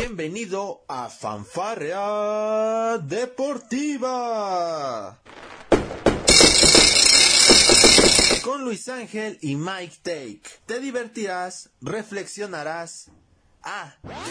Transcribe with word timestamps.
Bienvenido 0.00 0.84
a 0.86 1.08
Fanfarrea 1.08 2.98
Deportiva. 2.98 4.38
Con 8.44 8.62
Luis 8.62 8.88
Ángel 8.88 9.40
y 9.42 9.56
Mike 9.56 9.96
Take. 10.04 10.42
Te 10.66 10.78
divertirás, 10.78 11.70
reflexionarás. 11.80 13.10
Ah. 13.64 13.96
También 14.02 14.22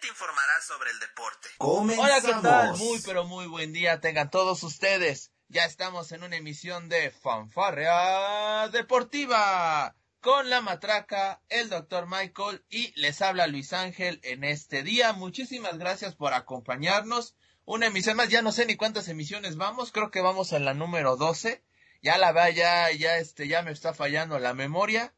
te 0.00 0.06
informarás 0.06 0.64
sobre 0.64 0.92
el 0.92 1.00
deporte. 1.00 1.48
Hola, 1.58 2.20
¿qué 2.20 2.34
tal? 2.40 2.76
Muy, 2.76 3.00
pero 3.04 3.24
muy 3.24 3.48
buen 3.48 3.72
día 3.72 4.00
tengan 4.00 4.30
todos 4.30 4.62
ustedes. 4.62 5.32
Ya 5.48 5.64
estamos 5.64 6.12
en 6.12 6.22
una 6.22 6.36
emisión 6.36 6.88
de 6.88 7.10
Fanfarrea 7.10 8.68
Deportiva 8.68 9.96
con 10.22 10.48
la 10.50 10.60
matraca, 10.60 11.42
el 11.48 11.68
doctor 11.68 12.06
Michael 12.06 12.64
y 12.70 12.98
les 12.98 13.20
habla 13.20 13.48
Luis 13.48 13.72
Ángel 13.72 14.20
en 14.22 14.44
este 14.44 14.84
día. 14.84 15.12
Muchísimas 15.12 15.78
gracias 15.78 16.14
por 16.14 16.32
acompañarnos. 16.32 17.34
Una 17.64 17.86
emisión 17.86 18.16
más, 18.16 18.28
ya 18.28 18.40
no 18.40 18.52
sé 18.52 18.64
ni 18.64 18.76
cuántas 18.76 19.08
emisiones 19.08 19.56
vamos, 19.56 19.90
creo 19.90 20.12
que 20.12 20.20
vamos 20.20 20.52
en 20.52 20.64
la 20.64 20.74
número 20.74 21.16
12. 21.16 21.64
Ya 22.02 22.18
la 22.18 22.30
vea, 22.30 22.50
ya, 22.50 22.92
ya, 22.92 23.18
este, 23.18 23.48
ya 23.48 23.62
me 23.62 23.72
está 23.72 23.94
fallando 23.94 24.38
la 24.38 24.54
memoria. 24.54 25.12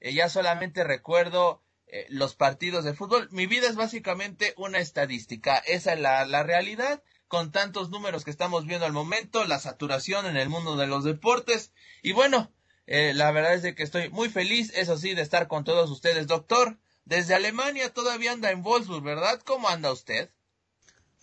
Eh, 0.00 0.12
ya 0.12 0.28
solamente 0.28 0.82
recuerdo 0.82 1.62
eh, 1.86 2.06
los 2.08 2.34
partidos 2.34 2.84
de 2.84 2.94
fútbol. 2.94 3.28
Mi 3.30 3.46
vida 3.46 3.68
es 3.68 3.76
básicamente 3.76 4.54
una 4.56 4.80
estadística. 4.80 5.58
Esa 5.58 5.92
es 5.92 6.00
la, 6.00 6.26
la 6.26 6.42
realidad 6.42 7.00
con 7.28 7.52
tantos 7.52 7.90
números 7.90 8.24
que 8.24 8.32
estamos 8.32 8.66
viendo 8.66 8.86
al 8.86 8.92
momento, 8.92 9.44
la 9.44 9.60
saturación 9.60 10.26
en 10.26 10.36
el 10.36 10.48
mundo 10.48 10.76
de 10.76 10.88
los 10.88 11.04
deportes. 11.04 11.72
Y 12.02 12.10
bueno, 12.10 12.52
eh, 12.90 13.12
la 13.14 13.30
verdad 13.32 13.52
es 13.52 13.62
de 13.62 13.74
que 13.74 13.82
estoy 13.82 14.08
muy 14.08 14.30
feliz, 14.30 14.72
eso 14.74 14.96
sí, 14.96 15.14
de 15.14 15.20
estar 15.20 15.46
con 15.46 15.62
todos 15.62 15.90
ustedes. 15.90 16.26
Doctor, 16.26 16.78
desde 17.04 17.34
Alemania 17.34 17.92
todavía 17.92 18.32
anda 18.32 18.50
en 18.50 18.62
Wolfsburg, 18.62 19.04
¿verdad? 19.04 19.42
¿Cómo 19.44 19.68
anda 19.68 19.92
usted? 19.92 20.30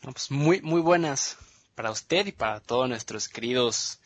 pues 0.04 0.30
muy, 0.30 0.62
muy 0.62 0.82
buenas 0.82 1.38
para 1.74 1.90
usted 1.90 2.28
y 2.28 2.32
para 2.32 2.60
todos 2.60 2.88
nuestros 2.88 3.28
queridos 3.28 4.00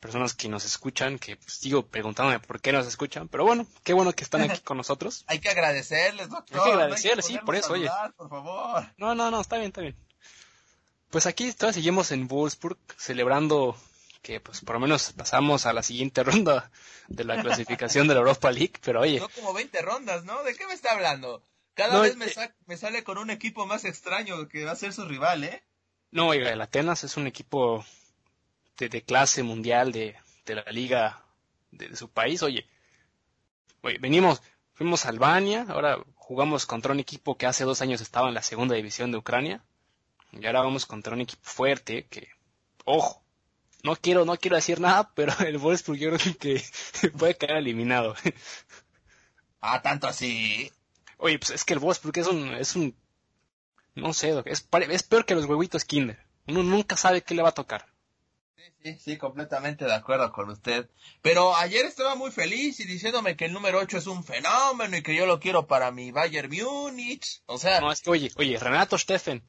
personas 0.00 0.34
que 0.34 0.50
nos 0.50 0.66
escuchan, 0.66 1.18
que 1.18 1.36
pues, 1.36 1.54
sigo 1.54 1.86
preguntándome 1.86 2.40
por 2.40 2.60
qué 2.60 2.72
nos 2.72 2.86
escuchan, 2.86 3.26
pero 3.28 3.46
bueno, 3.46 3.66
qué 3.84 3.94
bueno 3.94 4.12
que 4.12 4.24
están 4.24 4.42
aquí 4.42 4.60
con 4.64 4.76
nosotros. 4.76 5.24
Hay 5.28 5.38
que 5.38 5.48
agradecerles, 5.48 6.28
doctor. 6.28 6.58
Hay 6.58 6.64
que 6.64 6.72
agradecerles, 6.72 7.24
sí, 7.24 7.38
por 7.38 7.56
eso, 7.56 7.72
oye. 7.72 7.88
Por 8.18 8.28
favor. 8.28 8.92
No, 8.98 9.14
no, 9.14 9.30
no, 9.30 9.40
está 9.40 9.56
bien, 9.56 9.68
está 9.68 9.80
bien. 9.80 9.96
Pues 11.08 11.24
aquí 11.24 11.50
todavía 11.52 11.74
seguimos 11.74 12.12
en 12.12 12.28
Wolfsburg 12.28 12.76
celebrando 12.98 13.76
que 14.22 14.40
pues 14.40 14.60
por 14.60 14.76
lo 14.76 14.80
menos 14.80 15.12
pasamos 15.12 15.66
a 15.66 15.72
la 15.72 15.82
siguiente 15.82 16.22
ronda 16.24 16.70
de 17.08 17.24
la 17.24 17.42
clasificación 17.42 18.08
de 18.08 18.14
la 18.14 18.20
Europa 18.20 18.50
League, 18.50 18.74
pero 18.82 19.00
oye. 19.00 19.18
Son 19.18 19.30
como 19.34 19.52
20 19.52 19.82
rondas, 19.82 20.24
¿no? 20.24 20.42
¿De 20.44 20.54
qué 20.54 20.66
me 20.66 20.74
está 20.74 20.92
hablando? 20.92 21.42
Cada 21.74 22.00
vez 22.00 22.16
me, 22.16 22.26
eh, 22.26 22.52
me, 22.66 22.76
sale 22.76 23.02
con 23.02 23.18
un 23.18 23.30
equipo 23.30 23.66
más 23.66 23.84
extraño 23.84 24.46
que 24.48 24.64
va 24.64 24.72
a 24.72 24.76
ser 24.76 24.92
su 24.92 25.06
rival, 25.06 25.44
¿eh? 25.44 25.62
No, 26.10 26.28
oiga, 26.28 26.50
el 26.50 26.60
Atenas 26.60 27.04
es 27.04 27.16
un 27.16 27.26
equipo 27.26 27.84
de, 28.76 29.02
clase 29.02 29.42
mundial 29.42 29.92
de, 29.92 30.16
de 30.44 30.54
la 30.56 30.64
liga 30.70 31.24
de, 31.70 31.96
su 31.96 32.10
país, 32.10 32.42
oye. 32.42 32.66
Oye, 33.80 33.96
venimos, 33.98 34.42
fuimos 34.74 35.06
a 35.06 35.08
Albania, 35.08 35.66
ahora 35.70 35.98
jugamos 36.14 36.66
contra 36.66 36.92
un 36.92 37.00
equipo 37.00 37.36
que 37.36 37.46
hace 37.46 37.64
dos 37.64 37.80
años 37.80 38.00
estaba 38.00 38.28
en 38.28 38.34
la 38.34 38.42
segunda 38.42 38.74
división 38.74 39.10
de 39.10 39.18
Ucrania 39.18 39.64
y 40.32 40.44
ahora 40.46 40.60
vamos 40.60 40.86
contra 40.86 41.14
un 41.14 41.22
equipo 41.22 41.42
fuerte 41.42 42.06
que, 42.06 42.28
ojo, 42.84 43.21
no 43.82 43.96
quiero, 43.96 44.24
no 44.24 44.36
quiero 44.36 44.56
decir 44.56 44.80
nada, 44.80 45.12
pero 45.14 45.32
el 45.40 45.58
Wolfsburg 45.58 45.98
yo 45.98 46.10
creo 46.16 46.38
que 46.38 46.62
puede 47.18 47.36
quedar 47.36 47.58
eliminado. 47.58 48.14
Ah, 49.60 49.82
tanto 49.82 50.06
así. 50.06 50.70
Oye, 51.18 51.38
pues 51.38 51.50
es 51.50 51.64
que 51.64 51.74
el 51.74 51.80
Wolfsburg 51.80 52.18
es 52.18 52.26
un, 52.26 52.54
es 52.54 52.74
un, 52.74 52.96
no 53.94 54.12
sé, 54.12 54.42
es, 54.46 54.66
es 54.90 55.02
peor 55.02 55.24
que 55.24 55.34
los 55.34 55.44
huevitos 55.46 55.84
Kinder. 55.84 56.18
Uno 56.48 56.62
nunca 56.62 56.96
sabe 56.96 57.22
qué 57.22 57.34
le 57.34 57.42
va 57.42 57.50
a 57.50 57.54
tocar. 57.54 57.86
Sí, 58.56 58.62
sí, 58.82 58.98
sí, 58.98 59.16
completamente 59.16 59.84
de 59.84 59.94
acuerdo 59.94 60.32
con 60.32 60.50
usted. 60.50 60.88
Pero 61.20 61.54
ayer 61.54 61.84
estaba 61.86 62.16
muy 62.16 62.32
feliz 62.32 62.80
y 62.80 62.84
diciéndome 62.84 63.36
que 63.36 63.44
el 63.44 63.52
número 63.52 63.78
8 63.78 63.98
es 63.98 64.06
un 64.08 64.24
fenómeno 64.24 64.96
y 64.96 65.02
que 65.02 65.14
yo 65.14 65.26
lo 65.26 65.38
quiero 65.38 65.68
para 65.68 65.92
mi 65.92 66.10
Bayern 66.10 66.50
Múnich. 66.50 67.42
O 67.46 67.58
sea. 67.58 67.80
No, 67.80 67.92
es 67.92 68.00
que, 68.00 68.10
oye, 68.10 68.32
oye, 68.36 68.58
Renato 68.58 68.98
Steffen, 68.98 69.44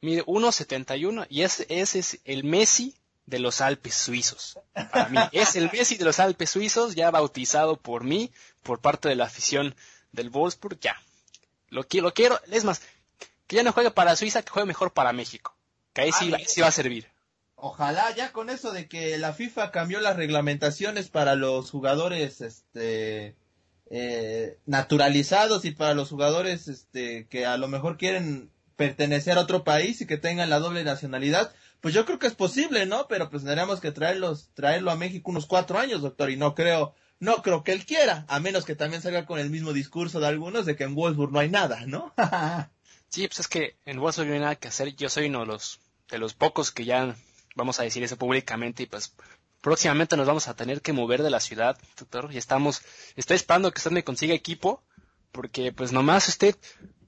mide 0.00 0.24
1.71 0.24 1.26
y 1.30 1.42
ese, 1.42 1.66
ese 1.68 2.00
es 2.00 2.20
el 2.24 2.42
Messi 2.42 2.97
de 3.28 3.38
los 3.38 3.60
Alpes 3.60 3.94
suizos. 3.94 4.58
Para 4.72 5.08
mí 5.10 5.18
es 5.32 5.54
el 5.54 5.70
Messi 5.70 5.96
de 5.96 6.04
los 6.04 6.18
Alpes 6.18 6.50
suizos, 6.50 6.94
ya 6.94 7.10
bautizado 7.10 7.76
por 7.76 8.02
mí, 8.04 8.32
por 8.62 8.80
parte 8.80 9.08
de 9.08 9.16
la 9.16 9.24
afición 9.24 9.74
del 10.12 10.30
Wolfsburg, 10.30 10.80
ya. 10.80 10.96
Lo, 11.68 11.86
quiero, 11.86 12.08
lo 12.08 12.14
quiero, 12.14 12.40
es 12.50 12.64
más, 12.64 12.80
que 13.46 13.56
ya 13.56 13.62
no 13.62 13.72
juegue 13.72 13.90
para 13.90 14.16
Suiza, 14.16 14.42
que 14.42 14.50
juegue 14.50 14.66
mejor 14.66 14.92
para 14.92 15.12
México. 15.12 15.54
Que 15.92 16.02
ahí 16.02 16.12
sí, 16.12 16.32
sí 16.46 16.62
va 16.62 16.68
a 16.68 16.72
servir. 16.72 17.06
Ojalá 17.56 18.14
ya 18.14 18.32
con 18.32 18.48
eso 18.48 18.72
de 18.72 18.88
que 18.88 19.18
la 19.18 19.34
FIFA 19.34 19.72
cambió 19.72 20.00
las 20.00 20.16
reglamentaciones 20.16 21.08
para 21.08 21.34
los 21.34 21.70
jugadores 21.70 22.40
este 22.40 23.34
eh, 23.90 24.58
naturalizados 24.64 25.64
y 25.64 25.72
para 25.72 25.94
los 25.94 26.08
jugadores 26.08 26.68
este 26.68 27.26
que 27.26 27.46
a 27.46 27.56
lo 27.56 27.66
mejor 27.66 27.96
quieren 27.98 28.50
pertenecer 28.76 29.36
a 29.36 29.40
otro 29.40 29.64
país 29.64 30.00
y 30.00 30.06
que 30.06 30.16
tengan 30.16 30.50
la 30.50 30.60
doble 30.60 30.84
nacionalidad, 30.84 31.52
pues 31.80 31.94
yo 31.94 32.04
creo 32.04 32.18
que 32.18 32.26
es 32.26 32.34
posible, 32.34 32.86
¿no? 32.86 33.06
Pero 33.08 33.30
pues 33.30 33.42
tendríamos 33.42 33.80
que 33.80 33.92
traerlos, 33.92 34.50
traerlo 34.54 34.90
a 34.90 34.96
México 34.96 35.30
unos 35.30 35.46
cuatro 35.46 35.78
años, 35.78 36.02
doctor, 36.02 36.30
y 36.30 36.36
no 36.36 36.54
creo, 36.54 36.94
no 37.20 37.42
creo 37.42 37.62
que 37.62 37.72
él 37.72 37.86
quiera, 37.86 38.24
a 38.28 38.40
menos 38.40 38.64
que 38.64 38.74
también 38.74 39.02
salga 39.02 39.26
con 39.26 39.38
el 39.38 39.50
mismo 39.50 39.72
discurso 39.72 40.20
de 40.20 40.26
algunos 40.26 40.66
de 40.66 40.76
que 40.76 40.84
en 40.84 40.94
Wolfsburg 40.94 41.32
no 41.32 41.38
hay 41.38 41.50
nada, 41.50 41.86
¿no? 41.86 42.12
sí, 43.08 43.26
pues 43.28 43.40
es 43.40 43.48
que 43.48 43.76
en 43.84 44.00
Wolfsburg 44.00 44.28
no 44.28 44.34
hay 44.34 44.40
nada 44.40 44.56
que 44.56 44.68
hacer, 44.68 44.94
yo 44.96 45.08
soy 45.08 45.26
uno 45.26 45.40
de 45.40 45.46
los, 45.46 45.80
de 46.10 46.18
los 46.18 46.34
pocos 46.34 46.72
que 46.72 46.84
ya 46.84 47.16
vamos 47.54 47.80
a 47.80 47.84
decir 47.84 48.02
eso 48.02 48.16
públicamente 48.16 48.84
y 48.84 48.86
pues 48.86 49.14
próximamente 49.60 50.16
nos 50.16 50.26
vamos 50.26 50.48
a 50.48 50.54
tener 50.54 50.80
que 50.80 50.92
mover 50.92 51.22
de 51.22 51.30
la 51.30 51.40
ciudad, 51.40 51.78
doctor, 51.98 52.30
y 52.32 52.38
estamos, 52.38 52.82
estoy 53.16 53.36
esperando 53.36 53.72
que 53.72 53.78
usted 53.78 53.90
me 53.90 54.04
consiga 54.04 54.34
equipo, 54.34 54.82
porque 55.32 55.72
pues 55.72 55.92
nomás 55.92 56.28
usted 56.28 56.56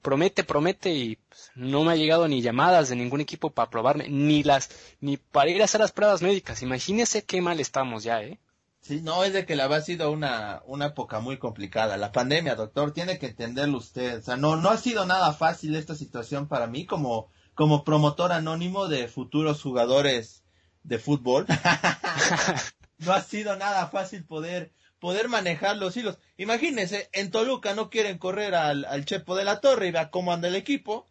promete, 0.01 0.43
promete 0.43 0.93
y 0.93 1.15
pues, 1.15 1.51
no 1.55 1.83
me 1.83 1.93
ha 1.93 1.95
llegado 1.95 2.27
ni 2.27 2.41
llamadas 2.41 2.89
de 2.89 2.95
ningún 2.95 3.21
equipo 3.21 3.51
para 3.51 3.69
probarme, 3.69 4.09
ni 4.09 4.43
las, 4.43 4.69
ni 4.99 5.17
para 5.17 5.49
ir 5.49 5.61
a 5.61 5.65
hacer 5.65 5.81
las 5.81 5.91
pruebas 5.91 6.21
médicas. 6.21 6.61
Imagínese 6.61 7.23
qué 7.23 7.41
mal 7.41 7.59
estamos 7.59 8.03
ya, 8.03 8.21
¿eh? 8.21 8.39
Sí, 8.81 9.01
no, 9.01 9.23
es 9.23 9.33
de 9.33 9.45
que 9.45 9.55
la 9.55 9.65
ha 9.65 9.81
sido 9.81 10.11
una, 10.11 10.63
una 10.65 10.87
época 10.87 11.19
muy 11.19 11.37
complicada. 11.37 11.97
La 11.97 12.11
pandemia, 12.11 12.55
doctor, 12.55 12.91
tiene 12.93 13.19
que 13.19 13.27
entenderlo 13.27 13.77
usted. 13.77 14.17
O 14.17 14.21
sea, 14.23 14.37
no, 14.37 14.55
no 14.55 14.69
ha 14.69 14.77
sido 14.77 15.05
nada 15.05 15.33
fácil 15.33 15.75
esta 15.75 15.93
situación 15.93 16.47
para 16.47 16.65
mí 16.65 16.87
como, 16.87 17.29
como 17.53 17.83
promotor 17.83 18.31
anónimo 18.31 18.87
de 18.87 19.07
futuros 19.07 19.61
jugadores 19.61 20.43
de 20.81 20.97
fútbol. 20.97 21.45
no 22.97 23.13
ha 23.13 23.21
sido 23.21 23.55
nada 23.55 23.87
fácil 23.87 24.25
poder 24.25 24.73
poder 25.01 25.27
manejar 25.27 25.75
los 25.77 25.97
hilos. 25.97 26.19
Imagínense, 26.37 27.09
en 27.11 27.31
Toluca 27.31 27.73
no 27.73 27.89
quieren 27.89 28.19
correr 28.19 28.53
al, 28.53 28.85
al 28.85 29.03
Chepo 29.03 29.35
de 29.35 29.43
la 29.43 29.59
Torre 29.59 29.87
y 29.87 29.91
vea 29.91 30.11
cómo 30.11 30.31
anda 30.31 30.47
el 30.47 30.55
equipo, 30.55 31.07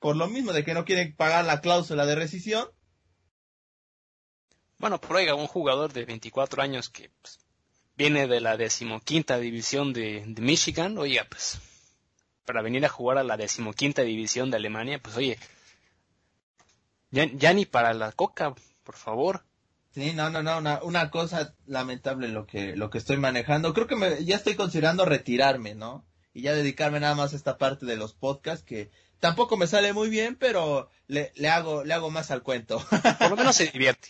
por 0.00 0.16
lo 0.16 0.26
mismo 0.28 0.52
de 0.52 0.64
que 0.64 0.74
no 0.74 0.86
quieren 0.86 1.14
pagar 1.14 1.44
la 1.44 1.60
cláusula 1.60 2.06
de 2.06 2.14
rescisión. 2.14 2.68
Bueno, 4.78 4.98
por 4.98 5.16
oiga, 5.16 5.34
un 5.34 5.46
jugador 5.46 5.92
de 5.92 6.06
24 6.06 6.62
años 6.62 6.88
que 6.88 7.10
pues, 7.20 7.38
viene 7.96 8.26
de 8.26 8.40
la 8.40 8.56
decimoquinta 8.56 9.38
división 9.38 9.92
de, 9.92 10.24
de, 10.26 10.42
Michigan, 10.42 10.96
oiga, 10.96 11.26
pues, 11.28 11.60
para 12.46 12.62
venir 12.62 12.86
a 12.86 12.88
jugar 12.88 13.18
a 13.18 13.24
la 13.24 13.36
decimoquinta 13.36 14.02
división 14.02 14.50
de 14.50 14.56
Alemania, 14.56 15.00
pues 15.02 15.16
oye, 15.18 15.38
ya, 17.10 17.26
ya 17.34 17.52
ni 17.52 17.66
para 17.66 17.92
la 17.92 18.10
coca, 18.12 18.54
por 18.84 18.96
favor. 18.96 19.44
Sí, 19.94 20.12
no, 20.12 20.30
no, 20.30 20.42
no, 20.42 20.58
una, 20.58 20.82
una 20.82 21.10
cosa 21.10 21.54
lamentable 21.66 22.28
lo 22.28 22.46
que, 22.46 22.76
lo 22.76 22.90
que 22.90 22.98
estoy 22.98 23.16
manejando. 23.16 23.72
Creo 23.72 23.86
que 23.86 23.96
me, 23.96 24.24
ya 24.24 24.36
estoy 24.36 24.54
considerando 24.54 25.04
retirarme, 25.04 25.74
¿no? 25.74 26.04
Y 26.34 26.42
ya 26.42 26.54
dedicarme 26.54 27.00
nada 27.00 27.14
más 27.14 27.32
a 27.32 27.36
esta 27.36 27.58
parte 27.58 27.86
de 27.86 27.96
los 27.96 28.12
podcasts 28.12 28.64
que 28.64 28.90
tampoco 29.18 29.56
me 29.56 29.66
sale 29.66 29.92
muy 29.92 30.08
bien, 30.08 30.36
pero 30.36 30.90
le, 31.06 31.32
le 31.36 31.48
hago, 31.48 31.84
le 31.84 31.94
hago 31.94 32.10
más 32.10 32.30
al 32.30 32.42
cuento. 32.42 32.84
Por 33.18 33.30
lo 33.30 33.36
menos 33.36 33.56
se 33.56 33.66
divierte. 33.66 34.08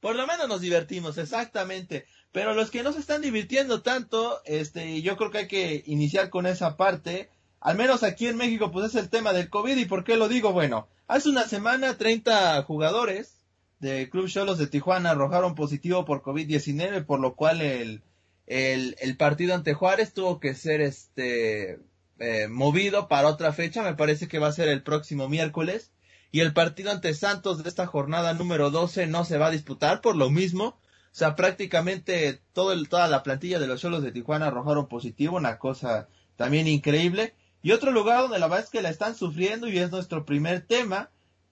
Por 0.00 0.16
lo 0.16 0.26
menos 0.26 0.48
nos 0.48 0.60
divertimos, 0.60 1.18
exactamente. 1.18 2.06
Pero 2.32 2.54
los 2.54 2.70
que 2.70 2.82
no 2.82 2.92
se 2.92 3.00
están 3.00 3.22
divirtiendo 3.22 3.82
tanto, 3.82 4.40
este, 4.44 5.02
yo 5.02 5.16
creo 5.16 5.30
que 5.30 5.38
hay 5.38 5.48
que 5.48 5.82
iniciar 5.86 6.30
con 6.30 6.46
esa 6.46 6.76
parte. 6.76 7.28
Al 7.60 7.76
menos 7.76 8.02
aquí 8.02 8.26
en 8.26 8.36
México, 8.36 8.70
pues 8.70 8.86
es 8.86 8.94
el 8.94 9.10
tema 9.10 9.32
del 9.32 9.50
COVID. 9.50 9.76
¿Y 9.76 9.84
por 9.84 10.04
qué 10.04 10.16
lo 10.16 10.28
digo? 10.28 10.52
Bueno, 10.52 10.88
hace 11.08 11.28
una 11.28 11.46
semana 11.46 11.98
30 11.98 12.62
jugadores 12.62 13.39
de 13.80 14.08
Club 14.10 14.28
Cholos 14.28 14.58
de 14.58 14.66
Tijuana 14.66 15.10
arrojaron 15.10 15.54
positivo 15.54 16.04
por 16.04 16.22
COVID-19, 16.22 17.04
por 17.04 17.18
lo 17.18 17.34
cual 17.34 17.62
el, 17.62 18.02
el, 18.46 18.96
el, 19.00 19.16
partido 19.16 19.54
ante 19.54 19.74
Juárez 19.74 20.12
tuvo 20.12 20.38
que 20.38 20.54
ser 20.54 20.80
este 20.80 21.80
eh, 22.18 22.48
movido 22.48 23.08
para 23.08 23.28
otra 23.28 23.52
fecha, 23.52 23.82
me 23.82 23.94
parece 23.94 24.28
que 24.28 24.38
va 24.38 24.48
a 24.48 24.52
ser 24.52 24.68
el 24.68 24.82
próximo 24.82 25.28
miércoles, 25.28 25.90
y 26.30 26.40
el 26.40 26.52
partido 26.52 26.90
ante 26.90 27.14
Santos 27.14 27.62
de 27.62 27.68
esta 27.68 27.86
jornada 27.86 28.34
número 28.34 28.70
12 28.70 29.06
no 29.06 29.24
se 29.24 29.38
va 29.38 29.46
a 29.46 29.50
disputar 29.50 30.00
por 30.00 30.14
lo 30.14 30.30
mismo, 30.30 30.78
o 31.12 31.14
sea, 31.14 31.34
prácticamente 31.34 32.40
todo 32.52 32.80
toda 32.84 33.08
la 33.08 33.24
plantilla 33.24 33.58
de 33.58 33.66
los 33.66 33.80
Cholos 33.80 34.02
de 34.02 34.12
Tijuana 34.12 34.46
arrojaron 34.46 34.86
positivo, 34.86 35.36
una 35.38 35.58
cosa 35.58 36.06
también 36.36 36.68
increíble. 36.68 37.34
Y 37.62 37.72
otro 37.72 37.90
lugar 37.90 38.22
donde 38.22 38.38
la 38.38 38.46
verdad 38.46 38.64
es 38.64 38.70
que 38.70 38.80
la 38.80 38.90
están 38.90 39.16
sufriendo 39.16 39.68
y 39.68 39.78
es 39.78 39.90
nuestro 39.90 40.24
primer 40.24 40.60
tema 40.60 41.10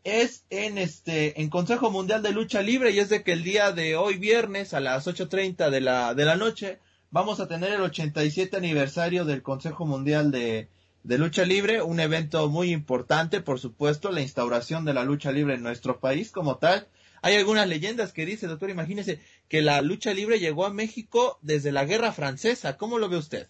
es 0.09 0.45
en 0.51 0.79
este 0.79 1.41
en 1.41 1.51
Consejo 1.51 1.91
Mundial 1.91 2.23
de 2.23 2.33
Lucha 2.33 2.63
Libre 2.63 2.91
y 2.91 2.99
es 2.99 3.09
de 3.09 3.23
que 3.23 3.33
el 3.33 3.45
día 3.45 3.73
de 3.73 3.97
hoy 3.97 4.17
viernes 4.17 4.75
a 4.75 4.81
las 4.81 5.07
8:30 5.07 5.71
de 5.71 5.81
la 5.81 6.15
de 6.15 6.25
la 6.25 6.37
noche 6.37 6.79
vamos 7.11 7.41
a 7.41 7.49
tener 7.49 7.73
el 7.73 7.81
87 7.81 8.57
aniversario 8.57 9.25
del 9.25 9.43
Consejo 9.43 9.87
Mundial 9.87 10.31
de 10.31 10.69
de 11.05 11.17
lucha 11.17 11.45
libre, 11.45 11.81
un 11.81 12.01
evento 12.01 12.49
muy 12.49 12.71
importante, 12.71 13.41
por 13.41 13.59
supuesto, 13.59 14.11
la 14.11 14.21
instauración 14.21 14.85
de 14.85 14.93
la 14.95 15.05
lucha 15.05 15.33
libre 15.33 15.55
en 15.55 15.63
nuestro 15.63 16.01
país 16.01 16.31
como 16.31 16.59
tal. 16.59 16.89
Hay 17.23 17.35
algunas 17.37 17.67
leyendas 17.67 18.13
que 18.13 18.27
dice, 18.27 18.47
doctor, 18.47 18.71
imagínese 18.71 19.21
que 19.49 19.63
la 19.63 19.81
lucha 19.81 20.13
libre 20.13 20.39
llegó 20.39 20.67
a 20.67 20.73
México 20.73 21.39
desde 21.41 21.73
la 21.73 21.85
Guerra 21.85 22.13
Francesa. 22.13 22.77
¿Cómo 22.77 22.99
lo 22.99 23.09
ve 23.09 23.17
usted? 23.17 23.49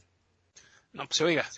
No, 0.93 1.07
pues 1.07 1.21
oiga, 1.21 1.49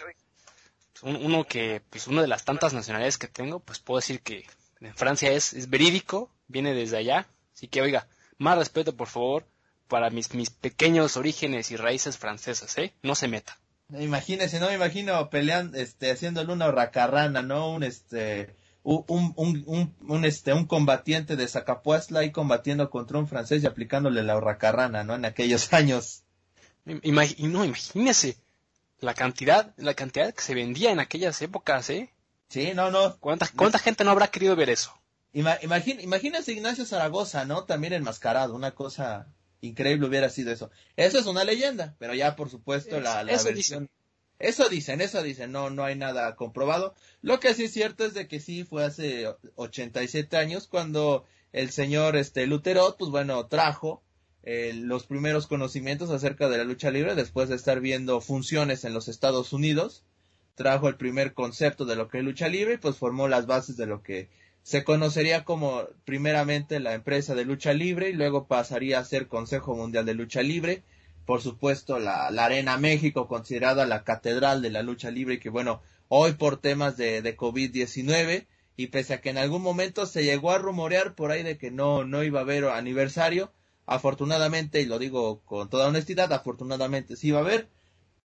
uno 1.02 1.44
que, 1.44 1.82
pues 1.90 2.06
una 2.08 2.22
de 2.22 2.28
las 2.28 2.44
tantas 2.44 2.72
nacionalidades 2.72 3.18
que 3.18 3.28
tengo, 3.28 3.60
pues 3.60 3.78
puedo 3.78 4.00
decir 4.00 4.20
que 4.22 4.44
en 4.80 4.94
Francia 4.94 5.30
es, 5.32 5.52
es 5.52 5.68
verídico, 5.68 6.30
viene 6.48 6.74
desde 6.74 6.98
allá. 6.98 7.26
Así 7.54 7.68
que, 7.68 7.82
oiga, 7.82 8.08
más 8.38 8.58
respeto, 8.58 8.96
por 8.96 9.08
favor, 9.08 9.46
para 9.88 10.10
mis, 10.10 10.32
mis 10.34 10.50
pequeños 10.50 11.16
orígenes 11.16 11.70
y 11.70 11.76
raíces 11.76 12.16
francesas, 12.16 12.76
¿eh? 12.78 12.94
No 13.02 13.14
se 13.14 13.28
meta. 13.28 13.58
Imagínese, 13.98 14.60
no 14.60 14.68
me 14.68 14.74
imagino 14.74 15.28
peleando, 15.30 15.76
este, 15.76 16.12
haciéndole 16.12 16.52
una 16.52 16.70
racarrana, 16.70 17.42
¿no? 17.42 17.72
Un, 17.72 17.82
este, 17.82 18.54
un, 18.82 19.34
un, 19.36 19.94
un, 20.06 20.24
este, 20.24 20.52
un 20.52 20.66
combatiente 20.66 21.36
de 21.36 21.48
Zacapuestla 21.48 22.24
y 22.24 22.30
combatiendo 22.30 22.88
contra 22.88 23.18
un 23.18 23.28
francés 23.28 23.62
y 23.62 23.66
aplicándole 23.66 24.22
la 24.22 24.38
racarrana, 24.40 25.04
¿no? 25.04 25.14
En 25.14 25.24
aquellos 25.24 25.72
años. 25.72 26.22
no, 26.84 27.00
imagínese 27.02 28.36
la 29.00 29.14
cantidad, 29.14 29.74
la 29.76 29.94
cantidad 29.94 30.32
que 30.32 30.42
se 30.42 30.54
vendía 30.54 30.92
en 30.92 31.00
aquellas 31.00 31.40
épocas, 31.42 31.90
¿eh? 31.90 32.12
Sí, 32.50 32.72
no, 32.74 32.90
no. 32.90 33.16
¿Cuánta, 33.18 33.48
cuánta 33.56 33.78
gente 33.78 34.04
no 34.04 34.10
habrá 34.10 34.28
querido 34.28 34.56
ver 34.56 34.68
eso? 34.70 34.92
imagínese 35.32 36.52
Ignacio 36.52 36.84
Zaragoza, 36.84 37.44
¿no? 37.44 37.64
También 37.64 37.92
enmascarado, 37.92 38.54
una 38.54 38.72
cosa 38.72 39.28
increíble 39.60 40.08
hubiera 40.08 40.28
sido 40.28 40.52
eso. 40.52 40.70
Eso 40.96 41.18
es 41.18 41.26
una 41.26 41.44
leyenda, 41.44 41.94
pero 41.98 42.12
ya 42.14 42.34
por 42.34 42.50
supuesto 42.50 43.00
la, 43.00 43.22
la 43.22 43.32
eso 43.32 43.44
versión... 43.44 43.84
Dicen. 43.84 44.00
Eso 44.40 44.70
dicen, 44.70 45.02
eso 45.02 45.22
dicen, 45.22 45.52
no, 45.52 45.68
no 45.68 45.84
hay 45.84 45.96
nada 45.96 46.34
comprobado. 46.34 46.94
Lo 47.20 47.38
que 47.40 47.54
sí 47.54 47.64
es 47.64 47.72
cierto 47.72 48.06
es 48.06 48.14
de 48.14 48.26
que 48.26 48.40
sí 48.40 48.64
fue 48.64 48.84
hace 48.84 49.26
87 49.56 50.36
años 50.38 50.66
cuando 50.66 51.26
el 51.52 51.70
señor 51.70 52.16
este 52.16 52.46
Lutero, 52.46 52.96
pues 52.98 53.10
bueno, 53.10 53.46
trajo 53.46 54.02
eh, 54.42 54.72
los 54.74 55.06
primeros 55.06 55.46
conocimientos 55.46 56.08
acerca 56.08 56.48
de 56.48 56.56
la 56.56 56.64
lucha 56.64 56.90
libre 56.90 57.14
después 57.14 57.50
de 57.50 57.56
estar 57.56 57.80
viendo 57.80 58.22
funciones 58.22 58.84
en 58.84 58.94
los 58.94 59.08
Estados 59.08 59.52
Unidos. 59.52 60.04
Trajo 60.60 60.88
el 60.88 60.96
primer 60.96 61.32
concepto 61.32 61.86
de 61.86 61.96
lo 61.96 62.08
que 62.08 62.18
es 62.18 62.24
lucha 62.24 62.46
libre 62.46 62.74
y 62.74 62.76
pues 62.76 62.98
formó 62.98 63.28
las 63.28 63.46
bases 63.46 63.78
de 63.78 63.86
lo 63.86 64.02
que 64.02 64.28
se 64.62 64.84
conocería 64.84 65.42
como 65.42 65.84
primeramente 66.04 66.80
la 66.80 66.92
empresa 66.92 67.34
de 67.34 67.46
lucha 67.46 67.72
libre 67.72 68.10
y 68.10 68.12
luego 68.12 68.46
pasaría 68.46 68.98
a 68.98 69.04
ser 69.06 69.26
Consejo 69.26 69.74
Mundial 69.74 70.04
de 70.04 70.12
Lucha 70.12 70.42
Libre. 70.42 70.82
Por 71.24 71.40
supuesto, 71.40 71.98
la, 71.98 72.26
Arena 72.26 72.76
México, 72.76 73.26
considerada 73.26 73.86
la 73.86 74.04
catedral 74.04 74.60
de 74.60 74.68
la 74.68 74.82
lucha 74.82 75.10
libre, 75.10 75.40
que 75.40 75.48
bueno, 75.48 75.80
hoy 76.08 76.32
por 76.32 76.58
temas 76.58 76.98
de, 76.98 77.22
de 77.22 77.38
COVID-19, 77.38 78.46
y 78.76 78.88
pese 78.88 79.14
a 79.14 79.22
que 79.22 79.30
en 79.30 79.38
algún 79.38 79.62
momento 79.62 80.04
se 80.04 80.24
llegó 80.24 80.52
a 80.52 80.58
rumorear 80.58 81.14
por 81.14 81.30
ahí 81.30 81.42
de 81.42 81.56
que 81.56 81.70
no, 81.70 82.04
no 82.04 82.22
iba 82.22 82.40
a 82.40 82.42
haber 82.42 82.66
aniversario, 82.66 83.50
afortunadamente, 83.86 84.82
y 84.82 84.84
lo 84.84 84.98
digo 84.98 85.40
con 85.46 85.70
toda 85.70 85.88
honestidad, 85.88 86.30
afortunadamente 86.34 87.16
sí 87.16 87.28
iba 87.28 87.38
a 87.38 87.44
haber, 87.44 87.70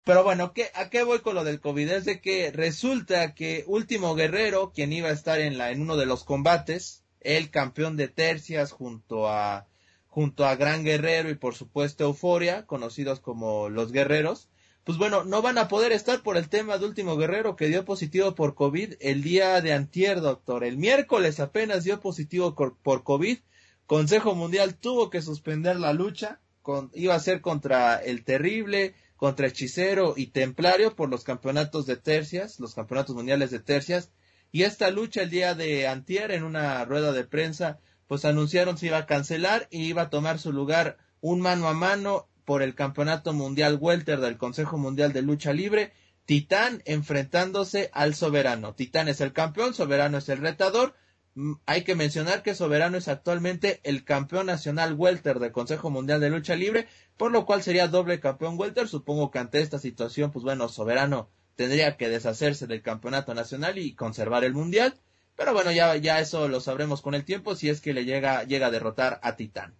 pero 0.04 0.24
bueno, 0.24 0.52
¿qué, 0.52 0.70
¿a 0.74 0.88
qué 0.88 1.02
voy 1.02 1.20
con 1.20 1.34
lo 1.34 1.44
del 1.44 1.60
COVID? 1.60 1.90
Es 1.90 2.04
de 2.04 2.20
que 2.20 2.50
resulta 2.50 3.34
que 3.34 3.64
Último 3.66 4.14
Guerrero, 4.14 4.72
quien 4.72 4.92
iba 4.92 5.08
a 5.08 5.12
estar 5.12 5.40
en, 5.40 5.58
la, 5.58 5.70
en 5.70 5.82
uno 5.82 5.96
de 5.96 6.06
los 6.06 6.24
combates, 6.24 7.04
el 7.20 7.50
campeón 7.50 7.96
de 7.96 8.08
tercias 8.08 8.72
junto 8.72 9.28
a, 9.28 9.66
junto 10.08 10.46
a 10.46 10.56
Gran 10.56 10.84
Guerrero 10.84 11.30
y 11.30 11.34
por 11.34 11.54
supuesto 11.54 12.04
Euforia, 12.04 12.66
conocidos 12.66 13.20
como 13.20 13.68
los 13.68 13.92
Guerreros, 13.92 14.48
pues 14.84 14.96
bueno, 14.96 15.24
no 15.24 15.42
van 15.42 15.58
a 15.58 15.68
poder 15.68 15.92
estar 15.92 16.22
por 16.22 16.36
el 16.36 16.48
tema 16.48 16.78
de 16.78 16.86
Último 16.86 17.16
Guerrero 17.16 17.54
que 17.54 17.68
dio 17.68 17.84
positivo 17.84 18.34
por 18.34 18.54
COVID 18.54 18.94
el 19.00 19.22
día 19.22 19.60
de 19.60 19.74
antier, 19.74 20.20
doctor. 20.20 20.64
El 20.64 20.78
miércoles 20.78 21.38
apenas 21.38 21.84
dio 21.84 22.00
positivo 22.00 22.54
por 22.54 23.04
COVID. 23.04 23.38
Consejo 23.86 24.34
Mundial 24.34 24.76
tuvo 24.76 25.10
que 25.10 25.20
suspender 25.20 25.76
la 25.76 25.92
lucha. 25.92 26.40
Con, 26.62 26.90
iba 26.94 27.14
a 27.14 27.20
ser 27.20 27.40
contra 27.40 27.96
el 27.96 28.24
terrible, 28.24 28.94
contra 29.20 29.48
Hechicero 29.48 30.14
y 30.16 30.28
Templario 30.28 30.96
por 30.96 31.10
los 31.10 31.24
campeonatos 31.24 31.84
de 31.84 31.96
tercias, 31.96 32.58
los 32.58 32.74
campeonatos 32.74 33.14
mundiales 33.14 33.50
de 33.50 33.58
tercias. 33.58 34.10
Y 34.50 34.62
esta 34.62 34.90
lucha 34.90 35.20
el 35.20 35.28
día 35.28 35.54
de 35.54 35.86
antier 35.86 36.30
en 36.30 36.42
una 36.42 36.82
rueda 36.86 37.12
de 37.12 37.24
prensa, 37.24 37.80
pues 38.06 38.24
anunciaron 38.24 38.78
se 38.78 38.86
iba 38.86 38.96
a 38.96 39.04
cancelar 39.04 39.68
y 39.70 39.82
iba 39.82 40.00
a 40.00 40.08
tomar 40.08 40.38
su 40.38 40.54
lugar 40.54 40.96
un 41.20 41.42
mano 41.42 41.68
a 41.68 41.74
mano 41.74 42.30
por 42.46 42.62
el 42.62 42.74
campeonato 42.74 43.34
mundial 43.34 43.76
welter 43.78 44.20
del 44.20 44.38
Consejo 44.38 44.78
Mundial 44.78 45.12
de 45.12 45.20
Lucha 45.20 45.52
Libre, 45.52 45.92
Titán 46.24 46.80
enfrentándose 46.86 47.90
al 47.92 48.14
Soberano. 48.14 48.74
Titán 48.74 49.08
es 49.08 49.20
el 49.20 49.34
campeón, 49.34 49.74
Soberano 49.74 50.16
es 50.16 50.30
el 50.30 50.38
retador. 50.38 50.94
Mm, 51.34 51.54
hay 51.66 51.84
que 51.84 51.94
mencionar 51.94 52.42
que 52.42 52.54
Soberano 52.54 52.96
es 52.98 53.08
actualmente 53.08 53.80
el 53.84 54.04
campeón 54.04 54.46
nacional 54.46 54.94
welter 54.94 55.38
del 55.38 55.52
Consejo 55.52 55.90
Mundial 55.90 56.20
de 56.20 56.30
Lucha 56.30 56.56
Libre, 56.56 56.88
por 57.16 57.30
lo 57.30 57.46
cual 57.46 57.62
sería 57.62 57.88
doble 57.88 58.20
campeón 58.20 58.58
welter. 58.58 58.88
Supongo 58.88 59.30
que 59.30 59.38
ante 59.38 59.60
esta 59.60 59.78
situación, 59.78 60.32
pues 60.32 60.44
bueno, 60.44 60.68
Soberano 60.68 61.30
tendría 61.56 61.96
que 61.96 62.08
deshacerse 62.08 62.66
del 62.66 62.82
campeonato 62.82 63.34
nacional 63.34 63.78
y 63.78 63.94
conservar 63.94 64.44
el 64.44 64.54
mundial. 64.54 64.94
Pero 65.36 65.52
bueno, 65.54 65.72
ya, 65.72 65.96
ya 65.96 66.20
eso 66.20 66.48
lo 66.48 66.60
sabremos 66.60 67.02
con 67.02 67.14
el 67.14 67.24
tiempo 67.24 67.54
si 67.54 67.68
es 67.70 67.80
que 67.80 67.94
le 67.94 68.04
llega, 68.04 68.44
llega 68.44 68.66
a 68.66 68.70
derrotar 68.70 69.20
a 69.22 69.36
Titán. 69.36 69.74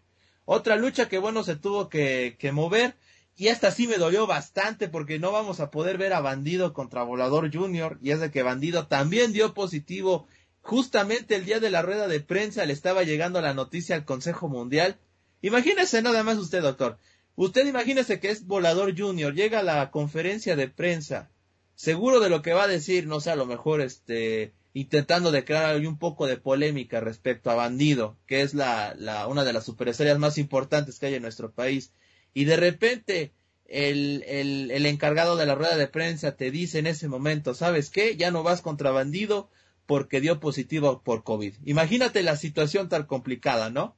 Otra 0.44 0.76
lucha 0.76 1.08
que 1.08 1.19
bueno 1.19 1.44
se 1.44 1.56
tuvo 1.56 1.88
que, 1.88 2.37
mover. 2.52 2.97
Y 3.37 3.49
esta 3.49 3.70
sí 3.70 3.87
me 3.87 3.97
dolió 3.97 4.26
bastante 4.26 4.88
porque 4.88 5.19
no 5.19 5.32
vamos 5.32 5.61
a 5.61 5.70
poder 5.70 5.97
ver 5.97 6.12
a 6.12 6.20
Bandido 6.20 6.73
contra 6.73 7.02
Volador 7.02 7.55
Junior. 7.55 7.99
Y 8.02 8.11
es 8.11 8.20
de 8.20 8.31
que 8.31 8.43
Bandido 8.43 8.87
también 8.87 9.32
dio 9.32 9.55
positivo. 9.55 10.26
Justamente 10.71 11.35
el 11.35 11.47
día 11.47 11.59
de 11.59 11.69
la 11.69 11.83
rueda 11.83 12.07
de 12.07 12.21
prensa 12.21 12.65
le 12.65 12.73
estaba 12.73 13.03
llegando 13.03 13.41
la 13.41 13.55
noticia 13.55 13.97
al 13.97 14.05
Consejo 14.05 14.49
Mundial. 14.49 14.99
Imagínese 15.43 16.01
nada 16.01 16.23
más 16.23 16.39
usted, 16.39 16.63
doctor. 16.63 16.97
Usted 17.35 17.67
imagínese 17.67 18.21
que 18.21 18.31
es 18.31 18.47
Volador 18.47 18.97
Junior, 18.97 19.35
llega 19.35 19.59
a 19.59 19.63
la 19.65 19.91
conferencia 19.91 20.55
de 20.55 20.69
prensa, 20.69 21.29
seguro 21.75 22.21
de 22.21 22.31
lo 22.31 22.41
que 22.41 22.53
va 22.53 22.63
a 22.63 22.69
decir, 22.69 23.09
no 23.09 23.19
sé, 23.19 23.33
a 23.33 23.35
lo 23.35 23.47
mejor 23.47 23.81
este, 23.81 24.53
intentando 24.73 25.33
declarar 25.33 25.85
un 25.85 25.99
poco 25.99 26.29
de 26.29 26.37
polémica 26.37 27.00
respecto 27.00 27.50
a 27.50 27.57
Bandido, 27.57 28.17
que 28.29 28.43
es 28.43 28.55
la, 28.55 28.95
la, 28.97 29.27
una 29.27 29.43
de 29.43 29.53
las 29.53 29.65
superestrellas 29.65 30.21
más 30.21 30.39
importantes 30.39 31.00
que 31.00 31.07
hay 31.07 31.15
en 31.15 31.23
nuestro 31.23 31.50
país, 31.50 31.91
y 32.33 32.45
de 32.45 32.57
repente 32.57 33.33
el, 33.67 34.23
el, 34.29 34.71
el 34.71 34.87
encargado 34.87 35.35
de 35.35 35.47
la 35.47 35.57
rueda 35.57 35.77
de 35.77 35.89
prensa 35.89 36.37
te 36.37 36.53
dice 36.53 36.79
en 36.79 36.87
ese 36.87 37.09
momento, 37.09 37.55
¿sabes 37.55 37.91
qué? 37.91 38.17
Ya 38.17 38.31
no 38.31 38.45
vas 38.45 38.62
contra 38.62 38.93
Bandido 38.93 39.50
porque 39.90 40.20
dio 40.20 40.38
positivo 40.38 41.02
por 41.02 41.25
COVID. 41.25 41.52
Imagínate 41.64 42.23
la 42.23 42.37
situación 42.37 42.88
tan 42.88 43.06
complicada, 43.06 43.70
¿no? 43.70 43.97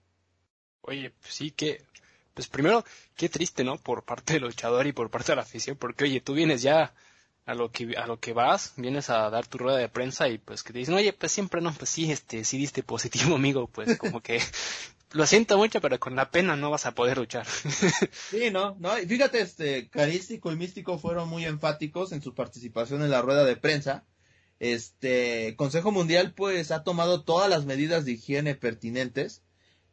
Oye, 0.81 1.11
pues 1.21 1.35
sí 1.35 1.51
que 1.51 1.85
pues 2.33 2.49
primero, 2.49 2.83
qué 3.15 3.29
triste, 3.29 3.63
¿no? 3.63 3.77
Por 3.77 4.03
parte 4.03 4.33
del 4.33 4.45
luchador 4.45 4.87
y 4.87 4.93
por 4.93 5.11
parte 5.11 5.33
de 5.33 5.37
la 5.37 5.43
afición, 5.43 5.77
porque 5.77 6.05
oye, 6.05 6.23
tú 6.23 6.33
vienes 6.33 6.63
ya 6.63 6.95
a 7.45 7.55
lo 7.55 7.71
que 7.71 7.95
a 7.99 8.07
lo 8.07 8.19
que 8.19 8.33
vas, 8.33 8.73
vienes 8.79 9.11
a 9.11 9.29
dar 9.29 9.47
tu 9.47 9.59
rueda 9.59 9.77
de 9.77 9.91
prensa 9.91 10.31
y 10.31 10.39
pues 10.39 10.63
que 10.63 10.73
te 10.73 10.79
dicen, 10.79 10.95
"Oye, 10.95 11.13
pues 11.13 11.31
siempre 11.31 11.61
no, 11.61 11.71
pues 11.75 11.91
sí, 11.91 12.11
este, 12.11 12.43
sí 12.45 12.57
diste 12.57 12.83
positivo, 12.83 13.35
amigo", 13.37 13.67
pues 13.67 13.99
como 13.99 14.23
que 14.23 14.41
lo 15.13 15.27
siento 15.27 15.59
mucho, 15.59 15.83
pero 15.83 16.01
con 16.01 16.17
la 16.17 16.31
pena 16.31 16.57
no 16.57 16.71
vas 16.71 16.87
a 16.87 16.95
poder 16.95 17.19
luchar. 17.19 17.47
sí, 18.31 18.51
no, 18.51 18.77
no, 18.79 18.99
y 18.99 19.05
fíjate, 19.05 19.43
este, 19.43 19.91
Carístico 19.91 20.51
y 20.53 20.57
Místico 20.57 20.99
fueron 20.99 21.29
muy 21.29 21.45
enfáticos 21.45 22.13
en 22.13 22.23
su 22.23 22.35
participación 22.35 23.03
en 23.03 23.11
la 23.11 23.21
rueda 23.21 23.45
de 23.45 23.57
prensa. 23.57 24.07
Este, 24.63 25.57
Consejo 25.57 25.91
Mundial 25.91 26.35
pues 26.35 26.71
ha 26.71 26.85
tomado 26.85 27.23
todas 27.25 27.51
las 27.51 27.65
medidas 27.65 28.05
de 28.05 28.13
higiene 28.13 28.55
pertinentes 28.55 29.43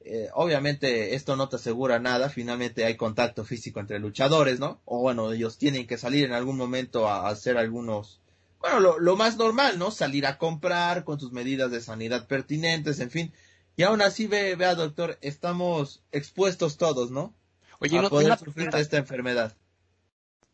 eh, 0.01 0.29
obviamente 0.33 1.13
esto 1.15 1.35
no 1.35 1.49
te 1.49 1.57
asegura 1.57 1.99
nada, 1.99 2.29
finalmente 2.29 2.85
hay 2.85 2.95
contacto 2.95 3.43
físico 3.43 3.79
entre 3.79 3.99
luchadores, 3.99 4.59
¿no? 4.59 4.81
O 4.85 4.99
bueno, 5.01 5.31
ellos 5.33 5.57
tienen 5.57 5.87
que 5.87 5.97
salir 5.97 6.25
en 6.25 6.31
algún 6.31 6.55
momento 6.55 7.07
a, 7.07 7.27
hacer 7.27 7.57
algunos, 7.57 8.21
bueno, 8.59 8.97
lo, 8.97 9.15
más 9.17 9.35
normal, 9.35 9.77
¿no? 9.77 9.91
Salir 9.91 10.25
a 10.25 10.37
comprar 10.37 11.03
con 11.03 11.19
sus 11.19 11.33
medidas 11.33 11.69
de 11.71 11.81
sanidad 11.81 12.27
pertinentes, 12.27 13.01
en 13.01 13.11
fin. 13.11 13.33
Y 13.75 13.83
aún 13.83 14.01
así, 14.01 14.27
ve, 14.27 14.55
vea, 14.55 14.73
doctor, 14.75 15.17
estamos 15.21 16.01
expuestos 16.11 16.77
todos, 16.77 17.11
¿no? 17.11 17.33
Oye, 17.79 17.97
a 17.97 18.01
no 18.01 18.09
poder 18.09 18.37
sufrir 18.37 18.69
esta 18.75 18.97
enfermedad. 18.97 19.55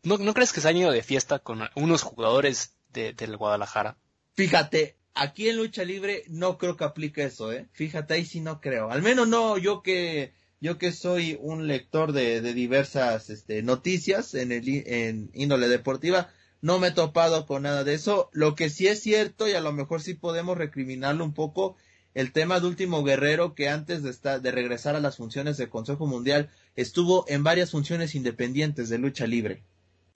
¿No, 0.02 0.18
¿No 0.18 0.34
crees 0.34 0.52
que 0.52 0.60
se 0.60 0.68
han 0.68 0.76
ido 0.76 0.90
de 0.90 1.02
fiesta 1.02 1.38
con 1.38 1.60
unos 1.76 2.02
jugadores 2.02 2.76
de, 2.88 3.12
del 3.12 3.36
Guadalajara? 3.36 3.96
Fíjate, 4.36 4.96
Aquí 5.18 5.48
en 5.48 5.56
lucha 5.56 5.82
libre 5.82 6.24
no 6.28 6.58
creo 6.58 6.76
que 6.76 6.84
aplique 6.84 7.24
eso, 7.24 7.50
¿eh? 7.50 7.68
Fíjate, 7.72 8.12
ahí 8.12 8.26
sí 8.26 8.40
no 8.40 8.60
creo. 8.60 8.90
Al 8.90 9.00
menos 9.00 9.26
no, 9.26 9.56
yo 9.56 9.82
que, 9.82 10.34
yo 10.60 10.76
que 10.76 10.92
soy 10.92 11.38
un 11.40 11.66
lector 11.66 12.12
de, 12.12 12.42
de 12.42 12.52
diversas 12.52 13.30
este, 13.30 13.62
noticias 13.62 14.34
en, 14.34 14.52
el, 14.52 14.68
en 14.86 15.30
índole 15.32 15.68
deportiva, 15.68 16.28
no 16.60 16.78
me 16.78 16.88
he 16.88 16.90
topado 16.90 17.46
con 17.46 17.62
nada 17.62 17.82
de 17.82 17.94
eso. 17.94 18.28
Lo 18.34 18.54
que 18.54 18.68
sí 18.68 18.88
es 18.88 19.00
cierto, 19.00 19.48
y 19.48 19.52
a 19.52 19.62
lo 19.62 19.72
mejor 19.72 20.02
sí 20.02 20.12
podemos 20.12 20.58
recriminarlo 20.58 21.24
un 21.24 21.32
poco, 21.32 21.78
el 22.12 22.32
tema 22.32 22.60
de 22.60 22.66
Último 22.66 23.02
Guerrero, 23.02 23.54
que 23.54 23.70
antes 23.70 24.02
de, 24.02 24.10
estar, 24.10 24.42
de 24.42 24.50
regresar 24.50 24.96
a 24.96 25.00
las 25.00 25.16
funciones 25.16 25.56
del 25.56 25.70
Consejo 25.70 26.06
Mundial, 26.06 26.50
estuvo 26.74 27.24
en 27.28 27.42
varias 27.42 27.70
funciones 27.70 28.14
independientes 28.14 28.90
de 28.90 28.98
lucha 28.98 29.26
libre. 29.26 29.64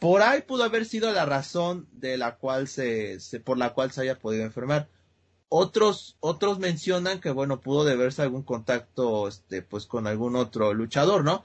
Por 0.01 0.23
ahí 0.23 0.41
pudo 0.41 0.65
haber 0.65 0.87
sido 0.87 1.13
la 1.13 1.27
razón 1.27 1.87
de 1.93 2.17
la 2.17 2.37
cual 2.37 2.69
se, 2.69 3.19
por 3.45 3.59
la 3.59 3.75
cual 3.75 3.93
se 3.93 4.01
haya 4.01 4.19
podido 4.19 4.45
enfermar. 4.45 4.89
Otros, 5.51 6.17
otros 6.21 6.59
mencionan 6.59 7.21
que, 7.21 7.31
bueno, 7.31 7.61
pudo 7.61 7.85
deberse 7.85 8.23
algún 8.23 8.43
contacto, 8.43 9.29
este, 9.29 9.61
pues 9.61 9.85
con 9.85 10.07
algún 10.07 10.37
otro 10.37 10.73
luchador, 10.73 11.23
¿no? 11.23 11.45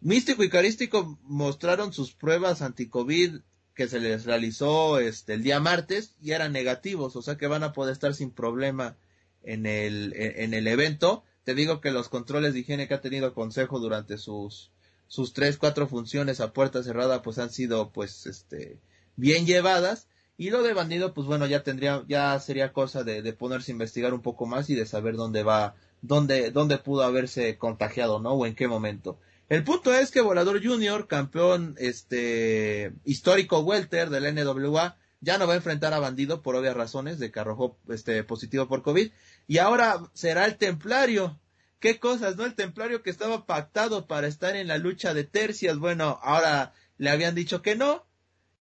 Místico 0.00 0.44
y 0.44 0.48
Carístico 0.48 1.18
mostraron 1.24 1.92
sus 1.92 2.12
pruebas 2.12 2.62
anti-COVID 2.62 3.40
que 3.74 3.88
se 3.88 3.98
les 3.98 4.24
realizó 4.24 5.00
este, 5.00 5.34
el 5.34 5.42
día 5.42 5.58
martes 5.58 6.14
y 6.22 6.30
eran 6.30 6.52
negativos, 6.52 7.16
o 7.16 7.22
sea 7.22 7.36
que 7.36 7.48
van 7.48 7.64
a 7.64 7.72
poder 7.72 7.92
estar 7.92 8.14
sin 8.14 8.30
problema 8.30 8.96
en 9.42 9.66
el, 9.66 10.12
en 10.14 10.54
el 10.54 10.68
evento. 10.68 11.24
Te 11.42 11.56
digo 11.56 11.80
que 11.80 11.90
los 11.90 12.08
controles 12.08 12.54
de 12.54 12.60
higiene 12.60 12.86
que 12.86 12.94
ha 12.94 13.00
tenido 13.00 13.34
Consejo 13.34 13.80
durante 13.80 14.16
sus, 14.16 14.70
sus 15.08 15.32
tres, 15.32 15.56
cuatro 15.56 15.88
funciones 15.88 16.40
a 16.40 16.52
puerta 16.52 16.82
cerrada, 16.82 17.22
pues 17.22 17.38
han 17.38 17.50
sido, 17.50 17.90
pues, 17.90 18.26
este, 18.26 18.78
bien 19.16 19.46
llevadas. 19.46 20.08
Y 20.38 20.50
lo 20.50 20.62
de 20.62 20.74
bandido, 20.74 21.14
pues 21.14 21.26
bueno, 21.26 21.46
ya 21.46 21.62
tendría, 21.62 22.04
ya 22.08 22.38
sería 22.40 22.72
cosa 22.72 23.04
de, 23.04 23.22
de 23.22 23.32
ponerse 23.32 23.72
a 23.72 23.74
investigar 23.74 24.12
un 24.12 24.20
poco 24.20 24.46
más 24.46 24.68
y 24.68 24.74
de 24.74 24.84
saber 24.84 25.16
dónde 25.16 25.42
va, 25.42 25.74
dónde, 26.02 26.50
dónde 26.50 26.78
pudo 26.78 27.04
haberse 27.04 27.56
contagiado, 27.56 28.20
¿no? 28.20 28.32
O 28.32 28.46
en 28.46 28.54
qué 28.54 28.68
momento. 28.68 29.18
El 29.48 29.62
punto 29.62 29.94
es 29.94 30.10
que 30.10 30.20
Volador 30.20 30.62
Junior, 30.62 31.06
campeón, 31.06 31.76
este, 31.78 32.92
histórico 33.04 33.60
welter 33.60 34.10
del 34.10 34.34
NWA, 34.34 34.96
ya 35.20 35.38
no 35.38 35.46
va 35.46 35.54
a 35.54 35.56
enfrentar 35.56 35.94
a 35.94 36.00
Bandido 36.00 36.42
por 36.42 36.56
obvias 36.56 36.76
razones 36.76 37.18
de 37.18 37.30
que 37.30 37.40
arrojó 37.40 37.78
este 37.88 38.22
positivo 38.24 38.68
por 38.68 38.82
COVID 38.82 39.10
y 39.46 39.58
ahora 39.58 40.10
será 40.14 40.46
el 40.46 40.56
Templario. 40.56 41.38
Qué 41.78 41.98
cosas, 41.98 42.36
¿no? 42.36 42.44
El 42.44 42.54
Templario 42.54 43.02
que 43.02 43.10
estaba 43.10 43.46
pactado 43.46 44.06
para 44.06 44.26
estar 44.26 44.56
en 44.56 44.68
la 44.68 44.78
lucha 44.78 45.14
de 45.14 45.24
tercias, 45.24 45.78
bueno, 45.78 46.18
ahora 46.22 46.72
le 46.98 47.10
habían 47.10 47.34
dicho 47.34 47.62
que 47.62 47.76
no 47.76 48.06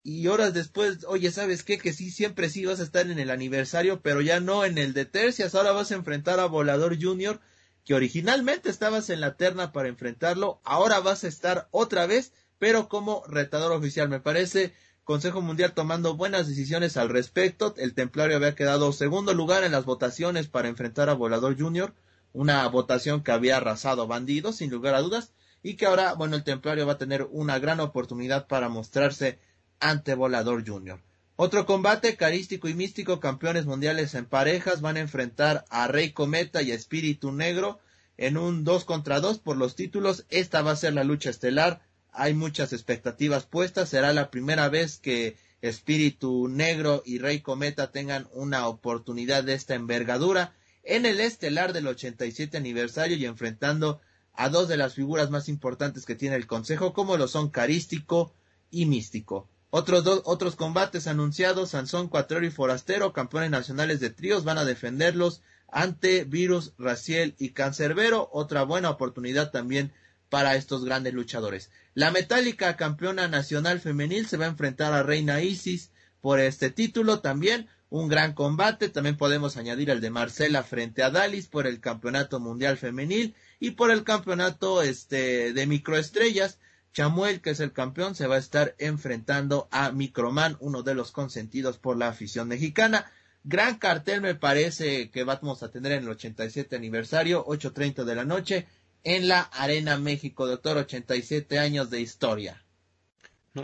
y 0.03 0.27
horas 0.27 0.53
después, 0.53 1.05
oye, 1.07 1.31
¿sabes 1.31 1.63
qué? 1.63 1.77
Que 1.77 1.93
sí, 1.93 2.09
siempre 2.09 2.49
sí 2.49 2.65
vas 2.65 2.79
a 2.79 2.83
estar 2.83 3.09
en 3.09 3.19
el 3.19 3.29
aniversario, 3.29 4.01
pero 4.01 4.21
ya 4.21 4.39
no 4.39 4.65
en 4.65 4.77
el 4.77 4.93
de 4.93 5.05
tercias, 5.05 5.53
ahora 5.53 5.71
vas 5.71 5.91
a 5.91 5.95
enfrentar 5.95 6.39
a 6.39 6.47
Volador 6.47 6.97
Junior, 6.99 7.39
que 7.85 7.93
originalmente 7.93 8.69
estabas 8.69 9.09
en 9.09 9.21
la 9.21 9.35
terna 9.37 9.71
para 9.71 9.89
enfrentarlo, 9.89 10.59
ahora 10.63 10.99
vas 10.99 11.23
a 11.23 11.27
estar 11.27 11.67
otra 11.71 12.07
vez, 12.07 12.33
pero 12.57 12.89
como 12.89 13.23
retador 13.27 13.71
oficial. 13.71 14.09
Me 14.09 14.19
parece 14.19 14.73
Consejo 15.03 15.41
Mundial 15.41 15.73
tomando 15.73 16.15
buenas 16.15 16.47
decisiones 16.47 16.95
al 16.97 17.09
respecto. 17.09 17.73
El 17.77 17.93
Templario 17.95 18.37
había 18.37 18.55
quedado 18.55 18.93
segundo 18.93 19.33
lugar 19.33 19.63
en 19.63 19.71
las 19.71 19.85
votaciones 19.85 20.47
para 20.47 20.67
enfrentar 20.67 21.09
a 21.09 21.13
Volador 21.13 21.59
Junior, 21.59 21.93
una 22.33 22.67
votación 22.67 23.23
que 23.23 23.31
había 23.31 23.57
arrasado 23.57 24.07
bandidos, 24.07 24.57
sin 24.57 24.69
lugar 24.69 24.95
a 24.95 25.01
dudas, 25.01 25.33
y 25.63 25.75
que 25.75 25.85
ahora, 25.85 26.13
bueno, 26.13 26.35
el 26.35 26.43
Templario 26.43 26.85
va 26.85 26.93
a 26.93 26.97
tener 26.97 27.27
una 27.31 27.59
gran 27.59 27.79
oportunidad 27.79 28.47
para 28.47 28.69
mostrarse 28.69 29.39
ante 29.79 30.15
Volador 30.15 30.67
Junior. 30.67 31.01
Otro 31.35 31.65
combate, 31.65 32.15
Carístico 32.15 32.67
y 32.67 32.73
Místico, 32.73 33.19
campeones 33.19 33.65
mundiales 33.65 34.13
en 34.15 34.25
parejas, 34.25 34.81
van 34.81 34.97
a 34.97 35.01
enfrentar 35.01 35.65
a 35.69 35.87
Rey 35.87 36.11
Cometa 36.11 36.61
y 36.61 36.71
a 36.71 36.75
Espíritu 36.75 37.31
Negro 37.31 37.79
en 38.17 38.37
un 38.37 38.63
2 38.63 38.85
contra 38.85 39.19
2 39.19 39.39
por 39.39 39.57
los 39.57 39.75
títulos. 39.75 40.25
Esta 40.29 40.61
va 40.61 40.71
a 40.71 40.75
ser 40.75 40.93
la 40.93 41.03
lucha 41.03 41.29
estelar 41.29 41.81
hay 42.11 42.33
muchas 42.33 42.73
expectativas 42.73 43.45
puestas. 43.45 43.89
Será 43.89 44.13
la 44.13 44.31
primera 44.31 44.69
vez 44.69 44.97
que 44.97 45.37
Espíritu 45.61 46.47
Negro 46.47 47.03
y 47.05 47.19
Rey 47.19 47.41
Cometa 47.41 47.91
tengan 47.91 48.27
una 48.33 48.67
oportunidad 48.67 49.43
de 49.43 49.53
esta 49.53 49.75
envergadura 49.75 50.53
en 50.83 51.05
el 51.05 51.19
estelar 51.19 51.73
del 51.73 51.87
87 51.87 52.57
aniversario 52.57 53.17
y 53.17 53.25
enfrentando 53.25 54.01
a 54.33 54.49
dos 54.49 54.67
de 54.67 54.77
las 54.77 54.93
figuras 54.93 55.29
más 55.29 55.49
importantes 55.49 56.05
que 56.05 56.15
tiene 56.15 56.35
el 56.35 56.47
Consejo, 56.47 56.93
como 56.93 57.17
lo 57.17 57.27
son 57.27 57.49
Carístico 57.49 58.33
y 58.69 58.85
Místico. 58.85 59.49
Otros, 59.69 60.03
dos, 60.03 60.21
otros 60.25 60.55
combates 60.55 61.07
anunciados, 61.07 61.71
Sansón 61.71 62.09
Cuatrero 62.09 62.45
y 62.45 62.51
Forastero, 62.51 63.13
campeones 63.13 63.51
nacionales 63.51 63.99
de 63.99 64.09
tríos, 64.09 64.43
van 64.43 64.57
a 64.57 64.65
defenderlos 64.65 65.41
ante 65.69 66.25
Virus, 66.25 66.73
Raciel 66.77 67.35
y 67.39 67.51
Cancerbero. 67.51 68.29
Otra 68.33 68.63
buena 68.63 68.89
oportunidad 68.89 69.51
también 69.51 69.93
para 70.29 70.55
estos 70.55 70.83
grandes 70.83 71.13
luchadores. 71.13 71.71
La 71.93 72.11
Metálica, 72.11 72.75
campeona 72.77 73.27
nacional 73.27 73.79
femenil, 73.79 74.27
se 74.27 74.37
va 74.37 74.45
a 74.45 74.49
enfrentar 74.49 74.93
a 74.93 75.03
Reina 75.03 75.41
Isis 75.41 75.91
por 76.21 76.39
este 76.39 76.69
título 76.69 77.19
también. 77.19 77.67
Un 77.91 78.07
gran 78.07 78.33
combate. 78.33 78.87
También 78.87 79.17
podemos 79.17 79.57
añadir 79.57 79.89
el 79.89 79.99
de 79.99 80.09
Marcela 80.09 80.63
frente 80.63 81.03
a 81.03 81.11
Dalis 81.11 81.47
por 81.47 81.67
el 81.67 81.81
campeonato 81.81 82.39
mundial 82.39 82.77
femenil 82.77 83.35
y 83.59 83.71
por 83.71 83.91
el 83.91 84.05
campeonato 84.05 84.81
este 84.81 85.51
de 85.51 85.67
microestrellas. 85.67 86.57
Chamuel, 86.93 87.41
que 87.41 87.49
es 87.49 87.59
el 87.59 87.73
campeón, 87.73 88.15
se 88.15 88.27
va 88.27 88.35
a 88.35 88.39
estar 88.39 88.75
enfrentando 88.77 89.67
a 89.71 89.91
Microman, 89.91 90.55
uno 90.61 90.83
de 90.83 90.95
los 90.95 91.11
consentidos 91.11 91.77
por 91.77 91.97
la 91.97 92.07
afición 92.07 92.47
mexicana. 92.47 93.11
Gran 93.43 93.77
cartel 93.77 94.21
me 94.21 94.35
parece 94.35 95.09
que 95.09 95.25
vamos 95.25 95.61
a 95.61 95.69
tener 95.69 95.91
en 95.91 96.03
el 96.03 96.09
87 96.09 96.75
aniversario, 96.77 97.45
8.30 97.45 98.05
de 98.05 98.15
la 98.15 98.23
noche 98.23 98.67
en 99.03 99.27
la 99.27 99.41
Arena 99.41 99.97
México, 99.97 100.47
doctor, 100.47 100.77
87 100.77 101.59
años 101.59 101.89
de 101.89 101.99
historia. 101.99 102.63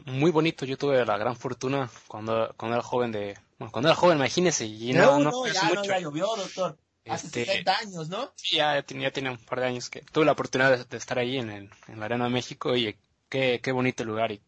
muy 0.06 0.32
bonito, 0.32 0.66
yo 0.66 0.78
tuve 0.78 1.06
la 1.06 1.18
gran 1.18 1.38
fortuna 1.38 1.90
cuando, 2.08 2.54
cuando 2.58 2.76
era 2.76 2.84
joven 2.84 3.14
de... 3.14 3.38
Bueno, 3.58 3.72
cuando 3.72 3.90
era 3.90 3.96
joven, 3.96 4.18
imagínese. 4.18 4.66
Y 4.66 4.94
no, 4.94 5.20
no, 5.20 5.32
no, 5.32 5.48
ya, 5.48 5.64
mucho. 5.64 5.76
no, 5.76 5.84
ya 5.86 6.00
llovió, 6.00 6.28
doctor. 6.36 6.78
Hace 7.06 7.28
este, 7.28 7.46
70 7.46 7.78
años, 7.78 8.10
¿no? 8.10 8.34
Sí, 8.36 8.58
ya 8.58 8.82
tenía, 8.84 9.12
tenía 9.12 9.32
un 9.32 9.38
par 9.38 9.62
de 9.62 9.68
años 9.68 9.90
que 9.90 10.02
tuve 10.02 10.26
la 10.26 10.34
oportunidad 10.34 10.86
de, 10.86 10.98
estar 10.98 11.18
ahí 11.18 11.38
en, 11.38 11.50
el, 11.50 11.70
en 11.88 12.00
la 12.00 12.06
Arena 12.06 12.28
México 12.28 12.76
y 12.76 12.98
qué, 13.30 13.62
qué 13.64 13.72
bonito 13.72 14.04
lugar. 14.04 14.32
Y, 14.32 14.42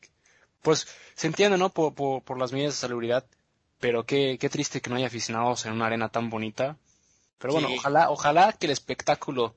pues 0.61 0.87
se 1.15 1.27
entiende, 1.27 1.57
¿no? 1.57 1.69
Por, 1.69 1.93
por, 1.93 2.21
por 2.21 2.37
las 2.37 2.51
medidas 2.51 2.73
de 2.73 2.79
salubridad, 2.79 3.25
pero 3.79 4.05
qué, 4.05 4.37
qué 4.39 4.49
triste 4.49 4.81
que 4.81 4.89
no 4.89 4.97
haya 4.97 5.07
aficionados 5.07 5.65
en 5.65 5.73
una 5.73 5.85
arena 5.85 6.09
tan 6.09 6.29
bonita. 6.29 6.77
Pero 7.37 7.53
bueno, 7.53 7.69
ojalá, 7.73 8.09
ojalá 8.09 8.53
que 8.53 8.65
el 8.65 8.73
espectáculo 8.73 9.55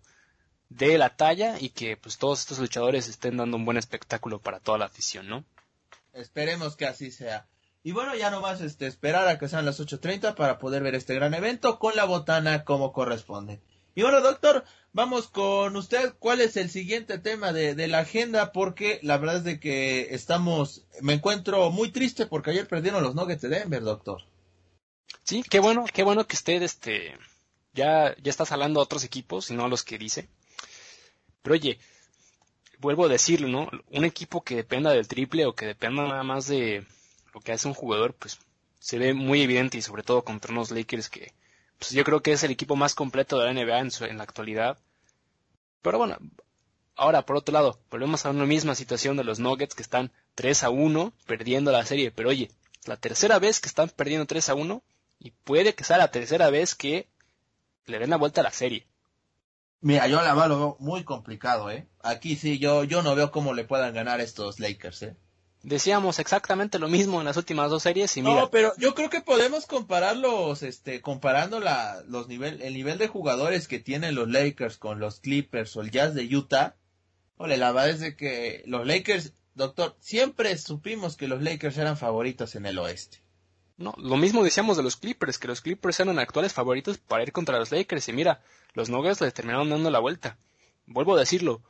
de 0.68 0.96
la 0.96 1.16
talla 1.16 1.56
y 1.58 1.70
que 1.70 1.96
pues 1.96 2.16
todos 2.16 2.40
estos 2.40 2.58
luchadores 2.58 3.08
estén 3.08 3.36
dando 3.36 3.56
un 3.56 3.64
buen 3.64 3.76
espectáculo 3.76 4.38
para 4.40 4.60
toda 4.60 4.78
la 4.78 4.86
afición, 4.86 5.28
¿no? 5.28 5.44
Esperemos 6.12 6.76
que 6.76 6.86
así 6.86 7.10
sea. 7.10 7.46
Y 7.84 7.92
bueno, 7.92 8.14
ya 8.14 8.30
no 8.30 8.40
más 8.40 8.60
este, 8.60 8.86
esperar 8.86 9.26
a 9.26 9.38
que 9.38 9.48
sean 9.48 9.66
las 9.66 9.80
8.30 9.80 10.34
para 10.34 10.58
poder 10.58 10.82
ver 10.82 10.94
este 10.94 11.14
gran 11.14 11.34
evento 11.34 11.78
con 11.78 11.96
la 11.96 12.04
botana 12.04 12.64
como 12.64 12.92
corresponde. 12.92 13.60
Y 13.94 14.02
bueno, 14.02 14.20
doctor, 14.20 14.64
vamos 14.92 15.28
con 15.28 15.76
usted. 15.76 16.14
¿Cuál 16.18 16.40
es 16.40 16.56
el 16.56 16.70
siguiente 16.70 17.18
tema 17.18 17.52
de, 17.52 17.74
de, 17.74 17.88
la 17.88 18.00
agenda? 18.00 18.52
Porque 18.52 19.00
la 19.02 19.18
verdad 19.18 19.38
es 19.38 19.44
de 19.44 19.60
que 19.60 20.14
estamos, 20.14 20.86
me 21.00 21.14
encuentro 21.14 21.70
muy 21.70 21.90
triste 21.90 22.26
porque 22.26 22.50
ayer 22.50 22.68
perdieron 22.68 23.02
los 23.02 23.14
Nuggets 23.14 23.42
de 23.42 23.48
Denver, 23.48 23.82
doctor. 23.82 24.22
Sí, 25.24 25.42
qué 25.42 25.60
bueno, 25.60 25.84
qué 25.92 26.04
bueno 26.04 26.26
que 26.26 26.36
usted, 26.36 26.62
este, 26.62 27.16
ya, 27.74 28.16
ya 28.22 28.30
está 28.30 28.44
hablando 28.48 28.80
a 28.80 28.84
otros 28.84 29.04
equipos 29.04 29.50
y 29.50 29.54
no 29.54 29.64
a 29.64 29.68
los 29.68 29.82
que 29.82 29.98
dice. 29.98 30.28
Pero 31.42 31.54
oye, 31.54 31.78
vuelvo 32.78 33.06
a 33.06 33.08
decirlo, 33.08 33.48
¿no? 33.48 33.68
Un 33.90 34.04
equipo 34.04 34.42
que 34.42 34.56
dependa 34.56 34.92
del 34.92 35.08
triple 35.08 35.46
o 35.46 35.54
que 35.54 35.66
dependa 35.66 36.06
nada 36.06 36.22
más 36.22 36.46
de 36.46 36.86
lo 37.32 37.40
que 37.40 37.52
hace 37.52 37.68
un 37.68 37.74
jugador, 37.74 38.14
pues 38.14 38.38
se 38.78 38.98
ve 38.98 39.14
muy 39.14 39.42
evidente 39.42 39.78
y 39.78 39.82
sobre 39.82 40.02
todo 40.02 40.24
contra 40.24 40.52
unos 40.52 40.70
Lakers 40.70 41.08
que 41.08 41.32
pues 41.78 41.90
yo 41.90 42.04
creo 42.04 42.22
que 42.22 42.32
es 42.32 42.44
el 42.44 42.50
equipo 42.50 42.76
más 42.76 42.94
completo 42.94 43.38
de 43.38 43.46
la 43.46 43.52
NBA 43.52 44.06
en, 44.08 44.18
la 44.18 44.22
actualidad. 44.22 44.78
Pero 45.82 45.98
bueno, 45.98 46.16
ahora 46.94 47.26
por 47.26 47.36
otro 47.36 47.52
lado, 47.52 47.80
volvemos 47.90 48.24
a 48.24 48.30
una 48.30 48.46
misma 48.46 48.74
situación 48.74 49.16
de 49.16 49.24
los 49.24 49.40
Nuggets 49.40 49.74
que 49.74 49.82
están 49.82 50.12
3 50.36 50.64
a 50.64 50.70
1 50.70 51.12
perdiendo 51.26 51.72
la 51.72 51.84
serie, 51.84 52.12
pero 52.12 52.28
oye, 52.28 52.50
la 52.86 52.96
tercera 52.96 53.38
vez 53.38 53.60
que 53.60 53.68
están 53.68 53.88
perdiendo 53.88 54.26
3 54.26 54.50
a 54.50 54.54
1 54.54 54.82
y 55.18 55.30
puede 55.30 55.74
que 55.74 55.84
sea 55.84 55.98
la 55.98 56.10
tercera 56.10 56.50
vez 56.50 56.74
que 56.74 57.08
le 57.86 57.98
den 57.98 58.10
la 58.10 58.16
vuelta 58.16 58.40
a 58.40 58.44
la 58.44 58.52
serie. 58.52 58.86
Mira, 59.80 60.06
yo 60.06 60.22
la 60.22 60.34
lo 60.46 60.56
veo 60.56 60.76
muy 60.78 61.02
complicado, 61.02 61.68
¿eh? 61.70 61.88
Aquí 62.02 62.36
sí, 62.36 62.60
yo, 62.60 62.84
yo 62.84 63.02
no 63.02 63.16
veo 63.16 63.32
cómo 63.32 63.54
le 63.54 63.64
puedan 63.64 63.92
ganar 63.92 64.20
estos 64.20 64.60
Lakers, 64.60 65.02
¿eh? 65.02 65.16
Decíamos 65.62 66.18
exactamente 66.18 66.80
lo 66.80 66.88
mismo 66.88 67.20
en 67.20 67.26
las 67.26 67.36
últimas 67.36 67.70
dos 67.70 67.84
series 67.84 68.16
y 68.16 68.22
mira. 68.22 68.34
No, 68.34 68.50
pero 68.50 68.72
yo 68.78 68.96
creo 68.96 69.10
que 69.10 69.20
podemos 69.20 69.66
compararlos, 69.66 70.64
este, 70.64 71.00
comparando 71.00 71.60
la, 71.60 72.02
los 72.08 72.26
nivel, 72.26 72.60
el 72.62 72.74
nivel 72.74 72.98
de 72.98 73.06
jugadores 73.06 73.68
que 73.68 73.78
tienen 73.78 74.16
los 74.16 74.28
Lakers 74.28 74.76
con 74.76 74.98
los 74.98 75.20
Clippers 75.20 75.76
o 75.76 75.82
el 75.82 75.92
Jazz 75.92 76.14
de 76.14 76.24
Utah. 76.36 76.74
Ole, 77.36 77.58
la 77.58 77.70
verdad 77.70 77.90
es 77.90 78.00
de 78.00 78.16
que 78.16 78.64
los 78.66 78.84
Lakers, 78.84 79.34
doctor, 79.54 79.94
siempre 80.00 80.58
supimos 80.58 81.16
que 81.16 81.28
los 81.28 81.40
Lakers 81.40 81.78
eran 81.78 81.96
favoritos 81.96 82.56
en 82.56 82.66
el 82.66 82.78
oeste. 82.80 83.22
No, 83.76 83.94
lo 83.98 84.16
mismo 84.16 84.42
decíamos 84.42 84.76
de 84.76 84.82
los 84.82 84.96
Clippers, 84.96 85.38
que 85.38 85.48
los 85.48 85.60
Clippers 85.60 86.00
eran 86.00 86.18
actuales 86.18 86.52
favoritos 86.52 86.98
para 86.98 87.22
ir 87.22 87.30
contra 87.30 87.58
los 87.58 87.70
Lakers 87.70 88.08
y 88.08 88.12
mira, 88.12 88.42
los 88.74 88.90
Nuggets 88.90 89.20
les 89.20 89.32
terminaron 89.32 89.70
dando 89.70 89.90
la 89.92 90.00
vuelta. 90.00 90.38
Vuelvo 90.86 91.14
a 91.14 91.20
decirlo. 91.20 91.62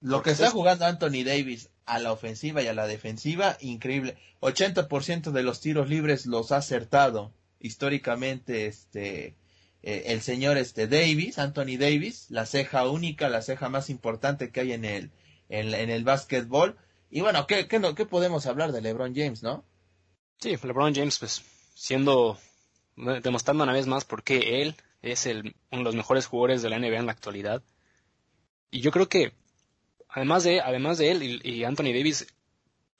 Lo 0.00 0.22
que 0.22 0.30
está 0.30 0.50
jugando 0.50 0.86
Anthony 0.86 1.24
Davis 1.24 1.70
a 1.90 1.98
la 1.98 2.12
ofensiva 2.12 2.62
y 2.62 2.68
a 2.68 2.74
la 2.74 2.86
defensiva, 2.86 3.56
increíble. 3.60 4.16
80% 4.40 5.32
de 5.32 5.42
los 5.42 5.60
tiros 5.60 5.88
libres 5.88 6.24
los 6.26 6.52
ha 6.52 6.58
acertado 6.58 7.32
históricamente 7.58 8.66
este 8.66 9.34
eh, 9.82 10.04
el 10.06 10.20
señor 10.20 10.56
este 10.56 10.86
Davis, 10.86 11.38
Anthony 11.38 11.76
Davis, 11.78 12.26
la 12.30 12.46
ceja 12.46 12.88
única, 12.88 13.28
la 13.28 13.42
ceja 13.42 13.68
más 13.68 13.90
importante 13.90 14.50
que 14.50 14.60
hay 14.60 14.72
en 14.72 14.84
el 14.84 15.10
en, 15.48 15.90
el 15.90 16.04
básquetbol. 16.04 16.76
Y 17.10 17.22
bueno, 17.22 17.46
¿qué, 17.48 17.66
qué, 17.66 17.80
no, 17.80 17.96
¿qué 17.96 18.06
podemos 18.06 18.46
hablar 18.46 18.70
de 18.70 18.82
LeBron 18.82 19.14
James, 19.14 19.42
no? 19.42 19.64
Sí, 20.38 20.50
LeBron 20.50 20.94
James, 20.94 21.18
pues, 21.18 21.42
siendo, 21.74 22.38
demostrando 22.96 23.64
una 23.64 23.72
vez 23.72 23.88
más 23.88 24.04
por 24.04 24.22
qué 24.22 24.62
él 24.62 24.76
es 25.02 25.26
el, 25.26 25.56
uno 25.72 25.80
de 25.80 25.84
los 25.84 25.96
mejores 25.96 26.26
jugadores 26.26 26.62
de 26.62 26.70
la 26.70 26.78
NBA 26.78 26.98
en 26.98 27.06
la 27.06 27.12
actualidad. 27.12 27.64
Y 28.70 28.80
yo 28.80 28.92
creo 28.92 29.08
que, 29.08 29.32
además 30.12 30.44
de, 30.44 30.60
además 30.60 30.98
de 30.98 31.10
él 31.10 31.40
y, 31.44 31.64
Anthony 31.64 31.92
Davis, 31.92 32.26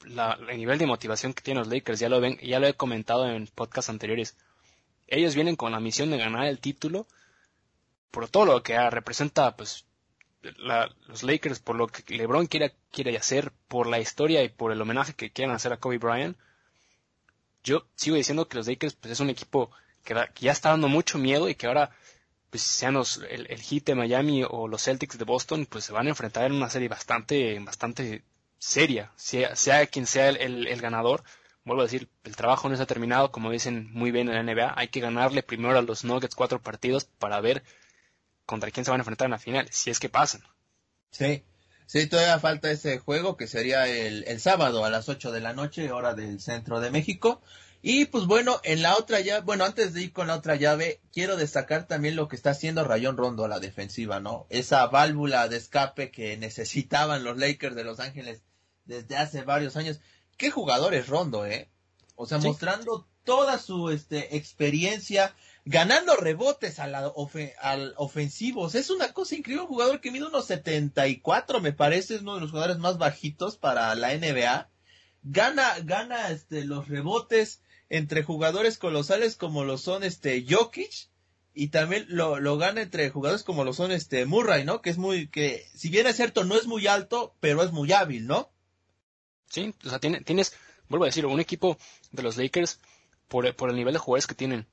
la, 0.05 0.39
el 0.49 0.59
nivel 0.59 0.79
de 0.79 0.87
motivación 0.87 1.35
que 1.35 1.43
tienen 1.43 1.63
los 1.63 1.73
Lakers, 1.73 2.01
ya 2.01 2.09
lo 2.09 2.21
ven, 2.21 2.39
ya 2.43 2.59
lo 2.59 2.67
he 2.67 2.75
comentado 2.75 3.29
en 3.29 3.47
podcasts 3.47 3.91
anteriores. 3.91 4.37
Ellos 5.07 5.35
vienen 5.35 5.57
con 5.57 5.73
la 5.73 5.81
misión 5.81 6.11
de 6.11 6.19
ganar 6.19 6.47
el 6.47 6.61
título 6.61 7.07
por 8.11 8.29
todo 8.29 8.45
lo 8.45 8.63
que 8.63 8.79
representa, 8.91 9.57
pues, 9.57 9.85
los 11.07 11.23
Lakers, 11.23 11.61
por 11.61 11.77
lo 11.77 11.87
que 11.87 12.03
LeBron 12.15 12.47
quiere, 12.47 12.75
quiere 12.91 13.17
hacer, 13.17 13.53
por 13.69 13.87
la 13.87 14.01
historia 14.01 14.43
y 14.43 14.49
por 14.49 14.73
el 14.73 14.81
homenaje 14.81 15.15
que 15.15 15.31
quieren 15.31 15.55
hacer 15.55 15.73
a 15.73 15.77
Kobe 15.79 15.99
Bryant. 15.99 16.37
Yo 17.63 17.87
sigo 17.95 18.17
diciendo 18.17 18.49
que 18.49 18.57
los 18.57 18.67
Lakers, 18.67 18.95
pues, 18.95 19.13
es 19.13 19.21
un 19.21 19.31
equipo 19.31 19.71
que, 20.05 20.15
ya 20.41 20.53
está 20.53 20.71
dando 20.71 20.89
mucho 20.89 21.19
miedo 21.19 21.49
y 21.49 21.55
que 21.55 21.67
ahora, 21.67 21.91
pues 22.51 22.63
sean 22.63 22.95
los, 22.95 23.21
el, 23.31 23.47
Heat 23.47 23.85
de 23.85 23.95
Miami 23.95 24.45
o 24.49 24.67
los 24.67 24.83
Celtics 24.83 25.17
de 25.17 25.25
Boston, 25.25 25.67
pues 25.67 25.85
se 25.85 25.93
van 25.93 26.07
a 26.07 26.11
enfrentar 26.11 26.45
en 26.45 26.53
una 26.53 26.69
serie 26.69 26.89
bastante, 26.89 27.59
bastante 27.61 28.25
seria, 28.59 29.13
sea, 29.17 29.55
sea 29.57 29.87
quien 29.87 30.07
sea 30.07 30.29
el, 30.29 30.81
ganador. 30.81 31.23
Vuelvo 31.65 31.83
a 31.83 31.85
decir, 31.85 32.09
el 32.25 32.37
trabajo 32.37 32.69
no 32.69 32.75
está 32.75 32.87
terminado, 32.87 33.31
como 33.31 33.51
dicen 33.51 33.89
muy 33.93 34.11
bien 34.11 34.29
en 34.29 34.35
la 34.35 34.43
NBA, 34.43 34.75
hay 34.77 34.89
que 34.89 35.01
ganarle 35.01 35.43
primero 35.43 35.79
a 35.79 35.83
los 35.83 36.05
Nuggets 36.05 36.35
cuatro 36.35 36.61
partidos 36.61 37.05
para 37.05 37.41
ver 37.41 37.63
contra 38.47 38.71
quién 38.71 38.85
se 38.85 38.91
van 38.91 39.01
a 39.01 39.03
enfrentar 39.03 39.27
en 39.27 39.33
la 39.33 39.39
final, 39.39 39.69
si 39.71 39.91
es 39.91 40.01
que 40.01 40.09
pasan. 40.09 40.43
Sí, 41.13 41.45
sí, 41.87 42.07
todavía 42.09 42.41
falta 42.41 42.71
ese 42.71 42.99
juego 42.99 43.37
que 43.37 43.47
sería 43.47 43.87
el, 43.87 44.25
el 44.27 44.41
sábado 44.41 44.85
a 44.85 44.91
las 44.91 45.09
8 45.09 45.31
de 45.31 45.41
la 45.41 45.53
noche, 45.53 45.93
hora 45.93 46.15
del 46.15 46.41
centro 46.41 46.81
de 46.81 46.91
México. 46.91 47.43
Y 47.83 48.05
pues 48.07 48.27
bueno, 48.27 48.61
en 48.63 48.83
la 48.83 48.97
otra 48.97 49.21
llave, 49.21 49.41
bueno, 49.41 49.65
antes 49.65 49.95
de 49.95 50.03
ir 50.03 50.13
con 50.13 50.27
la 50.27 50.37
otra 50.37 50.57
llave, 50.57 51.01
quiero 51.13 51.37
destacar 51.37 51.87
también 51.87 52.15
lo 52.15 52.29
que 52.29 52.37
está 52.37 52.51
haciendo 52.51 52.85
Rayón 52.85 53.17
Rondo 53.17 53.45
a 53.45 53.49
la 53.49 53.59
defensiva, 53.59 54.21
¿no? 54.21 54.47
Esa 54.51 54.87
válvula 54.87 55.49
de 55.49 55.57
escape 55.57 56.11
que 56.11 56.37
necesitaban 56.37 57.25
los 57.25 57.39
Lakers 57.39 57.75
de 57.75 57.85
Los 57.85 57.99
Ángeles 57.99 58.43
desde 58.85 59.17
hace 59.17 59.43
varios 59.43 59.77
años. 59.77 60.01
Qué 60.37 60.51
jugador 60.51 60.95
es 60.95 61.09
Rondo, 61.09 61.47
¿eh? 61.47 61.71
O 62.17 62.27
sea, 62.27 62.37
mostrando 62.37 63.09
toda 63.25 63.59
su 63.59 63.89
este, 63.89 64.37
experiencia, 64.37 65.35
ganando 65.65 66.17
rebotes 66.17 66.79
a 66.79 66.87
la 66.87 67.11
al 67.63 67.95
ofensivos. 67.97 68.75
Es 68.75 68.91
una 68.91 69.15
cosa 69.15 69.37
increíble, 69.37 69.63
un 69.63 69.69
jugador 69.69 70.01
que 70.03 70.11
mide 70.11 70.27
unos 70.27 70.47
74, 70.47 71.61
me 71.61 71.73
parece, 71.73 72.17
es 72.17 72.21
uno 72.21 72.35
de 72.35 72.43
los 72.43 72.51
jugadores 72.51 72.79
más 72.79 72.99
bajitos 72.99 73.57
para 73.57 73.95
la 73.95 74.15
NBA. 74.15 74.69
Gana, 75.23 75.79
gana 75.81 76.31
este, 76.31 76.65
los 76.65 76.89
rebotes, 76.89 77.63
entre 77.91 78.23
jugadores 78.23 78.79
colosales 78.79 79.37
como 79.37 79.65
lo 79.65 79.77
son 79.77 80.05
este 80.05 80.47
Jokic 80.49 81.11
y 81.53 81.69
también 81.69 82.07
lo, 82.09 82.39
lo 82.39 82.57
gana 82.57 82.81
entre 82.81 83.11
jugadores 83.11 83.43
como 83.43 83.65
lo 83.65 83.73
son 83.73 83.91
este 83.91 84.25
Murray, 84.25 84.65
¿no? 84.65 84.81
Que 84.81 84.91
es 84.91 84.99
muy, 84.99 85.29
que 85.29 85.67
si 85.75 85.91
bien 85.91 86.07
es 86.07 86.17
cierto 86.17 86.45
no 86.45 86.57
es 86.57 86.67
muy 86.67 86.87
alto, 86.87 87.35
pero 87.41 87.63
es 87.63 87.73
muy 87.73 87.93
hábil, 87.93 88.27
¿no? 88.27 88.51
Sí, 89.49 89.75
o 89.85 89.91
sea, 89.91 89.99
tiene, 89.99 90.21
tienes, 90.21 90.55
vuelvo 90.89 91.05
a 91.05 91.09
decir, 91.09 91.27
un 91.27 91.41
equipo 91.41 91.77
de 92.13 92.23
los 92.23 92.37
Lakers 92.37 92.79
por, 93.27 93.53
por 93.57 93.71
el 93.71 93.77
nivel 93.77 93.93
de 93.93 93.99
jugadores 93.99 94.29
que 94.29 94.37
tienen. 94.37 94.67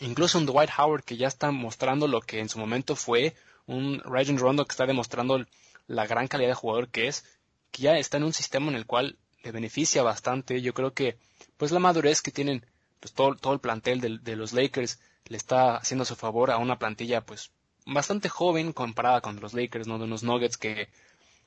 Incluso 0.00 0.36
un 0.36 0.46
Dwight 0.46 0.70
Howard 0.76 1.04
que 1.04 1.16
ya 1.16 1.28
está 1.28 1.50
mostrando 1.50 2.06
lo 2.06 2.20
que 2.20 2.40
en 2.40 2.50
su 2.50 2.58
momento 2.58 2.94
fue, 2.94 3.34
un 3.66 4.00
Ryan 4.00 4.36
Rondo 4.36 4.66
que 4.66 4.72
está 4.72 4.84
demostrando 4.84 5.46
la 5.86 6.06
gran 6.06 6.28
calidad 6.28 6.50
de 6.50 6.54
jugador 6.54 6.88
que 6.88 7.08
es, 7.08 7.24
que 7.70 7.82
ya 7.82 7.96
está 7.96 8.18
en 8.18 8.24
un 8.24 8.32
sistema 8.34 8.68
en 8.68 8.74
el 8.74 8.84
cual 8.84 9.18
le 9.42 9.52
beneficia 9.52 10.02
bastante. 10.02 10.60
Yo 10.62 10.74
creo 10.74 10.92
que 10.92 11.16
pues 11.56 11.72
la 11.72 11.78
madurez 11.78 12.22
que 12.22 12.30
tienen 12.30 12.64
pues 13.00 13.12
todo, 13.12 13.34
todo 13.34 13.52
el 13.52 13.60
plantel 13.60 14.00
de, 14.22 14.36
los 14.36 14.52
Lakers 14.52 15.00
le 15.26 15.36
está 15.36 15.76
haciendo 15.76 16.04
su 16.04 16.14
favor 16.14 16.50
a 16.50 16.58
una 16.58 16.78
plantilla 16.78 17.20
pues 17.24 17.50
bastante 17.84 18.28
joven 18.28 18.72
comparada 18.72 19.20
con 19.20 19.40
los 19.40 19.54
Lakers, 19.54 19.86
¿no? 19.86 19.98
De 19.98 20.04
unos 20.04 20.22
Nuggets 20.22 20.56
que 20.56 20.88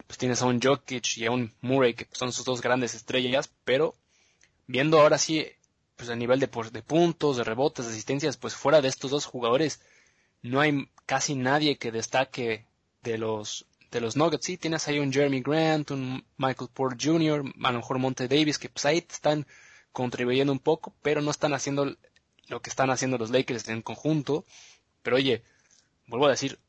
pues 0.08 0.18
tienes 0.18 0.42
a 0.42 0.46
un 0.46 0.62
Jokic 0.62 1.18
y 1.18 1.26
a 1.26 1.32
un 1.32 1.54
Murray 1.62 1.94
que 1.94 2.08
son 2.12 2.34
sus 2.34 2.46
dos 2.46 2.62
grandes 2.62 2.94
estrellas, 2.94 3.50
pero 3.64 3.96
viendo 4.68 5.00
ahora 5.00 5.18
sí 5.18 5.48
pues 5.96 6.10
a 6.10 6.16
nivel 6.16 6.40
de, 6.42 6.50
de 6.72 6.82
puntos, 6.82 7.38
de 7.38 7.46
rebotes, 7.46 7.86
de 7.86 7.92
asistencias, 7.92 8.36
pues 8.36 8.54
fuera 8.54 8.82
de 8.82 8.90
estos 8.90 9.12
dos 9.12 9.26
jugadores 9.26 9.80
no 10.42 10.60
hay 10.60 10.90
casi 11.06 11.36
nadie 11.36 11.78
que 11.78 11.92
destaque 11.92 12.66
de 13.02 13.18
los 13.18 13.66
de 13.96 14.02
los 14.02 14.16
Nuggets. 14.16 14.46
Sí, 14.46 14.58
tienes 14.58 14.88
ahí 14.88 15.00
un 15.00 15.12
Jeremy 15.12 15.42
Grant, 15.42 15.92
un 15.92 16.24
Michael 16.38 16.70
Porter 16.74 16.98
Jr., 17.02 17.44
a 17.64 17.72
lo 17.72 17.78
mejor 17.80 17.98
Monte 17.98 18.28
Davis, 18.28 18.60
que 18.60 18.70
pues 18.70 18.86
ahí 18.86 18.98
están 18.98 19.48
contribuyendo 19.92 20.52
un 20.52 20.60
poco, 20.60 20.94
pero 21.02 21.22
no 21.22 21.32
están 21.32 21.54
haciendo 21.54 21.96
lo 22.48 22.62
que 22.62 22.70
están 22.70 22.90
haciendo 22.90 23.18
los 23.18 23.32
Lakers 23.32 23.68
en 23.70 23.82
conjunto. 23.82 24.46
Pero 25.02 25.16
oye, 25.16 25.44
vuelvo 26.08 26.28
a 26.28 26.32
decir, 26.32 26.60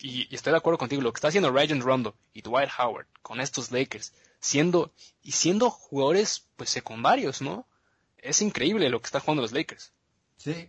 y, 0.00 0.32
estoy 0.34 0.52
de 0.52 0.58
acuerdo 0.58 0.78
contigo, 0.78 1.02
lo 1.02 1.12
que 1.12 1.18
está 1.18 1.28
haciendo 1.28 1.50
Ryan 1.50 1.80
Rondo 1.80 2.14
y 2.34 2.42
Dwight 2.42 2.70
Howard 2.78 3.06
con 3.22 3.40
estos 3.40 3.72
Lakers, 3.72 4.12
siendo, 4.38 4.92
y 5.22 5.32
siendo 5.32 5.70
jugadores 5.70 6.46
pues 6.56 6.70
secundarios, 6.70 7.40
¿no? 7.40 7.66
Es 8.18 8.42
increíble 8.42 8.90
lo 8.90 9.00
que 9.00 9.06
están 9.06 9.22
jugando 9.22 9.42
los 9.42 9.52
Lakers. 9.52 9.92
Sí, 10.36 10.68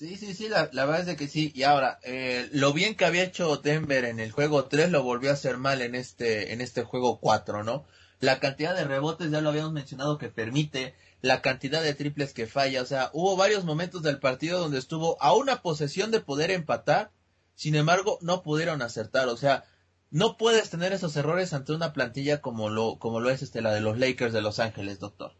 Sí, 0.00 0.16
sí, 0.16 0.32
sí, 0.32 0.48
la, 0.48 0.64
verdad 0.72 1.00
es 1.00 1.06
de 1.06 1.16
que 1.16 1.28
sí. 1.28 1.52
Y 1.54 1.64
ahora, 1.64 1.98
eh, 2.04 2.48
lo 2.52 2.72
bien 2.72 2.94
que 2.94 3.04
había 3.04 3.22
hecho 3.22 3.58
Denver 3.58 4.06
en 4.06 4.18
el 4.18 4.32
juego 4.32 4.64
3 4.64 4.90
lo 4.90 5.02
volvió 5.02 5.28
a 5.28 5.34
hacer 5.34 5.58
mal 5.58 5.82
en 5.82 5.94
este, 5.94 6.54
en 6.54 6.62
este 6.62 6.84
juego 6.84 7.20
4, 7.20 7.64
¿no? 7.64 7.84
La 8.18 8.40
cantidad 8.40 8.74
de 8.74 8.84
rebotes 8.84 9.30
ya 9.30 9.42
lo 9.42 9.50
habíamos 9.50 9.74
mencionado 9.74 10.16
que 10.16 10.30
permite, 10.30 10.94
la 11.20 11.42
cantidad 11.42 11.82
de 11.82 11.92
triples 11.92 12.32
que 12.32 12.46
falla, 12.46 12.80
o 12.80 12.86
sea, 12.86 13.10
hubo 13.12 13.36
varios 13.36 13.64
momentos 13.64 14.00
del 14.02 14.18
partido 14.18 14.58
donde 14.58 14.78
estuvo 14.78 15.22
a 15.22 15.34
una 15.34 15.60
posesión 15.60 16.10
de 16.10 16.20
poder 16.20 16.50
empatar, 16.50 17.10
sin 17.54 17.74
embargo, 17.74 18.16
no 18.22 18.42
pudieron 18.42 18.80
acertar, 18.80 19.28
o 19.28 19.36
sea, 19.36 19.64
no 20.10 20.38
puedes 20.38 20.70
tener 20.70 20.94
esos 20.94 21.14
errores 21.16 21.52
ante 21.52 21.74
una 21.74 21.92
plantilla 21.92 22.40
como 22.40 22.70
lo, 22.70 22.98
como 22.98 23.20
lo 23.20 23.28
es 23.28 23.42
este, 23.42 23.60
la 23.60 23.74
de 23.74 23.82
los 23.82 23.98
Lakers 23.98 24.32
de 24.32 24.40
Los 24.40 24.60
Ángeles, 24.60 24.98
doctor. 24.98 25.34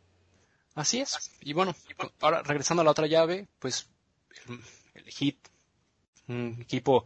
Así 0.75 1.01
es. 1.01 1.31
Y 1.41 1.55
bueno, 1.55 1.75
ahora 2.21 2.43
regresando 2.43 2.83
a 2.83 2.85
la 2.85 2.91
otra 2.91 3.07
llave, 3.07 3.49
pues 3.59 3.89
el, 4.95 5.05
hit, 5.05 5.37
un 6.29 6.59
equipo 6.61 7.05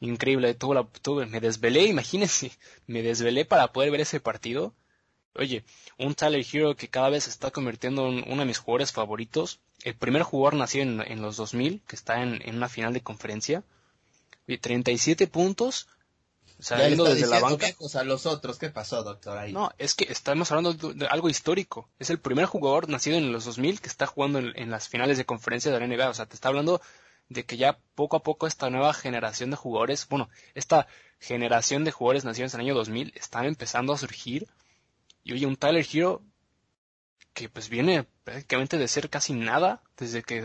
increíble. 0.00 0.54
Tuvo 0.54 0.74
la, 0.74 0.86
me 1.26 1.40
desvelé, 1.40 1.86
imagínense, 1.86 2.52
me 2.86 3.02
desvelé 3.02 3.44
para 3.44 3.72
poder 3.72 3.90
ver 3.90 4.00
ese 4.02 4.20
partido. 4.20 4.74
Oye, 5.34 5.64
un 5.98 6.14
Tyler 6.14 6.44
Hero 6.52 6.74
que 6.74 6.88
cada 6.88 7.08
vez 7.08 7.24
se 7.24 7.30
está 7.30 7.50
convirtiendo 7.50 8.08
en 8.08 8.24
uno 8.26 8.40
de 8.42 8.46
mis 8.46 8.58
jugadores 8.58 8.92
favoritos. 8.92 9.60
El 9.84 9.94
primer 9.94 10.22
jugador 10.22 10.54
nació 10.54 10.82
en, 10.82 11.00
en 11.00 11.22
los 11.22 11.36
2000, 11.36 11.82
que 11.86 11.96
está 11.96 12.22
en, 12.22 12.42
en, 12.42 12.56
una 12.56 12.68
final 12.68 12.92
de 12.92 13.02
conferencia. 13.02 13.62
Y 14.46 14.58
37 14.58 15.28
puntos, 15.28 15.86
Saliendo 16.60 17.04
desde 17.04 17.26
la 17.26 17.40
banca. 17.40 17.66
a 17.94 18.04
los 18.04 18.26
otros, 18.26 18.58
¿qué 18.58 18.70
pasó, 18.70 19.02
doctor? 19.02 19.38
Ahí? 19.38 19.52
No, 19.52 19.70
es 19.78 19.94
que 19.94 20.10
estamos 20.10 20.50
hablando 20.50 20.74
de, 20.74 21.06
algo 21.06 21.28
histórico. 21.28 21.88
Es 21.98 22.10
el 22.10 22.18
primer 22.18 22.46
jugador 22.46 22.88
nacido 22.88 23.16
en 23.16 23.32
los 23.32 23.44
2000 23.44 23.80
que 23.80 23.88
está 23.88 24.06
jugando 24.06 24.38
en, 24.38 24.70
las 24.70 24.88
finales 24.88 25.18
de 25.18 25.24
conferencia 25.24 25.72
de 25.72 25.80
la 25.80 25.86
NBA. 25.86 26.10
O 26.10 26.14
sea, 26.14 26.26
te 26.26 26.34
está 26.34 26.48
hablando 26.48 26.80
de 27.28 27.44
que 27.44 27.56
ya 27.56 27.78
poco 27.94 28.16
a 28.16 28.22
poco 28.22 28.46
esta 28.46 28.70
nueva 28.70 28.92
generación 28.92 29.50
de 29.50 29.56
jugadores, 29.56 30.06
bueno, 30.08 30.28
esta 30.54 30.86
generación 31.18 31.84
de 31.84 31.92
jugadores 31.92 32.24
nacidos 32.24 32.54
en 32.54 32.60
el 32.60 32.66
año 32.66 32.74
2000 32.74 33.12
están 33.16 33.46
empezando 33.46 33.92
a 33.92 33.98
surgir. 33.98 34.46
Y 35.22 35.32
oye, 35.32 35.46
un 35.46 35.56
Tyler 35.56 35.86
Hero 35.90 36.22
que 37.32 37.48
pues 37.48 37.68
viene 37.68 38.06
prácticamente 38.24 38.76
de 38.76 38.88
ser 38.88 39.08
casi 39.08 39.32
nada 39.32 39.82
desde 39.96 40.22
que, 40.22 40.42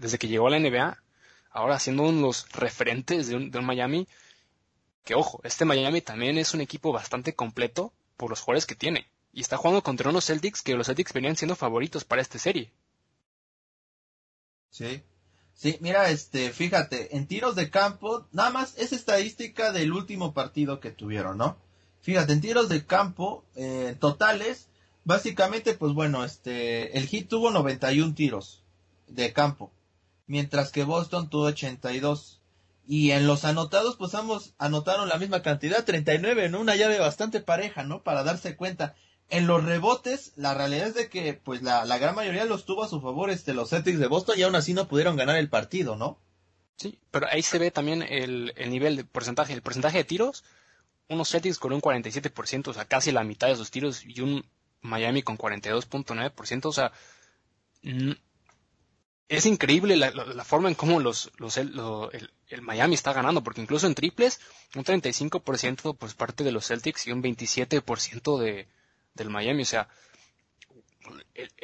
desde 0.00 0.18
que 0.18 0.28
llegó 0.28 0.48
a 0.48 0.50
la 0.50 0.58
NBA, 0.58 1.02
ahora 1.50 1.78
siendo 1.78 2.04
uno 2.04 2.16
de 2.16 2.22
los 2.22 2.48
referentes 2.52 3.28
de 3.28 3.36
un, 3.36 3.50
de 3.50 3.58
un 3.58 3.64
Miami 3.64 4.06
que 5.06 5.14
ojo, 5.14 5.40
este 5.44 5.64
Miami 5.64 6.02
también 6.02 6.36
es 6.36 6.52
un 6.52 6.60
equipo 6.60 6.92
bastante 6.92 7.34
completo 7.34 7.92
por 8.16 8.28
los 8.28 8.40
jugadores 8.40 8.66
que 8.66 8.74
tiene. 8.74 9.06
Y 9.32 9.40
está 9.40 9.56
jugando 9.56 9.82
contra 9.82 10.10
unos 10.10 10.26
Celtics 10.26 10.62
que 10.62 10.74
los 10.74 10.88
Celtics 10.88 11.12
venían 11.12 11.36
siendo 11.36 11.54
favoritos 11.54 12.04
para 12.04 12.20
esta 12.20 12.40
serie. 12.40 12.72
Sí. 14.70 15.02
Sí, 15.54 15.78
mira, 15.80 16.10
este, 16.10 16.50
fíjate, 16.50 17.16
en 17.16 17.26
tiros 17.28 17.54
de 17.54 17.70
campo, 17.70 18.26
nada 18.32 18.50
más 18.50 18.76
es 18.76 18.92
estadística 18.92 19.72
del 19.72 19.92
último 19.92 20.34
partido 20.34 20.80
que 20.80 20.90
tuvieron, 20.90 21.38
¿no? 21.38 21.56
Fíjate, 22.00 22.32
en 22.32 22.40
tiros 22.40 22.68
de 22.68 22.84
campo, 22.84 23.44
eh, 23.54 23.96
totales, 23.98 24.68
básicamente, 25.04 25.74
pues 25.74 25.94
bueno, 25.94 26.24
este, 26.24 26.98
el 26.98 27.06
Heat 27.06 27.28
tuvo 27.28 27.52
91 27.52 28.14
tiros 28.14 28.64
de 29.06 29.32
campo, 29.32 29.70
mientras 30.26 30.72
que 30.72 30.82
Boston 30.82 31.30
tuvo 31.30 31.44
82. 31.44 32.40
Y 32.86 33.10
en 33.10 33.26
los 33.26 33.44
anotados, 33.44 33.96
pues 33.96 34.14
ambos 34.14 34.54
anotaron 34.58 35.08
la 35.08 35.18
misma 35.18 35.42
cantidad, 35.42 35.84
39, 35.84 36.44
en 36.44 36.54
una 36.54 36.76
llave 36.76 37.00
bastante 37.00 37.40
pareja, 37.40 37.82
¿no? 37.82 38.02
Para 38.02 38.22
darse 38.22 38.56
cuenta. 38.56 38.94
En 39.28 39.48
los 39.48 39.64
rebotes, 39.64 40.32
la 40.36 40.54
realidad 40.54 40.88
es 40.88 40.94
de 40.94 41.08
que, 41.08 41.34
pues 41.34 41.62
la, 41.62 41.84
la 41.84 41.98
gran 41.98 42.14
mayoría 42.14 42.44
los 42.44 42.64
tuvo 42.64 42.84
a 42.84 42.88
su 42.88 43.00
favor 43.00 43.30
este, 43.30 43.54
los 43.54 43.70
Celtics 43.70 43.98
de 43.98 44.06
Boston 44.06 44.38
y 44.38 44.42
aún 44.42 44.54
así 44.54 44.72
no 44.72 44.86
pudieron 44.86 45.16
ganar 45.16 45.36
el 45.36 45.48
partido, 45.48 45.96
¿no? 45.96 46.20
Sí, 46.76 47.00
pero 47.10 47.26
ahí 47.30 47.42
se 47.42 47.58
ve 47.58 47.72
también 47.72 48.02
el, 48.02 48.52
el 48.56 48.70
nivel 48.70 48.96
de 48.96 49.04
porcentaje. 49.04 49.52
El 49.52 49.62
porcentaje 49.62 49.98
de 49.98 50.04
tiros, 50.04 50.44
unos 51.08 51.30
Celtics 51.30 51.58
con 51.58 51.72
un 51.72 51.80
47%, 51.80 52.68
o 52.68 52.74
sea, 52.74 52.84
casi 52.84 53.10
la 53.10 53.24
mitad 53.24 53.48
de 53.48 53.56
sus 53.56 53.72
tiros, 53.72 54.04
y 54.04 54.20
un 54.20 54.44
Miami 54.80 55.22
con 55.22 55.36
42.9%, 55.38 56.66
o 56.66 56.72
sea, 56.72 56.92
es 59.28 59.46
increíble 59.46 59.96
la, 59.96 60.44
forma 60.44 60.68
en 60.68 60.74
cómo 60.74 61.00
los, 61.00 61.32
los 61.38 61.58
Miami 62.62 62.94
está 62.94 63.12
ganando, 63.12 63.42
porque 63.42 63.60
incluso 63.60 63.86
en 63.86 63.94
triples, 63.94 64.40
un 64.74 64.84
35% 64.84 65.96
pues 65.96 66.14
parte 66.14 66.44
de 66.44 66.52
los 66.52 66.66
Celtics 66.66 67.06
y 67.06 67.12
un 67.12 67.22
27% 67.22 68.38
de, 68.38 68.68
del 69.14 69.30
Miami, 69.30 69.62
o 69.62 69.66
sea, 69.66 69.88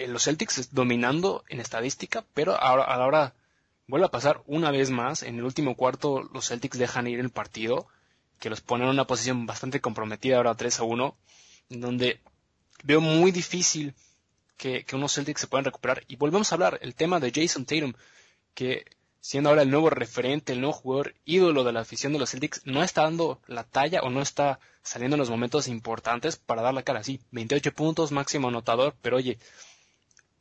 los 0.06 0.24
Celtics 0.24 0.72
dominando 0.72 1.44
en 1.48 1.60
estadística, 1.60 2.24
pero 2.34 2.54
ahora, 2.60 2.84
a 2.84 2.96
la 2.96 3.06
hora 3.06 3.34
vuelve 3.86 4.06
a 4.06 4.10
pasar 4.10 4.42
una 4.46 4.70
vez 4.70 4.90
más, 4.90 5.22
en 5.22 5.38
el 5.38 5.44
último 5.44 5.76
cuarto 5.76 6.22
los 6.32 6.48
Celtics 6.48 6.78
dejan 6.78 7.06
ir 7.06 7.20
el 7.20 7.30
partido, 7.30 7.86
que 8.38 8.50
los 8.50 8.60
ponen 8.60 8.88
en 8.88 8.94
una 8.94 9.06
posición 9.06 9.46
bastante 9.46 9.80
comprometida 9.80 10.36
ahora 10.36 10.54
3 10.54 10.80
a 10.80 10.82
1, 10.82 11.16
donde 11.68 12.20
veo 12.82 13.00
muy 13.00 13.30
difícil 13.30 13.94
que, 14.56 14.84
unos 14.92 15.14
Celtics 15.14 15.40
se 15.40 15.46
puedan 15.46 15.64
recuperar. 15.64 16.04
Y 16.08 16.16
volvemos 16.16 16.50
a 16.50 16.54
hablar, 16.54 16.78
el 16.82 16.94
tema 16.94 17.20
de 17.20 17.32
Jason 17.34 17.64
Tatum, 17.64 17.94
que 18.54 18.84
siendo 19.22 19.50
ahora 19.50 19.62
el 19.62 19.70
nuevo 19.70 19.88
referente, 19.88 20.52
el 20.52 20.60
nuevo 20.60 20.74
jugador 20.74 21.14
ídolo 21.24 21.62
de 21.62 21.72
la 21.72 21.80
afición 21.80 22.12
de 22.12 22.18
los 22.18 22.30
Celtics, 22.30 22.62
no 22.64 22.82
está 22.82 23.02
dando 23.02 23.40
la 23.46 23.62
talla 23.62 24.00
o 24.02 24.10
no 24.10 24.20
está 24.20 24.58
saliendo 24.82 25.14
en 25.14 25.20
los 25.20 25.30
momentos 25.30 25.68
importantes 25.68 26.36
para 26.36 26.60
dar 26.60 26.74
la 26.74 26.82
cara. 26.82 27.04
Sí, 27.04 27.20
28 27.30 27.72
puntos, 27.72 28.10
máximo 28.10 28.48
anotador, 28.48 28.96
pero 29.00 29.16
oye, 29.16 29.38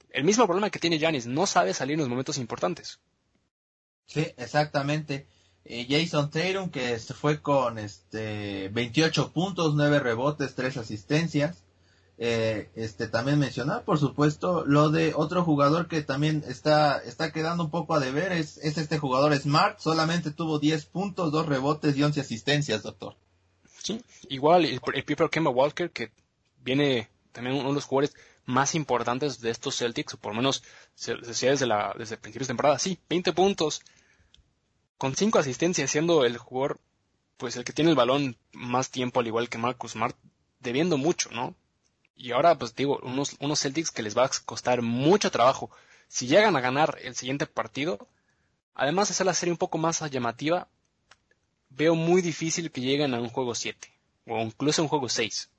el 0.09 0.23
mismo 0.23 0.47
problema 0.47 0.71
que 0.71 0.79
tiene 0.79 0.99
Janis, 0.99 1.27
no 1.27 1.45
sabe 1.45 1.75
salir 1.75 1.93
en 1.93 1.99
los 1.99 2.09
momentos 2.09 2.39
importantes. 2.39 2.99
Sí, 4.07 4.25
exactamente. 4.35 5.27
Eh, 5.63 5.85
Jason 5.87 6.31
Tatum 6.31 6.71
que 6.71 6.97
se 6.97 7.13
fue 7.13 7.39
con 7.39 7.77
este 7.77 8.69
28 8.69 9.31
puntos, 9.31 9.75
9 9.75 9.99
rebotes, 9.99 10.55
3 10.55 10.77
asistencias. 10.77 11.63
Eh, 12.23 12.69
este 12.75 13.07
también 13.07 13.39
mencionar 13.39 13.83
por 13.83 13.97
supuesto 13.97 14.63
lo 14.67 14.91
de 14.91 15.15
otro 15.15 15.43
jugador 15.43 15.87
que 15.87 16.03
también 16.03 16.43
está 16.47 16.99
está 16.99 17.31
quedando 17.31 17.63
un 17.63 17.71
poco 17.71 17.95
a 17.95 17.99
deber 17.99 18.31
es, 18.31 18.59
es 18.59 18.77
este 18.77 18.99
jugador 18.99 19.35
Smart 19.35 19.79
solamente 19.79 20.29
tuvo 20.29 20.59
10 20.59 20.85
puntos 20.85 21.31
2 21.31 21.47
rebotes 21.47 21.97
y 21.97 22.03
11 22.03 22.21
asistencias 22.21 22.83
doctor. 22.83 23.15
Sí 23.81 24.03
igual 24.29 24.65
el, 24.65 24.79
el 24.93 25.29
Kemba 25.31 25.49
Walker 25.49 25.89
que 25.89 26.11
viene 26.63 27.09
también 27.31 27.55
uno 27.55 27.69
de 27.69 27.73
los 27.73 27.85
jugadores 27.85 28.15
más 28.45 28.75
importantes 28.75 29.41
de 29.41 29.49
estos 29.49 29.79
Celtics 29.79 30.13
o 30.13 30.17
por 30.17 30.33
lo 30.33 30.37
menos 30.37 30.61
se 30.93 31.15
decía 31.15 31.49
desde 31.49 31.65
la 31.65 31.95
desde 31.97 32.17
principios 32.17 32.49
de 32.49 32.51
temporada 32.51 32.77
sí 32.77 32.99
20 33.09 33.33
puntos 33.33 33.81
con 34.99 35.15
5 35.15 35.39
asistencias 35.39 35.89
siendo 35.89 36.23
el 36.23 36.37
jugador 36.37 36.79
pues 37.37 37.55
el 37.55 37.63
que 37.63 37.73
tiene 37.73 37.89
el 37.89 37.97
balón 37.97 38.37
más 38.53 38.91
tiempo 38.91 39.21
al 39.21 39.25
igual 39.25 39.49
que 39.49 39.57
Marcus 39.57 39.93
Smart 39.93 40.15
debiendo 40.59 40.99
mucho 40.99 41.31
no 41.31 41.55
y 42.21 42.33
ahora, 42.33 42.55
pues 42.55 42.75
digo, 42.75 42.99
unos, 43.01 43.35
unos 43.39 43.59
Celtics 43.59 43.89
que 43.89 44.03
les 44.03 44.15
va 44.15 44.25
a 44.25 44.31
costar 44.45 44.83
mucho 44.83 45.31
trabajo. 45.31 45.71
Si 46.07 46.27
llegan 46.27 46.55
a 46.55 46.61
ganar 46.61 46.99
el 47.01 47.15
siguiente 47.15 47.47
partido, 47.47 48.07
además 48.75 49.07
de 49.07 49.13
hacer 49.13 49.25
la 49.25 49.33
serie 49.33 49.51
un 49.51 49.57
poco 49.57 49.79
más 49.79 50.07
llamativa, 50.11 50.67
veo 51.69 51.95
muy 51.95 52.21
difícil 52.21 52.71
que 52.71 52.81
lleguen 52.81 53.15
a 53.15 53.19
un 53.19 53.29
juego 53.29 53.55
7 53.55 53.91
o 54.27 54.39
incluso 54.39 54.83
un 54.83 54.87
juego 54.87 55.09
6. 55.09 55.49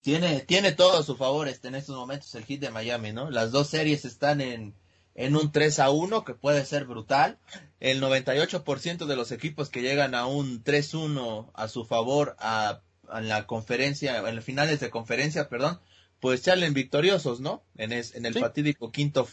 Tiene, 0.00 0.40
tiene 0.40 0.72
todo 0.72 0.98
a 0.98 1.04
su 1.04 1.16
favor 1.16 1.46
este, 1.46 1.68
en 1.68 1.76
estos 1.76 1.96
momentos 1.96 2.34
el 2.34 2.44
hit 2.44 2.60
de 2.60 2.70
Miami, 2.70 3.12
¿no? 3.12 3.30
Las 3.30 3.52
dos 3.52 3.68
series 3.68 4.04
están 4.04 4.40
en, 4.40 4.74
en 5.14 5.36
un 5.36 5.52
3 5.52 5.78
a 5.78 5.90
1 5.90 6.24
que 6.24 6.34
puede 6.34 6.64
ser 6.64 6.86
brutal. 6.86 7.38
El 7.78 8.02
98% 8.02 9.06
de 9.06 9.16
los 9.16 9.30
equipos 9.30 9.68
que 9.68 9.82
llegan 9.82 10.16
a 10.16 10.26
un 10.26 10.64
3-1 10.64 11.52
a 11.54 11.68
su 11.68 11.84
favor 11.84 12.34
a 12.40 12.82
en 13.12 13.28
la 13.28 13.46
conferencia, 13.46 14.18
en 14.28 14.36
los 14.36 14.44
finales 14.44 14.80
de 14.80 14.90
conferencia, 14.90 15.48
perdón, 15.48 15.80
pues 16.20 16.42
salen 16.42 16.74
victoriosos, 16.74 17.40
¿no? 17.40 17.64
En, 17.76 17.92
en 17.92 18.26
el 18.26 18.34
fatídico 18.34 18.90
quinto, 18.90 19.28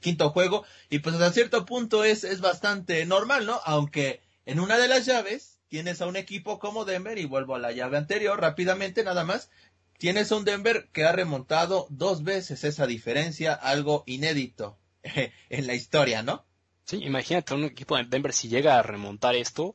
quinto 0.00 0.30
juego. 0.30 0.64
Y 0.88 1.00
pues 1.00 1.14
hasta 1.14 1.32
cierto 1.32 1.66
punto 1.66 2.04
es, 2.04 2.24
es 2.24 2.40
bastante 2.40 3.04
normal, 3.06 3.46
¿no? 3.46 3.60
Aunque 3.64 4.20
en 4.46 4.60
una 4.60 4.78
de 4.78 4.88
las 4.88 5.06
llaves 5.06 5.58
tienes 5.68 6.02
a 6.02 6.06
un 6.06 6.16
equipo 6.16 6.58
como 6.58 6.84
Denver, 6.84 7.18
y 7.18 7.24
vuelvo 7.24 7.54
a 7.54 7.60
la 7.60 7.72
llave 7.72 7.96
anterior 7.96 8.40
rápidamente 8.40 9.04
nada 9.04 9.24
más, 9.24 9.50
tienes 9.98 10.32
a 10.32 10.36
un 10.36 10.44
Denver 10.44 10.88
que 10.92 11.04
ha 11.04 11.12
remontado 11.12 11.86
dos 11.90 12.24
veces 12.24 12.64
esa 12.64 12.86
diferencia, 12.86 13.54
algo 13.54 14.02
inédito 14.06 14.78
en 15.02 15.66
la 15.66 15.74
historia, 15.74 16.22
¿no? 16.22 16.44
Sí, 16.84 16.96
imagínate 17.04 17.54
un 17.54 17.64
equipo 17.64 17.96
de 17.96 18.04
Denver 18.04 18.32
si 18.32 18.48
llega 18.48 18.78
a 18.78 18.82
remontar 18.82 19.36
esto, 19.36 19.74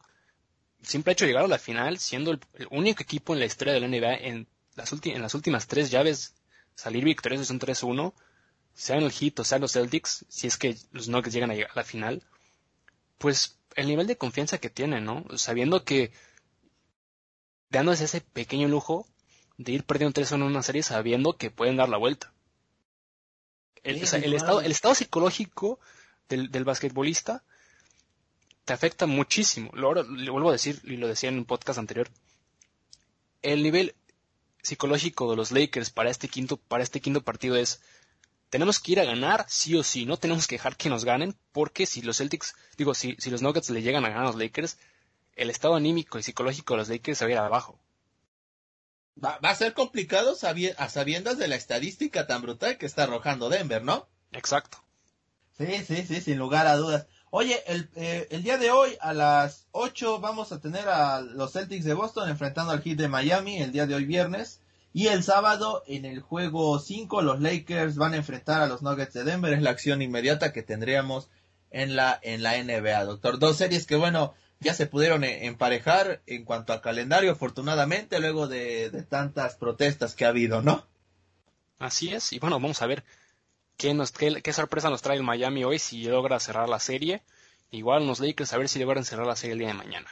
simple 0.85 1.13
hecho 1.13 1.25
de 1.25 1.29
llegar 1.29 1.45
a 1.45 1.47
la 1.47 1.59
final, 1.59 1.99
siendo 1.99 2.31
el, 2.31 2.39
único 2.69 3.03
equipo 3.03 3.33
en 3.33 3.39
la 3.39 3.45
historia 3.45 3.73
de 3.73 3.79
la 3.79 3.87
NBA 3.87 4.15
en 4.15 4.47
las, 4.75 4.93
en 5.03 5.21
las 5.21 5.33
últimas 5.33 5.67
tres 5.67 5.89
llaves 5.91 6.35
salir 6.75 7.03
victoriosos 7.03 7.49
un 7.49 7.59
3-1, 7.59 8.13
sean 8.73 9.03
el 9.03 9.11
Heat 9.11 9.39
o 9.39 9.43
sean 9.43 9.61
los 9.61 9.71
Celtics, 9.71 10.25
si 10.27 10.47
es 10.47 10.57
que 10.57 10.77
los 10.91 11.07
Nuggets 11.07 11.33
llegan 11.33 11.51
a, 11.51 11.55
llegar 11.55 11.71
a 11.71 11.75
la 11.79 11.83
final, 11.83 12.23
pues 13.17 13.57
el 13.75 13.87
nivel 13.87 14.07
de 14.07 14.17
confianza 14.17 14.57
que 14.57 14.69
tienen, 14.69 15.05
¿no? 15.05 15.25
Sabiendo 15.37 15.83
que 15.83 16.11
dándose 17.69 18.05
ese 18.05 18.21
pequeño 18.21 18.67
lujo 18.67 19.07
de 19.57 19.71
ir 19.71 19.83
perdiendo 19.85 20.21
3-1 20.21 20.35
en 20.35 20.43
una 20.43 20.63
serie 20.63 20.83
sabiendo 20.83 21.37
que 21.37 21.51
pueden 21.51 21.77
dar 21.77 21.89
la 21.89 21.97
vuelta. 21.97 22.33
El, 23.83 24.01
estado, 24.01 24.61
el 24.61 24.71
estado 24.71 24.95
psicológico 24.95 25.79
del, 26.27 26.51
del 26.51 26.63
basquetbolista 26.63 27.43
te 28.65 28.73
afecta 28.73 29.05
muchísimo. 29.05 29.69
Lo, 29.73 29.93
le 29.93 30.29
vuelvo 30.29 30.49
a 30.49 30.53
decir, 30.53 30.81
y 30.83 30.97
lo 30.97 31.07
decía 31.07 31.29
en 31.29 31.37
un 31.37 31.45
podcast 31.45 31.79
anterior, 31.79 32.09
el 33.41 33.63
nivel 33.63 33.95
psicológico 34.61 35.29
de 35.29 35.37
los 35.37 35.51
Lakers 35.51 35.91
para 35.91 36.09
este 36.09 36.27
quinto, 36.27 36.57
para 36.57 36.83
este 36.83 36.99
quinto 36.99 37.21
partido 37.21 37.55
es 37.55 37.81
tenemos 38.49 38.79
que 38.79 38.93
ir 38.93 38.99
a 38.99 39.05
ganar 39.05 39.45
sí 39.47 39.75
o 39.75 39.83
sí, 39.83 40.05
no 40.05 40.17
tenemos 40.17 40.47
que 40.47 40.55
dejar 40.55 40.77
que 40.77 40.89
nos 40.89 41.05
ganen, 41.05 41.35
porque 41.51 41.85
si 41.85 42.01
los 42.01 42.17
Celtics, 42.17 42.55
digo, 42.77 42.93
si, 42.93 43.15
si 43.19 43.29
los 43.29 43.41
Nuggets 43.41 43.69
le 43.69 43.81
llegan 43.81 44.05
a 44.05 44.09
ganar 44.09 44.23
a 44.23 44.27
los 44.27 44.37
Lakers, 44.37 44.77
el 45.35 45.49
estado 45.49 45.75
anímico 45.75 46.17
y 46.17 46.23
psicológico 46.23 46.73
de 46.73 46.77
los 46.79 46.89
Lakers 46.89 47.17
se 47.17 47.25
va 47.25 47.29
a 47.29 47.31
ir 47.33 47.37
abajo. 47.37 47.79
Va, 49.23 49.39
va 49.43 49.49
a 49.49 49.55
ser 49.55 49.73
complicado 49.73 50.35
a 50.77 50.89
sabiendas 50.89 51.37
de 51.37 51.47
la 51.47 51.55
estadística 51.55 52.27
tan 52.27 52.41
brutal 52.41 52.77
que 52.77 52.85
está 52.85 53.03
arrojando 53.03 53.49
Denver, 53.49 53.83
¿no? 53.83 54.07
Exacto. 54.31 54.83
Sí, 55.57 55.83
sí, 55.85 56.05
sí, 56.05 56.21
sin 56.21 56.37
lugar 56.37 56.67
a 56.67 56.75
dudas. 56.75 57.07
Oye, 57.37 57.61
el, 57.67 57.89
eh, 57.97 58.29
el, 58.31 58.43
día 58.43 58.57
de 58.57 58.71
hoy 58.71 58.91
a 59.01 59.13
las 59.13 59.67
8 59.71 60.21
vamos 60.21 60.53
a 60.53 60.61
tener 60.61 60.87
a 60.87 61.19
los 61.19 61.51
Celtics 61.51 61.83
de 61.83 61.93
Boston 61.93 62.29
enfrentando 62.29 62.71
al 62.71 62.81
Heat 62.81 62.97
de 62.97 63.09
Miami 63.09 63.57
el 63.61 63.73
día 63.73 63.85
de 63.85 63.93
hoy 63.93 64.05
viernes. 64.05 64.61
Y 64.93 65.07
el 65.07 65.21
sábado 65.21 65.83
en 65.85 66.05
el 66.05 66.21
juego 66.21 66.79
5 66.79 67.21
los 67.23 67.41
Lakers 67.41 67.97
van 67.97 68.13
a 68.13 68.15
enfrentar 68.15 68.61
a 68.61 68.67
los 68.67 68.83
Nuggets 68.83 69.11
de 69.11 69.25
Denver. 69.25 69.51
Es 69.51 69.61
la 69.61 69.71
acción 69.71 70.01
inmediata 70.01 70.53
que 70.53 70.63
tendríamos 70.63 71.27
en 71.71 71.97
la, 71.97 72.17
en 72.23 72.41
la 72.41 72.53
NBA, 72.53 73.03
doctor. 73.03 73.37
Dos 73.37 73.57
series 73.57 73.85
que 73.85 73.97
bueno, 73.97 74.33
ya 74.61 74.73
se 74.73 74.85
pudieron 74.85 75.25
e, 75.25 75.45
emparejar 75.45 76.21
en 76.27 76.45
cuanto 76.45 76.71
a 76.71 76.81
calendario, 76.81 77.33
afortunadamente, 77.33 78.21
luego 78.21 78.47
de, 78.47 78.89
de 78.91 79.03
tantas 79.03 79.55
protestas 79.55 80.15
que 80.15 80.23
ha 80.23 80.29
habido, 80.29 80.61
¿no? 80.61 80.85
Así 81.79 82.13
es, 82.13 82.31
y 82.31 82.39
bueno, 82.39 82.61
vamos 82.61 82.81
a 82.81 82.87
ver 82.87 83.03
qué, 83.77 83.93
nos, 83.93 84.11
qué, 84.11 84.53
sorpresa 84.53 84.89
nos 84.89 85.01
trae 85.01 85.17
el 85.17 85.23
Miami 85.23 85.63
hoy 85.63 85.79
si 85.79 86.03
logra 86.03 86.39
cerrar 86.39 86.69
la 86.69 86.79
serie. 86.79 87.23
Igual 87.71 88.07
los 88.07 88.19
Lakers 88.19 88.53
a 88.53 88.57
ver 88.57 88.69
si 88.69 88.79
logran 88.79 89.05
cerrar 89.05 89.27
la 89.27 89.35
serie 89.35 89.53
el 89.53 89.59
día 89.59 89.67
de 89.69 89.73
mañana. 89.73 90.07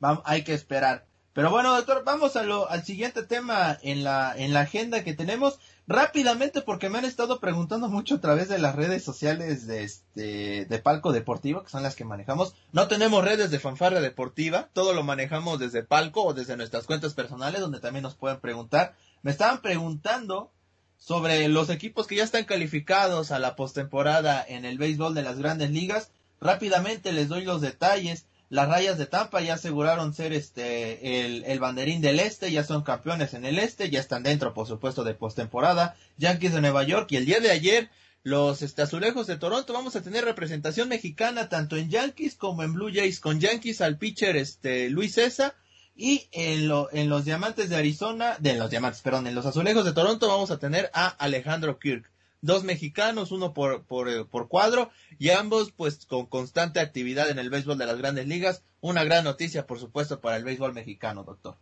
Vamos, 0.00 0.22
hay 0.24 0.44
que 0.44 0.54
esperar. 0.54 1.06
Pero 1.32 1.50
bueno, 1.50 1.74
doctor, 1.74 2.02
vamos 2.04 2.34
al 2.36 2.84
siguiente 2.84 3.22
tema 3.22 3.78
en 3.82 4.02
la, 4.02 4.34
en 4.36 4.52
la 4.52 4.60
agenda 4.60 5.04
que 5.04 5.14
tenemos. 5.14 5.58
Rápidamente, 5.86 6.60
porque 6.60 6.90
me 6.90 6.98
han 6.98 7.06
estado 7.06 7.40
preguntando 7.40 7.88
mucho 7.88 8.16
a 8.16 8.20
través 8.20 8.48
de 8.48 8.58
las 8.58 8.74
redes 8.74 9.02
sociales 9.02 9.66
de 9.66 9.84
este, 9.84 10.66
de 10.66 10.78
Palco 10.80 11.12
Deportivo, 11.12 11.62
que 11.62 11.70
son 11.70 11.82
las 11.82 11.94
que 11.94 12.04
manejamos. 12.04 12.54
No 12.72 12.88
tenemos 12.88 13.24
redes 13.24 13.50
de 13.50 13.58
fanfarra 13.58 14.00
deportiva, 14.00 14.68
todo 14.74 14.92
lo 14.92 15.02
manejamos 15.02 15.58
desde 15.58 15.82
Palco 15.82 16.24
o 16.24 16.34
desde 16.34 16.58
nuestras 16.58 16.84
cuentas 16.84 17.14
personales, 17.14 17.60
donde 17.60 17.80
también 17.80 18.02
nos 18.02 18.16
pueden 18.16 18.40
preguntar. 18.40 18.96
Me 19.22 19.30
estaban 19.30 19.62
preguntando 19.62 20.50
sobre 20.98 21.48
los 21.48 21.70
equipos 21.70 22.06
que 22.06 22.16
ya 22.16 22.24
están 22.24 22.44
calificados 22.44 23.30
a 23.30 23.38
la 23.38 23.56
postemporada 23.56 24.44
en 24.46 24.64
el 24.64 24.78
béisbol 24.78 25.14
de 25.14 25.22
las 25.22 25.38
grandes 25.38 25.70
ligas. 25.70 26.10
Rápidamente 26.40 27.12
les 27.12 27.28
doy 27.28 27.44
los 27.44 27.60
detalles. 27.60 28.26
Las 28.50 28.68
rayas 28.68 28.98
de 28.98 29.06
Tampa 29.06 29.40
ya 29.40 29.54
aseguraron 29.54 30.14
ser 30.14 30.32
este 30.32 31.24
el, 31.24 31.44
el, 31.44 31.60
banderín 31.60 32.00
del 32.00 32.18
este, 32.18 32.50
ya 32.50 32.64
son 32.64 32.82
campeones 32.82 33.34
en 33.34 33.44
el 33.44 33.58
este, 33.58 33.90
ya 33.90 34.00
están 34.00 34.22
dentro, 34.22 34.54
por 34.54 34.66
supuesto, 34.66 35.04
de 35.04 35.14
postemporada. 35.14 35.96
Yankees 36.16 36.54
de 36.54 36.62
Nueva 36.62 36.82
York 36.82 37.08
y 37.12 37.16
el 37.16 37.26
día 37.26 37.40
de 37.40 37.50
ayer 37.50 37.90
los 38.22 38.62
este, 38.62 38.82
azulejos 38.82 39.26
de 39.26 39.36
Toronto. 39.36 39.72
Vamos 39.72 39.96
a 39.96 40.02
tener 40.02 40.24
representación 40.24 40.88
mexicana 40.88 41.48
tanto 41.48 41.76
en 41.76 41.90
Yankees 41.90 42.34
como 42.36 42.62
en 42.62 42.72
Blue 42.72 42.90
Jays, 42.92 43.20
con 43.20 43.40
Yankees 43.40 43.80
al 43.80 43.98
pitcher 43.98 44.36
este, 44.36 44.90
Luis 44.90 45.14
César. 45.14 45.54
Y 46.00 46.28
en, 46.30 46.68
lo, 46.68 46.88
en 46.92 47.08
los 47.08 47.24
diamantes 47.24 47.68
de 47.68 47.74
Arizona, 47.74 48.36
de 48.38 48.54
los 48.54 48.70
diamantes, 48.70 49.02
perdón, 49.02 49.26
en 49.26 49.34
los 49.34 49.46
azulejos 49.46 49.84
de 49.84 49.92
Toronto 49.92 50.28
vamos 50.28 50.52
a 50.52 50.60
tener 50.60 50.92
a 50.94 51.08
Alejandro 51.08 51.80
Kirk. 51.80 52.08
Dos 52.40 52.62
mexicanos, 52.62 53.32
uno 53.32 53.52
por, 53.52 53.82
por, 53.82 54.08
eh, 54.08 54.24
por 54.24 54.46
cuadro, 54.46 54.92
y 55.18 55.30
ambos 55.30 55.72
pues 55.72 56.06
con 56.06 56.26
constante 56.26 56.78
actividad 56.78 57.28
en 57.30 57.40
el 57.40 57.50
béisbol 57.50 57.78
de 57.78 57.86
las 57.86 57.98
grandes 57.98 58.28
ligas. 58.28 58.62
Una 58.80 59.02
gran 59.02 59.24
noticia, 59.24 59.66
por 59.66 59.80
supuesto, 59.80 60.20
para 60.20 60.36
el 60.36 60.44
béisbol 60.44 60.72
mexicano, 60.72 61.24
doctor. 61.24 61.56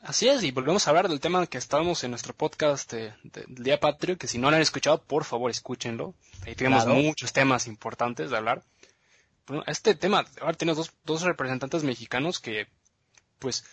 Así 0.00 0.26
es, 0.26 0.42
y 0.42 0.50
volvemos 0.50 0.84
a 0.84 0.90
hablar 0.90 1.08
del 1.08 1.20
tema 1.20 1.46
que 1.46 1.58
estábamos 1.58 2.02
en 2.02 2.10
nuestro 2.10 2.34
podcast 2.34 2.92
del 2.92 3.14
Día 3.50 3.78
Patrio, 3.78 4.18
que 4.18 4.26
si 4.26 4.38
no 4.38 4.50
lo 4.50 4.56
han 4.56 4.62
escuchado, 4.62 5.00
por 5.00 5.22
favor 5.22 5.48
escúchenlo. 5.48 6.12
Ahí 6.44 6.56
tenemos 6.56 6.88
muchos 6.88 7.32
temas 7.32 7.68
importantes 7.68 8.30
de 8.30 8.36
hablar. 8.36 8.64
este 9.68 9.94
tema, 9.94 10.24
ahora 10.40 10.54
tenemos 10.54 10.76
dos, 10.76 10.92
dos 11.04 11.22
representantes 11.22 11.84
mexicanos 11.84 12.40
que, 12.40 12.66
pues, 13.40 13.64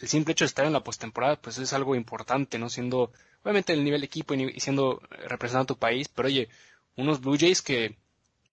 el 0.00 0.08
simple 0.08 0.32
hecho 0.32 0.44
de 0.44 0.48
estar 0.48 0.66
en 0.66 0.72
la 0.72 0.84
postemporada, 0.84 1.40
pues 1.40 1.58
es 1.58 1.72
algo 1.72 1.96
importante, 1.96 2.58
¿no? 2.58 2.68
Siendo, 2.68 3.12
obviamente, 3.42 3.72
el 3.72 3.82
nivel 3.82 4.02
de 4.02 4.06
equipo 4.06 4.34
y 4.34 4.60
siendo 4.60 5.00
representando 5.26 5.64
a 5.64 5.74
tu 5.74 5.78
país, 5.78 6.08
pero 6.08 6.28
oye, 6.28 6.48
unos 6.96 7.20
Blue 7.20 7.36
Jays 7.38 7.62
que 7.62 7.96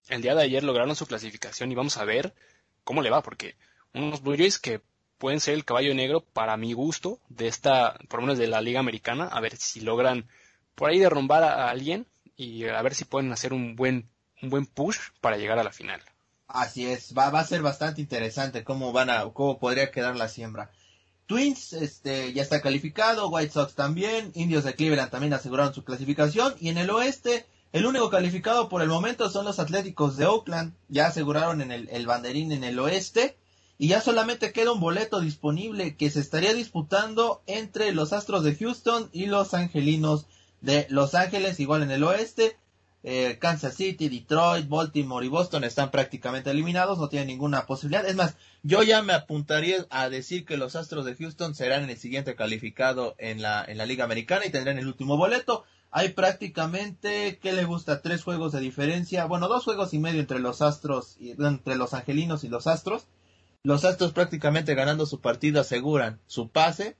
el 0.10 0.22
día 0.22 0.36
de 0.36 0.44
ayer 0.44 0.64
lograron 0.64 0.96
su 0.96 1.06
clasificación 1.06 1.72
y 1.72 1.76
vamos 1.76 1.98
a 1.98 2.06
ver 2.06 2.34
cómo 2.84 3.02
le 3.02 3.10
va, 3.10 3.22
porque 3.22 3.56
unos 3.94 4.22
Blue 4.22 4.38
Jays 4.38 4.60
que 4.60 4.82
pueden 5.18 5.40
ser 5.40 5.54
el 5.54 5.66
caballo 5.66 5.94
negro 5.94 6.22
para 6.22 6.58
mi 6.58 6.74
gusto 6.74 7.20
de 7.30 7.48
esta, 7.48 7.98
por 8.10 8.20
lo 8.20 8.28
menos 8.28 8.40
de 8.40 8.48
la 8.48 8.62
Liga 8.62 8.80
Americana, 8.80 9.26
a 9.28 9.40
ver 9.40 9.56
si 9.58 9.82
logran 9.82 10.28
por 10.76 10.90
ahí 10.90 11.00
derrumbar 11.00 11.44
a 11.44 11.70
alguien 11.70 12.08
y 12.36 12.66
a 12.66 12.82
ver 12.82 12.96
si 12.96 13.06
pueden 13.06 13.32
hacer 13.32 13.54
un 13.54 13.76
buen, 13.76 14.10
un 14.42 14.50
buen 14.50 14.66
push 14.66 14.98
para 15.22 15.38
llegar 15.38 15.60
a 15.60 15.64
la 15.64 15.72
final. 15.72 16.02
Así 16.48 16.86
es, 16.86 17.14
va, 17.18 17.30
va 17.30 17.40
a 17.40 17.46
ser 17.46 17.62
bastante 17.62 18.02
interesante 18.02 18.64
cómo 18.64 18.92
van 18.92 19.10
a, 19.10 19.24
cómo 19.34 19.60
podría 19.60 19.92
quedar 19.92 20.16
la 20.16 20.30
siembra. 20.30 20.72
Twins 21.26 21.74
este, 21.74 22.34
ya 22.34 22.42
está 22.42 22.62
calificado, 22.62 23.30
White 23.30 23.54
Sox 23.54 23.76
también, 23.76 24.32
Indios 24.36 24.66
de 24.66 24.76
Cleveland 24.76 25.10
también 25.10 25.34
aseguraron 25.34 25.74
su 25.74 25.84
clasificación 25.84 26.54
y 26.60 26.70
en 26.70 26.78
el 26.78 26.90
oeste 26.90 27.46
el 27.72 27.86
único 27.86 28.10
calificado 28.10 28.70
por 28.70 28.82
el 28.82 28.90
momento 28.90 29.30
son 29.30 29.46
los 29.46 29.58
Atléticos 29.58 30.18
de 30.18 30.26
Oakland, 30.26 30.76
ya 30.90 31.08
aseguraron 31.08 31.62
en 31.62 31.72
el, 31.72 31.90
el 31.90 32.06
banderín 32.06 32.52
en 32.52 32.64
el 32.64 32.78
oeste 32.78 33.38
y 33.80 33.88
ya 33.88 34.02
solamente 34.02 34.52
queda 34.52 34.74
un 34.74 34.80
boleto 34.80 35.20
disponible 35.22 35.96
que 35.96 36.12
se 36.12 36.20
estaría 36.20 36.54
disputando 36.54 37.42
entre 37.48 37.92
los 37.94 38.14
Astros 38.14 38.44
de 38.44 38.56
Houston 38.56 39.10
y 39.12 39.26
los 39.26 39.54
Angelinos 39.54 40.28
de 40.62 40.86
Los 40.90 41.16
Ángeles, 41.16 41.60
igual 41.60 41.84
en 41.84 41.92
el 41.92 42.04
oeste. 42.04 42.58
Eh, 43.06 43.38
Kansas 43.38 43.76
City, 43.76 44.08
Detroit, 44.08 44.70
Baltimore 44.70 45.26
y 45.26 45.30
Boston 45.30 45.66
están 45.66 45.92
prácticamente 45.92 46.52
eliminados, 46.52 46.98
no 46.98 47.10
tienen 47.10 47.28
ninguna 47.28 47.66
posibilidad. 47.66 48.08
Es 48.08 48.16
más, 48.16 48.36
yo 48.64 48.82
ya 48.82 49.02
me 49.02 49.12
apuntaría 49.12 49.86
a 49.90 50.08
decir 50.08 50.46
que 50.46 50.56
los 50.56 50.78
Astros 50.78 51.04
de 51.04 51.16
Houston 51.16 51.54
serán 51.54 51.90
el 51.90 51.98
siguiente 51.98 52.36
calificado 52.36 53.16
en 53.18 53.42
la, 53.42 53.66
en 53.68 53.78
la 53.78 53.86
Liga 53.86 54.06
Americana 54.06 54.46
y 54.46 54.52
tendrán 54.52 54.78
el 54.78 54.88
último 54.88 55.18
boleto. 55.18 55.66
Hay 55.92 56.10
prácticamente, 56.10 57.40
¿qué 57.42 57.52
le 57.52 57.66
gusta? 57.66 58.02
Tres 58.02 58.24
juegos 58.24 58.54
de 58.54 58.62
diferencia, 58.62 59.26
bueno, 59.26 59.48
dos 59.50 59.66
juegos 59.66 59.94
y 59.94 60.00
medio 60.00 60.22
entre 60.22 60.40
los 60.40 60.62
Astros, 60.62 61.18
y, 61.20 61.32
entre 61.32 61.76
los 61.76 61.94
Angelinos 61.94 62.44
y 62.46 62.48
los 62.48 62.68
Astros. 62.68 63.06
Los 63.64 63.86
Astros 63.86 64.14
prácticamente 64.14 64.76
ganando 64.76 65.06
su 65.06 65.20
partido 65.20 65.60
aseguran 65.62 66.20
su 66.26 66.50
pase. 66.50 66.98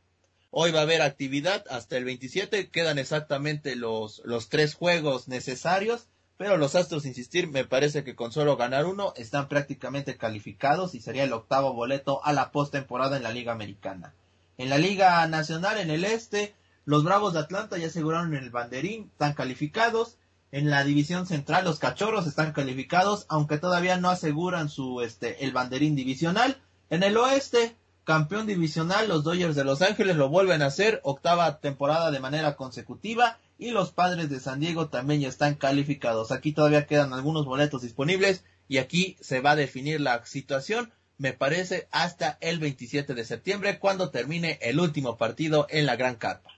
Hoy 0.56 0.72
va 0.72 0.82
a 0.82 0.84
haber 0.84 1.02
actividad 1.02 1.66
hasta 1.68 1.98
el 1.98 2.06
27. 2.06 2.70
Quedan 2.70 3.00
exactamente 3.00 3.76
los, 3.76 4.22
los 4.24 4.50
tres 4.50 4.76
juegos 4.76 5.28
necesarios. 5.28 6.06
Pero 6.38 6.58
los 6.58 6.76
Astros, 6.76 7.08
insistir, 7.08 7.48
me 7.48 7.66
parece 7.66 8.04
que 8.04 8.16
con 8.16 8.32
solo 8.32 8.56
ganar 8.56 8.86
uno 8.86 9.14
están 9.18 9.48
prácticamente 9.48 10.16
calificados 10.16 10.94
y 10.94 11.02
sería 11.02 11.24
el 11.24 11.34
octavo 11.34 11.74
boleto 11.74 12.24
a 12.24 12.34
la 12.34 12.52
postemporada 12.52 13.18
en 13.18 13.24
la 13.24 13.32
Liga 13.32 13.52
Americana. 13.52 14.14
En 14.60 14.70
la 14.70 14.78
Liga 14.78 15.26
Nacional, 15.26 15.80
en 15.80 15.90
el 15.90 16.06
Este, 16.06 16.54
los 16.86 17.04
Bravos 17.04 17.34
de 17.34 17.40
Atlanta 17.40 17.80
ya 17.80 17.88
aseguraron 17.88 18.36
el 18.36 18.52
banderín, 18.52 19.10
están 19.12 19.34
calificados. 19.34 20.20
En 20.52 20.70
la 20.70 20.84
división 20.84 21.26
central 21.26 21.66
los 21.66 21.80
cachorros 21.80 22.28
están 22.28 22.54
calificados, 22.54 23.26
aunque 23.28 23.58
todavía 23.58 23.98
no 23.98 24.12
aseguran 24.12 24.70
su 24.70 25.02
este 25.02 25.44
el 25.46 25.52
banderín 25.52 25.96
divisional. 25.96 26.62
En 26.92 27.02
el 27.02 27.18
oeste, 27.18 27.76
campeón 28.04 28.48
divisional, 28.48 29.08
los 29.08 29.24
Dodgers 29.24 29.56
de 29.56 29.64
Los 29.64 29.82
Ángeles 29.82 30.16
lo 30.16 30.30
vuelven 30.30 30.62
a 30.62 30.68
hacer, 30.68 31.00
octava 31.04 31.60
temporada 31.60 32.12
de 32.12 32.20
manera 32.20 32.56
consecutiva, 32.56 33.38
y 33.58 33.72
los 33.72 33.92
padres 33.92 34.30
de 34.30 34.40
San 34.40 34.60
Diego 34.60 34.90
también 34.90 35.22
ya 35.22 35.30
están 35.30 35.56
calificados. 35.56 36.32
Aquí 36.32 36.52
todavía 36.52 36.86
quedan 36.86 37.14
algunos 37.14 37.46
boletos 37.46 37.82
disponibles 37.82 38.44
y 38.68 38.78
aquí 38.78 39.18
se 39.22 39.40
va 39.40 39.52
a 39.52 39.56
definir 39.56 40.02
la 40.02 40.26
situación, 40.26 40.92
me 41.18 41.34
parece, 41.34 41.88
hasta 41.92 42.38
el 42.42 42.60
27 42.60 43.14
de 43.14 43.24
septiembre, 43.24 43.80
cuando 43.80 44.10
termine 44.10 44.60
el 44.62 44.80
último 44.80 45.18
partido 45.18 45.68
en 45.70 45.86
la 45.86 45.96
Gran 45.96 46.16
Carpa. 46.16 46.52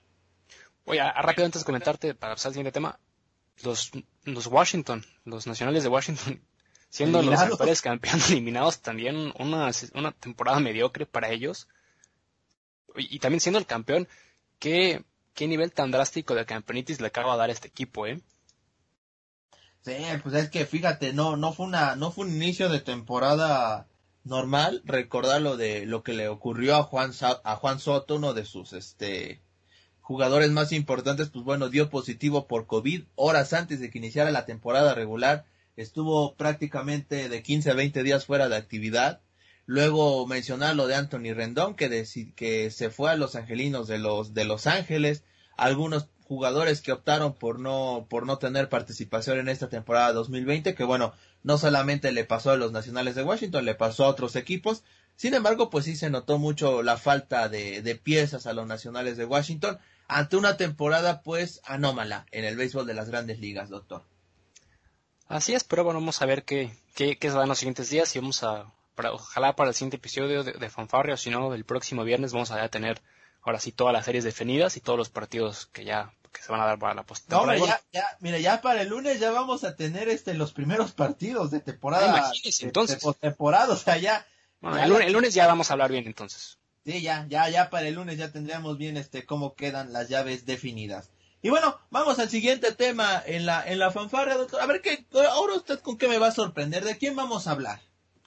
Voy 0.85 0.97
a, 0.97 1.11
rápido 1.13 1.45
antes 1.45 1.61
de 1.61 1.65
comentarte, 1.65 2.15
para 2.15 2.35
pasar 2.35 2.49
al 2.49 2.53
siguiente 2.53 2.71
tema, 2.71 2.99
los, 3.63 3.91
los 4.23 4.47
Washington, 4.47 5.05
los 5.25 5.45
nacionales 5.47 5.83
de 5.83 5.89
Washington, 5.89 6.41
siendo 6.95 7.21
los 7.21 7.37
actuales 7.37 7.81
campeones 7.81 8.29
eliminados 8.31 8.79
también 8.79 9.33
una, 9.37 9.69
una 9.95 10.11
temporada 10.13 10.61
mediocre 10.61 11.05
para 11.05 11.29
ellos. 11.29 11.67
Y, 12.95 13.19
también 13.19 13.41
siendo 13.41 13.59
el 13.59 13.65
campeón, 13.65 14.07
¿qué, 14.59 15.03
qué 15.33 15.45
nivel 15.49 15.73
tan 15.73 15.91
drástico 15.91 16.35
de 16.35 16.45
campeonitis 16.45 17.01
le 17.01 17.07
acaba 17.07 17.33
de 17.33 17.39
dar 17.39 17.49
este 17.49 17.67
equipo, 17.67 18.07
¿eh? 18.07 18.21
Sí, 19.81 19.97
pues 20.23 20.35
es 20.35 20.49
que 20.49 20.65
fíjate, 20.65 21.11
no, 21.11 21.35
no 21.35 21.51
fue 21.51 21.65
una, 21.65 21.97
no 21.97 22.11
fue 22.11 22.27
un 22.27 22.33
inicio 22.33 22.69
de 22.69 22.79
temporada 22.79 23.87
normal, 24.23 24.81
recordar 24.85 25.41
lo 25.41 25.57
de 25.57 25.85
lo 25.85 26.01
que 26.01 26.13
le 26.13 26.29
ocurrió 26.29 26.77
a 26.77 26.83
Juan, 26.83 27.11
a 27.43 27.55
Juan 27.57 27.79
Soto, 27.79 28.15
uno 28.15 28.33
de 28.33 28.45
sus, 28.45 28.71
este, 28.71 29.41
jugadores 29.99 30.49
más 30.51 30.71
importantes, 30.71 31.27
pues 31.27 31.43
bueno, 31.43 31.67
dio 31.67 31.89
positivo 31.89 32.47
por 32.47 32.67
COVID 32.67 33.03
horas 33.15 33.51
antes 33.51 33.81
de 33.81 33.89
que 33.89 33.97
iniciara 33.97 34.31
la 34.31 34.45
temporada 34.45 34.95
regular. 34.95 35.45
Estuvo 35.75 36.35
prácticamente 36.35 37.27
de 37.27 37.43
15 37.43 37.71
a 37.71 37.73
20 37.73 38.03
días 38.03 38.25
fuera 38.25 38.47
de 38.47 38.55
actividad. 38.55 39.21
Luego 39.65 40.25
mencionar 40.27 40.75
lo 40.75 40.87
de 40.87 40.95
Anthony 40.95 41.33
Rendón, 41.33 41.75
que, 41.75 42.05
que 42.35 42.71
se 42.71 42.89
fue 42.89 43.11
a 43.11 43.15
los 43.15 43.35
angelinos 43.35 43.87
de 43.87 43.97
los, 43.97 44.33
de 44.33 44.45
Los 44.45 44.67
Ángeles. 44.67 45.23
Algunos 45.57 46.07
jugadores 46.23 46.81
que 46.81 46.91
optaron 46.91 47.33
por 47.33 47.59
no, 47.59 48.07
por 48.09 48.25
no 48.25 48.37
tener 48.37 48.69
participación 48.69 49.39
en 49.39 49.49
esta 49.49 49.69
temporada 49.69 50.13
2020, 50.13 50.75
que 50.75 50.83
bueno, 50.83 51.13
no 51.43 51.57
solamente 51.57 52.11
le 52.11 52.23
pasó 52.23 52.51
a 52.51 52.57
los 52.57 52.71
nacionales 52.71 53.15
de 53.15 53.23
Washington, 53.23 53.65
le 53.65 53.75
pasó 53.75 54.05
a 54.05 54.09
otros 54.09 54.35
equipos. 54.35 54.83
Sin 55.15 55.33
embargo, 55.33 55.69
pues 55.69 55.85
sí 55.85 55.95
se 55.95 56.09
notó 56.09 56.37
mucho 56.39 56.83
la 56.83 56.97
falta 56.97 57.49
de, 57.49 57.81
de 57.81 57.95
piezas 57.95 58.47
a 58.47 58.53
los 58.53 58.67
nacionales 58.67 59.17
de 59.17 59.25
Washington 59.25 59.77
ante 60.07 60.37
una 60.37 60.57
temporada 60.57 61.21
pues 61.21 61.61
anómala 61.65 62.25
en 62.31 62.45
el 62.45 62.55
béisbol 62.55 62.85
de 62.85 62.93
las 62.93 63.09
grandes 63.09 63.39
ligas, 63.39 63.69
doctor. 63.69 64.03
Así 65.27 65.53
es, 65.53 65.63
pero 65.63 65.83
bueno, 65.83 65.99
vamos 65.99 66.21
a 66.21 66.25
ver 66.25 66.43
qué, 66.43 66.71
qué, 66.93 67.17
qué 67.17 67.29
se 67.29 67.35
da 67.35 67.43
en 67.43 67.49
los 67.49 67.57
siguientes 67.57 67.89
días 67.89 68.15
y 68.15 68.19
vamos 68.19 68.43
a, 68.43 68.71
ojalá 69.11 69.55
para 69.55 69.69
el 69.69 69.75
siguiente 69.75 69.97
episodio 69.97 70.43
de, 70.43 70.53
de 70.53 70.69
Fanfarria 70.69 71.15
o 71.15 71.17
si 71.17 71.29
no, 71.29 71.53
el 71.53 71.65
próximo 71.65 72.03
viernes 72.03 72.33
vamos 72.33 72.51
a 72.51 72.67
tener 72.69 73.01
ahora 73.41 73.59
sí 73.59 73.71
todas 73.71 73.93
las 73.93 74.05
series 74.05 74.23
definidas 74.23 74.77
y 74.77 74.81
todos 74.81 74.97
los 74.97 75.09
partidos 75.09 75.67
que 75.67 75.85
ya 75.85 76.13
que 76.31 76.41
se 76.41 76.51
van 76.51 76.61
a 76.61 76.65
dar 76.65 76.77
para 76.77 76.93
la 76.93 77.03
postemporada. 77.03 77.57
No, 77.57 77.65
ya, 77.65 77.81
ya, 77.93 78.17
mira, 78.19 78.37
ya 78.39 78.61
para 78.61 78.81
el 78.81 78.89
lunes 78.89 79.19
ya 79.19 79.31
vamos 79.31 79.63
a 79.63 79.75
tener 79.75 80.09
este 80.09 80.33
los 80.33 80.51
primeros 80.51 80.91
partidos 80.91 81.49
de 81.51 81.61
temporada. 81.61 82.31
entonces. 82.59 83.01
postemporada, 83.01 83.73
o 83.73 83.77
sea, 83.77 83.97
ya. 83.97 84.25
el 84.61 85.13
lunes 85.13 85.33
ya 85.33 85.47
vamos 85.47 85.69
a 85.69 85.73
hablar 85.73 85.91
bien 85.91 86.05
entonces. 86.05 86.57
Sí, 86.85 87.01
ya, 87.01 87.25
ya, 87.29 87.49
ya 87.49 87.69
para 87.69 87.87
el 87.87 87.95
lunes 87.95 88.17
ya 88.17 88.31
tendríamos 88.31 88.77
bien 88.77 88.97
este 88.97 89.25
cómo 89.25 89.55
quedan 89.55 89.93
las 89.93 90.09
llaves 90.09 90.45
definidas. 90.45 91.09
Y 91.45 91.51
bueno, 91.51 91.79
vamos 91.91 92.17
al 92.17 92.27
siguiente 92.27 92.71
tema 92.71 93.21
en 93.23 93.45
la, 93.45 93.63
en 93.67 93.77
la 93.77 93.91
fanfarria, 93.91 94.33
doctor. 94.33 94.61
A 94.61 94.65
ver 94.65 94.81
qué, 94.81 95.05
ahora 95.29 95.53
usted 95.53 95.79
con 95.79 95.95
qué 95.95 96.07
me 96.07 96.17
va 96.17 96.29
a 96.29 96.31
sorprender, 96.31 96.83
¿de 96.83 96.97
quién 96.97 97.15
vamos 97.15 97.45
a 97.45 97.51
hablar? 97.51 97.81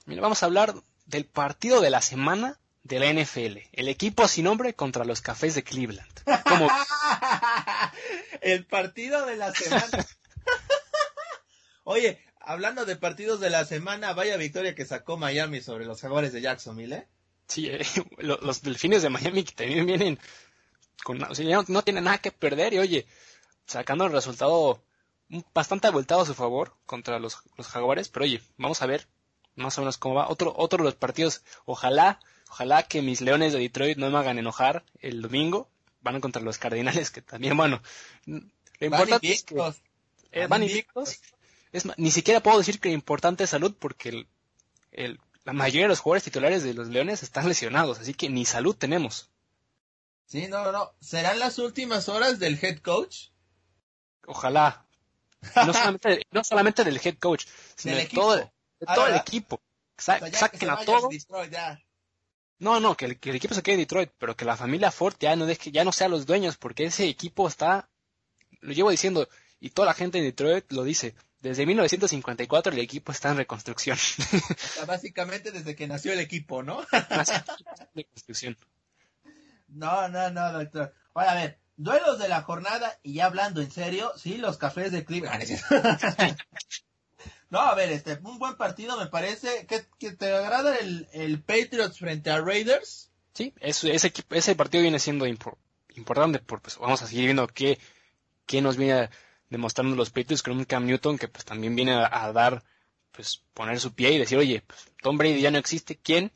Mira, 0.05 0.21
vamos 0.21 0.41
a 0.41 0.45
hablar 0.45 0.73
del 1.05 1.25
partido 1.25 1.81
de 1.81 1.89
la 1.89 2.01
semana 2.01 2.57
de 2.83 2.97
la 2.97 3.11
NFL. 3.11 3.57
El 3.73 3.89
equipo 3.89 4.25
sin 4.29 4.45
nombre 4.45 4.73
contra 4.73 5.03
los 5.03 5.19
cafés 5.19 5.53
de 5.53 5.65
Cleveland. 5.65 6.09
el 8.41 8.65
partido 8.65 9.25
de 9.25 9.35
la 9.35 9.53
semana. 9.53 10.07
Oye, 11.83 12.23
hablando 12.39 12.85
de 12.85 12.95
partidos 12.95 13.41
de 13.41 13.49
la 13.49 13.65
semana, 13.65 14.13
vaya 14.13 14.37
victoria 14.37 14.75
que 14.75 14.85
sacó 14.85 15.17
Miami 15.17 15.59
sobre 15.59 15.83
los 15.83 15.99
jaguares 15.99 16.31
de 16.31 16.39
Jacksonville, 16.39 16.95
¿eh? 16.95 17.07
Sí, 17.49 17.67
eh, 17.67 17.81
los 18.19 18.61
delfines 18.61 19.01
de 19.01 19.09
Miami 19.09 19.43
que 19.43 19.55
también 19.55 19.85
vienen 19.85 20.19
con, 21.03 21.21
o 21.23 21.35
sea, 21.35 21.63
no, 21.67 21.81
tienen 21.83 22.03
nada 22.03 22.19
que 22.19 22.31
perder 22.31 22.73
y 22.73 22.79
oye, 22.79 23.07
sacando 23.65 24.05
el 24.05 24.11
resultado 24.11 24.81
bastante 25.53 25.87
abultado 25.87 26.21
a 26.21 26.25
su 26.25 26.33
favor 26.33 26.73
contra 26.85 27.19
los, 27.19 27.39
los 27.57 27.67
jaguares, 27.67 28.09
pero 28.09 28.25
oye, 28.25 28.41
vamos 28.57 28.81
a 28.81 28.85
ver 28.85 29.07
más 29.55 29.77
o 29.77 29.81
menos 29.81 29.97
cómo 29.97 30.15
va. 30.15 30.29
Otro, 30.29 30.53
otro 30.55 30.79
de 30.79 30.85
los 30.85 30.95
partidos, 30.95 31.43
ojalá, 31.65 32.19
ojalá 32.49 32.83
que 32.83 33.01
mis 33.01 33.21
leones 33.21 33.53
de 33.53 33.59
Detroit 33.59 33.97
no 33.97 34.09
me 34.09 34.17
hagan 34.17 34.39
enojar 34.39 34.83
el 34.99 35.21
domingo, 35.21 35.69
van 36.01 36.21
contra 36.21 36.41
los 36.41 36.57
cardinales 36.57 37.11
que 37.11 37.21
también, 37.21 37.55
bueno, 37.55 37.81
lo 38.25 38.41
importante 38.79 39.31
es 39.31 39.43
que, 39.43 39.55
Eh, 40.31 40.47
van 40.47 40.63
invictos. 40.63 41.19
Es, 41.71 41.87
ni 41.97 42.11
siquiera 42.11 42.41
puedo 42.41 42.57
decir 42.57 42.79
que 42.79 42.89
importante 42.89 43.43
es 43.43 43.49
salud 43.49 43.75
porque 43.77 44.25
el, 44.91 45.19
la 45.43 45.53
mayoría 45.53 45.83
de 45.83 45.89
los 45.89 45.99
jugadores 45.99 46.23
titulares 46.23 46.63
de 46.63 46.73
los 46.73 46.89
Leones 46.89 47.23
están 47.23 47.47
lesionados, 47.47 47.99
así 47.99 48.13
que 48.13 48.29
ni 48.29 48.45
salud 48.45 48.75
tenemos. 48.75 49.29
Sí, 50.29 50.47
no, 50.47 50.63
no, 50.63 50.71
no. 50.71 50.91
¿Serán 51.01 51.39
las 51.39 51.57
últimas 51.57 52.07
horas 52.07 52.37
del 52.37 52.63
head 52.63 52.79
coach? 52.79 53.29
Ojalá. 54.27 54.85
No 55.55 55.73
solamente, 55.73 56.21
no 56.31 56.43
solamente 56.43 56.83
del 56.83 57.01
head 57.03 57.17
coach, 57.17 57.45
sino 57.75 57.95
de 57.95 58.05
todo, 58.05 58.35
de 58.35 58.51
ah, 58.85 58.93
todo 58.93 59.07
el 59.07 59.15
equipo. 59.15 59.59
saquen 59.97 60.69
a 60.69 60.85
todo. 60.85 61.09
No, 62.59 62.79
no, 62.79 62.95
que 62.95 63.05
el, 63.05 63.19
que 63.19 63.31
el, 63.31 63.37
equipo 63.37 63.55
se 63.55 63.63
quede 63.63 63.75
en 63.75 63.81
Detroit, 63.81 64.11
pero 64.17 64.35
que 64.35 64.45
la 64.45 64.57
familia 64.57 64.91
Ford 64.91 65.15
ya 65.19 65.35
no 65.35 65.45
deje, 65.45 65.71
ya 65.71 65.83
no 65.83 65.93
sea 65.93 66.09
los 66.09 66.25
dueños, 66.25 66.57
porque 66.57 66.83
ese 66.83 67.07
equipo 67.07 67.47
está, 67.47 67.89
lo 68.59 68.73
llevo 68.73 68.91
diciendo, 68.91 69.29
y 69.61 69.69
toda 69.69 69.87
la 69.87 69.93
gente 69.93 70.17
de 70.17 70.25
Detroit 70.25 70.69
lo 70.73 70.83
dice, 70.83 71.15
desde 71.39 71.65
1954 71.65 72.73
el 72.73 72.79
equipo 72.79 73.13
está 73.13 73.29
en 73.31 73.37
reconstrucción. 73.37 73.97
básicamente 74.85 75.51
desde 75.51 75.73
que 75.73 75.87
nació 75.87 76.11
el 76.11 76.19
equipo, 76.19 76.61
¿no? 76.61 76.85
reconstrucción. 77.95 78.57
No, 79.69 80.07
no, 80.09 80.29
no, 80.31 80.51
doctor. 80.51 80.93
Oye, 81.13 81.27
a 81.27 81.33
ver, 81.35 81.59
duelos 81.77 82.19
de 82.19 82.27
la 82.27 82.41
jornada 82.41 82.99
y 83.03 83.13
ya 83.13 83.25
hablando 83.25 83.61
en 83.61 83.71
serio, 83.71 84.11
sí, 84.17 84.37
los 84.37 84.57
cafés 84.57 84.91
de 84.91 85.05
Cleveland. 85.05 85.43
no, 87.49 87.59
a 87.59 87.75
ver, 87.75 87.91
este, 87.91 88.19
un 88.23 88.37
buen 88.37 88.55
partido 88.55 88.97
me 88.97 89.07
parece. 89.07 89.65
¿Que, 89.65 90.11
te 90.11 90.33
agrada 90.33 90.75
el, 90.77 91.07
el, 91.13 91.41
Patriots 91.41 91.99
frente 91.99 92.29
a 92.29 92.41
Raiders? 92.41 93.11
Sí, 93.33 93.53
ese, 93.61 93.93
ese, 93.93 94.13
ese 94.31 94.55
partido 94.55 94.81
viene 94.81 94.99
siendo 94.99 95.25
importante, 95.27 96.39
porque 96.39 96.63
pues, 96.63 96.77
vamos 96.77 97.01
a 97.01 97.07
seguir 97.07 97.25
viendo 97.25 97.47
qué, 97.47 97.79
qué 98.45 98.61
nos 98.61 98.75
viene 98.75 99.09
demostrando 99.49 99.95
los 99.95 100.09
Patriots 100.09 100.43
con 100.43 100.57
un 100.57 100.65
Cam 100.65 100.85
Newton 100.85 101.17
que 101.17 101.27
pues 101.27 101.45
también 101.45 101.75
viene 101.75 101.93
a, 101.93 102.31
dar, 102.33 102.63
pues 103.11 103.43
poner 103.53 103.79
su 103.79 103.93
pie 103.93 104.11
y 104.11 104.17
decir, 104.17 104.37
oye, 104.37 104.61
pues, 104.65 104.91
Tom 105.01 105.17
Brady 105.17 105.41
ya 105.41 105.51
no 105.51 105.57
existe, 105.57 105.97
¿quién? 105.97 106.31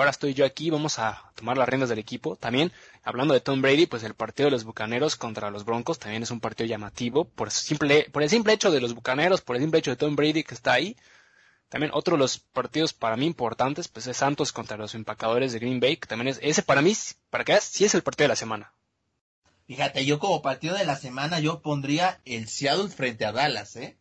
Ahora 0.00 0.10
estoy 0.10 0.34
yo 0.34 0.44
aquí, 0.44 0.70
vamos 0.70 0.98
a 0.98 1.30
tomar 1.34 1.56
las 1.56 1.68
riendas 1.68 1.88
del 1.88 1.98
equipo. 1.98 2.36
También, 2.36 2.72
hablando 3.02 3.34
de 3.34 3.40
Tom 3.40 3.62
Brady, 3.62 3.86
pues 3.86 4.02
el 4.02 4.14
partido 4.14 4.46
de 4.46 4.50
los 4.52 4.64
Bucaneros 4.64 5.16
contra 5.16 5.50
los 5.50 5.64
Broncos 5.64 5.98
también 5.98 6.22
es 6.22 6.30
un 6.30 6.40
partido 6.40 6.66
llamativo 6.66 7.24
por, 7.24 7.50
simple, 7.50 8.08
por 8.10 8.22
el 8.22 8.30
simple 8.30 8.52
hecho 8.52 8.70
de 8.70 8.80
los 8.80 8.94
Bucaneros, 8.94 9.40
por 9.40 9.56
el 9.56 9.62
simple 9.62 9.78
hecho 9.78 9.90
de 9.90 9.96
Tom 9.96 10.16
Brady 10.16 10.44
que 10.44 10.54
está 10.54 10.72
ahí. 10.72 10.96
También 11.68 11.92
otro 11.94 12.16
de 12.16 12.20
los 12.20 12.38
partidos 12.38 12.92
para 12.92 13.16
mí 13.16 13.26
importantes, 13.26 13.88
pues 13.88 14.06
es 14.06 14.16
Santos 14.16 14.52
contra 14.52 14.76
los 14.76 14.94
empacadores 14.94 15.52
de 15.52 15.58
Green 15.58 15.80
Bay, 15.80 15.96
que 15.96 16.06
también 16.06 16.28
es, 16.28 16.38
ese 16.42 16.62
para 16.62 16.82
mí, 16.82 16.92
para 17.30 17.44
que 17.44 17.60
sí 17.60 17.84
es 17.84 17.94
el 17.94 18.02
partido 18.02 18.24
de 18.24 18.28
la 18.28 18.36
semana. 18.36 18.72
Fíjate, 19.66 20.04
yo 20.04 20.18
como 20.18 20.42
partido 20.42 20.76
de 20.76 20.84
la 20.84 20.96
semana 20.96 21.40
yo 21.40 21.62
pondría 21.62 22.20
el 22.24 22.48
Seattle 22.48 22.88
frente 22.88 23.24
a 23.24 23.32
Dallas, 23.32 23.76
¿eh? 23.76 23.96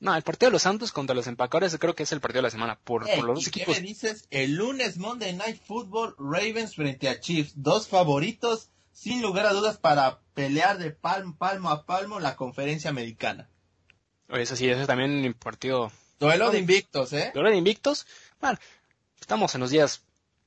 No, 0.00 0.14
el 0.14 0.22
partido 0.22 0.50
de 0.50 0.52
los 0.52 0.62
Santos 0.62 0.92
contra 0.92 1.16
los 1.16 1.26
empacadores 1.26 1.76
creo 1.78 1.94
que 1.94 2.04
es 2.04 2.12
el 2.12 2.20
partido 2.20 2.38
de 2.38 2.48
la 2.48 2.50
semana 2.50 2.78
por, 2.78 3.02
los 3.04 3.34
dos 3.34 3.46
equipos. 3.48 3.74
¿Qué 3.74 3.80
me 3.80 3.86
dices? 3.86 4.26
El 4.30 4.54
lunes 4.54 4.96
Monday 4.96 5.32
Night 5.34 5.60
Football 5.60 6.14
Ravens 6.18 6.76
frente 6.76 7.08
a 7.08 7.18
Chiefs, 7.18 7.52
dos 7.56 7.88
favoritos 7.88 8.70
sin 8.92 9.22
lugar 9.22 9.46
a 9.46 9.52
dudas 9.52 9.78
para 9.78 10.20
pelear 10.34 10.78
de 10.78 10.90
palmo, 10.90 11.36
palmo 11.36 11.70
a 11.70 11.84
palmo 11.84 12.20
la 12.20 12.36
conferencia 12.36 12.90
americana. 12.90 13.48
Eso 14.28 14.54
sí, 14.56 14.68
eso 14.68 14.80
es 14.80 14.86
también 14.86 15.24
un 15.24 15.34
partido. 15.34 15.90
Duelo 16.20 16.50
de 16.50 16.58
invictos, 16.58 17.12
¿eh? 17.12 17.30
Duelo 17.34 17.50
de 17.50 17.56
invictos. 17.56 18.06
Bueno, 18.40 18.58
estamos 19.20 19.54
en 19.54 19.60
los 19.60 19.70
días 19.70 20.02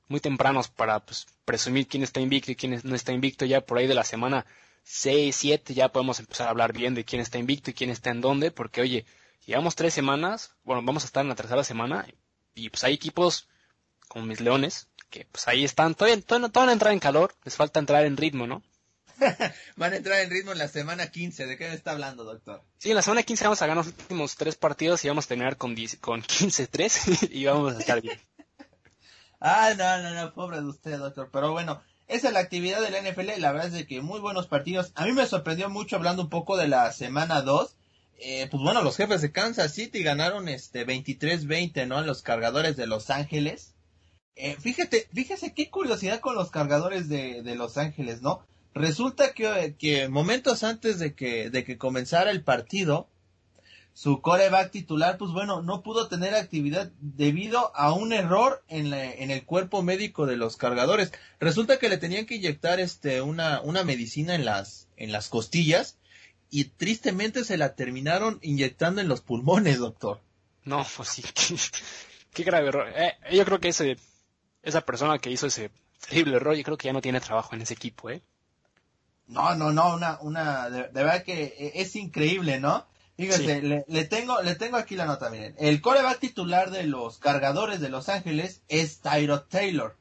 muy 0.08 0.20
tempranos 0.20 0.68
para 0.68 1.00
pues, 1.00 1.26
presumir 1.44 1.88
quién 1.88 2.02
está 2.02 2.20
invicto 2.20 2.52
y 2.52 2.56
quién 2.56 2.80
no 2.84 2.94
está 2.94 3.12
invicto. 3.12 3.44
Ya 3.44 3.60
por 3.60 3.78
ahí 3.78 3.86
de 3.86 3.94
la 3.94 4.04
semana 4.04 4.46
6, 4.84 5.34
7 5.34 5.74
ya 5.74 5.90
podemos 5.90 6.20
empezar 6.20 6.46
a 6.46 6.50
hablar 6.50 6.72
bien 6.72 6.94
de 6.94 7.04
quién 7.04 7.20
está 7.20 7.38
invicto 7.38 7.70
y 7.70 7.74
quién 7.74 7.90
está 7.90 8.10
en 8.10 8.20
dónde, 8.20 8.50
porque 8.50 8.80
oye, 8.80 9.06
Llevamos 9.46 9.74
tres 9.74 9.92
semanas, 9.92 10.54
bueno, 10.62 10.82
vamos 10.82 11.02
a 11.02 11.06
estar 11.06 11.22
en 11.22 11.28
la 11.28 11.34
tercera 11.34 11.64
semana 11.64 12.06
y 12.54 12.70
pues 12.70 12.84
hay 12.84 12.94
equipos 12.94 13.48
como 14.08 14.24
mis 14.24 14.40
leones 14.40 14.88
que 15.10 15.26
pues 15.30 15.48
ahí 15.48 15.64
están, 15.64 15.94
todavía, 15.94 16.20
todavía, 16.22 16.48
no 16.48 16.52
van 16.52 16.68
a 16.68 16.72
entrar 16.72 16.92
en 16.92 17.00
calor, 17.00 17.34
les 17.44 17.56
falta 17.56 17.80
entrar 17.80 18.04
en 18.04 18.16
ritmo, 18.16 18.46
¿no? 18.46 18.62
van 19.76 19.92
a 19.92 19.96
entrar 19.96 20.20
en 20.20 20.30
ritmo 20.30 20.52
en 20.52 20.58
la 20.58 20.68
semana 20.68 21.08
15, 21.08 21.46
¿de 21.46 21.58
qué 21.58 21.68
me 21.68 21.74
está 21.74 21.90
hablando, 21.90 22.24
doctor? 22.24 22.62
Sí, 22.78 22.90
en 22.90 22.96
la 22.96 23.02
semana 23.02 23.22
15 23.22 23.44
vamos 23.44 23.62
a 23.62 23.66
ganar 23.66 23.84
los 23.84 23.94
últimos 23.94 24.36
tres 24.36 24.56
partidos 24.56 25.04
y 25.04 25.08
vamos 25.08 25.26
a 25.26 25.28
terminar 25.28 25.56
con, 25.56 25.74
con 26.00 26.22
15-3 26.22 27.30
y 27.32 27.44
vamos 27.44 27.74
a 27.74 27.78
estar 27.78 28.00
bien. 28.00 28.20
ah, 29.40 29.72
no, 29.76 29.98
no, 30.02 30.14
no, 30.14 30.32
pobre 30.34 30.58
de 30.58 30.66
usted, 30.66 30.98
doctor, 30.98 31.30
pero 31.32 31.50
bueno, 31.50 31.82
esa 32.06 32.28
es 32.28 32.32
la 32.32 32.40
actividad 32.40 32.80
de 32.80 32.90
la 32.90 33.00
NFL, 33.00 33.40
la 33.40 33.52
verdad 33.52 33.68
es 33.68 33.74
de 33.74 33.86
que 33.86 34.00
muy 34.00 34.20
buenos 34.20 34.46
partidos. 34.46 34.92
A 34.94 35.04
mí 35.04 35.12
me 35.12 35.26
sorprendió 35.26 35.68
mucho 35.68 35.96
hablando 35.96 36.22
un 36.22 36.30
poco 36.30 36.56
de 36.56 36.68
la 36.68 36.92
semana 36.92 37.42
2 37.42 37.76
eh, 38.24 38.48
pues 38.50 38.62
bueno, 38.62 38.82
los 38.82 38.96
jefes 38.96 39.20
de 39.20 39.32
Kansas 39.32 39.74
City 39.74 40.02
ganaron 40.02 40.48
este 40.48 40.86
23-20, 40.86 41.86
¿no? 41.86 41.98
A 41.98 42.02
los 42.02 42.22
cargadores 42.22 42.76
de 42.76 42.86
Los 42.86 43.10
Ángeles. 43.10 43.74
Eh, 44.36 44.56
fíjate, 44.60 45.08
fíjese 45.12 45.54
qué 45.54 45.70
curiosidad 45.70 46.20
con 46.20 46.34
los 46.36 46.50
cargadores 46.50 47.08
de, 47.08 47.42
Los 47.56 47.78
Ángeles, 47.78 48.22
¿no? 48.22 48.46
Resulta 48.74 49.32
que, 49.34 49.74
que, 49.78 50.08
momentos 50.08 50.62
antes 50.62 50.98
de 50.98 51.14
que, 51.14 51.50
de 51.50 51.64
que 51.64 51.76
comenzara 51.76 52.30
el 52.30 52.42
partido, 52.42 53.08
su 53.92 54.22
coreback 54.22 54.70
titular, 54.70 55.18
pues 55.18 55.32
bueno, 55.32 55.60
no 55.60 55.82
pudo 55.82 56.08
tener 56.08 56.34
actividad 56.34 56.92
debido 57.00 57.76
a 57.76 57.92
un 57.92 58.12
error 58.12 58.62
en, 58.68 58.94
en 58.94 59.30
el 59.30 59.44
cuerpo 59.44 59.82
médico 59.82 60.26
de 60.26 60.36
los 60.36 60.56
cargadores. 60.56 61.12
Resulta 61.40 61.78
que 61.78 61.90
le 61.90 61.98
tenían 61.98 62.24
que 62.24 62.36
inyectar 62.36 62.80
este, 62.80 63.20
una, 63.20 63.60
una 63.60 63.84
medicina 63.84 64.34
en 64.34 64.44
las, 64.44 64.88
en 64.96 65.12
las 65.12 65.28
costillas 65.28 65.98
y 66.52 66.64
tristemente 66.64 67.44
se 67.44 67.56
la 67.56 67.74
terminaron 67.74 68.38
inyectando 68.42 69.00
en 69.00 69.08
los 69.08 69.22
pulmones, 69.22 69.78
doctor. 69.78 70.20
No, 70.64 70.86
pues 70.96 71.08
sí, 71.08 71.24
qué, 72.34 72.44
grave 72.44 72.68
error. 72.68 72.92
Eh, 72.94 73.14
yo 73.32 73.46
creo 73.46 73.58
que 73.58 73.68
ese, 73.68 73.96
esa 74.62 74.82
persona 74.82 75.18
que 75.18 75.30
hizo 75.30 75.46
ese 75.46 75.70
terrible 76.06 76.36
error, 76.36 76.54
yo 76.54 76.62
creo 76.62 76.76
que 76.76 76.88
ya 76.88 76.92
no 76.92 77.00
tiene 77.00 77.20
trabajo 77.20 77.54
en 77.54 77.62
ese 77.62 77.72
equipo, 77.72 78.10
¿eh? 78.10 78.22
No, 79.28 79.54
no, 79.54 79.72
no, 79.72 79.94
una, 79.94 80.18
una, 80.20 80.68
de, 80.68 80.88
verdad 80.92 81.24
que 81.24 81.54
e, 81.58 81.80
es 81.80 81.96
increíble, 81.96 82.60
¿no? 82.60 82.86
Fíjese, 83.16 83.62
le, 83.62 83.86
le, 83.88 84.04
tengo, 84.04 84.42
le 84.42 84.54
tengo 84.54 84.76
aquí 84.76 84.94
la 84.94 85.06
nota, 85.06 85.30
miren. 85.30 85.54
El 85.58 85.80
coreback 85.80 86.18
titular 86.18 86.70
de 86.70 86.84
los 86.84 87.16
cargadores 87.16 87.80
de 87.80 87.88
Los 87.88 88.10
Ángeles 88.10 88.60
es 88.68 89.00
Tyro 89.00 89.44
Taylor. 89.44 89.96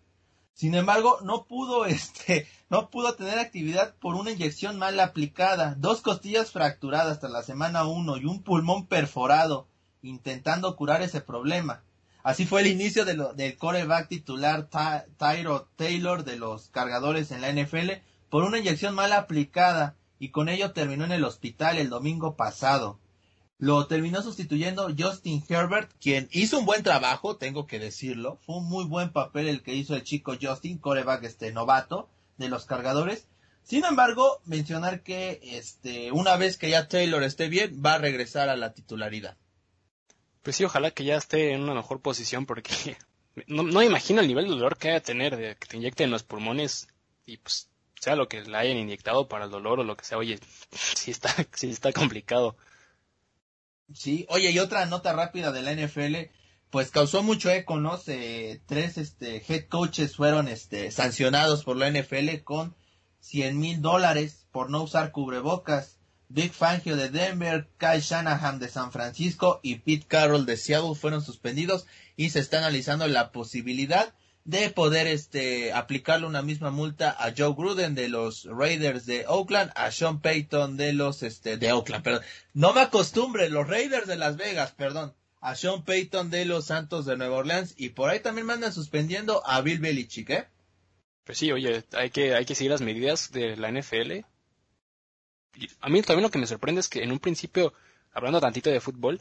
Sin 0.54 0.76
embargo, 0.76 1.20
no 1.24 1.46
pudo, 1.46 1.86
este, 1.86 2.46
no 2.72 2.90
pudo 2.90 3.16
tener 3.16 3.38
actividad 3.38 3.96
por 3.96 4.16
una 4.16 4.32
inyección 4.32 4.78
mal 4.78 4.98
aplicada, 5.02 5.76
dos 5.78 6.00
costillas 6.00 6.52
fracturadas 6.52 7.12
hasta 7.12 7.28
la 7.28 7.44
semana 7.44 7.84
1 7.84 8.16
y 8.16 8.26
un 8.26 8.44
pulmón 8.44 8.88
perforado, 8.88 9.68
intentando 10.02 10.78
curar 10.78 11.02
ese 11.02 11.20
problema. 11.20 11.84
Así 12.24 12.46
fue 12.46 12.62
el 12.62 12.68
inicio 12.68 13.04
del 13.04 13.58
coreback 13.58 14.08
titular 14.08 14.70
Tyro 15.18 15.68
Taylor 15.76 16.24
de 16.24 16.38
los 16.38 16.70
cargadores 16.70 17.32
en 17.32 17.42
la 17.42 17.52
NFL 17.52 17.92
por 18.30 18.46
una 18.46 18.60
inyección 18.60 18.96
mal 18.96 19.12
aplicada 19.12 19.98
y 20.18 20.30
con 20.30 20.48
ello 20.48 20.72
terminó 20.72 21.04
en 21.04 21.12
el 21.12 21.26
hospital 21.26 21.78
el 21.78 21.90
domingo 21.90 22.38
pasado. 22.38 23.02
Lo 23.58 23.86
terminó 23.88 24.22
sustituyendo 24.22 24.88
Justin 24.98 25.44
Herbert, 25.50 25.92
quien 26.00 26.30
hizo 26.32 26.58
un 26.58 26.66
buen 26.66 26.84
trabajo, 26.84 27.36
tengo 27.36 27.68
que 27.68 27.80
decirlo. 27.80 28.40
Fue 28.46 28.56
un 28.56 28.70
muy 28.70 28.86
buen 28.86 29.12
papel 29.12 29.50
el 29.50 29.62
que 29.62 29.76
hizo 29.76 29.94
el 29.94 30.04
chico 30.04 30.36
Justin, 30.42 30.78
coreback 30.78 31.26
este 31.26 31.52
novato 31.52 32.08
de 32.42 32.50
los 32.50 32.66
cargadores. 32.66 33.28
Sin 33.64 33.86
embargo, 33.86 34.42
mencionar 34.46 35.02
que 35.02 35.40
este, 35.44 36.12
una 36.12 36.36
vez 36.36 36.58
que 36.58 36.70
ya 36.70 36.88
Taylor 36.88 37.24
esté 37.24 37.48
bien, 37.48 37.82
va 37.84 37.94
a 37.94 38.00
regresar 38.00 38.50
a 38.50 38.58
la 38.58 38.74
titularidad. 38.74 39.38
Pues 40.42 40.56
sí, 40.56 40.64
ojalá 40.64 40.92
que 40.92 41.06
ya 41.06 41.16
esté 41.16 41.54
en 41.54 41.62
una 41.62 41.76
mejor 41.76 42.02
posición 42.02 42.46
porque 42.46 42.98
no, 43.48 43.64
no 43.64 43.82
imagino 43.84 44.22
el 44.22 44.28
nivel 44.28 44.46
de 44.46 44.52
dolor 44.52 44.78
que 44.78 44.90
haya 44.90 45.02
tener 45.02 45.38
de 45.38 45.56
que 45.56 45.68
te 45.68 45.78
inyecten 45.78 46.12
los 46.12 46.24
pulmones 46.24 46.88
y 47.26 47.38
pues 47.38 47.70
sea 48.00 48.16
lo 48.16 48.28
que 48.28 48.42
le 48.42 48.58
hayan 48.58 48.78
inyectado 48.78 49.28
para 49.28 49.46
el 49.46 49.52
dolor 49.52 49.80
o 49.80 49.84
lo 49.84 49.96
que 49.96 50.06
sea, 50.06 50.18
oye, 50.18 50.40
sí 50.72 51.12
está, 51.12 51.34
sí 51.54 51.70
está 51.70 51.94
complicado. 51.94 52.58
Sí, 53.94 54.26
oye, 54.30 54.52
y 54.52 54.60
otra 54.60 54.86
nota 54.86 55.14
rápida 55.14 55.52
de 55.52 55.62
la 55.62 55.74
NFL, 55.74 56.32
pues 56.72 56.90
causó 56.90 57.22
mucho 57.22 57.52
eco, 57.52 57.80
¿no? 57.80 58.00
tres 58.00 58.98
este, 58.98 59.44
head 59.48 59.68
coaches 59.68 60.16
fueron 60.16 60.48
este, 60.48 60.90
sancionados 60.90 61.64
por 61.64 61.76
la 61.76 61.92
NFL 61.92 62.44
con 62.44 62.76
100 63.20 63.60
mil 63.60 63.82
dólares 63.82 64.48
por 64.52 64.70
no 64.70 64.82
usar 64.82 65.12
cubrebocas. 65.12 65.98
Big 66.30 66.54
Fangio 66.54 66.96
de 66.96 67.10
Denver, 67.10 67.68
Kyle 67.78 68.00
Shanahan 68.00 68.58
de 68.58 68.70
San 68.70 68.94
Francisco 68.94 69.60
y 69.62 69.76
Pete 69.80 70.08
Carroll 70.08 70.46
de 70.46 70.56
Seattle 70.56 70.96
fueron 70.96 71.22
suspendidos 71.22 71.86
y 72.16 72.30
se 72.30 72.40
está 72.40 72.60
analizando 72.60 73.06
la 73.08 73.34
posibilidad 73.34 74.14
de 74.46 74.70
poder 74.70 75.08
este 75.08 75.74
aplicarle 75.74 76.26
una 76.26 76.42
misma 76.42 76.72
multa 76.72 77.12
a 77.20 77.34
Joe 77.38 77.54
Gruden 77.54 77.96
de 77.96 78.08
los 78.08 78.46
Raiders 78.46 79.06
de 79.06 79.26
Oakland, 79.28 79.72
a 79.76 79.92
Sean 79.92 80.22
Payton 80.22 80.78
de 80.78 80.94
los 80.94 81.22
este 81.22 81.58
de 81.58 81.74
Oakland, 81.74 82.04
perdón. 82.04 82.24
No 82.54 82.74
me 82.74 82.80
acostumbre, 82.80 83.50
los 83.50 83.68
Raiders 83.68 84.08
de 84.08 84.16
Las 84.16 84.38
Vegas, 84.38 84.72
perdón. 84.72 85.14
A 85.42 85.56
Sean 85.56 85.84
Payton 85.84 86.30
de 86.30 86.46
los 86.46 86.68
Santos 86.68 87.06
de 87.06 87.18
Nueva 87.18 87.38
Orleans 87.38 87.74
y 87.76 87.90
por 87.90 88.10
ahí 88.10 88.20
también 88.20 88.48
mandan 88.48 88.72
suspendiendo 88.72 89.46
a 89.46 89.62
Bill 89.62 89.80
Belichick, 89.80 90.30
¿eh? 90.30 90.48
Pues 91.26 91.38
sí, 91.38 91.52
oye, 91.52 91.84
hay 91.94 92.10
que 92.10 92.34
hay 92.36 92.46
que 92.46 92.56
seguir 92.56 92.72
las 92.72 92.82
medidas 92.82 93.32
de 93.32 93.58
la 93.58 93.72
NFL. 93.72 94.24
a 95.82 95.90
mí 95.90 96.02
también 96.02 96.24
lo 96.24 96.32
que 96.32 96.40
me 96.40 96.48
sorprende 96.48 96.82
es 96.82 96.90
que 96.90 97.04
en 97.04 97.12
un 97.12 97.20
principio 97.20 97.74
hablando 98.14 98.40
tantito 98.40 98.70
de 98.70 98.80
fútbol, 98.80 99.20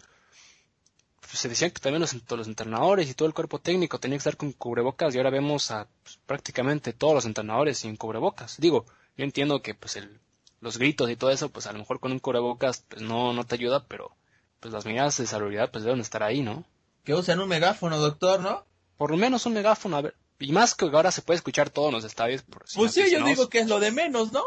pues, 1.20 1.38
se 1.38 1.48
decían 1.48 1.70
que 1.70 1.80
también 1.80 2.00
los, 2.00 2.14
los, 2.14 2.48
entrenadores 2.48 3.08
y 3.08 3.14
todo 3.14 3.28
el 3.28 3.34
cuerpo 3.34 3.60
técnico 3.60 4.00
tenía 4.00 4.16
que 4.16 4.20
estar 4.20 4.36
con 4.36 4.52
cubrebocas 4.52 5.14
y 5.14 5.18
ahora 5.18 5.30
vemos 5.30 5.70
a 5.70 5.86
pues, 6.02 6.18
prácticamente 6.26 6.92
todos 6.92 7.14
los 7.14 7.24
entrenadores 7.24 7.78
sin 7.78 7.96
cubrebocas. 7.96 8.56
Digo, 8.58 8.86
yo 9.16 9.24
entiendo 9.24 9.62
que 9.62 9.74
pues 9.74 9.96
el, 9.96 10.20
los 10.60 10.78
gritos 10.78 11.10
y 11.10 11.16
todo 11.16 11.30
eso, 11.30 11.48
pues 11.48 11.66
a 11.66 11.72
lo 11.72 11.78
mejor 11.78 12.00
con 12.00 12.12
un 12.12 12.18
cubrebocas 12.18 12.84
pues 12.88 13.02
no, 13.02 13.32
no 13.32 13.44
te 13.44 13.54
ayuda, 13.54 13.86
pero 13.86 14.16
pues 14.61 14.72
las 14.72 14.84
medidas 14.84 15.16
de 15.16 15.26
salubridad 15.26 15.70
pues 15.70 15.84
deben 15.84 16.00
estar 16.00 16.22
ahí, 16.22 16.42
¿no? 16.42 16.64
Que 17.04 17.14
usen 17.14 17.40
un 17.40 17.48
megáfono, 17.48 17.98
doctor, 17.98 18.40
¿no? 18.40 18.64
Por 18.96 19.11
lo 19.11 19.16
menos 19.16 19.46
un 19.46 19.54
megáfono, 19.54 19.96
a 19.96 20.02
ver, 20.02 20.14
y 20.40 20.52
más 20.52 20.74
que 20.74 20.86
ahora 20.86 21.12
se 21.12 21.22
puede 21.22 21.36
escuchar 21.36 21.70
todo 21.70 21.88
en 21.88 21.94
los 21.94 22.04
estadios. 22.04 22.42
Por 22.42 22.64
pues 22.74 22.92
sí, 22.92 23.11
yo 23.11 23.24
digo 23.24 23.48
que 23.48 23.61
es 23.61 23.68
lo 23.68 23.78
de 23.78 23.90
menos, 23.90 24.32
¿no? 24.32 24.42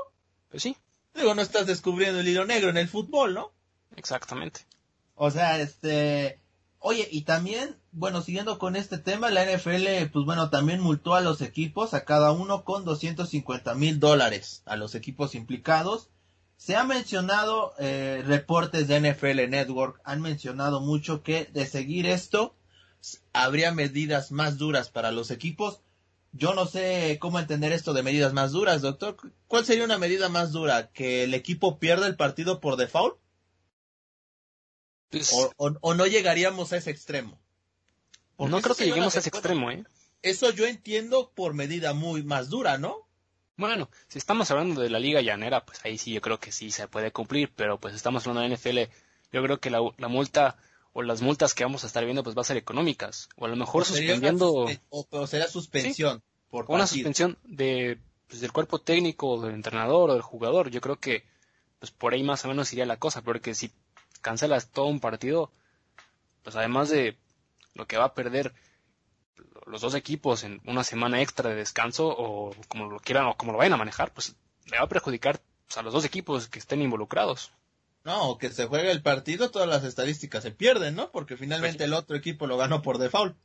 Pues 0.49 0.63
sí. 0.63 0.75
Digo, 1.13 1.35
no 1.35 1.41
estás 1.41 1.67
descubriendo 1.67 2.19
el 2.19 2.27
hilo 2.27 2.45
negro 2.45 2.69
en 2.69 2.77
el 2.77 2.87
fútbol, 2.87 3.35
¿no? 3.35 3.51
Exactamente. 3.95 4.61
O 5.15 5.29
sea, 5.29 5.59
este... 5.59 6.39
Oye, 6.79 7.07
y 7.11 7.21
también, 7.21 7.77
bueno, 7.91 8.21
siguiendo 8.21 8.57
con 8.57 8.75
este 8.75 8.97
tema, 8.97 9.29
la 9.29 9.45
NFL, 9.45 10.09
pues 10.11 10.25
bueno, 10.25 10.49
también 10.49 10.81
multó 10.81 11.13
a 11.13 11.21
los 11.21 11.41
equipos, 11.41 11.93
a 11.93 12.03
cada 12.03 12.31
uno 12.31 12.65
con 12.65 12.83
250 12.83 13.73
mil 13.75 13.99
dólares, 13.99 14.63
a 14.65 14.75
los 14.75 14.95
equipos 14.95 15.35
implicados. 15.35 16.09
Se 16.63 16.77
ha 16.77 16.85
mencionado 16.85 17.73
eh, 17.77 18.23
reportes 18.25 18.87
de 18.87 19.01
NFL 19.01 19.49
Network, 19.49 19.99
han 20.05 20.21
mencionado 20.21 20.79
mucho 20.79 21.21
que 21.21 21.43
de 21.51 21.65
seguir 21.65 22.05
esto, 22.05 22.55
habría 23.33 23.73
medidas 23.73 24.31
más 24.31 24.57
duras 24.57 24.89
para 24.89 25.11
los 25.11 25.29
equipos. 25.29 25.81
Yo 26.31 26.53
no 26.53 26.65
sé 26.65 27.17
cómo 27.19 27.37
entender 27.37 27.73
esto 27.73 27.91
de 27.91 28.01
medidas 28.01 28.31
más 28.31 28.53
duras, 28.53 28.81
doctor. 28.81 29.17
¿Cuál 29.47 29.65
sería 29.65 29.83
una 29.83 29.97
medida 29.97 30.29
más 30.29 30.53
dura? 30.53 30.89
¿Que 30.93 31.25
el 31.25 31.33
equipo 31.33 31.79
pierda 31.79 32.07
el 32.07 32.15
partido 32.15 32.61
por 32.61 32.77
default? 32.77 33.17
Pues 35.09 35.35
o, 35.57 35.93
no 35.95 36.07
llegaríamos 36.07 36.71
a 36.71 36.77
ese 36.77 36.91
extremo? 36.91 37.41
no 38.37 38.61
creo 38.61 38.73
que 38.73 38.85
lleguemos 38.85 39.17
a 39.17 39.19
ese 39.19 39.27
extremo, 39.27 39.69
¿eh? 39.69 39.83
Eso 40.21 40.49
yo 40.51 40.65
entiendo 40.65 41.33
por 41.35 41.55
medida 41.55 41.93
muy 41.93 42.23
más 42.23 42.47
dura, 42.47 42.77
¿no? 42.77 43.05
Bueno, 43.55 43.89
si 44.07 44.17
estamos 44.17 44.49
hablando 44.51 44.81
de 44.81 44.89
la 44.89 44.99
liga 44.99 45.21
llanera, 45.21 45.65
pues 45.65 45.83
ahí 45.85 45.97
sí 45.97 46.11
yo 46.11 46.21
creo 46.21 46.39
que 46.39 46.51
sí 46.51 46.71
se 46.71 46.87
puede 46.87 47.11
cumplir, 47.11 47.51
pero 47.55 47.79
pues 47.79 47.93
estamos 47.93 48.25
hablando 48.25 48.47
de 48.47 48.55
NFL, 48.55 48.91
yo 49.31 49.43
creo 49.43 49.59
que 49.59 49.69
la, 49.69 49.79
la 49.97 50.07
multa 50.07 50.57
o 50.93 51.01
las 51.01 51.21
multas 51.21 51.53
que 51.53 51.63
vamos 51.63 51.83
a 51.83 51.87
estar 51.87 52.05
viendo 52.05 52.23
pues 52.23 52.37
va 52.37 52.41
a 52.41 52.45
ser 52.45 52.57
económicas 52.57 53.27
o 53.35 53.45
a 53.45 53.49
lo 53.49 53.55
mejor 53.55 53.83
suspendiendo 53.83 54.67
o, 54.89 55.27
será 55.27 55.47
suspensión 55.47 56.21
por 56.49 56.65
una 56.69 56.87
suspensión 56.87 57.37
de 57.43 57.99
pues, 58.27 58.41
del 58.41 58.51
cuerpo 58.51 58.79
técnico 58.79 59.41
del 59.41 59.55
entrenador 59.55 60.11
o 60.11 60.13
del 60.13 60.21
jugador 60.21 60.69
yo 60.69 60.81
creo 60.81 60.99
que 60.99 61.25
pues 61.79 61.91
por 61.91 62.13
ahí 62.13 62.23
más 62.23 62.45
o 62.45 62.47
menos 62.47 62.71
iría 62.71 62.85
la 62.85 62.97
cosa 62.97 63.23
porque 63.23 63.55
si 63.55 63.71
cancelas 64.21 64.69
todo 64.69 64.85
un 64.85 64.99
partido 64.99 65.51
pues 66.43 66.55
además 66.55 66.89
de 66.89 67.17
lo 67.73 67.87
que 67.87 67.97
va 67.97 68.05
a 68.05 68.13
perder 68.13 68.53
los 69.65 69.81
dos 69.81 69.95
equipos 69.95 70.43
en 70.43 70.61
una 70.65 70.83
semana 70.83 71.21
extra 71.21 71.49
de 71.49 71.55
descanso 71.55 72.07
o 72.07 72.55
como 72.67 72.89
lo 72.89 72.99
quieran 72.99 73.25
o 73.27 73.35
como 73.35 73.51
lo 73.51 73.57
vayan 73.57 73.73
a 73.73 73.77
manejar 73.77 74.13
pues 74.13 74.35
le 74.65 74.77
va 74.77 74.83
a 74.83 74.89
perjudicar 74.89 75.39
pues, 75.65 75.77
a 75.77 75.81
los 75.81 75.93
dos 75.93 76.05
equipos 76.05 76.47
que 76.47 76.59
estén 76.59 76.81
involucrados 76.81 77.51
no, 78.03 78.37
que 78.37 78.49
se 78.49 78.65
juegue 78.65 78.91
el 78.91 79.01
partido, 79.01 79.49
todas 79.49 79.67
las 79.67 79.85
estadísticas 79.85 80.43
se 80.43 80.51
pierden, 80.51 80.95
¿no? 80.95 81.11
Porque 81.11 81.37
finalmente 81.37 81.79
pues 81.79 81.87
el 81.87 81.93
otro 81.93 82.17
equipo 82.17 82.47
lo 82.47 82.57
ganó 82.57 82.81
por 82.81 82.97
default. 82.97 83.35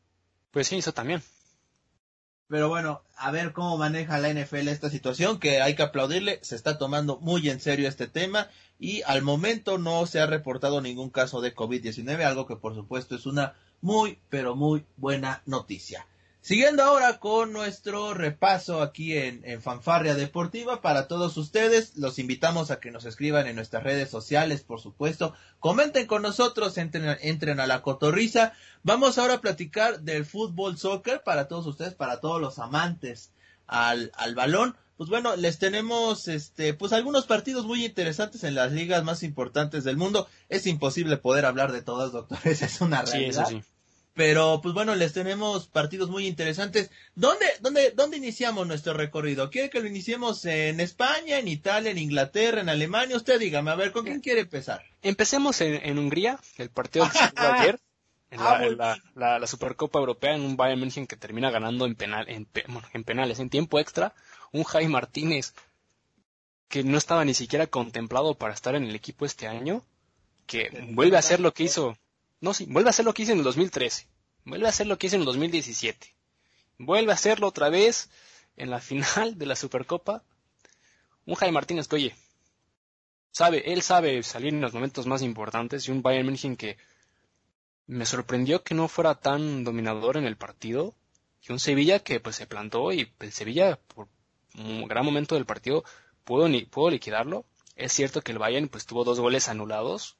Pues 0.50 0.66
sí, 0.66 0.78
eso 0.78 0.92
también. 0.92 1.22
Pero 2.48 2.68
bueno, 2.68 3.02
a 3.16 3.30
ver 3.30 3.52
cómo 3.52 3.76
maneja 3.76 4.18
la 4.18 4.32
NFL 4.32 4.68
esta 4.68 4.90
situación, 4.90 5.38
que 5.38 5.60
hay 5.60 5.76
que 5.76 5.82
aplaudirle, 5.82 6.40
se 6.42 6.56
está 6.56 6.78
tomando 6.78 7.18
muy 7.20 7.48
en 7.50 7.60
serio 7.60 7.88
este 7.88 8.08
tema 8.08 8.48
y 8.78 9.02
al 9.02 9.22
momento 9.22 9.76
no 9.76 10.06
se 10.06 10.18
ha 10.18 10.26
reportado 10.26 10.80
ningún 10.80 11.10
caso 11.10 11.40
de 11.40 11.54
COVID-19, 11.54 12.24
algo 12.24 12.46
que 12.46 12.56
por 12.56 12.74
supuesto 12.74 13.14
es 13.14 13.26
una 13.26 13.54
muy, 13.80 14.18
pero 14.28 14.56
muy 14.56 14.84
buena 14.96 15.42
noticia. 15.46 16.06
Siguiendo 16.40 16.82
ahora 16.82 17.18
con 17.18 17.52
nuestro 17.52 18.14
repaso 18.14 18.80
aquí 18.80 19.16
en, 19.18 19.60
Fanfarria 19.60 20.14
Deportiva 20.14 20.80
para 20.80 21.06
todos 21.06 21.36
ustedes, 21.36 21.96
los 21.96 22.18
invitamos 22.18 22.70
a 22.70 22.80
que 22.80 22.90
nos 22.90 23.04
escriban 23.04 23.46
en 23.46 23.56
nuestras 23.56 23.82
redes 23.82 24.08
sociales, 24.08 24.62
por 24.62 24.80
supuesto, 24.80 25.34
comenten 25.58 26.06
con 26.06 26.22
nosotros, 26.22 26.78
entren, 26.78 27.18
entren 27.20 27.60
a 27.60 27.66
la 27.66 27.82
cotorriza. 27.82 28.54
Vamos 28.82 29.18
ahora 29.18 29.34
a 29.34 29.40
platicar 29.42 30.00
del 30.00 30.24
fútbol 30.24 30.78
soccer 30.78 31.22
para 31.22 31.48
todos 31.48 31.66
ustedes, 31.66 31.94
para 31.94 32.20
todos 32.20 32.40
los 32.40 32.58
amantes 32.58 33.32
al, 33.66 34.10
al 34.14 34.34
balón. 34.34 34.74
Pues 34.98 35.08
bueno, 35.08 35.36
les 35.36 35.58
tenemos 35.60 36.26
este, 36.26 36.74
pues 36.74 36.92
algunos 36.92 37.24
partidos 37.24 37.64
muy 37.64 37.84
interesantes 37.84 38.42
en 38.42 38.56
las 38.56 38.72
ligas 38.72 39.04
más 39.04 39.22
importantes 39.22 39.84
del 39.84 39.96
mundo. 39.96 40.28
Es 40.48 40.66
imposible 40.66 41.16
poder 41.16 41.46
hablar 41.46 41.70
de 41.70 41.82
todos, 41.82 42.12
doctores, 42.12 42.62
es 42.62 42.80
una 42.80 43.02
realidad. 43.02 43.46
Sí, 43.48 43.62
pero, 44.18 44.58
pues 44.60 44.74
bueno, 44.74 44.96
les 44.96 45.12
tenemos 45.12 45.68
partidos 45.68 46.10
muy 46.10 46.26
interesantes. 46.26 46.90
¿Dónde, 47.14 47.46
dónde, 47.60 47.92
dónde 47.92 48.16
iniciamos 48.16 48.66
nuestro 48.66 48.92
recorrido? 48.92 49.48
¿Quiere 49.48 49.70
que 49.70 49.78
lo 49.78 49.86
iniciemos 49.86 50.44
en 50.44 50.80
España, 50.80 51.38
en 51.38 51.46
Italia, 51.46 51.92
en 51.92 51.98
Inglaterra, 51.98 52.60
en 52.60 52.68
Alemania? 52.68 53.16
Usted 53.16 53.38
dígame, 53.38 53.70
a 53.70 53.76
ver, 53.76 53.92
¿con 53.92 54.04
quién 54.04 54.20
quiere 54.20 54.40
empezar? 54.40 54.82
Empecemos 55.02 55.60
en, 55.60 55.96
Hungría, 55.96 56.40
el 56.56 56.70
partido 56.70 57.04
de 57.04 57.12
ayer. 57.36 57.78
En, 58.32 58.40
la, 58.76 59.00
la, 59.14 59.46
Supercopa 59.46 60.00
Europea 60.00 60.34
en 60.34 60.40
un 60.42 60.56
Bayern 60.56 60.80
München 60.80 61.06
que 61.06 61.16
termina 61.16 61.52
ganando 61.52 61.86
en, 61.86 61.94
penal, 61.94 62.28
en, 62.28 62.48
en 62.92 63.04
penales, 63.04 63.38
en 63.38 63.50
tiempo 63.50 63.78
extra, 63.78 64.16
un 64.52 64.64
Jaime 64.64 64.90
Martínez 64.92 65.54
que 66.68 66.84
no 66.84 66.98
estaba 66.98 67.24
ni 67.24 67.34
siquiera 67.34 67.66
contemplado 67.66 68.34
para 68.34 68.54
estar 68.54 68.74
en 68.74 68.84
el 68.84 68.94
equipo 68.94 69.24
este 69.24 69.46
año, 69.46 69.84
que 70.46 70.86
vuelve 70.90 71.16
a 71.16 71.20
hacer 71.20 71.40
lo 71.40 71.54
que 71.54 71.64
hizo 71.64 71.96
no, 72.40 72.54
sí, 72.54 72.66
vuelve 72.66 72.88
a 72.88 72.90
hacer 72.90 73.04
lo 73.04 73.14
que 73.14 73.22
hizo 73.22 73.32
en 73.32 73.38
el 73.38 73.44
2013. 73.44 74.06
Vuelve 74.44 74.66
a 74.66 74.70
hacer 74.70 74.86
lo 74.86 74.98
que 74.98 75.08
hizo 75.08 75.16
en 75.16 75.22
el 75.22 75.26
2017. 75.26 76.14
Vuelve 76.78 77.10
a 77.10 77.14
hacerlo 77.14 77.48
otra 77.48 77.68
vez 77.68 78.10
en 78.56 78.70
la 78.70 78.80
final 78.80 79.38
de 79.38 79.46
la 79.46 79.56
Supercopa. 79.56 80.22
Un 81.26 81.34
Jaime 81.34 81.52
Martínez 81.52 81.88
que, 81.88 81.96
oye, 81.96 82.16
sabe, 83.32 83.72
él 83.72 83.82
sabe 83.82 84.22
salir 84.22 84.54
en 84.54 84.60
los 84.60 84.72
momentos 84.72 85.06
más 85.06 85.22
importantes 85.22 85.88
y 85.88 85.90
un 85.90 86.02
Bayern 86.02 86.26
München 86.26 86.56
que 86.56 86.78
me 87.86 88.06
sorprendió 88.06 88.62
que 88.62 88.74
no 88.74 88.88
fuera 88.88 89.14
tan 89.16 89.64
dominador 89.64 90.16
en 90.16 90.24
el 90.24 90.36
partido 90.36 90.94
y 91.42 91.52
un 91.52 91.58
Sevilla 91.58 92.00
que 92.00 92.20
pues 92.20 92.36
se 92.36 92.46
plantó 92.46 92.92
y 92.92 93.12
el 93.20 93.32
Sevilla 93.32 93.78
por 93.94 94.08
gran 94.86 95.04
momento 95.04 95.34
del 95.34 95.46
partido. 95.46 95.84
Pudo, 96.24 96.48
pudo 96.70 96.90
liquidarlo. 96.90 97.44
Es 97.76 97.92
cierto 97.92 98.22
que 98.22 98.32
el 98.32 98.38
Bayern 98.38 98.68
pues 98.68 98.86
tuvo 98.86 99.04
dos 99.04 99.20
goles 99.20 99.48
anulados, 99.48 100.16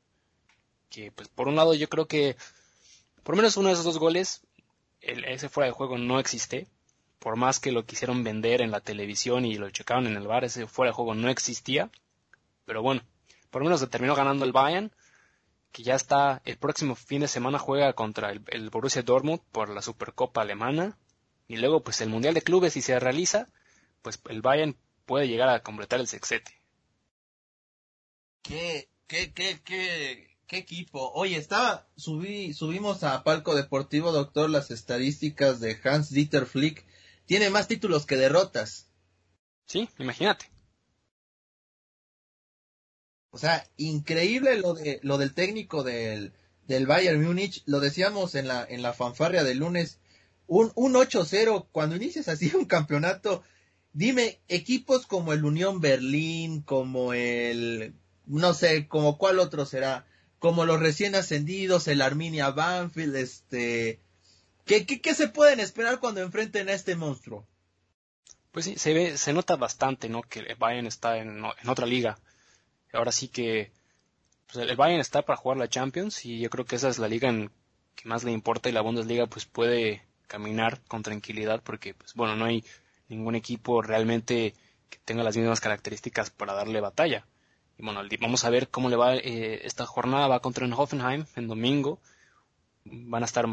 que 0.91 1.11
pues 1.13 1.29
por 1.29 1.49
un 1.49 1.57
lado 1.57 1.75
yo 1.75 1.89
creo 1.89 2.07
que 2.07 2.37
por 3.29 3.35
lo 3.35 3.43
menos 3.43 3.57
uno 3.57 3.69
de 3.69 3.75
esos 3.75 3.85
dos 3.85 3.99
goles, 3.99 4.41
ese 5.01 5.51
fuera 5.51 5.67
de 5.67 5.73
juego 5.73 5.99
no 5.99 6.19
existe, 6.19 6.67
por 7.19 7.37
más 7.37 7.61
que 7.61 7.73
lo 7.73 7.85
quisieron 7.85 8.25
vender 8.25 8.63
en 8.63 8.71
la 8.71 8.81
televisión 8.81 9.45
y 9.45 9.57
lo 9.57 9.69
checaron 9.69 10.07
en 10.07 10.17
el 10.17 10.27
bar, 10.27 10.45
ese 10.45 10.67
fuera 10.67 10.93
de 10.93 10.95
juego 10.95 11.15
no 11.15 11.29
existía, 11.29 11.91
pero 12.65 12.81
bueno, 12.81 13.03
por 13.51 13.61
lo 13.61 13.67
menos 13.67 13.81
se 13.81 13.87
terminó 13.87 14.15
ganando 14.15 14.45
el 14.45 14.53
Bayern, 14.53 14.93
que 15.73 15.83
ya 15.83 15.95
está, 15.95 16.41
el 16.47 16.57
próximo 16.57 16.95
fin 16.95 17.21
de 17.21 17.29
semana 17.29 17.59
juega 17.59 17.93
contra 17.93 18.31
el, 18.31 18.43
el 18.47 18.71
Borussia 18.71 19.03
Dortmund 19.03 19.41
por 19.53 19.69
la 19.69 19.83
Supercopa 19.83 20.41
Alemana, 20.41 20.97
y 21.49 21.57
luego 21.57 21.83
pues 21.83 22.01
el 22.01 22.09
Mundial 22.09 22.33
de 22.33 22.41
Clubes 22.41 22.73
si 22.73 22.81
se 22.81 22.99
realiza, 22.99 23.49
pues 24.03 24.21
el 24.29 24.43
Bayern 24.43 24.77
puede 25.07 25.29
llegar 25.29 25.49
a 25.49 25.63
completar 25.63 26.01
el 26.01 26.07
sexete. 26.07 26.53
¿Qué, 28.43 28.89
qué, 29.07 29.33
qué, 29.33 29.61
qué, 29.65 30.39
qué 30.49 30.57
equipo. 30.57 31.13
Oye, 31.13 31.37
estaba, 31.37 31.87
subí, 31.97 32.55
subimos 32.55 33.05
a 33.05 33.23
Palco 33.23 33.55
Deportivo, 33.55 34.11
doctor, 34.11 34.51
las 34.51 34.71
estadísticas 34.71 35.61
de 35.61 35.79
Hans 35.85 36.11
Dieter 36.11 36.47
Flick. 36.47 36.85
Tiene 37.27 37.51
más 37.51 37.69
títulos 37.69 38.07
que 38.07 38.17
derrotas. 38.17 38.91
Sí, 39.67 39.89
imagínate. 39.99 40.51
O 43.31 43.39
sea, 43.39 43.69
increíble 43.77 44.57
lo 44.59 44.73
de, 44.73 44.99
lo 45.03 45.19
del 45.19 45.35
técnico 45.35 45.85
del, 45.85 46.33
del 46.67 46.87
Bayern 46.87 47.23
Múnich. 47.23 47.63
Lo 47.67 47.79
decíamos 47.79 48.35
en 48.35 48.49
la, 48.49 48.65
en 48.65 48.81
la 48.81 48.95
fanfarria 48.95 49.45
del 49.45 49.59
lunes. 49.59 50.01
Un, 50.47 50.73
un 50.75 50.95
8-0, 50.95 51.69
cuando 51.71 51.97
inicias 51.97 52.29
así 52.29 52.51
un 52.57 52.65
campeonato, 52.65 53.45
dime, 53.99 54.39
equipos 54.47 55.07
como 55.09 55.33
el 55.33 55.45
Unión 55.45 55.81
Berlín, 55.81 56.63
como 56.63 57.15
el, 57.15 57.95
no 58.27 58.55
sé, 58.55 58.87
como 58.87 59.19
cuál 59.19 59.41
otro 59.41 59.67
será, 59.67 60.07
como 60.39 60.65
los 60.65 60.79
recién 60.79 61.17
ascendidos, 61.17 61.89
el 61.89 62.01
Arminia 62.01 62.51
Banfield, 62.51 63.17
este... 63.17 64.01
¿Qué, 64.65 64.87
qué, 64.87 65.15
se 65.15 65.29
pueden 65.29 65.59
esperar 65.59 65.99
cuando 65.99 66.21
enfrenten 66.21 66.69
a 66.69 66.75
este 66.75 66.95
monstruo? 66.95 67.45
Pues 68.53 68.67
sí, 68.67 68.77
se 68.77 68.93
ve, 68.93 69.19
se 69.19 69.33
nota 69.33 69.57
bastante, 69.57 70.09
¿no? 70.09 70.23
Que 70.23 70.41
el 70.41 70.57
Bayern 70.57 70.87
está 70.87 71.17
en, 71.19 71.43
otra 71.67 71.87
liga. 71.87 72.19
Ahora 72.93 73.11
sí 73.11 73.29
que 73.29 73.73
pues 74.47 74.65
el 74.69 74.77
Bayern 74.77 75.01
está 75.01 75.23
para 75.23 75.39
jugar 75.39 75.59
la 75.59 75.69
Champions 75.69 76.25
y 76.25 76.39
yo 76.39 76.51
creo 76.51 76.67
que 76.67 76.77
esa 76.77 76.89
es 76.89 76.99
la 76.99 77.09
liga 77.09 77.29
en 77.31 77.51
que 77.97 78.09
más 78.09 78.25
le 78.25 78.31
importa 78.31 78.69
y 78.69 78.73
la 78.73 78.83
Bundesliga 78.83 79.27
pues 79.27 79.47
puede 79.47 80.03
caminar 80.27 80.81
con 80.87 81.03
tranquilidad 81.03 81.63
porque 81.65 81.95
pues 81.95 82.15
bueno, 82.15 82.37
no 82.37 82.45
hay 82.45 82.63
ningún 83.09 83.35
equipo 83.35 83.83
realmente 83.83 84.55
que 84.89 84.99
tenga 85.05 85.23
las 85.23 85.37
mismas 85.37 85.61
características 85.61 86.31
para 86.31 86.55
darle 86.55 86.81
batalla. 86.81 87.27
Y 87.77 87.85
bueno, 87.85 88.01
vamos 88.21 88.45
a 88.45 88.51
ver 88.51 88.69
cómo 88.69 88.89
le 88.89 88.97
va 88.97 89.17
eh, 89.17 89.67
esta 89.67 89.87
jornada. 89.87 90.29
Va 90.29 90.41
contra 90.41 90.67
el 90.67 90.73
Hoffenheim 90.73 91.27
en 91.37 91.49
domingo. 91.49 92.01
Van 92.85 93.23
a 93.23 93.27
estar 93.27 93.47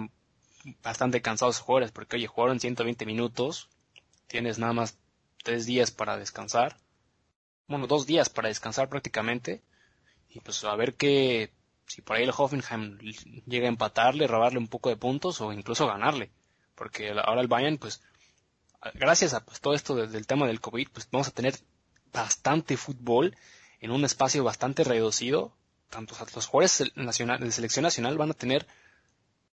bastante 0.81 1.21
cansados 1.21 1.57
los 1.57 1.61
jugadores 1.63 1.91
porque, 1.91 2.15
oye, 2.15 2.27
jugaron 2.27 2.59
120 2.59 3.05
minutos. 3.05 3.69
Tienes 4.27 4.57
nada 4.57 4.73
más 4.73 4.97
tres 5.43 5.65
días 5.65 5.91
para 5.91 6.17
descansar. 6.17 6.77
Bueno, 7.67 7.87
dos 7.87 8.05
días 8.05 8.29
para 8.29 8.47
descansar 8.47 8.89
prácticamente. 8.89 9.61
Y 10.29 10.39
pues 10.39 10.63
a 10.63 10.75
ver 10.75 10.95
qué, 10.95 11.53
si 11.87 12.01
por 12.01 12.17
ahí 12.17 12.23
el 12.23 12.33
Hoffenheim 12.35 12.97
llega 13.45 13.67
a 13.67 13.69
empatarle, 13.69 14.27
robarle 14.27 14.59
un 14.59 14.67
poco 14.67 14.89
de 14.89 14.97
puntos 14.97 15.39
o 15.41 15.53
incluso 15.53 15.87
ganarle. 15.87 16.31
Porque 16.73 17.11
ahora 17.11 17.41
el 17.41 17.47
Bayern, 17.47 17.77
pues, 17.77 18.01
gracias 18.93 19.33
a 19.33 19.43
pues, 19.43 19.59
todo 19.59 19.73
esto 19.73 19.95
del 19.95 20.27
tema 20.27 20.47
del 20.47 20.61
COVID, 20.61 20.89
pues 20.93 21.07
vamos 21.11 21.27
a 21.27 21.31
tener 21.31 21.55
bastante 22.13 22.77
fútbol 22.77 23.35
en 23.79 23.91
un 23.91 24.05
espacio 24.05 24.43
bastante 24.43 24.83
reducido. 24.83 25.53
Tanto 25.89 26.15
los 26.33 26.47
jugadores 26.47 26.91
de 26.95 27.51
selección 27.51 27.83
nacional 27.83 28.17
van 28.17 28.31
a 28.31 28.33
tener 28.33 28.65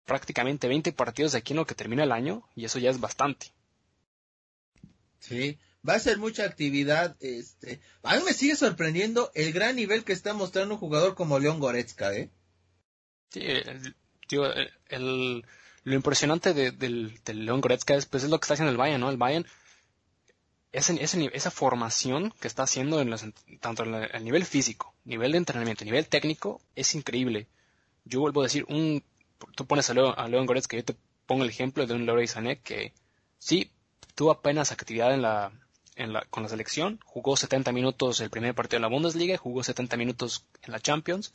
prácticamente 0.04 0.68
20 0.68 0.92
partidos 0.92 1.32
de 1.32 1.38
aquí 1.38 1.52
en 1.52 1.58
lo 1.58 1.66
que 1.66 1.74
termina 1.74 2.04
el 2.04 2.12
año 2.12 2.48
y 2.54 2.64
eso 2.64 2.78
ya 2.78 2.90
es 2.90 3.00
bastante. 3.00 3.52
Sí, 5.20 5.58
va 5.86 5.94
a 5.94 6.00
ser 6.00 6.18
mucha 6.18 6.44
actividad. 6.44 7.16
Este, 7.20 7.80
a 8.02 8.16
mí 8.16 8.24
me 8.24 8.32
sigue 8.32 8.56
sorprendiendo 8.56 9.30
el 9.34 9.52
gran 9.52 9.76
nivel 9.76 10.04
que 10.04 10.12
está 10.12 10.34
mostrando 10.34 10.74
un 10.74 10.80
jugador 10.80 11.14
como 11.14 11.38
León 11.38 11.60
Goretzka, 11.60 12.14
¿eh? 12.14 12.30
Sí, 13.30 13.40
el, 13.40 13.94
lo 15.84 15.94
impresionante 15.94 16.54
del, 16.54 17.20
León 17.26 17.60
Goretzka 17.60 17.94
es, 17.94 18.06
pues, 18.06 18.24
es 18.24 18.30
lo 18.30 18.38
que 18.38 18.44
está 18.44 18.54
haciendo 18.54 18.70
el 18.70 18.76
Bayern, 18.76 19.00
¿no? 19.00 19.10
El 19.10 19.16
Bayern, 19.16 19.46
ese, 20.72 21.02
esa 21.32 21.50
formación 21.50 22.32
que 22.40 22.48
está 22.48 22.64
haciendo 22.64 23.00
en 23.00 23.14
tanto 23.60 23.84
en 23.84 23.94
el 23.94 24.24
nivel 24.24 24.44
físico, 24.44 24.94
nivel 25.04 25.32
de 25.32 25.38
entrenamiento, 25.38 25.84
nivel 25.84 26.06
técnico, 26.08 26.60
es 26.74 26.94
increíble. 26.94 27.48
Yo 28.04 28.20
vuelvo 28.20 28.40
a 28.40 28.44
decir, 28.44 28.64
un, 28.68 29.02
tú 29.54 29.66
pones 29.66 29.88
a 29.90 29.94
León, 29.94 30.14
a 30.16 30.28
León 30.28 30.46
Goretzka, 30.46 30.76
yo 30.76 30.84
te 30.84 30.96
pongo 31.26 31.44
el 31.44 31.50
ejemplo 31.50 31.86
de 31.86 31.94
un 31.94 32.06
Leroy 32.06 32.26
Sané 32.26 32.60
que 32.60 32.92
sí 33.38 33.70
tuvo 34.14 34.30
apenas 34.32 34.72
actividad 34.72 35.14
en 35.14 35.22
la, 35.22 35.52
con 36.30 36.42
la 36.42 36.48
selección, 36.48 36.98
jugó 37.04 37.36
70 37.36 37.70
minutos 37.72 38.20
el 38.20 38.30
primer 38.30 38.54
partido 38.54 38.78
en 38.78 38.82
la 38.82 38.88
Bundesliga, 38.88 39.36
jugó 39.36 39.62
70 39.62 39.96
minutos 39.96 40.46
en 40.62 40.72
la 40.72 40.80
Champions. 40.80 41.32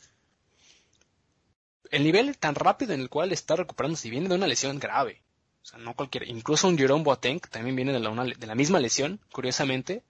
El 1.90 2.04
nivel 2.04 2.36
tan 2.38 2.54
rápido 2.54 2.94
en 2.94 3.00
el 3.00 3.08
cual 3.08 3.32
está 3.32 3.56
recuperando 3.56 3.96
si 3.96 4.10
viene 4.10 4.28
de 4.28 4.34
una 4.34 4.46
lesión 4.46 4.78
grave. 4.78 5.22
O 5.62 5.66
sea, 5.66 5.78
no 5.78 5.94
cualquiera. 5.94 6.26
Incluso 6.26 6.68
un 6.68 6.78
Jerome 6.78 7.04
Boateng 7.04 7.40
también 7.40 7.76
viene 7.76 7.92
de 7.92 8.00
la, 8.00 8.24
de 8.24 8.46
la 8.46 8.54
misma 8.54 8.80
lesión, 8.80 9.20
curiosamente. 9.32 10.02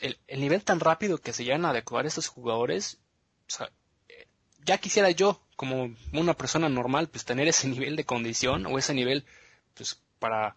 El, 0.00 0.40
nivel 0.40 0.64
tan 0.64 0.80
rápido 0.80 1.18
que 1.18 1.32
se 1.32 1.44
llegan 1.44 1.64
a 1.64 1.70
adecuar 1.70 2.04
estos 2.04 2.26
jugadores, 2.28 2.98
o 3.46 3.50
sea, 3.50 3.70
ya 4.64 4.78
quisiera 4.78 5.10
yo, 5.10 5.40
como 5.54 5.94
una 6.12 6.34
persona 6.34 6.68
normal, 6.68 7.08
pues 7.08 7.24
tener 7.24 7.46
ese 7.46 7.68
nivel 7.68 7.94
de 7.94 8.04
condición 8.04 8.66
o 8.66 8.76
ese 8.76 8.92
nivel, 8.92 9.24
pues 9.74 10.00
para 10.18 10.56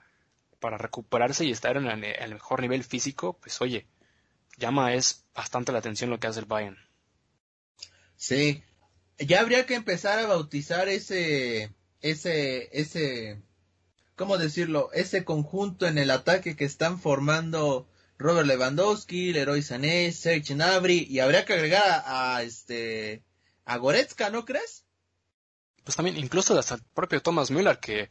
para 0.59 0.77
recuperarse 0.77 1.45
y 1.45 1.51
estar 1.51 1.77
en 1.77 1.87
el, 1.87 2.33
mejor 2.33 2.61
nivel 2.61 2.83
físico, 2.83 3.33
pues 3.33 3.61
oye, 3.61 3.85
llama 4.57 4.93
es 4.93 5.25
bastante 5.33 5.71
la 5.71 5.79
atención 5.79 6.09
lo 6.09 6.19
que 6.19 6.27
hace 6.27 6.39
el 6.39 6.45
Bayern. 6.45 6.77
Sí, 8.15 8.63
ya 9.19 9.39
habría 9.39 9.65
que 9.65 9.75
empezar 9.75 10.19
a 10.19 10.27
bautizar 10.27 10.89
ese, 10.89 11.71
ese, 12.01 12.69
ese, 12.71 13.41
¿cómo 14.15 14.37
decirlo? 14.37 14.89
Ese 14.93 15.23
conjunto 15.23 15.87
en 15.87 15.97
el 15.97 16.11
ataque 16.11 16.55
que 16.55 16.65
están 16.65 16.99
formando 16.99 17.87
Robert 18.17 18.47
Lewandowski, 18.47 19.33
Leroy 19.33 19.61
Sané, 19.61 20.11
Serge 20.11 20.53
Gnabry 20.53 21.07
y 21.09 21.19
habría 21.19 21.45
que 21.45 21.53
agregar 21.53 22.03
a, 22.05 22.41
este, 22.43 23.23
a 23.65 23.77
Goretzka, 23.77 24.29
¿no 24.29 24.45
crees? 24.45 24.85
Pues 25.83 25.95
también, 25.95 26.17
incluso 26.17 26.57
hasta 26.57 26.75
el 26.75 26.81
propio 26.93 27.21
Thomas 27.21 27.51
Müller 27.51 27.79
que 27.79 28.09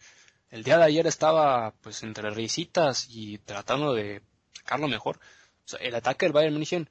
el 0.50 0.62
día 0.62 0.78
de 0.78 0.84
ayer 0.84 1.06
estaba 1.06 1.72
pues 1.82 2.02
entre 2.02 2.30
risitas 2.30 3.06
y 3.10 3.38
tratando 3.38 3.94
de 3.94 4.22
sacarlo 4.54 4.88
mejor. 4.88 5.18
O 5.64 5.68
sea, 5.68 5.80
el 5.80 5.94
ataque 5.94 6.26
del 6.26 6.32
Bayern 6.32 6.54
München, 6.54 6.88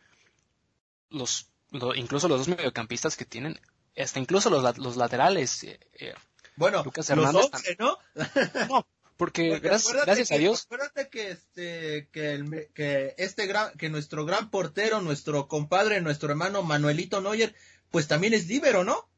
los, 1.10 1.50
incluso 1.96 2.28
los 2.28 2.40
dos 2.40 2.48
mediocampistas 2.50 3.16
que 3.16 3.26
tienen, 3.26 3.60
hasta 3.98 4.20
incluso 4.20 4.50
los, 4.50 4.78
los 4.78 4.98
laterales. 4.98 5.64
Eh, 5.64 5.80
eh, 6.00 6.14
bueno, 6.56 6.84
Lucas 6.84 7.10
Hernández, 7.10 7.52
los 7.52 7.80
¿no? 7.80 7.98
no, 8.70 8.88
porque, 9.18 9.60
gracias, 9.60 10.32
a 10.32 10.38
Dios. 10.38 10.64
Acuérdate 10.66 11.10
que 11.10 11.32
este, 11.32 12.10
que, 12.12 12.34
el, 12.34 12.70
que 12.74 13.16
este 13.18 13.48
gran, 13.48 13.72
que 13.78 13.90
nuestro 13.90 14.26
gran 14.26 14.50
portero, 14.50 15.02
nuestro 15.02 15.48
compadre, 15.48 16.02
nuestro 16.02 16.30
hermano 16.30 16.64
Manuelito 16.64 17.22
Neuer, 17.22 17.56
pues 17.92 18.08
también 18.08 18.34
es 18.34 18.48
líbero, 18.48 18.84
¿no? 18.84 19.10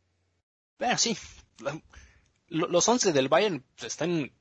Bueno, 0.77 0.97
sí 0.97 1.17
los 2.49 2.87
11 2.87 3.13
del 3.13 3.29
Bayern 3.29 3.63
están 3.81 4.31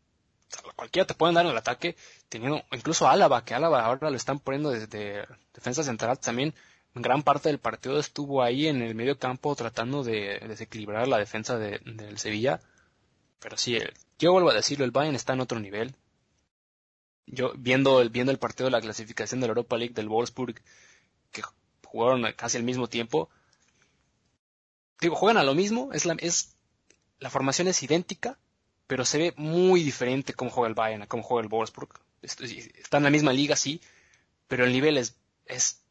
cualquiera 0.76 1.06
te 1.06 1.14
pueden 1.14 1.34
dar 1.34 1.46
el 1.46 1.56
ataque 1.56 1.96
teniendo 2.28 2.62
incluso 2.72 3.08
Álava 3.08 3.44
que 3.44 3.54
Álava 3.54 3.84
ahora 3.84 4.10
lo 4.10 4.16
están 4.16 4.38
poniendo 4.38 4.70
desde 4.70 5.26
defensa 5.52 5.82
central 5.82 6.18
también 6.20 6.54
gran 7.02 7.22
parte 7.22 7.48
del 7.48 7.58
partido 7.58 7.98
estuvo 7.98 8.42
ahí 8.42 8.66
en 8.66 8.82
el 8.82 8.94
medio 8.94 9.18
campo 9.18 9.54
tratando 9.54 10.02
de 10.02 10.40
desequilibrar 10.48 11.08
la 11.08 11.18
defensa 11.18 11.58
de, 11.58 11.80
del 11.84 12.18
Sevilla 12.18 12.60
pero 13.38 13.56
sí 13.56 13.78
yo 14.18 14.32
vuelvo 14.32 14.50
a 14.50 14.54
decirlo 14.54 14.84
el 14.84 14.90
Bayern 14.90 15.16
está 15.16 15.34
en 15.34 15.40
otro 15.40 15.60
nivel 15.60 15.94
yo 17.26 17.52
viendo 17.56 18.00
el 18.00 18.10
viendo 18.10 18.32
el 18.32 18.38
partido 18.38 18.66
de 18.66 18.72
la 18.72 18.80
clasificación 18.80 19.40
de 19.40 19.46
la 19.46 19.52
Europa 19.52 19.76
League 19.76 19.94
del 19.94 20.08
Wolfsburg 20.08 20.60
que 21.32 21.42
jugaron 21.84 22.24
casi 22.36 22.56
al 22.56 22.64
mismo 22.64 22.88
tiempo 22.88 23.28
digo 25.00 25.16
juegan 25.16 25.36
a 25.36 25.44
lo 25.44 25.54
mismo 25.54 25.90
es 25.92 26.06
la 26.06 26.16
es 26.18 26.56
la 27.18 27.30
formación 27.30 27.68
es 27.68 27.82
idéntica, 27.82 28.38
pero 28.86 29.04
se 29.04 29.18
ve 29.18 29.34
muy 29.36 29.82
diferente 29.82 30.34
cómo 30.34 30.50
juega 30.50 30.68
el 30.68 30.74
Bayern, 30.74 31.06
cómo 31.06 31.22
juega 31.22 31.42
el 31.42 31.48
Wolfsburg. 31.48 31.90
Está 32.22 32.98
en 32.98 33.04
la 33.04 33.10
misma 33.10 33.32
liga, 33.32 33.56
sí, 33.56 33.80
pero 34.48 34.64
el 34.64 34.72
nivel 34.72 34.98
es, 34.98 35.16
es 35.46 35.82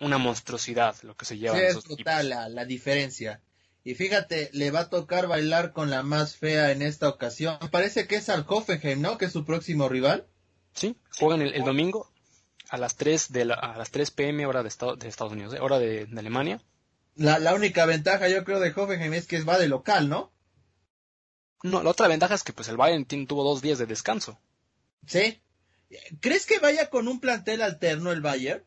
una 0.00 0.18
monstruosidad 0.18 0.96
lo 1.02 1.16
que 1.16 1.24
se 1.24 1.38
lleva. 1.38 1.56
Sí, 1.56 1.62
es 1.62 1.84
total 1.84 2.28
la, 2.28 2.48
la, 2.48 2.64
diferencia. 2.64 3.40
Y 3.84 3.94
fíjate, 3.94 4.50
le 4.52 4.70
va 4.70 4.80
a 4.80 4.90
tocar 4.90 5.26
bailar 5.28 5.72
con 5.72 5.90
la 5.90 6.02
más 6.02 6.36
fea 6.36 6.72
en 6.72 6.82
esta 6.82 7.08
ocasión. 7.08 7.58
Parece 7.70 8.06
que 8.06 8.16
es 8.16 8.28
al 8.28 8.44
Hoffenheim, 8.48 9.00
¿no? 9.00 9.18
Que 9.18 9.26
es 9.26 9.32
su 9.32 9.44
próximo 9.44 9.88
rival. 9.88 10.26
Sí, 10.74 10.96
juegan 11.18 11.42
el, 11.42 11.64
domingo 11.64 12.10
a 12.68 12.78
las 12.78 12.96
3 12.96 13.32
de 13.32 13.42
a 13.42 13.76
las 13.76 13.90
3 13.90 14.10
pm 14.10 14.46
hora 14.46 14.62
de, 14.62 14.70
de 14.98 15.08
Estados 15.08 15.32
Unidos, 15.32 15.54
¿eh? 15.54 15.60
hora 15.60 15.78
de, 15.78 16.06
de 16.06 16.18
Alemania. 16.18 16.60
La, 17.14 17.38
la 17.38 17.54
única 17.54 17.86
ventaja 17.86 18.28
yo 18.28 18.42
creo 18.44 18.58
de 18.58 18.72
Hoffenheim 18.74 19.14
es 19.14 19.26
que 19.26 19.40
va 19.42 19.58
de 19.58 19.68
local, 19.68 20.08
¿no? 20.08 20.32
No, 21.62 21.82
la 21.82 21.90
otra 21.90 22.08
ventaja 22.08 22.34
es 22.34 22.42
que 22.42 22.52
pues 22.52 22.68
el 22.68 22.76
Bayern 22.76 23.06
tuvo 23.26 23.44
dos 23.44 23.62
días 23.62 23.78
de 23.78 23.86
descanso. 23.86 24.38
Sí. 25.06 25.40
¿Crees 26.20 26.44
que 26.44 26.58
vaya 26.58 26.90
con 26.90 27.08
un 27.08 27.20
plantel 27.20 27.62
alterno 27.62 28.12
el 28.12 28.20
Bayern? 28.20 28.62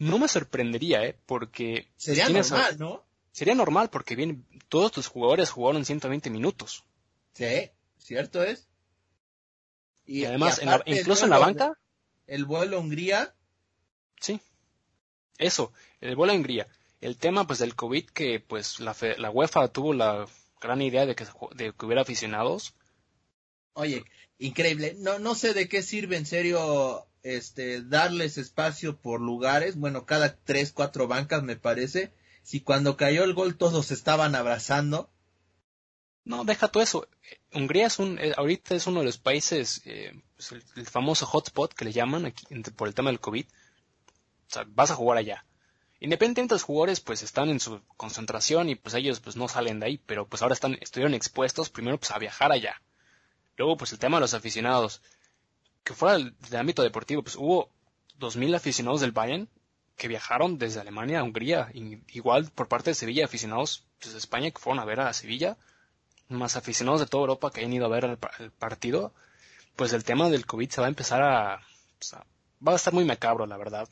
No 0.00 0.18
me 0.18 0.28
sorprendería, 0.28 1.04
¿eh? 1.04 1.14
Porque... 1.26 1.86
Sería 1.96 2.26
normal, 2.30 2.78
¿no? 2.78 3.04
Sería 3.32 3.54
normal 3.54 3.90
porque 3.90 4.16
bien, 4.16 4.46
todos 4.70 4.92
tus 4.92 5.06
jugadores 5.06 5.50
jugaron 5.50 5.84
120 5.84 6.30
minutos. 6.30 6.84
Sí, 7.34 7.70
cierto 7.98 8.42
es. 8.42 8.66
Y, 10.06 10.24
además, 10.24 10.58
incluso 10.86 11.24
en 11.24 11.30
la 11.30 11.38
banca... 11.38 11.78
El 12.26 12.46
vuelo 12.46 12.78
a 12.78 12.80
Hungría. 12.80 13.34
Sí. 14.18 14.40
Eso, 15.36 15.72
el 16.00 16.16
vuelo 16.16 16.32
a 16.32 16.36
Hungría. 16.36 16.66
El 17.02 17.18
tema 17.18 17.46
pues 17.46 17.58
del 17.58 17.74
COVID 17.74 18.06
que 18.06 18.40
pues 18.40 18.80
la, 18.80 18.96
la 19.18 19.30
UEFA 19.30 19.68
tuvo 19.68 19.92
la 19.92 20.26
gran 20.62 20.80
idea 20.80 21.04
de 21.04 21.14
que, 21.14 21.26
de 21.56 21.74
que 21.74 21.86
hubiera 21.86 22.02
aficionados. 22.02 22.74
Oye, 23.74 24.04
increíble. 24.38 24.94
No, 24.98 25.18
no 25.18 25.34
sé 25.34 25.52
de 25.52 25.68
qué 25.68 25.82
sirve 25.82 26.16
en 26.16 26.24
serio 26.24 27.06
este 27.22 27.82
darles 27.82 28.38
espacio 28.38 28.96
por 28.96 29.20
lugares, 29.20 29.76
bueno, 29.76 30.06
cada 30.06 30.36
tres, 30.36 30.72
cuatro 30.72 31.08
bancas 31.08 31.42
me 31.42 31.56
parece. 31.56 32.12
Si 32.42 32.60
cuando 32.60 32.96
cayó 32.96 33.24
el 33.24 33.34
gol 33.34 33.56
todos 33.56 33.90
estaban 33.90 34.34
abrazando. 34.34 35.10
No, 36.24 36.44
deja 36.44 36.68
todo 36.68 36.82
eso. 36.82 37.08
Hungría 37.52 37.86
es 37.86 37.98
un, 37.98 38.18
eh, 38.18 38.32
ahorita 38.36 38.74
es 38.74 38.86
uno 38.86 39.00
de 39.00 39.06
los 39.06 39.18
países, 39.18 39.82
eh, 39.84 40.12
pues, 40.36 40.52
el, 40.52 40.86
famoso 40.86 41.26
hotspot 41.26 41.72
que 41.74 41.84
le 41.84 41.92
llaman 41.92 42.26
aquí, 42.26 42.44
por 42.76 42.88
el 42.88 42.94
tema 42.94 43.10
del 43.10 43.20
COVID. 43.20 43.46
O 43.46 44.52
sea, 44.52 44.64
vas 44.68 44.90
a 44.90 44.96
jugar 44.96 45.18
allá. 45.18 45.44
Independientemente 46.00 46.54
los 46.54 46.62
jugadores 46.62 47.00
pues 47.00 47.22
están 47.22 47.50
en 47.50 47.60
su 47.60 47.82
concentración 47.98 48.70
y 48.70 48.74
pues 48.74 48.94
ellos 48.94 49.20
pues 49.20 49.36
no 49.36 49.48
salen 49.48 49.80
de 49.80 49.86
ahí, 49.86 49.98
pero 49.98 50.26
pues 50.26 50.40
ahora 50.40 50.54
están, 50.54 50.78
estuvieron 50.80 51.12
expuestos 51.12 51.68
primero 51.68 51.98
pues 51.98 52.10
a 52.10 52.18
viajar 52.18 52.52
allá. 52.52 52.80
Luego 53.58 53.76
pues 53.76 53.92
el 53.92 53.98
tema 53.98 54.16
de 54.16 54.22
los 54.22 54.32
aficionados, 54.32 55.02
que 55.90 55.96
fuera 55.96 56.16
del, 56.16 56.56
ámbito 56.56 56.84
deportivo, 56.84 57.22
pues 57.22 57.34
hubo 57.34 57.68
dos 58.16 58.36
mil 58.36 58.54
aficionados 58.54 59.00
del 59.00 59.10
Bayern 59.10 59.48
que 59.96 60.06
viajaron 60.06 60.56
desde 60.56 60.80
Alemania 60.80 61.18
a 61.18 61.24
Hungría, 61.24 61.68
igual 62.12 62.48
por 62.54 62.68
parte 62.68 62.90
de 62.90 62.94
Sevilla 62.94 63.24
aficionados 63.24 63.84
pues, 64.00 64.12
de 64.12 64.18
España 64.18 64.52
que 64.52 64.60
fueron 64.60 64.78
a 64.78 64.84
ver 64.84 65.00
a 65.00 65.12
Sevilla, 65.12 65.56
más 66.28 66.54
aficionados 66.56 67.00
de 67.00 67.08
toda 67.08 67.22
Europa 67.22 67.50
que 67.50 67.60
hayan 67.60 67.72
ido 67.72 67.86
a 67.86 67.88
ver 67.88 68.04
el, 68.04 68.50
partido, 68.52 69.12
pues 69.74 69.92
el 69.92 70.04
tema 70.04 70.30
del 70.30 70.46
COVID 70.46 70.70
se 70.70 70.80
va 70.80 70.86
a 70.86 70.90
empezar 70.90 71.22
a, 71.22 71.60
pues, 71.98 72.14
a, 72.14 72.24
va 72.66 72.72
a 72.72 72.76
estar 72.76 72.94
muy 72.94 73.04
macabro 73.04 73.46
la 73.46 73.56
verdad. 73.56 73.88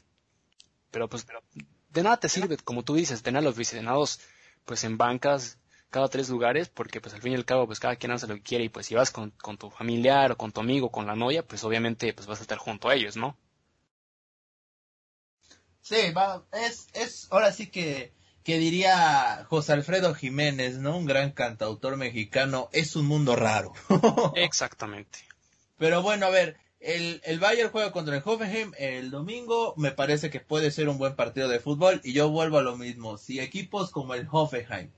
Pero 0.93 1.09
pues 1.09 1.25
pero 1.25 1.43
de 1.91 2.03
nada 2.05 2.19
te 2.19 2.29
sirve, 2.29 2.57
como 2.59 2.85
tú 2.85 2.95
dices, 2.95 3.23
tener 3.25 3.41
a 3.41 3.43
los 3.43 3.57
vicenados 3.57 4.21
pues 4.65 4.85
en 4.85 4.99
bancas 4.99 5.59
cada 5.91 6.09
tres 6.09 6.29
lugares, 6.29 6.69
porque 6.69 7.01
pues 7.01 7.15
al 7.15 7.23
fin 7.23 7.33
y 7.33 7.37
al 7.37 7.45
cabo 7.45 7.67
pues 7.67 7.81
cada 7.81 7.97
quien 7.97 8.13
hace 8.13 8.27
lo 8.27 8.35
que 8.35 8.43
quiere 8.43 8.65
y 8.65 8.69
pues 8.69 8.87
si 8.87 8.95
vas 8.95 9.11
con, 9.11 9.31
con 9.31 9.57
tu 9.57 9.71
familiar 9.71 10.33
o 10.33 10.37
con 10.37 10.53
tu 10.53 10.61
amigo, 10.61 10.91
con 10.91 11.07
la 11.07 11.17
novia, 11.17 11.47
pues 11.47 11.65
obviamente 11.65 12.13
pues 12.13 12.27
vas 12.27 12.39
a 12.39 12.43
estar 12.43 12.59
junto 12.59 12.89
a 12.89 12.95
ellos, 12.95 13.17
¿no? 13.17 13.37
Sí, 15.81 16.11
va, 16.15 16.45
es, 16.53 16.89
es, 16.93 17.29
ahora 17.31 17.51
sí 17.51 17.69
que, 17.69 18.13
que 18.45 18.59
diría 18.59 19.47
José 19.49 19.73
Alfredo 19.73 20.15
Jiménez, 20.15 20.77
¿no? 20.79 20.99
Un 20.99 21.07
gran 21.07 21.33
cantautor 21.33 21.97
mexicano, 21.97 22.69
es 22.73 22.95
un 22.95 23.07
mundo 23.07 23.37
raro. 23.37 23.73
Exactamente. 24.35 25.21
Pero 25.79 26.03
bueno, 26.03 26.27
a 26.27 26.31
ver, 26.31 26.59
el, 26.81 27.23
el 27.25 27.41
Bayern 27.41 27.71
juega 27.71 27.93
contra 27.93 28.17
el 28.17 28.23
Hoffenheim 28.25 28.73
el 28.79 29.11
domingo, 29.11 29.75
me 29.77 29.91
parece 29.91 30.29
que 30.29 30.41
puede 30.41 30.71
ser 30.71 30.89
un 30.89 30.99
buen 30.99 31.17
partido 31.17 31.49
de 31.49 31.61
fútbol 31.61 32.01
y 32.05 32.13
yo 32.13 32.29
vuelvo 32.29 32.59
a 32.59 32.63
lo 32.63 32.77
mismo, 32.77 33.17
si 33.17 33.41
equipos 33.41 33.91
como 33.91 34.15
el 34.15 34.29
Hoffenheim, 34.31 34.91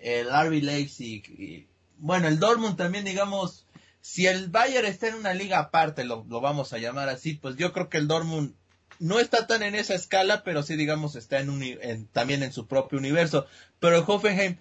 el 0.00 0.28
RB 0.28 0.62
Leipzig, 0.62 1.24
y, 1.28 1.66
bueno, 1.98 2.28
el 2.28 2.38
Dortmund 2.38 2.76
también 2.76 3.04
digamos, 3.04 3.66
si 4.00 4.26
el 4.26 4.48
Bayern 4.48 4.86
está 4.86 5.08
en 5.08 5.14
una 5.14 5.34
liga 5.34 5.58
aparte, 5.58 6.04
lo, 6.04 6.24
lo 6.28 6.40
vamos 6.40 6.72
a 6.72 6.78
llamar 6.78 7.08
así, 7.08 7.34
pues 7.34 7.56
yo 7.56 7.72
creo 7.72 7.88
que 7.88 7.98
el 7.98 8.08
Dortmund 8.08 8.54
no 8.98 9.20
está 9.20 9.46
tan 9.46 9.62
en 9.62 9.74
esa 9.74 9.94
escala, 9.94 10.42
pero 10.44 10.62
sí, 10.62 10.76
digamos, 10.76 11.16
está 11.16 11.40
en, 11.40 11.50
un, 11.50 12.08
también 12.12 12.42
en 12.42 12.52
su 12.52 12.66
propio 12.66 12.98
universo. 12.98 13.46
Pero 13.78 13.96
el 13.96 14.04
Hoffenheim 14.06 14.56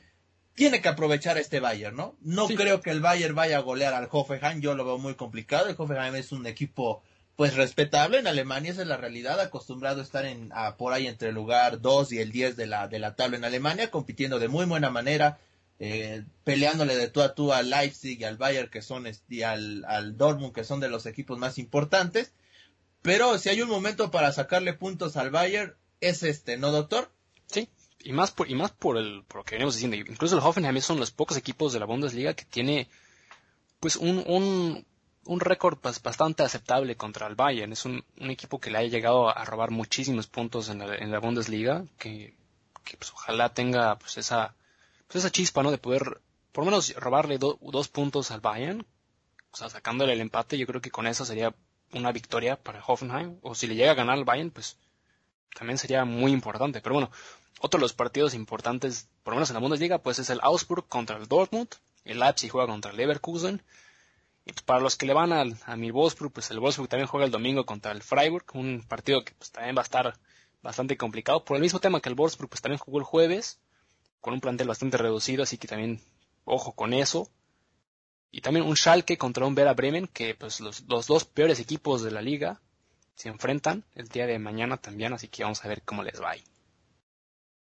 tiene 0.55 0.81
que 0.81 0.89
aprovechar 0.89 1.37
este 1.37 1.59
Bayern, 1.59 1.95
¿no? 1.95 2.15
No 2.21 2.47
creo 2.47 2.81
que 2.81 2.91
el 2.91 3.01
Bayern 3.01 3.35
vaya 3.35 3.57
a 3.57 3.61
golear 3.61 3.93
al 3.93 4.07
Hoffenheim, 4.11 4.61
yo 4.61 4.75
lo 4.75 4.85
veo 4.85 4.97
muy 4.97 5.15
complicado. 5.15 5.67
El 5.67 5.75
Hoffenheim 5.77 6.15
es 6.15 6.31
un 6.31 6.45
equipo, 6.47 7.03
pues, 7.35 7.55
respetable 7.55 8.19
en 8.19 8.27
Alemania, 8.27 8.71
esa 8.71 8.81
es 8.81 8.87
la 8.87 8.97
realidad, 8.97 9.39
acostumbrado 9.39 10.01
a 10.01 10.03
estar 10.03 10.25
en, 10.25 10.51
por 10.77 10.93
ahí 10.93 11.07
entre 11.07 11.29
el 11.29 11.35
lugar 11.35 11.81
2 11.81 12.11
y 12.13 12.19
el 12.19 12.31
10 12.31 12.55
de 12.55 12.67
la, 12.67 12.87
de 12.87 12.99
la 12.99 13.15
tabla 13.15 13.37
en 13.37 13.45
Alemania, 13.45 13.91
compitiendo 13.91 14.39
de 14.39 14.47
muy 14.47 14.65
buena 14.65 14.89
manera. 14.89 15.39
Eh, 15.77 16.23
peleándole 16.45 16.95
de 16.95 17.09
tú 17.09 17.21
a 17.21 17.35
tú 17.35 17.51
al 17.51 17.69
Leipzig 17.69 18.21
y 18.21 18.23
al 18.23 18.37
Bayern 18.37 18.69
que 18.69 18.81
son 18.81 19.05
y 19.27 19.41
al, 19.41 19.83
al 19.83 20.15
Dortmund 20.15 20.53
que 20.53 20.63
son 20.63 20.79
de 20.79 20.87
los 20.87 21.05
equipos 21.05 21.37
más 21.37 21.57
importantes 21.57 22.31
pero 23.05 23.37
si 23.37 23.49
hay 23.49 23.61
un 23.61 23.69
momento 23.69 24.09
para 24.09 24.31
sacarle 24.31 24.73
puntos 24.73 25.15
al 25.15 25.29
Bayern, 25.29 25.75
es 26.01 26.23
este, 26.23 26.57
¿no, 26.57 26.71
doctor? 26.71 27.11
Sí, 27.45 27.69
y 27.99 28.13
más 28.13 28.31
por, 28.31 28.49
y 28.49 28.55
más 28.55 28.71
por, 28.71 28.97
el, 28.97 29.23
por 29.27 29.37
lo 29.37 29.43
que 29.43 29.53
venimos 29.53 29.75
diciendo. 29.75 29.95
Incluso 29.95 30.35
el 30.35 30.43
Hoffenheim 30.43 30.81
son 30.81 30.99
los 30.99 31.11
pocos 31.11 31.37
equipos 31.37 31.71
de 31.71 31.79
la 31.79 31.85
Bundesliga 31.85 32.33
que 32.33 32.45
tiene 32.45 32.89
pues 33.79 33.95
un, 33.95 34.23
un, 34.25 34.87
un 35.25 35.39
récord 35.39 35.77
pues, 35.77 36.01
bastante 36.01 36.43
aceptable 36.43 36.95
contra 36.95 37.27
el 37.27 37.35
Bayern. 37.35 37.71
Es 37.71 37.85
un, 37.85 38.03
un, 38.19 38.29
equipo 38.29 38.59
que 38.59 38.69
le 38.69 38.77
ha 38.77 38.83
llegado 38.83 39.29
a 39.29 39.45
robar 39.45 39.71
muchísimos 39.71 40.27
puntos 40.27 40.69
en 40.69 40.79
la, 40.79 40.95
en 40.95 41.11
la 41.11 41.19
Bundesliga, 41.19 41.85
que, 41.97 42.35
que 42.83 42.97
pues, 42.97 43.11
ojalá 43.11 43.53
tenga 43.53 43.97
pues 43.97 44.17
esa, 44.17 44.55
pues, 45.07 45.23
esa 45.23 45.31
chispa, 45.31 45.63
¿no? 45.63 45.71
De 45.71 45.77
poder 45.77 46.21
por 46.51 46.63
lo 46.63 46.71
menos 46.71 46.95
robarle 46.95 47.37
dos 47.37 47.89
puntos 47.89 48.31
al 48.31 48.39
Bayern, 48.39 48.85
o 49.51 49.57
sea, 49.57 49.69
sacándole 49.69 50.13
el 50.13 50.21
empate, 50.21 50.57
yo 50.57 50.65
creo 50.65 50.79
que 50.79 50.89
con 50.89 51.05
eso 51.05 51.25
sería 51.25 51.53
una 51.91 52.13
victoria 52.13 52.55
para 52.55 52.81
Hoffenheim, 52.85 53.39
o 53.41 53.55
si 53.55 53.67
le 53.67 53.75
llega 53.75 53.91
a 53.91 53.95
ganar 53.95 54.17
al 54.17 54.23
Bayern, 54.23 54.51
pues 54.51 54.77
también 55.53 55.77
sería 55.77 56.05
muy 56.05 56.31
importante. 56.31 56.79
Pero 56.79 56.95
bueno, 56.95 57.11
otro 57.59 57.77
de 57.77 57.81
los 57.81 57.91
partidos 57.91 58.33
importantes, 58.33 59.09
por 59.23 59.33
lo 59.33 59.35
menos 59.35 59.49
en 59.49 59.55
la 59.55 59.59
Bundesliga, 59.59 59.97
pues 59.97 60.19
es 60.19 60.29
el 60.29 60.39
Augsburg 60.41 60.87
contra 60.87 61.17
el 61.17 61.27
Dortmund, 61.27 61.69
el 62.05 62.19
Leipzig 62.19 62.51
juega 62.51 62.67
contra 62.67 62.91
el 62.91 62.97
Leverkusen, 62.97 63.61
para 64.65 64.79
los 64.79 64.95
que 64.95 65.05
le 65.05 65.13
van 65.13 65.33
al, 65.33 65.57
a 65.65 65.75
mi 65.75 65.91
Wolfsburg, 65.91 66.31
pues 66.31 66.51
el 66.51 66.59
Wolfsburg 66.59 66.89
también 66.89 67.07
juega 67.07 67.25
el 67.25 67.31
domingo 67.31 67.65
contra 67.65 67.91
el 67.91 68.03
Freiburg, 68.03 68.45
un 68.53 68.83
partido 68.87 69.23
que 69.23 69.33
pues 69.33 69.51
también 69.51 69.75
va 69.75 69.81
a 69.81 69.83
estar 69.83 70.19
bastante 70.61 70.97
complicado, 70.97 71.45
por 71.45 71.57
el 71.57 71.63
mismo 71.63 71.79
tema 71.79 72.01
que 72.01 72.09
el 72.09 72.15
Wolfsburg, 72.15 72.49
pues 72.49 72.61
también 72.61 72.79
jugó 72.79 72.99
el 72.99 73.03
jueves, 73.03 73.59
con 74.21 74.33
un 74.33 74.41
plantel 74.41 74.67
bastante 74.67 74.97
reducido, 74.97 75.43
así 75.43 75.57
que 75.57 75.67
también 75.67 76.01
ojo 76.45 76.73
con 76.73 76.93
eso. 76.93 77.29
Y 78.31 78.41
también 78.41 78.65
un 78.65 78.75
Schalke 78.75 79.17
contra 79.17 79.45
un 79.45 79.55
Vera 79.55 79.73
Bremen, 79.73 80.07
que 80.07 80.35
pues 80.35 80.59
los, 80.59 80.83
los, 80.87 81.07
dos 81.07 81.25
peores 81.25 81.59
equipos 81.59 82.01
de 82.01 82.11
la 82.11 82.21
liga 82.21 82.61
se 83.13 83.29
enfrentan 83.29 83.85
el 83.93 84.07
día 84.07 84.25
de 84.25 84.39
mañana 84.39 84.77
también, 84.77 85.13
así 85.13 85.27
que 85.27 85.43
vamos 85.43 85.63
a 85.63 85.67
ver 85.67 85.83
cómo 85.83 86.03
les 86.03 86.21
va 86.21 86.31
ahí. 86.31 86.43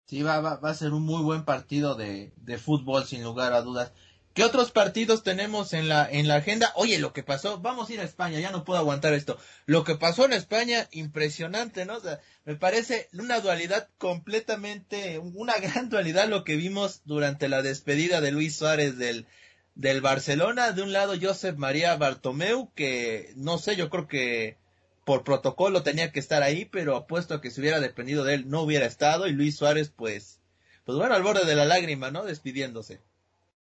Sí, 0.07 0.23
va, 0.23 0.41
va, 0.41 0.57
va 0.57 0.71
a 0.71 0.75
ser 0.75 0.95
un 0.95 1.03
muy 1.03 1.23
buen 1.23 1.45
partido 1.45 1.95
de, 1.95 2.33
de, 2.37 2.59
fútbol, 2.59 3.05
sin 3.05 3.23
lugar 3.23 3.53
a 3.53 3.61
dudas. 3.61 3.93
¿Qué 4.35 4.45
otros 4.45 4.71
partidos 4.71 5.25
tenemos 5.25 5.73
en 5.73 5.89
la, 5.89 6.09
en 6.09 6.29
la 6.29 6.37
agenda? 6.37 6.73
Oye, 6.77 6.99
lo 6.99 7.13
que 7.13 7.25
pasó, 7.25 7.59
vamos 7.59 7.89
a 7.89 7.95
ir 7.95 8.01
a 8.01 8.05
España, 8.05 8.39
ya 8.39 8.53
no 8.53 8.65
puedo 8.65 8.79
aguantar 8.79 9.13
esto. 9.13 9.37
Lo 9.67 9.83
que 9.83 9.97
pasó 9.97 10.25
en 10.25 10.33
España, 10.33 10.89
impresionante, 10.93 11.87
¿no? 11.87 11.99
Me 12.45 12.55
parece 12.55 13.09
una 13.13 13.41
dualidad 13.41 13.89
completamente, 13.99 15.19
una 15.19 15.57
gran 15.59 15.89
dualidad 15.91 16.29
lo 16.29 16.45
que 16.45 16.57
vimos 16.57 17.03
durante 17.05 17.49
la 17.49 17.63
despedida 17.63 18.21
de 18.21 18.31
Luis 18.31 18.57
Suárez 18.57 18.97
del, 18.97 19.27
del 19.75 20.01
Barcelona, 20.01 20.73
de 20.73 20.83
un 20.83 20.93
lado 20.93 21.15
Josep 21.21 21.57
María 21.57 21.97
Bartomeu, 21.97 22.73
que 22.75 23.33
no 23.37 23.59
sé, 23.59 23.77
yo 23.77 23.91
creo 23.91 24.07
que 24.07 24.57
por 25.05 25.25
protocolo 25.25 25.83
tenía 25.83 26.13
que 26.13 26.21
estar 26.21 26.43
ahí, 26.43 26.65
pero 26.65 26.95
apuesto 26.95 27.35
a 27.35 27.41
que 27.41 27.51
si 27.51 27.61
hubiera 27.61 27.81
dependido 27.81 28.25
de 28.25 28.35
él 28.35 28.51
no 28.51 28.61
hubiera 28.61 28.87
estado 28.87 29.27
y 29.27 29.33
Luis 29.33 29.57
Suárez 29.57 29.91
pues, 29.95 30.41
pues 30.85 30.99
bueno, 30.99 31.15
al 31.15 31.23
borde 31.23 31.47
de 31.47 31.55
la 31.55 31.65
lágrima, 31.65 32.11
¿no? 32.11 32.25
Despidiéndose. 32.25 33.01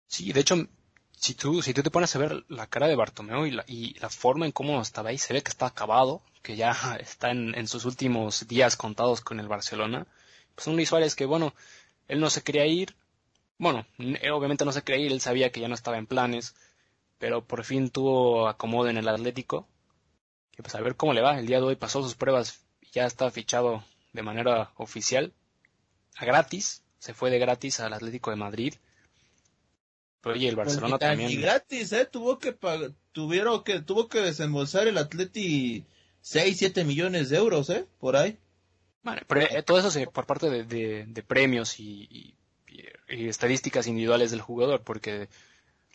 Sí, 0.06 0.32
de 0.32 0.40
hecho, 0.40 0.56
si 1.12 1.34
tú, 1.34 1.62
si 1.62 1.74
tú 1.74 1.82
te 1.82 1.90
pones 1.90 2.14
a 2.14 2.18
ver 2.18 2.44
la 2.48 2.66
cara 2.66 2.86
de 2.86 2.96
Bartomeu 2.96 3.46
y 3.46 3.50
la, 3.50 3.64
y 3.66 3.98
la 3.98 4.10
forma 4.10 4.46
en 4.46 4.52
cómo 4.52 4.80
estaba 4.80 5.10
ahí, 5.10 5.18
se 5.18 5.32
ve 5.32 5.42
que 5.42 5.50
está 5.50 5.66
acabado, 5.66 6.22
que 6.42 6.56
ya 6.56 6.72
está 7.00 7.30
en, 7.30 7.66
sus 7.68 7.84
últimos 7.84 8.46
días 8.46 8.76
contados 8.76 9.20
con 9.20 9.40
el 9.40 9.48
Barcelona. 9.48 10.06
Pues 10.54 10.66
un 10.66 10.76
Luis 10.76 10.88
Suárez 10.88 11.16
que, 11.16 11.24
bueno, 11.26 11.54
él 12.08 12.20
no 12.20 12.30
se 12.30 12.42
quería 12.42 12.66
ir, 12.66 12.94
bueno, 13.58 13.86
obviamente 14.32 14.64
no 14.64 14.72
se 14.72 14.82
creía, 14.82 15.06
él 15.08 15.20
sabía 15.20 15.50
que 15.50 15.60
ya 15.60 15.68
no 15.68 15.74
estaba 15.74 15.98
en 15.98 16.06
planes, 16.06 16.54
pero 17.18 17.44
por 17.44 17.64
fin 17.64 17.90
tuvo 17.90 18.48
acomodo 18.48 18.88
en 18.88 18.98
el 18.98 19.08
Atlético. 19.08 19.66
Y 20.56 20.62
pues 20.62 20.74
a 20.74 20.80
ver 20.80 20.96
cómo 20.96 21.14
le 21.14 21.22
va. 21.22 21.38
El 21.38 21.46
día 21.46 21.58
de 21.58 21.64
hoy 21.64 21.76
pasó 21.76 22.02
sus 22.02 22.14
pruebas 22.14 22.60
y 22.82 22.90
ya 22.92 23.06
está 23.06 23.30
fichado 23.30 23.82
de 24.12 24.22
manera 24.22 24.72
oficial, 24.76 25.32
a 26.16 26.24
gratis, 26.24 26.84
se 26.98 27.14
fue 27.14 27.30
de 27.30 27.38
gratis 27.38 27.80
al 27.80 27.92
Atlético 27.92 28.30
de 28.30 28.36
Madrid. 28.36 28.74
Pero 30.24 30.34
oye, 30.34 30.48
el 30.48 30.56
Barcelona 30.56 30.98
también. 30.98 31.30
Y 31.30 31.36
gratis, 31.36 31.92
eh, 31.92 32.06
tuvo 32.06 32.40
que 32.40 32.56
tuvieron 33.12 33.62
que, 33.62 33.80
tuvo 33.80 34.08
que 34.08 34.20
desembolsar 34.20 34.88
el 34.88 34.98
Atleti 34.98 35.84
6, 36.22 36.58
7 36.58 36.84
millones 36.84 37.28
de 37.28 37.36
euros, 37.36 37.70
eh, 37.70 37.86
por 38.00 38.16
ahí. 38.16 38.36
Bueno, 39.04 39.20
pero 39.28 39.42
eh, 39.42 39.62
todo 39.62 39.78
eso 39.78 39.90
se, 39.90 40.06
por 40.06 40.26
parte 40.26 40.48
de, 40.48 41.04
de, 41.06 41.22
premios 41.22 41.78
y 41.78 42.34
y 43.08 43.28
estadísticas 43.28 43.86
individuales 43.86 44.30
del 44.30 44.40
jugador, 44.40 44.82
porque 44.82 45.28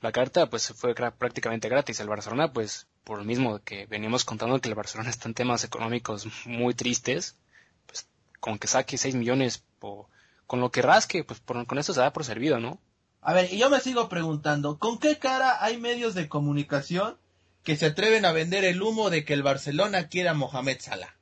la 0.01 0.11
carta 0.11 0.49
pues 0.49 0.73
fue 0.75 0.93
prácticamente 0.95 1.69
gratis. 1.69 1.99
El 1.99 2.07
Barcelona, 2.07 2.53
pues 2.53 2.87
por 3.03 3.19
lo 3.19 3.25
mismo 3.25 3.59
que 3.59 3.85
veníamos 3.87 4.25
contando 4.25 4.59
que 4.61 4.69
el 4.69 4.75
Barcelona 4.75 5.09
está 5.09 5.27
en 5.27 5.33
temas 5.33 5.63
económicos 5.63 6.27
muy 6.45 6.73
tristes, 6.73 7.37
pues 7.85 8.07
con 8.39 8.59
que 8.59 8.67
saque 8.67 8.97
6 8.97 9.15
millones 9.15 9.63
o 9.81 10.07
con 10.47 10.59
lo 10.61 10.71
que 10.71 10.81
rasque, 10.81 11.23
pues 11.23 11.41
con 11.41 11.77
eso 11.77 11.93
se 11.93 11.99
da 11.99 12.13
por 12.13 12.23
servido, 12.23 12.59
¿no? 12.59 12.79
A 13.21 13.33
ver, 13.33 13.53
y 13.53 13.57
yo 13.57 13.69
me 13.69 13.81
sigo 13.81 14.07
preguntando, 14.09 14.79
¿con 14.79 14.97
qué 14.97 15.17
cara 15.17 15.63
hay 15.63 15.77
medios 15.77 16.15
de 16.15 16.29
comunicación 16.29 17.17
que 17.63 17.75
se 17.75 17.87
atreven 17.87 18.25
a 18.25 18.31
vender 18.31 18.63
el 18.63 18.81
humo 18.81 19.09
de 19.09 19.25
que 19.25 19.33
el 19.33 19.43
Barcelona 19.43 20.07
quiera 20.07 20.31
a 20.31 20.35
Mohamed 20.35 20.79
Salah? 20.79 21.15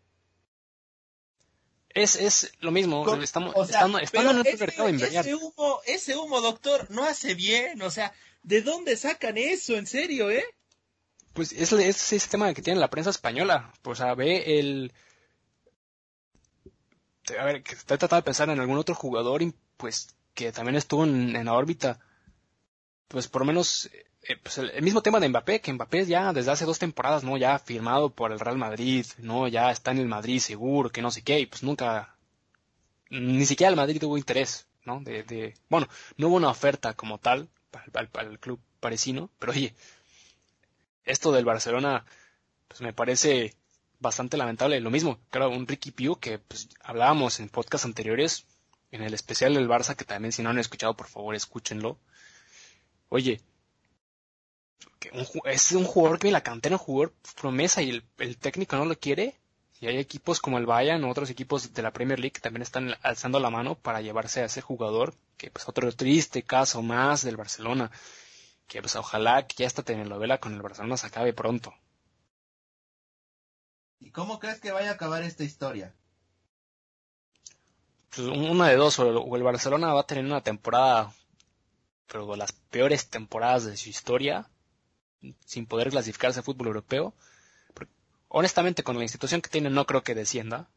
Es, 1.90 2.16
es 2.16 2.52
lo 2.60 2.72
mismo, 2.72 3.00
estamos, 3.24 3.56
estando, 3.56 3.98
en 3.98 4.28
un 4.28 4.44
mercado 4.60 4.88
ese 4.88 5.34
humo, 5.34 5.80
ese 5.88 6.16
humo, 6.16 6.42
doctor, 6.42 6.86
no 6.92 7.04
hace 7.04 7.34
bien, 7.34 7.82
o 7.82 7.90
sea, 7.90 8.14
¿de 8.44 8.62
dónde 8.62 8.96
sacan 8.96 9.36
eso, 9.36 9.76
en 9.76 9.88
serio, 9.88 10.30
eh? 10.30 10.46
Pues 11.34 11.52
es, 11.54 11.72
es 11.72 12.14
ese 12.14 12.30
tema 12.30 12.54
que 12.54 12.62
tiene 12.62 12.80
la 12.80 12.92
prensa 12.92 13.10
española, 13.10 13.74
pues 13.82 14.02
a 14.02 14.14
ver, 14.14 14.48
el... 14.48 14.94
A 17.40 17.46
ver, 17.46 17.64
que 17.64 17.74
estoy 17.74 17.98
tratando 17.98 18.18
de 18.18 18.26
pensar 18.26 18.50
en 18.52 18.60
algún 18.60 18.78
otro 18.78 18.94
jugador, 18.94 19.42
pues, 19.78 20.16
que 20.38 20.52
también 20.52 20.76
estuvo 20.76 21.04
en, 21.04 21.36
en 21.36 21.46
la 21.46 21.54
órbita, 21.54 22.00
pues 23.08 23.28
por 23.28 23.42
lo 23.42 23.48
menos 23.48 23.90
eh, 24.22 24.38
pues 24.44 24.60
el, 24.60 24.84
mismo 24.84 25.02
tema 25.02 25.20
de 25.20 25.30
Mbappé, 25.30 25.62
que 25.62 25.74
Mbappé 25.74 26.06
ya 26.06 26.32
desde 26.32 26.52
hace 26.52 26.66
dos 26.66 26.78
temporadas, 26.78 27.24
¿no? 27.24 27.38
Ya 27.38 27.58
firmado 27.58 28.12
por 28.12 28.32
el 28.32 28.40
Real 28.40 28.58
Madrid, 28.58 29.06
¿no? 29.18 29.48
Ya 29.48 29.72
está 29.72 29.92
en 29.92 29.98
el 29.98 30.08
Madrid 30.08 30.40
seguro, 30.40 30.92
que 30.92 31.02
no 31.02 31.10
sé 31.10 31.24
qué, 31.24 31.40
y 31.40 31.48
pues 31.48 31.64
nunca, 31.64 32.16
ni 33.10 33.48
siquiera 33.48 33.72
el 33.72 33.76
Madrid 33.76 34.00
tuvo 34.00 34.16
interés, 34.16 34.68
¿no? 34.86 35.00
De, 35.02 35.24
de 35.24 35.56
bueno, 35.70 35.88
no 36.18 36.28
hubo 36.28 36.36
una 36.36 36.50
oferta 36.50 36.94
como 36.94 37.18
tal 37.18 37.50
para, 37.72 38.08
el 38.30 38.40
club 38.40 38.60
parisino, 38.80 39.32
pero 39.40 39.54
oye, 39.54 39.74
esto 41.04 41.32
del 41.32 41.46
Barcelona, 41.46 42.06
pues 42.68 42.82
me 42.82 42.94
parece 42.94 43.56
bastante 44.00 44.38
lamentable. 44.38 44.80
Lo 44.82 44.92
mismo, 44.92 45.20
claro, 45.32 45.50
un 45.50 45.68
Ricky 45.68 45.92
Pugh 45.92 46.20
que 46.20 46.38
pues 46.38 46.70
hablábamos 46.84 47.40
en 47.40 47.50
podcasts 47.50 47.86
anteriores, 47.86 48.46
en 48.92 49.02
el 49.02 49.14
especial 49.14 49.54
del 49.54 49.68
Barça, 49.68 49.96
que 49.96 50.06
también 50.06 50.32
si 50.32 50.42
no 50.44 50.50
han 50.50 50.60
escuchado, 50.60 50.96
por 50.96 51.08
favor, 51.08 51.36
escúchenlo. 51.36 52.00
Oye, 53.10 53.42
es 55.46 55.72
un 55.72 55.86
jugador 55.86 56.20
que 56.20 56.32
la 56.32 56.42
cantera, 56.42 56.76
un 56.76 56.80
jugador 56.80 57.14
promesa 57.40 57.82
y 57.82 57.90
el, 58.18 58.38
técnico 58.38 58.76
no 58.76 58.86
lo 58.86 58.98
quiere. 58.98 59.36
Y 59.80 59.86
hay 59.88 59.98
equipos 59.98 60.40
como 60.40 60.58
el 60.58 60.66
Bayern 60.66 61.04
o 61.04 61.10
otros 61.10 61.30
equipos 61.30 61.72
de 61.72 61.82
la 61.84 61.94
Premier 61.94 62.20
League 62.20 62.34
que 62.34 62.42
también 62.42 62.64
están 62.64 62.96
alzando 63.04 63.40
la 63.40 63.52
mano 63.52 63.76
para 63.76 64.02
llevarse 64.02 64.42
a 64.42 64.46
ese 64.46 64.62
jugador, 64.62 65.14
que 65.38 65.52
pues 65.52 65.70
otro 65.70 65.92
triste 65.92 66.42
caso 66.42 66.82
más 66.82 67.24
del 67.24 67.38
Barcelona, 67.38 67.92
que 68.68 68.82
pues 68.82 68.96
ojalá 68.96 69.46
que 69.46 69.56
ya 69.58 69.68
esta 69.68 69.84
telenovela 69.84 70.40
con 70.40 70.56
el 70.56 70.64
Barcelona 70.64 70.98
se 70.98 71.06
acabe 71.06 71.32
pronto. 71.34 71.76
¿Y 74.00 74.10
cómo 74.10 74.40
crees 74.40 74.60
que 74.60 74.72
vaya 74.72 74.90
a 74.90 74.94
acabar 74.94 75.22
esta 75.22 75.44
historia? 75.44 75.94
Pues 78.18 78.30
una 78.30 78.70
de 78.70 78.76
dos, 78.78 78.98
o 78.98 79.36
el 79.36 79.44
Barcelona 79.44 79.94
va 79.94 80.02
a 80.02 80.08
tener 80.08 80.26
una 80.26 80.42
temporada, 80.42 81.14
pero 82.08 82.26
de 82.26 82.38
las 82.38 82.52
peores 82.52 83.10
temporadas 83.10 83.66
de 83.66 83.78
su 83.78 83.90
historia, 83.90 84.50
sin 85.46 85.68
poder 85.68 85.92
clasificarse 85.92 86.40
a 86.40 86.44
fútbol 86.44 86.68
europeo, 86.68 87.14
honestamente 88.28 88.82
con 88.82 88.98
la 88.98 89.04
institución 89.04 89.42
que 89.42 89.52
tiene 89.52 89.70
no 89.70 89.86
creo 89.86 90.02
que 90.02 90.16
descienda. 90.16 90.68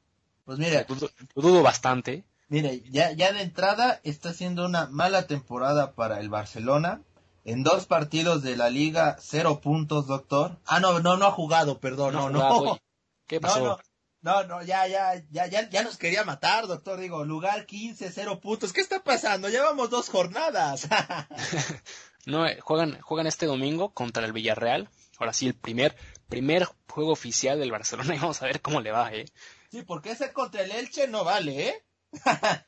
Pues 0.45 0.59
mira, 0.59 0.87
dudo, 1.35 1.63
bastante. 1.63 2.25
Mire, 2.49 2.83
ya, 2.91 3.13
ya 3.13 3.33
de 3.33 3.41
entrada 3.41 4.03
está 4.05 4.35
siendo 4.35 4.67
una 4.67 4.89
mala 4.89 5.27
temporada 5.27 5.95
para 5.95 6.21
el 6.21 6.29
Barcelona. 6.29 7.01
En 7.45 7.63
dos 7.63 7.87
partidos 7.87 8.43
de 8.43 8.57
la 8.57 8.69
liga, 8.69 9.17
cero 9.19 9.61
puntos, 9.63 10.07
doctor. 10.07 10.59
Ah, 10.67 10.79
no, 10.79 11.01
no, 11.01 11.17
no 11.17 11.27
ha 11.27 11.31
jugado, 11.31 11.79
perdón, 11.79 12.13
no, 12.13 12.29
no. 12.29 12.79
¿Qué 13.27 13.41
pasó? 13.41 13.61
No, 13.61 13.69
no, 13.69 13.79
ya, 14.23 14.87
ya, 14.87 15.23
ya, 15.31 15.47
ya, 15.47 15.69
ya 15.69 15.83
nos 15.83 15.97
quería 15.97 16.25
matar, 16.25 16.67
doctor. 16.67 17.01
Digo, 17.01 17.25
lugar 17.25 17.67
15, 17.67 18.11
cero 18.13 18.41
puntos. 18.41 18.73
¿Qué 18.73 18.81
está 18.81 19.03
pasando? 19.03 19.49
Llevamos 19.49 19.91
dos 19.91 20.09
jornadas. 20.09 20.89
no, 22.27 22.47
eh, 22.47 22.59
juegan, 22.61 23.01
juegan 23.01 23.27
este 23.27 23.47
domingo 23.47 23.93
contra 23.93 24.25
el 24.25 24.33
Villarreal. 24.33 24.89
Ahora 25.19 25.33
sí, 25.33 25.47
el 25.47 25.55
primer 25.55 25.97
primer 26.31 26.65
juego 26.89 27.13
oficial 27.13 27.59
del 27.59 27.71
Barcelona 27.73 28.15
y 28.17 28.19
vamos 28.19 28.41
a 28.41 28.47
ver 28.47 28.63
cómo 28.63 28.81
le 28.81 28.93
va, 28.93 29.13
¿eh? 29.13 29.27
Sí, 29.71 29.83
porque 29.83 30.13
ese 30.13 30.33
contra 30.33 30.63
el 30.63 30.71
Elche 30.71 31.07
no 31.09 31.25
vale, 31.25 31.69
¿eh? 31.69 31.85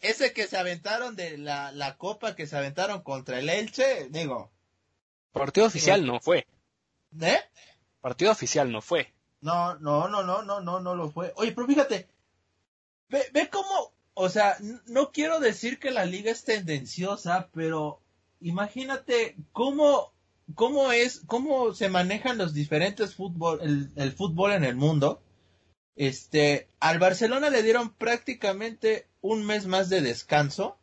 Ese 0.00 0.34
que 0.34 0.46
se 0.46 0.58
aventaron 0.58 1.16
de 1.16 1.38
la, 1.38 1.72
la 1.72 1.96
copa 1.96 2.36
que 2.36 2.46
se 2.46 2.58
aventaron 2.58 3.02
contra 3.02 3.38
el 3.38 3.48
Elche, 3.48 4.08
digo. 4.10 4.52
Partido 5.32 5.66
oficial 5.66 6.04
no 6.04 6.20
fue. 6.20 6.46
¿Eh? 7.18 7.40
Partido 8.02 8.30
oficial 8.30 8.70
no 8.70 8.82
fue. 8.82 9.13
No, 9.44 9.78
no, 9.78 10.08
no, 10.08 10.22
no, 10.22 10.42
no, 10.42 10.60
no, 10.60 10.80
no 10.80 10.94
lo 10.94 11.10
fue. 11.10 11.32
Oye, 11.36 11.52
pero 11.52 11.66
fíjate, 11.66 12.08
ve, 13.08 13.22
ve 13.32 13.48
cómo, 13.50 13.92
o 14.14 14.28
sea, 14.28 14.56
no 14.86 15.12
quiero 15.12 15.38
decir 15.38 15.78
que 15.78 15.90
la 15.90 16.04
liga 16.04 16.32
es 16.32 16.44
tendenciosa, 16.44 17.48
pero 17.52 18.00
imagínate 18.40 19.36
cómo 19.52 20.14
cómo 20.54 20.92
es, 20.92 21.22
cómo 21.26 21.72
se 21.72 21.88
manejan 21.88 22.38
los 22.38 22.52
diferentes 22.52 23.14
fútbol, 23.14 23.60
el, 23.96 24.12
fútbol 24.12 24.52
en 24.52 24.64
el 24.64 24.76
mundo. 24.76 25.22
Este, 25.96 26.68
al 26.80 26.98
Barcelona 26.98 27.50
le 27.50 27.62
dieron 27.62 27.90
prácticamente 27.94 29.06
un 29.20 29.46
mes 29.46 29.66
más 29.66 29.88
de 29.88 30.00
descanso. 30.00 30.78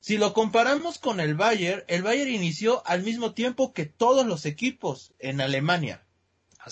Si 0.00 0.18
lo 0.18 0.32
comparamos 0.32 0.98
con 0.98 1.20
el 1.20 1.34
Bayern, 1.34 1.84
el 1.86 2.02
Bayern 2.02 2.30
inició 2.30 2.82
al 2.86 3.02
mismo 3.02 3.34
tiempo 3.34 3.72
que 3.72 3.86
todos 3.86 4.26
los 4.26 4.46
equipos 4.46 5.12
en 5.18 5.40
Alemania. 5.40 6.06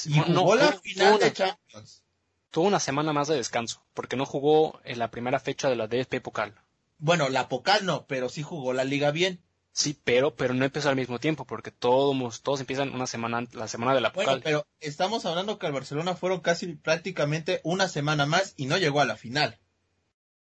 Y 0.05 0.19
jugó 0.19 0.55
la 0.57 0.73
final 0.73 1.19
de 1.19 1.33
Champions. 1.33 2.05
Tuvo 2.51 2.67
una 2.67 2.81
semana 2.81 3.13
más 3.13 3.29
de 3.29 3.37
descanso, 3.37 3.85
porque 3.95 4.17
no 4.17 4.25
jugó 4.25 4.81
en 4.85 4.99
la 4.99 5.11
primera 5.11 5.39
fecha 5.39 5.69
de 5.69 5.77
la 5.77 5.87
DFP 5.87 6.21
Pokal. 6.23 6.55
Bueno, 6.99 7.29
la 7.29 7.49
Pokal 7.49 7.85
no, 7.85 8.07
pero 8.07 8.29
sí 8.29 8.43
jugó 8.43 8.73
la 8.73 8.85
liga 8.85 9.11
bien. 9.11 9.43
Sí, 9.73 9.97
pero, 10.03 10.35
pero 10.35 10.55
no 10.55 10.65
empezó 10.65 10.89
al 10.89 10.97
mismo 10.97 11.21
tiempo, 11.21 11.45
porque 11.45 11.71
todos, 11.71 12.43
todos 12.43 12.61
empiezan 12.61 12.93
una 12.95 13.07
semana, 13.07 13.47
la 13.53 13.69
semana 13.69 13.95
de 13.95 14.01
la 14.01 14.11
Bueno, 14.11 14.41
pero 14.43 14.67
estamos 14.81 15.25
hablando 15.25 15.59
que 15.59 15.67
al 15.67 15.73
Barcelona 15.73 16.17
fueron 16.17 16.41
casi 16.41 16.67
prácticamente 16.75 17.61
una 17.63 17.87
semana 17.87 18.27
más 18.27 18.55
y 18.57 18.67
no 18.67 18.79
llegó 18.79 19.01
a 19.01 19.05
la 19.05 19.17
final. 19.17 19.59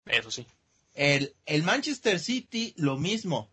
Eso 0.05 0.30
sí. 0.30 0.47
El, 0.95 1.34
el 1.47 1.62
Manchester 1.62 2.18
City, 2.18 2.74
lo 2.76 2.99
mismo. 2.99 3.51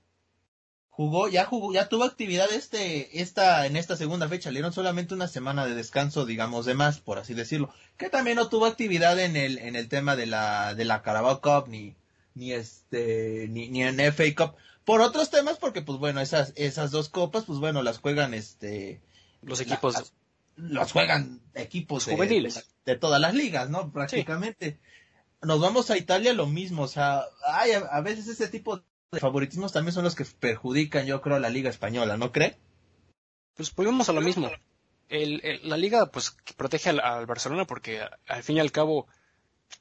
Jugó, 0.99 1.29
ya 1.29 1.45
jugó, 1.45 1.71
ya 1.71 1.87
tuvo 1.87 2.03
actividad 2.03 2.51
este, 2.51 3.21
esta, 3.21 3.65
en 3.65 3.77
esta 3.77 3.95
segunda 3.95 4.27
fecha. 4.27 4.49
Le 4.49 4.55
dieron 4.55 4.73
solamente 4.73 5.13
una 5.13 5.29
semana 5.29 5.65
de 5.65 5.73
descanso, 5.73 6.25
digamos, 6.25 6.65
de 6.65 6.73
más, 6.73 6.99
por 6.99 7.19
así 7.19 7.33
decirlo. 7.33 7.73
Que 7.95 8.09
también 8.09 8.35
no 8.35 8.49
tuvo 8.49 8.65
actividad 8.65 9.17
en 9.17 9.37
el, 9.37 9.59
en 9.59 9.77
el 9.77 9.87
tema 9.87 10.17
de 10.17 10.25
la, 10.25 10.75
de 10.75 10.83
la 10.83 11.01
Carabao 11.01 11.39
Cup, 11.39 11.69
ni, 11.69 11.95
ni 12.33 12.51
este, 12.51 13.47
ni, 13.49 13.69
ni 13.69 13.83
en 13.83 13.97
FA 14.11 14.25
Cup 14.35 14.55
por 14.83 14.99
otros 14.99 15.29
temas, 15.29 15.57
porque 15.57 15.81
pues 15.81 15.99
bueno, 15.99 16.19
esas, 16.19 16.51
esas 16.57 16.91
dos 16.91 17.07
copas, 17.07 17.45
pues 17.45 17.59
bueno, 17.59 17.81
las 17.81 17.99
juegan 17.99 18.33
este 18.33 18.99
los 19.41 19.61
equipos 19.61 20.11
los 20.57 20.91
juegan 20.91 21.39
equipos 21.53 22.03
juveniles 22.03 22.67
de, 22.83 22.97
todas 22.97 23.21
las 23.21 23.33
ligas, 23.33 23.69
¿no? 23.69 23.89
Prácticamente. 23.93 24.79
Nos 25.41 25.61
vamos 25.61 25.89
a 25.91 25.97
Italia 25.97 26.33
lo 26.33 26.47
mismo, 26.47 26.81
o 26.81 26.87
sea, 26.89 27.23
hay 27.45 27.71
a, 27.71 28.01
veces 28.01 28.27
ese 28.27 28.49
tipo 28.49 28.81
de 29.11 29.19
favoritismos 29.19 29.71
también 29.71 29.93
son 29.93 30.03
los 30.03 30.15
que 30.15 30.25
perjudican, 30.25 31.05
yo 31.05 31.21
creo, 31.21 31.37
a 31.37 31.39
la 31.39 31.49
liga 31.49 31.69
española, 31.69 32.17
¿no 32.17 32.31
cree? 32.31 32.57
Pues 33.55 33.73
volvemos 33.73 34.07
a 34.09 34.13
lo 34.13 34.21
mismo. 34.21 34.49
La 35.09 35.77
liga 35.77 36.05
pues 36.11 36.37
protege 36.55 36.89
al, 36.89 37.25
Barcelona 37.25 37.65
porque 37.65 38.01
al 38.27 38.43
fin 38.43 38.57
y 38.57 38.59
al 38.59 38.71
cabo 38.71 39.07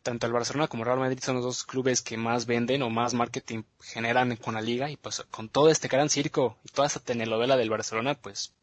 tanto 0.03 0.27
el 0.27 0.33
Barcelona 0.33 0.69
como 0.69 0.85
Real 0.85 0.99
Madrid 0.99 1.19
son 1.21 1.37
los 1.37 1.45
dos 1.45 1.65
clubes 1.65 2.01
que 2.01 2.17
más 2.17 2.47
venden 2.47 2.83
o 2.83 2.89
más 2.89 3.13
marketing 3.13 3.65
generan 3.81 4.37
con 4.37 4.55
la 4.55 4.63
liga 4.63 4.91
y 4.91 4.97
pues 4.97 5.25
con 5.31 5.51
todo 5.51 5.69
este 5.71 5.89
gran 5.89 6.09
circo 6.09 6.59
y 6.65 6.71
toda 6.71 6.87
esta 6.87 7.01
telenovela 7.01 7.57
del 7.57 7.71
Barcelona 7.71 8.15
pues 8.15 8.55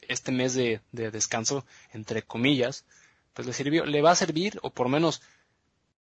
este 0.00 0.32
mes 0.32 0.54
de, 0.54 0.80
descanso 0.92 1.66
entre 1.92 2.22
comillas 2.22 2.84
pues 3.34 3.46
le 3.46 3.52
sirvió 3.52 3.84
le 3.84 4.02
va 4.02 4.12
a 4.12 4.16
servir 4.16 4.58
o 4.62 4.70
por 4.70 4.88
menos 4.88 5.22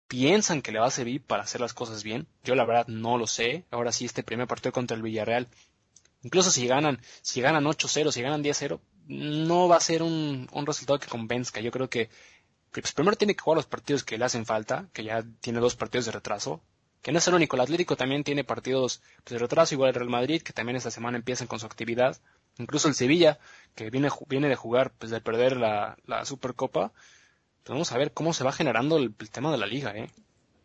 piensan 0.08 0.62
que 0.62 0.72
le 0.72 0.80
va 0.80 0.86
a 0.86 0.90
servir 0.90 1.22
para 1.22 1.42
hacer 1.42 1.60
las 1.60 1.74
cosas 1.74 2.02
bien. 2.02 2.26
Yo 2.44 2.54
la 2.54 2.64
verdad 2.64 2.86
no 2.88 3.18
lo 3.18 3.26
sé. 3.26 3.64
Ahora 3.70 3.92
sí 3.92 4.04
este 4.04 4.22
primer 4.22 4.46
partido 4.46 4.72
contra 4.72 4.96
el 4.96 5.02
Villarreal 5.02 5.48
incluso 6.22 6.50
si 6.50 6.66
ganan 6.66 7.00
si 7.20 7.40
ganan 7.40 7.64
8-0 7.64 8.12
si 8.12 8.22
ganan 8.22 8.44
10-0 8.44 8.80
no 9.08 9.66
va 9.66 9.76
a 9.76 9.80
ser 9.80 10.02
un, 10.02 10.48
un 10.52 10.66
resultado 10.66 10.98
que 10.98 11.08
convenzca. 11.08 11.60
Yo 11.60 11.70
creo 11.70 11.90
que 11.90 12.08
pues 12.70 12.92
primero 12.92 13.16
tiene 13.16 13.34
que 13.34 13.42
jugar 13.42 13.56
los 13.56 13.66
partidos 13.66 14.04
que 14.04 14.16
le 14.16 14.24
hacen 14.24 14.46
falta, 14.46 14.88
que 14.92 15.04
ya 15.04 15.24
tiene 15.40 15.60
dos 15.60 15.76
partidos 15.76 16.06
de 16.06 16.12
retraso, 16.12 16.62
que 17.02 17.12
no 17.12 17.18
es 17.18 17.28
el 17.28 17.34
único, 17.34 17.56
el 17.56 17.62
Atlético 17.62 17.96
también 17.96 18.24
tiene 18.24 18.44
partidos 18.44 19.02
pues, 19.24 19.32
de 19.32 19.38
retraso, 19.38 19.74
igual 19.74 19.88
el 19.88 19.94
Real 19.94 20.08
Madrid, 20.08 20.40
que 20.40 20.52
también 20.52 20.76
esta 20.76 20.90
semana 20.90 21.18
empiezan 21.18 21.48
con 21.48 21.58
su 21.58 21.66
actividad, 21.66 22.16
incluso 22.58 22.88
el 22.88 22.94
Sevilla, 22.94 23.38
que 23.74 23.90
viene, 23.90 24.08
viene 24.28 24.48
de 24.48 24.56
jugar, 24.56 24.92
pues 24.98 25.10
de 25.10 25.20
perder 25.20 25.56
la, 25.56 25.98
la 26.06 26.24
Supercopa, 26.24 26.92
vamos 27.66 27.92
a 27.92 27.98
ver 27.98 28.12
cómo 28.12 28.32
se 28.32 28.44
va 28.44 28.52
generando 28.52 28.98
el, 28.98 29.14
tema 29.14 29.50
de 29.52 29.58
la 29.58 29.66
liga, 29.66 29.96
¿eh? 29.96 30.10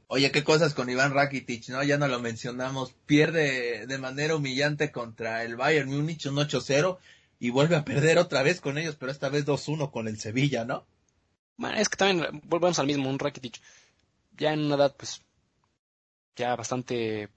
Oye, 0.08 0.32
qué 0.32 0.44
cosas 0.44 0.74
con 0.74 0.90
Iván 0.90 1.14
Rakitic, 1.14 1.68
¿no? 1.70 1.84
Ya 1.84 1.98
no 1.98 2.08
lo 2.08 2.20
mencionamos. 2.20 2.94
Pierde 3.06 3.86
de 3.88 3.98
manera 3.98 4.36
humillante 4.36 4.92
contra 4.92 5.44
el 5.44 5.58
Bayern 5.58 5.90
Múnich 5.90 6.26
un 6.28 6.36
8-0 6.36 6.98
y 7.40 7.50
vuelve 7.50 7.76
a 7.76 7.84
perder 7.84 8.18
otra 8.18 8.42
vez 8.42 8.62
con 8.62 8.78
ellos, 8.78 8.96
pero 8.96 9.12
esta 9.12 9.30
vez 9.30 9.46
2-1 9.46 9.92
con 9.92 10.08
el 10.08 10.18
Sevilla, 10.18 10.64
¿no? 10.64 10.86
Bueno, 11.58 11.78
es 11.78 11.90
que 11.90 11.98
también 11.98 12.42
volvemos 12.46 12.80
al 12.80 12.88
mismo, 12.88 13.10
un 13.10 13.20
Rakitic 13.20 13.60
ya 14.38 14.54
en 14.54 14.66
una 14.66 14.76
edad 14.76 14.96
pues 14.96 15.22
ya 16.36 16.56
bastante 16.56 17.30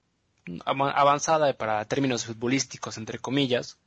avanzada 0.65 1.53
para 1.57 1.83
términos 1.85 2.25
futbolísticos, 2.25 2.97
entre 2.97 3.19
comillas, 3.19 3.77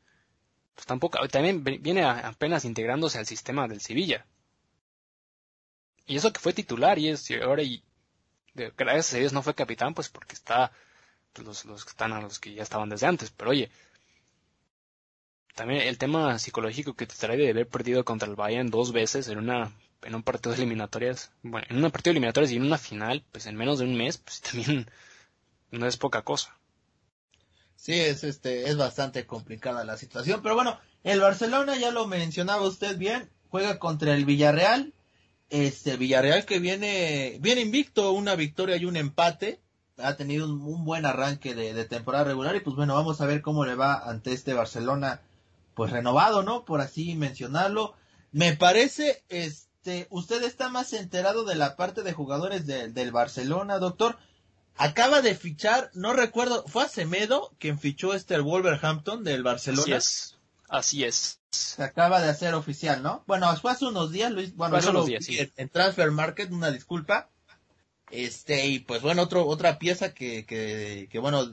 pues 0.74 0.86
tampoco, 0.86 1.18
también 1.28 1.62
viene 1.62 2.04
apenas 2.04 2.64
integrándose 2.64 3.18
al 3.18 3.26
sistema 3.26 3.68
del 3.68 3.80
Sevilla. 3.80 4.26
Y 6.06 6.16
eso 6.16 6.32
que 6.32 6.40
fue 6.40 6.52
titular 6.52 6.98
y 6.98 7.08
es 7.08 7.30
ahora 7.42 7.62
y 7.62 7.82
gracias 8.76 9.14
a 9.14 9.18
Dios 9.18 9.32
no 9.32 9.42
fue 9.42 9.54
capitán, 9.54 9.94
pues 9.94 10.08
porque 10.08 10.34
está 10.34 10.70
pues, 11.32 11.46
los, 11.46 11.64
los 11.64 11.84
que 11.84 11.90
están 11.90 12.12
a 12.12 12.20
los 12.20 12.38
que 12.38 12.54
ya 12.54 12.62
estaban 12.62 12.88
desde 12.88 13.06
antes, 13.06 13.30
pero 13.30 13.50
oye, 13.50 13.70
también 15.54 15.82
el 15.82 15.98
tema 15.98 16.38
psicológico 16.38 16.94
que 16.94 17.06
te 17.06 17.14
trae 17.14 17.36
de 17.36 17.50
haber 17.50 17.68
perdido 17.68 18.04
contra 18.04 18.28
el 18.28 18.36
Bayern 18.36 18.70
dos 18.70 18.92
veces 18.92 19.28
en 19.28 19.38
una 19.38 19.72
en 20.02 20.14
un 20.14 20.22
partido 20.22 20.54
de 20.54 20.58
eliminatorias, 20.58 21.30
bueno, 21.42 21.66
en 21.70 21.82
un 21.82 21.90
partido 21.90 22.12
de 22.12 22.18
eliminatorias 22.18 22.52
y 22.52 22.56
en 22.56 22.64
una 22.64 22.76
final, 22.76 23.24
pues 23.32 23.46
en 23.46 23.56
menos 23.56 23.78
de 23.78 23.86
un 23.86 23.96
mes, 23.96 24.18
pues 24.18 24.40
también 24.42 24.90
no 25.70 25.86
es 25.86 25.96
poca 25.96 26.22
cosa. 26.22 26.54
Sí, 27.76 27.94
es 27.94 28.24
este, 28.24 28.68
es 28.68 28.76
bastante 28.76 29.26
complicada 29.26 29.84
la 29.84 29.96
situación, 29.96 30.40
pero 30.42 30.54
bueno, 30.54 30.78
el 31.02 31.20
Barcelona 31.20 31.76
ya 31.76 31.90
lo 31.90 32.06
mencionaba 32.06 32.66
usted 32.66 32.96
bien, 32.96 33.30
juega 33.48 33.78
contra 33.78 34.14
el 34.14 34.24
Villarreal, 34.24 34.92
este 35.50 35.96
Villarreal 35.96 36.44
que 36.44 36.58
viene, 36.58 37.38
viene 37.40 37.60
invicto, 37.60 38.12
una 38.12 38.34
victoria 38.34 38.76
y 38.76 38.84
un 38.84 38.96
empate, 38.96 39.60
ha 39.98 40.16
tenido 40.16 40.46
un, 40.46 40.84
buen 40.84 41.06
arranque 41.06 41.54
de, 41.54 41.84
temporada 41.84 42.24
regular 42.24 42.56
y 42.56 42.60
pues 42.60 42.76
bueno, 42.76 42.94
vamos 42.94 43.20
a 43.20 43.26
ver 43.26 43.42
cómo 43.42 43.64
le 43.64 43.74
va 43.74 44.08
ante 44.08 44.32
este 44.32 44.54
Barcelona, 44.54 45.22
pues 45.74 45.92
renovado, 45.92 46.42
¿no? 46.42 46.64
Por 46.64 46.80
así 46.80 47.14
mencionarlo. 47.14 47.94
Me 48.32 48.56
parece, 48.56 49.22
este 49.28 50.06
usted 50.10 50.42
está 50.42 50.68
más 50.68 50.92
enterado 50.92 51.44
de 51.44 51.54
la 51.54 51.76
parte 51.76 52.02
de 52.02 52.12
jugadores 52.12 52.66
del 52.66 53.12
Barcelona, 53.12 53.78
doctor. 53.78 54.18
Acaba 54.76 55.22
de 55.22 55.36
fichar, 55.36 55.90
no 55.94 56.14
recuerdo, 56.14 56.64
fue 56.66 56.84
Acemedo 56.84 57.52
quien 57.60 57.78
fichó 57.78 58.12
este 58.12 58.40
Wolverhampton 58.40 59.22
del 59.22 59.44
Barcelona. 59.44 60.00
Así 60.74 61.04
es. 61.04 61.40
Se 61.50 61.84
acaba 61.84 62.20
de 62.20 62.28
hacer 62.28 62.52
oficial, 62.54 63.00
¿no? 63.00 63.22
Bueno, 63.28 63.54
fue 63.56 63.70
hace 63.70 63.84
unos 63.84 64.10
días, 64.10 64.32
Luis. 64.32 64.56
Bueno, 64.56 64.76
hace 64.76 64.90
unos 64.90 65.06
días, 65.06 65.24
sí. 65.24 65.38
en, 65.56 65.68
Transfer 65.68 66.10
Market, 66.10 66.50
una 66.50 66.72
disculpa. 66.72 67.30
Este, 68.10 68.66
y 68.66 68.80
pues 68.80 69.00
bueno, 69.00 69.22
otro, 69.22 69.46
otra 69.46 69.78
pieza 69.78 70.12
que, 70.14 70.44
que, 70.44 71.08
que 71.10 71.18
bueno, 71.20 71.46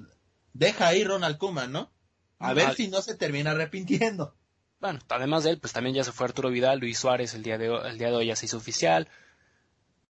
deja 0.53 0.87
ahí 0.87 1.03
Ronald 1.03 1.37
Koeman, 1.37 1.71
¿no? 1.71 1.91
A 2.39 2.53
ver 2.53 2.73
si 2.73 2.87
no 2.87 3.03
se 3.03 3.13
termina 3.13 3.51
arrepintiendo. 3.51 4.35
Bueno, 4.79 4.99
además 5.09 5.43
de 5.43 5.51
él, 5.51 5.59
pues 5.59 5.71
también 5.71 5.95
ya 5.95 6.03
se 6.03 6.11
fue 6.11 6.25
Arturo 6.25 6.49
Vidal, 6.49 6.79
Luis 6.79 6.97
Suárez 6.97 7.35
el 7.35 7.43
día 7.43 7.59
de 7.59 7.69
hoy, 7.69 7.87
el 7.87 7.99
día 7.99 8.07
de 8.07 8.15
hoy 8.15 8.25
ya 8.25 8.35
se 8.35 8.47
hizo 8.47 8.57
oficial. 8.57 9.07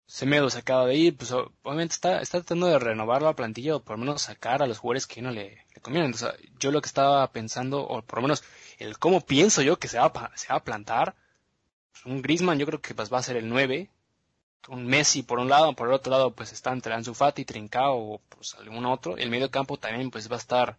Semedo 0.05 0.49
se 0.49 0.59
acaba 0.59 0.85
de 0.85 0.95
ir, 0.95 1.17
pues 1.17 1.31
obviamente 1.31 1.93
está, 1.93 2.21
está 2.21 2.39
tratando 2.39 2.67
de 2.67 2.79
renovar 2.79 3.21
la 3.21 3.35
plantilla 3.35 3.75
o 3.75 3.83
por 3.83 3.97
lo 3.97 4.05
menos 4.05 4.21
sacar 4.21 4.63
a 4.63 4.67
los 4.67 4.77
jugadores 4.77 5.07
que 5.07 5.21
no 5.21 5.31
le, 5.31 5.65
O 5.83 6.13
sea, 6.13 6.35
yo 6.59 6.71
lo 6.71 6.81
que 6.81 6.87
estaba 6.87 7.31
pensando, 7.31 7.81
o 7.81 8.01
por 8.01 8.19
lo 8.19 8.23
menos 8.23 8.43
el 8.77 8.97
cómo 8.99 9.21
pienso 9.21 9.61
yo 9.61 9.79
que 9.79 9.87
se 9.87 9.97
va, 9.97 10.31
se 10.35 10.47
va 10.49 10.55
a 10.55 10.63
plantar, 10.63 11.15
pues, 11.91 12.05
un 12.05 12.21
Grisman 12.21 12.59
yo 12.59 12.65
creo 12.65 12.81
que 12.81 12.93
pues 12.93 13.11
va 13.11 13.19
a 13.19 13.23
ser 13.23 13.37
el 13.37 13.49
9, 13.49 13.89
un 14.69 14.85
Messi 14.85 15.23
por 15.23 15.39
un 15.39 15.49
lado, 15.49 15.73
por 15.73 15.87
el 15.87 15.93
otro 15.93 16.11
lado 16.11 16.31
pues 16.31 16.51
está 16.51 16.71
entre 16.71 16.93
Ansu 16.93 17.13
Fati, 17.13 17.45
Trincao 17.45 17.97
o 17.97 18.21
pues 18.29 18.55
algún 18.55 18.85
otro. 18.85 19.17
El 19.17 19.29
medio 19.29 19.49
campo 19.51 19.77
también 19.77 20.11
pues 20.11 20.29
va 20.29 20.35
a 20.35 20.39
estar 20.39 20.77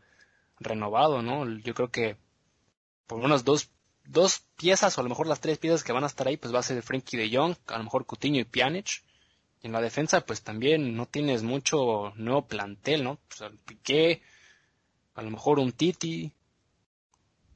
renovado, 0.60 1.22
¿no? 1.22 1.48
Yo 1.58 1.74
creo 1.74 1.90
que 1.90 2.16
por 3.06 3.18
unas 3.18 3.44
dos, 3.44 3.70
dos 4.04 4.42
piezas 4.56 4.96
o 4.96 5.00
a 5.00 5.04
lo 5.04 5.10
mejor 5.10 5.26
las 5.26 5.40
tres 5.40 5.58
piezas 5.58 5.84
que 5.84 5.92
van 5.92 6.04
a 6.04 6.08
estar 6.08 6.28
ahí 6.28 6.36
pues 6.36 6.54
va 6.54 6.60
a 6.60 6.62
ser 6.62 6.82
Frenkie 6.82 7.16
de 7.16 7.36
Jong, 7.36 7.56
a 7.66 7.78
lo 7.78 7.84
mejor 7.84 8.06
Coutinho 8.06 8.40
y 8.40 8.44
Pjanic. 8.44 9.02
Y 9.62 9.66
en 9.66 9.72
la 9.72 9.80
defensa 9.80 10.22
pues 10.22 10.42
también 10.42 10.96
no 10.96 11.06
tienes 11.06 11.42
mucho 11.42 12.12
nuevo 12.16 12.46
plantel, 12.46 13.04
¿no? 13.04 13.18
Pues 13.28 13.50
Piqué, 13.64 14.22
a 15.14 15.22
lo 15.22 15.30
mejor 15.30 15.58
un 15.58 15.72
Titi. 15.72 16.32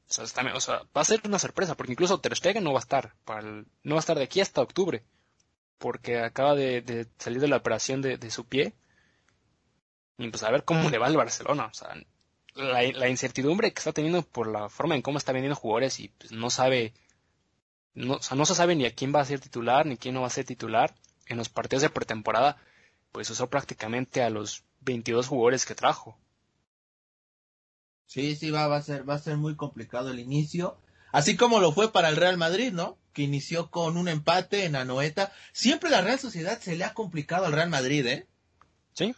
O 0.09 0.25
sea, 0.61 0.83
va 0.95 1.01
a 1.01 1.05
ser 1.05 1.21
una 1.25 1.39
sorpresa 1.39 1.75
porque 1.75 1.91
incluso 1.91 2.19
Ter 2.19 2.35
Stegen 2.35 2.63
no 2.63 2.71
va 2.71 2.79
a 2.79 2.81
estar, 2.81 3.13
para 3.25 3.41
no 3.41 3.95
va 3.95 3.97
a 3.97 3.99
estar 3.99 4.17
de 4.17 4.23
aquí 4.23 4.39
hasta 4.39 4.61
octubre 4.61 5.03
porque 5.77 6.19
acaba 6.19 6.55
de, 6.55 7.07
salir 7.17 7.39
de 7.39 7.47
la 7.47 7.57
operación 7.57 8.01
de, 8.01 8.31
su 8.31 8.45
pie. 8.45 8.73
Y 10.17 10.29
pues 10.29 10.43
a 10.43 10.51
ver 10.51 10.63
cómo 10.63 10.89
le 10.89 10.97
va 10.97 11.07
al 11.07 11.17
Barcelona. 11.17 11.65
O 11.65 11.73
sea, 11.73 11.95
la, 12.55 13.09
incertidumbre 13.09 13.71
que 13.71 13.79
está 13.79 13.93
teniendo 13.93 14.23
por 14.23 14.47
la 14.47 14.69
forma 14.69 14.95
en 14.95 15.01
cómo 15.01 15.17
está 15.17 15.31
vendiendo 15.31 15.55
jugadores 15.55 15.99
y 15.99 16.09
pues, 16.09 16.31
no 16.31 16.49
sabe, 16.49 16.93
no 17.93 18.19
se 18.19 18.55
sabe 18.55 18.75
ni 18.75 18.85
a 18.85 18.95
quién 18.95 19.13
va 19.13 19.21
a 19.21 19.25
ser 19.25 19.39
titular 19.39 19.85
ni 19.85 19.97
quién 19.97 20.15
no 20.15 20.21
va 20.21 20.27
a 20.27 20.31
ser 20.31 20.45
titular. 20.45 20.95
En 21.27 21.37
los 21.37 21.49
partidos 21.49 21.83
de 21.83 21.89
pretemporada, 21.89 22.57
pues 23.11 23.29
usó 23.29 23.49
prácticamente 23.49 24.23
a 24.23 24.29
los 24.29 24.63
22 24.81 25.27
jugadores 25.27 25.65
que 25.65 25.75
trajo. 25.75 26.17
Sí, 28.07 28.35
sí, 28.35 28.49
va, 28.49 28.67
va, 28.67 28.77
a 28.77 28.81
ser, 28.81 29.07
va 29.07 29.15
a 29.15 29.19
ser 29.19 29.37
muy 29.37 29.55
complicado 29.55 30.09
el 30.09 30.19
inicio. 30.19 30.79
Así 31.11 31.37
como 31.37 31.59
lo 31.59 31.71
fue 31.71 31.91
para 31.91 32.09
el 32.09 32.15
Real 32.15 32.37
Madrid, 32.37 32.73
¿no? 32.73 32.97
que 33.17 33.23
inició 33.23 33.71
con 33.71 33.97
un 33.97 34.07
empate 34.07 34.65
en 34.65 34.75
Anoeta. 34.75 35.31
Siempre 35.51 35.89
la 35.89 36.01
Real 36.01 36.19
Sociedad 36.19 36.59
se 36.61 36.75
le 36.75 36.83
ha 36.83 36.93
complicado 36.93 37.47
al 37.47 37.51
Real 37.51 37.67
Madrid, 37.67 38.05
¿eh? 38.05 38.27
Sí. 38.93 39.15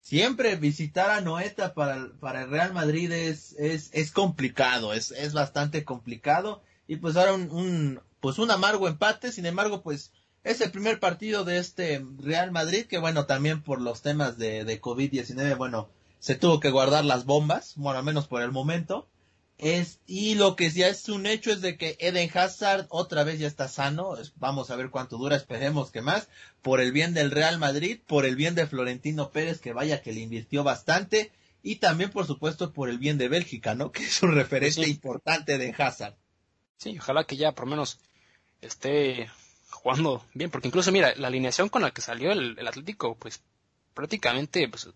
Siempre 0.00 0.54
visitar 0.54 1.10
a 1.10 1.20
Noeta 1.20 1.74
para, 1.74 2.12
para 2.20 2.42
el 2.42 2.50
Real 2.50 2.72
Madrid 2.72 3.10
es, 3.10 3.56
es, 3.58 3.90
es 3.92 4.12
complicado, 4.12 4.94
es, 4.94 5.10
es 5.10 5.32
bastante 5.32 5.84
complicado. 5.84 6.62
Y 6.86 6.94
pues 6.94 7.16
ahora 7.16 7.34
un, 7.34 7.50
un, 7.50 8.00
pues 8.20 8.38
un 8.38 8.52
amargo 8.52 8.86
empate, 8.86 9.32
sin 9.32 9.46
embargo, 9.46 9.82
pues 9.82 10.12
es 10.44 10.60
el 10.60 10.70
primer 10.70 11.00
partido 11.00 11.42
de 11.42 11.58
este 11.58 12.00
Real 12.18 12.52
Madrid, 12.52 12.86
que 12.86 12.98
bueno, 12.98 13.26
también 13.26 13.64
por 13.64 13.80
los 13.80 14.00
temas 14.00 14.38
de, 14.38 14.64
de 14.64 14.80
COVID-19, 14.80 15.56
bueno, 15.56 15.90
se 16.18 16.34
tuvo 16.34 16.60
que 16.60 16.70
guardar 16.70 17.04
las 17.04 17.24
bombas, 17.24 17.74
bueno, 17.76 17.98
al 17.98 18.04
menos 18.04 18.26
por 18.26 18.42
el 18.42 18.52
momento. 18.52 19.08
Es, 19.58 19.98
y 20.06 20.36
lo 20.36 20.54
que 20.54 20.70
ya 20.70 20.86
es 20.86 21.08
un 21.08 21.26
hecho 21.26 21.50
es 21.50 21.60
de 21.60 21.76
que 21.76 21.96
Eden 21.98 22.30
Hazard 22.32 22.86
otra 22.90 23.24
vez 23.24 23.40
ya 23.40 23.48
está 23.48 23.66
sano. 23.66 24.14
Vamos 24.36 24.70
a 24.70 24.76
ver 24.76 24.90
cuánto 24.90 25.18
dura, 25.18 25.36
esperemos 25.36 25.90
que 25.90 26.00
más. 26.00 26.28
Por 26.62 26.80
el 26.80 26.92
bien 26.92 27.12
del 27.12 27.32
Real 27.32 27.58
Madrid, 27.58 27.98
por 28.06 28.24
el 28.24 28.36
bien 28.36 28.54
de 28.54 28.68
Florentino 28.68 29.30
Pérez, 29.30 29.60
que 29.60 29.72
vaya 29.72 30.00
que 30.00 30.12
le 30.12 30.20
invirtió 30.20 30.62
bastante. 30.62 31.32
Y 31.60 31.76
también, 31.76 32.10
por 32.10 32.24
supuesto, 32.26 32.72
por 32.72 32.88
el 32.88 32.98
bien 32.98 33.18
de 33.18 33.28
Bélgica, 33.28 33.74
¿no? 33.74 33.90
Que 33.92 34.04
es 34.04 34.22
un 34.22 34.34
referente 34.34 34.88
importante 34.88 35.58
de 35.58 35.74
Hazard. 35.76 36.14
Sí, 36.76 36.96
ojalá 36.96 37.24
que 37.24 37.36
ya 37.36 37.52
por 37.52 37.64
lo 37.64 37.70
menos 37.72 37.98
esté 38.60 39.28
jugando 39.70 40.24
bien, 40.34 40.50
porque 40.50 40.68
incluso 40.68 40.92
mira, 40.92 41.14
la 41.16 41.28
alineación 41.28 41.68
con 41.68 41.82
la 41.82 41.90
que 41.90 42.00
salió 42.00 42.30
el, 42.30 42.56
el 42.58 42.68
Atlético, 42.68 43.16
pues 43.16 43.42
prácticamente 43.94 44.68
pues, 44.68 44.88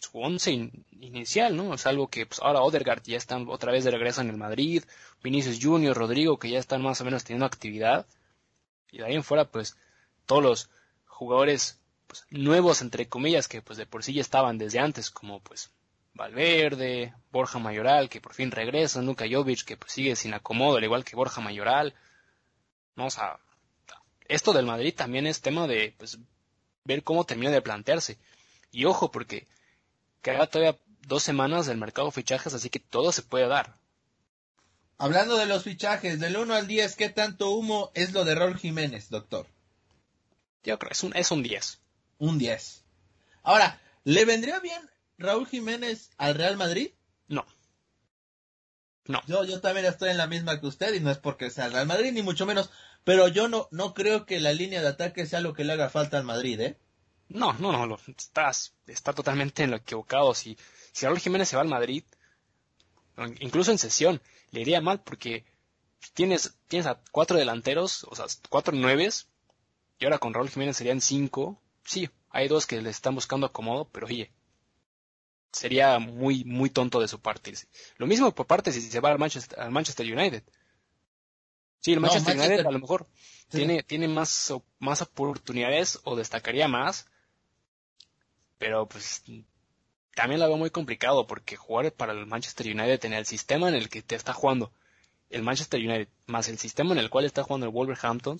su 0.00 0.18
once 0.18 0.50
inicial, 0.92 1.56
¿no? 1.56 1.74
Es 1.74 1.86
algo 1.86 2.08
que 2.08 2.26
pues, 2.26 2.40
ahora 2.40 2.62
Odergaard 2.62 3.02
ya 3.04 3.16
están 3.16 3.46
otra 3.48 3.70
vez 3.70 3.84
de 3.84 3.90
regreso 3.90 4.20
en 4.22 4.30
el 4.30 4.36
Madrid, 4.36 4.82
Vinicius 5.22 5.58
Junior, 5.62 5.96
Rodrigo, 5.96 6.38
que 6.38 6.50
ya 6.50 6.58
están 6.58 6.82
más 6.82 7.00
o 7.00 7.04
menos 7.04 7.24
teniendo 7.24 7.46
actividad. 7.46 8.06
Y 8.90 8.98
de 8.98 9.04
ahí 9.04 9.14
en 9.14 9.22
fuera, 9.22 9.44
pues, 9.44 9.76
todos 10.26 10.42
los 10.42 10.70
jugadores 11.06 11.78
pues, 12.06 12.24
nuevos, 12.30 12.82
entre 12.82 13.08
comillas, 13.08 13.46
que 13.46 13.62
pues 13.62 13.78
de 13.78 13.86
por 13.86 14.02
sí 14.02 14.14
ya 14.14 14.22
estaban 14.22 14.58
desde 14.58 14.80
antes, 14.80 15.10
como 15.10 15.40
pues 15.40 15.70
Valverde, 16.14 17.14
Borja 17.30 17.58
Mayoral, 17.58 18.08
que 18.08 18.20
por 18.20 18.34
fin 18.34 18.50
regresa, 18.50 19.02
Nuka 19.02 19.26
Jovic, 19.30 19.64
que 19.64 19.76
pues 19.76 19.92
sigue 19.92 20.16
sin 20.16 20.34
acomodo, 20.34 20.78
al 20.78 20.84
igual 20.84 21.04
que 21.04 21.16
Borja 21.16 21.40
Mayoral. 21.40 21.94
No, 22.96 23.06
o 23.06 23.10
sea, 23.10 23.38
esto 24.28 24.52
del 24.52 24.66
Madrid 24.66 24.94
también 24.96 25.26
es 25.26 25.40
tema 25.40 25.66
de 25.66 25.94
pues, 25.98 26.18
ver 26.84 27.02
cómo 27.02 27.24
termina 27.24 27.52
de 27.52 27.62
plantearse. 27.62 28.18
Y 28.72 28.84
ojo, 28.86 29.10
porque 29.10 29.46
queda 30.22 30.46
todavía 30.46 30.78
dos 31.06 31.22
semanas 31.22 31.66
del 31.66 31.78
mercado 31.78 32.08
de 32.08 32.12
fichajes, 32.12 32.54
así 32.54 32.70
que 32.70 32.80
todo 32.80 33.12
se 33.12 33.22
puede 33.22 33.48
dar. 33.48 33.76
Hablando 34.98 35.36
de 35.36 35.46
los 35.46 35.64
fichajes, 35.64 36.20
del 36.20 36.36
1 36.36 36.54
al 36.54 36.66
10, 36.66 36.94
¿qué 36.96 37.08
tanto 37.08 37.52
humo 37.52 37.90
es 37.94 38.12
lo 38.12 38.24
de 38.24 38.34
Raúl 38.34 38.58
Jiménez, 38.58 39.08
doctor? 39.08 39.46
Yo 40.62 40.78
creo, 40.78 40.92
es 40.92 41.02
un, 41.02 41.16
es 41.16 41.30
un 41.30 41.42
10. 41.42 41.80
Un 42.18 42.38
10. 42.38 42.84
Ahora, 43.42 43.80
¿le 44.04 44.26
vendría 44.26 44.60
bien 44.60 44.90
Raúl 45.16 45.46
Jiménez 45.46 46.10
al 46.18 46.34
Real 46.34 46.58
Madrid? 46.58 46.90
No. 47.28 47.46
No. 49.06 49.22
Yo, 49.26 49.44
yo 49.44 49.62
también 49.62 49.86
estoy 49.86 50.10
en 50.10 50.18
la 50.18 50.26
misma 50.26 50.60
que 50.60 50.66
usted 50.66 50.92
y 50.92 51.00
no 51.00 51.10
es 51.10 51.18
porque 51.18 51.50
sea 51.50 51.66
el 51.66 51.72
Real 51.72 51.86
Madrid, 51.86 52.12
ni 52.12 52.22
mucho 52.22 52.44
menos. 52.44 52.70
Pero 53.02 53.28
yo 53.28 53.48
no, 53.48 53.68
no 53.70 53.94
creo 53.94 54.26
que 54.26 54.38
la 54.38 54.52
línea 54.52 54.82
de 54.82 54.88
ataque 54.88 55.24
sea 55.24 55.40
lo 55.40 55.54
que 55.54 55.64
le 55.64 55.72
haga 55.72 55.88
falta 55.88 56.18
al 56.18 56.24
Madrid, 56.24 56.60
¿eh? 56.60 56.78
No, 57.30 57.52
no, 57.54 57.86
no, 57.86 57.98
estás, 58.16 58.74
está 58.88 59.12
totalmente 59.12 59.62
en 59.62 59.70
lo 59.70 59.76
equivocado. 59.76 60.34
Si, 60.34 60.58
si 60.92 61.06
Raúl 61.06 61.20
Jiménez 61.20 61.48
se 61.48 61.56
va 61.56 61.62
al 61.62 61.68
Madrid, 61.68 62.02
incluso 63.38 63.70
en 63.70 63.78
sesión, 63.78 64.20
le 64.50 64.62
iría 64.62 64.80
mal 64.80 65.00
porque 65.00 65.44
tienes, 66.12 66.56
tienes 66.66 66.86
a 66.86 67.00
cuatro 67.12 67.38
delanteros, 67.38 68.04
o 68.04 68.16
sea, 68.16 68.26
cuatro 68.48 68.74
nueves, 68.74 69.28
y 70.00 70.04
ahora 70.04 70.18
con 70.18 70.34
Raúl 70.34 70.50
Jiménez 70.50 70.76
serían 70.76 71.00
cinco. 71.00 71.60
Sí, 71.84 72.10
hay 72.30 72.48
dos 72.48 72.66
que 72.66 72.82
le 72.82 72.90
están 72.90 73.14
buscando 73.14 73.46
acomodo, 73.46 73.88
pero 73.92 74.06
oye, 74.06 74.32
sería 75.52 76.00
muy, 76.00 76.42
muy 76.44 76.68
tonto 76.68 77.00
de 77.00 77.06
su 77.06 77.20
parte. 77.20 77.54
Lo 77.96 78.08
mismo 78.08 78.34
por 78.34 78.46
parte 78.46 78.72
si 78.72 78.80
se 78.82 79.00
va 79.00 79.10
al 79.10 79.18
Manchester, 79.20 79.60
al 79.60 79.70
Manchester 79.70 80.06
United. 80.06 80.42
Sí, 81.78 81.92
el 81.92 82.00
Manchester, 82.00 82.36
United 82.36 82.66
a 82.66 82.72
lo 82.72 82.78
mejor 82.80 83.06
tiene, 83.48 83.84
tiene 83.84 84.08
más, 84.08 84.52
más 84.80 85.00
oportunidades 85.00 86.00
o 86.02 86.16
destacaría 86.16 86.66
más 86.66 87.06
pero 88.60 88.86
pues 88.86 89.24
también 90.14 90.38
la 90.38 90.46
veo 90.46 90.58
muy 90.58 90.68
complicado 90.68 91.26
porque 91.26 91.56
jugar 91.56 91.90
para 91.92 92.12
el 92.12 92.26
Manchester 92.26 92.66
United 92.66 93.06
en 93.06 93.14
el 93.14 93.24
sistema 93.24 93.70
en 93.70 93.74
el 93.74 93.88
que 93.88 94.02
te 94.02 94.14
está 94.14 94.34
jugando 94.34 94.70
el 95.30 95.42
Manchester 95.42 95.80
United 95.80 96.08
más 96.26 96.46
el 96.48 96.58
sistema 96.58 96.92
en 96.92 96.98
el 96.98 97.08
cual 97.08 97.24
está 97.24 97.42
jugando 97.42 97.66
el 97.66 97.72
Wolverhampton, 97.72 98.38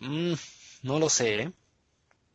mmm, 0.00 0.32
no 0.82 0.98
lo 0.98 1.10
sé, 1.10 1.42
¿eh? 1.42 1.52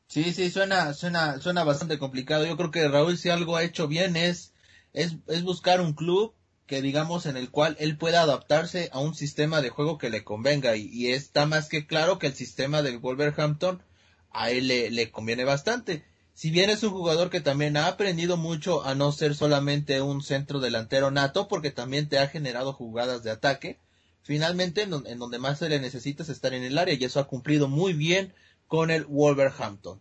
Sí, 0.05 0.31
sí, 0.31 0.51
suena, 0.51 0.93
suena, 0.93 1.39
suena 1.41 1.63
bastante 1.63 1.97
complicado. 1.97 2.45
Yo 2.45 2.55
creo 2.55 2.71
que 2.71 2.87
Raúl 2.87 3.17
si 3.17 3.29
algo 3.29 3.57
ha 3.57 3.63
hecho 3.63 3.87
bien 3.87 4.15
es, 4.15 4.53
es, 4.93 5.15
es 5.27 5.41
buscar 5.41 5.81
un 5.81 5.93
club 5.93 6.35
que 6.67 6.83
digamos 6.83 7.25
en 7.25 7.35
el 7.35 7.49
cual 7.49 7.75
él 7.79 7.97
pueda 7.97 8.21
adaptarse 8.21 8.89
a 8.93 8.99
un 8.99 9.15
sistema 9.15 9.61
de 9.61 9.69
juego 9.69 9.97
que 9.97 10.11
le 10.11 10.23
convenga 10.23 10.75
y, 10.75 11.07
está 11.07 11.47
más 11.47 11.67
que 11.67 11.87
claro 11.87 12.19
que 12.19 12.27
el 12.27 12.35
sistema 12.35 12.83
del 12.83 12.99
Wolverhampton 12.99 13.81
a 14.29 14.51
él 14.51 14.67
le 14.67 15.11
conviene 15.11 15.45
bastante 15.45 16.05
si 16.37 16.51
bien 16.51 16.69
es 16.69 16.83
un 16.83 16.91
jugador 16.91 17.31
que 17.31 17.41
también 17.41 17.77
ha 17.77 17.87
aprendido 17.87 18.37
mucho 18.37 18.85
a 18.85 18.93
no 18.93 19.11
ser 19.11 19.33
solamente 19.33 20.01
un 20.01 20.21
centro 20.21 20.59
delantero 20.59 21.09
nato, 21.09 21.47
porque 21.47 21.71
también 21.71 22.09
te 22.09 22.19
ha 22.19 22.27
generado 22.27 22.73
jugadas 22.73 23.23
de 23.23 23.31
ataque, 23.31 23.79
finalmente 24.21 24.83
en, 24.83 25.17
donde 25.17 25.39
más 25.39 25.57
se 25.57 25.67
le 25.67 25.79
necesita 25.79 26.21
es 26.21 26.29
estar 26.29 26.53
en 26.53 26.61
el 26.61 26.77
área 26.77 26.93
y 26.93 27.03
eso 27.03 27.19
ha 27.19 27.25
cumplido 27.25 27.67
muy 27.67 27.93
bien 27.93 28.35
con 28.67 28.91
el 28.91 29.05
Wolverhampton. 29.05 29.99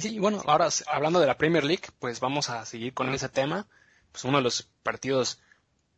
Sí, 0.00 0.18
bueno, 0.18 0.42
ahora 0.46 0.70
hablando 0.86 1.20
de 1.20 1.26
la 1.26 1.36
Premier 1.36 1.64
League, 1.64 1.84
pues 1.98 2.20
vamos 2.20 2.48
a 2.48 2.64
seguir 2.64 2.94
con 2.94 3.12
ese 3.12 3.28
tema. 3.28 3.68
Pues 4.10 4.24
uno 4.24 4.38
de 4.38 4.44
los 4.44 4.70
partidos 4.82 5.38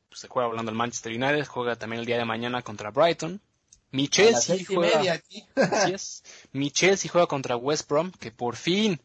pues, 0.09 0.23
se 0.23 0.27
juega 0.27 0.49
hablando 0.49 0.73
el 0.73 0.77
Manchester 0.77 1.13
United, 1.13 1.47
juega 1.47 1.77
también 1.77 2.01
el 2.01 2.07
día 2.07 2.19
de 2.19 2.25
mañana 2.25 2.63
contra 2.63 2.91
Brighton. 2.91 3.41
Mi 3.93 4.09
Chelsea 4.09 4.67
juega, 4.67 5.23
Mi 6.53 6.73
Chelsea 6.73 7.09
juega 7.09 7.29
contra 7.29 7.57
West 7.57 7.89
Brom, 7.89 8.11
que 8.11 8.33
por 8.33 8.57
fin 8.57 9.01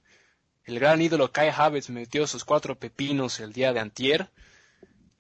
el 0.70 0.80
gran 0.80 1.02
ídolo 1.02 1.32
Kai 1.32 1.50
Havertz 1.50 1.90
metió 1.90 2.28
sus 2.28 2.46
cuatro 2.46 2.78
pepinos 2.78 3.40
el 3.40 3.54
día 3.54 3.74
de 3.74 3.80
antier. 3.80 4.30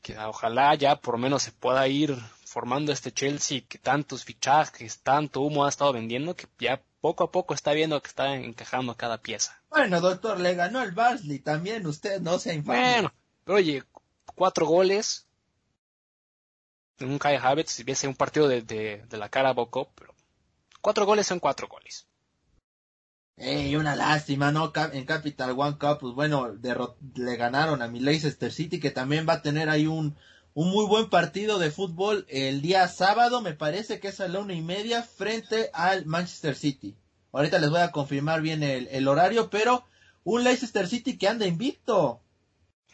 Que 0.03 0.17
ojalá 0.17 0.75
ya 0.75 0.95
por 0.97 1.15
lo 1.15 1.17
menos 1.17 1.41
se 1.41 1.51
pueda 1.51 1.87
ir 1.87 2.15
formando 2.45 2.91
este 2.91 3.11
Chelsea 3.11 3.61
que 3.67 3.79
tantos 3.79 4.23
fichajes, 4.23 4.99
tanto 4.99 5.41
humo 5.41 5.65
ha 5.65 5.69
estado 5.69 5.91
vendiendo 5.91 6.35
que 6.35 6.47
ya 6.59 6.81
poco 7.01 7.23
a 7.23 7.31
poco 7.31 7.53
está 7.53 7.73
viendo 7.73 7.99
que 8.01 8.07
está 8.07 8.35
encajando 8.35 8.95
cada 8.95 9.17
pieza. 9.17 9.59
Bueno, 9.69 9.99
doctor, 10.01 10.39
le 10.39 10.53
ganó 10.53 10.83
el 10.83 10.91
Barsley 10.91 11.39
también, 11.39 11.85
usted 11.87 12.21
no 12.21 12.37
se 12.37 12.53
infame. 12.53 12.79
Bueno, 12.79 13.13
pero 13.43 13.57
oye, 13.57 13.83
cuatro 14.35 14.67
goles, 14.67 15.27
en 16.99 17.09
un 17.09 17.19
Kai 17.19 17.37
Havertz, 17.37 17.71
si 17.71 17.83
viese 17.83 18.07
un 18.07 18.15
partido 18.15 18.47
de, 18.47 18.61
de, 18.61 19.03
de 19.07 19.17
la 19.17 19.29
cara 19.29 19.49
a 19.49 19.53
Bocop, 19.53 19.89
pero 19.95 20.13
cuatro 20.81 21.05
goles 21.05 21.25
son 21.25 21.39
cuatro 21.39 21.67
goles. 21.67 22.08
Y 23.39 23.75
una 23.77 23.95
lástima, 23.95 24.51
¿no? 24.51 24.73
En 24.91 25.05
Capital 25.05 25.51
One 25.57 25.77
Cup, 25.77 25.99
pues 26.01 26.13
bueno, 26.13 26.53
le 27.15 27.35
ganaron 27.37 27.81
a 27.81 27.87
mi 27.87 28.01
Leicester 28.01 28.51
City, 28.51 28.79
que 28.79 28.91
también 28.91 29.25
va 29.27 29.33
a 29.33 29.41
tener 29.41 29.69
ahí 29.69 29.87
un, 29.87 30.17
un 30.53 30.69
muy 30.69 30.85
buen 30.85 31.09
partido 31.09 31.57
de 31.57 31.71
fútbol 31.71 32.25
el 32.27 32.61
día 32.61 32.87
sábado, 32.89 33.41
me 33.41 33.53
parece 33.53 34.01
que 34.01 34.09
es 34.09 34.19
a 34.19 34.27
la 34.27 34.39
una 34.39 34.53
y 34.53 34.61
media, 34.61 35.03
frente 35.03 35.69
al 35.73 36.05
Manchester 36.05 36.55
City. 36.55 36.97
Ahorita 37.31 37.59
les 37.59 37.69
voy 37.69 37.79
a 37.79 37.91
confirmar 37.91 38.41
bien 38.41 38.61
el, 38.61 38.87
el 38.87 39.07
horario, 39.07 39.49
pero 39.49 39.85
un 40.25 40.43
Leicester 40.43 40.87
City 40.87 41.17
que 41.17 41.29
anda 41.29 41.45
invicto. 41.45 42.19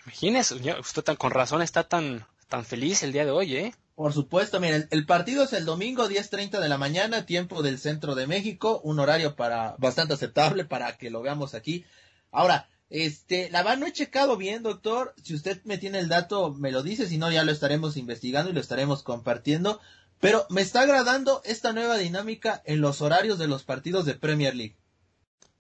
Imagínese, 0.04 0.56
usted 0.80 1.02
tan, 1.02 1.16
con 1.16 1.32
razón 1.32 1.64
está 1.64 1.88
tan, 1.88 2.26
tan 2.48 2.66
feliz 2.66 3.02
el 3.02 3.14
día 3.14 3.26
de 3.26 3.32
hoy, 3.32 3.56
¿eh? 3.56 3.76
Por 3.96 4.12
supuesto, 4.12 4.60
miren, 4.60 4.88
el 4.92 5.06
partido 5.06 5.46
es 5.46 5.54
el 5.54 5.64
domingo 5.64 6.10
10.30 6.10 6.60
de 6.60 6.68
la 6.68 6.78
mañana, 6.78 7.26
tiempo 7.26 7.64
del 7.64 7.80
centro 7.80 8.14
de 8.14 8.28
México, 8.28 8.82
un 8.84 9.00
horario 9.00 9.38
para 9.38 9.76
bastante 9.78 10.14
aceptable 10.14 10.66
para 10.66 10.98
que 10.98 11.10
lo 11.10 11.22
veamos 11.22 11.54
aquí. 11.54 11.86
Ahora, 12.30 12.68
este, 12.90 13.50
la 13.52 13.64
verdad 13.64 13.78
no 13.78 13.86
he 13.86 13.94
checado 13.94 14.36
bien, 14.36 14.64
doctor, 14.64 15.14
si 15.24 15.34
usted 15.34 15.64
me 15.64 15.78
tiene 15.78 16.00
el 16.00 16.10
dato 16.10 16.54
me 16.54 16.72
lo 16.72 16.84
dice, 16.84 17.08
si 17.08 17.18
no 17.18 17.32
ya 17.32 17.46
lo 17.46 17.54
estaremos 17.54 17.96
investigando 17.96 18.52
y 18.52 18.54
lo 18.54 18.60
estaremos 18.60 19.02
compartiendo, 19.02 19.80
pero 20.20 20.46
me 20.50 20.62
está 20.62 20.82
agradando 20.82 21.42
esta 21.46 21.72
nueva 21.72 21.98
dinámica 21.98 22.62
en 22.66 22.82
los 22.82 23.02
horarios 23.02 23.40
de 23.40 23.48
los 23.48 23.64
partidos 23.64 24.06
de 24.06 24.16
Premier 24.16 24.56
League. 24.56 24.76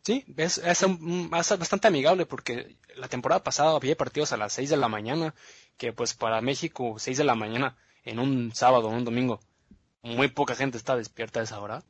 Sí, 0.01 0.25
es, 0.35 0.57
es, 0.57 0.83
es 0.83 1.59
bastante 1.59 1.87
amigable 1.87 2.25
porque 2.25 2.75
la 2.97 3.07
temporada 3.07 3.43
pasada 3.43 3.75
había 3.75 3.95
partidos 3.95 4.33
a 4.33 4.37
las 4.37 4.51
6 4.53 4.69
de 4.69 4.77
la 4.77 4.89
mañana, 4.89 5.33
que 5.77 5.93
pues 5.93 6.13
para 6.13 6.41
México 6.41 6.97
6 6.99 7.17
de 7.17 7.23
la 7.23 7.35
mañana 7.35 7.77
en 8.05 8.19
un 8.19 8.53
sábado 8.55 8.87
o 8.87 8.91
un 8.91 9.03
domingo, 9.03 9.39
muy 10.05 10.29
poca 10.29 10.55
gente 10.55 10.77
está 10.77 10.95
despierta 10.95 11.39
a 11.39 11.43
esa 11.43 11.59
hora. 11.59 11.83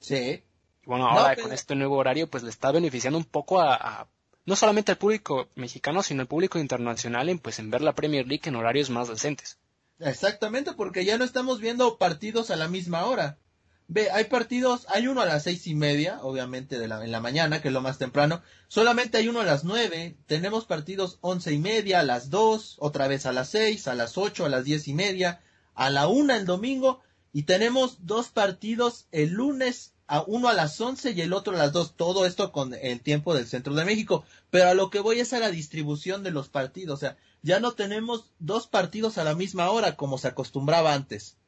Sí. 0.00 0.42
bueno, 0.84 1.06
ahora 1.06 1.36
con 1.36 1.52
este 1.52 1.74
nuevo 1.76 1.96
horario, 1.96 2.28
pues 2.28 2.42
le 2.42 2.50
está 2.50 2.72
beneficiando 2.72 3.18
un 3.18 3.24
poco 3.24 3.60
a, 3.60 4.08
no 4.44 4.56
solamente 4.56 4.92
al 4.92 4.98
público 4.98 5.48
mexicano, 5.54 6.02
sino 6.02 6.22
al 6.22 6.26
público 6.26 6.58
internacional 6.58 7.28
en, 7.28 7.38
pues, 7.38 7.58
en 7.58 7.70
ver 7.70 7.82
la 7.82 7.94
Premier 7.94 8.26
League 8.26 8.42
en 8.46 8.56
horarios 8.56 8.90
más 8.90 9.08
decentes. 9.08 9.58
Exactamente, 10.00 10.72
porque 10.72 11.04
ya 11.04 11.18
no 11.18 11.24
estamos 11.24 11.60
viendo 11.60 11.98
partidos 11.98 12.50
a 12.50 12.56
la 12.56 12.68
misma 12.68 13.04
hora. 13.04 13.38
Ve, 13.86 14.10
hay 14.10 14.24
partidos, 14.24 14.86
hay 14.88 15.08
uno 15.08 15.20
a 15.20 15.26
las 15.26 15.42
seis 15.42 15.66
y 15.66 15.74
media, 15.74 16.20
obviamente 16.22 16.78
de 16.78 16.88
la, 16.88 17.04
en 17.04 17.12
la 17.12 17.20
mañana, 17.20 17.60
que 17.60 17.68
es 17.68 17.74
lo 17.74 17.82
más 17.82 17.98
temprano. 17.98 18.40
Solamente 18.68 19.18
hay 19.18 19.28
uno 19.28 19.40
a 19.40 19.44
las 19.44 19.64
nueve. 19.64 20.16
Tenemos 20.26 20.64
partidos 20.64 21.18
once 21.20 21.52
y 21.52 21.58
media, 21.58 22.00
a 22.00 22.04
las 22.04 22.30
dos, 22.30 22.76
otra 22.78 23.08
vez 23.08 23.26
a 23.26 23.32
las 23.32 23.50
seis, 23.50 23.88
a 23.88 23.94
las 23.94 24.16
ocho, 24.16 24.46
a 24.46 24.48
las 24.48 24.64
diez 24.64 24.88
y 24.88 24.94
media 24.94 25.40
a 25.80 25.88
la 25.88 26.08
una 26.08 26.36
el 26.36 26.44
domingo 26.44 27.00
y 27.32 27.44
tenemos 27.44 28.04
dos 28.04 28.28
partidos 28.28 29.06
el 29.12 29.30
lunes 29.30 29.94
a 30.06 30.22
uno 30.26 30.48
a 30.48 30.52
las 30.52 30.78
once 30.78 31.12
y 31.12 31.20
el 31.22 31.32
otro 31.32 31.54
a 31.54 31.58
las 31.58 31.72
dos. 31.72 31.96
Todo 31.96 32.26
esto 32.26 32.52
con 32.52 32.74
el 32.74 33.00
tiempo 33.00 33.32
del 33.34 33.46
centro 33.46 33.72
de 33.72 33.86
México. 33.86 34.26
Pero 34.50 34.68
a 34.68 34.74
lo 34.74 34.90
que 34.90 35.00
voy 35.00 35.20
es 35.20 35.32
a 35.32 35.38
la 35.38 35.50
distribución 35.50 36.22
de 36.22 36.32
los 36.32 36.50
partidos. 36.50 36.98
O 36.98 37.00
sea, 37.00 37.16
ya 37.40 37.60
no 37.60 37.72
tenemos 37.72 38.30
dos 38.38 38.66
partidos 38.66 39.16
a 39.16 39.24
la 39.24 39.34
misma 39.34 39.70
hora 39.70 39.96
como 39.96 40.18
se 40.18 40.28
acostumbraba 40.28 40.92
antes. 40.92 41.38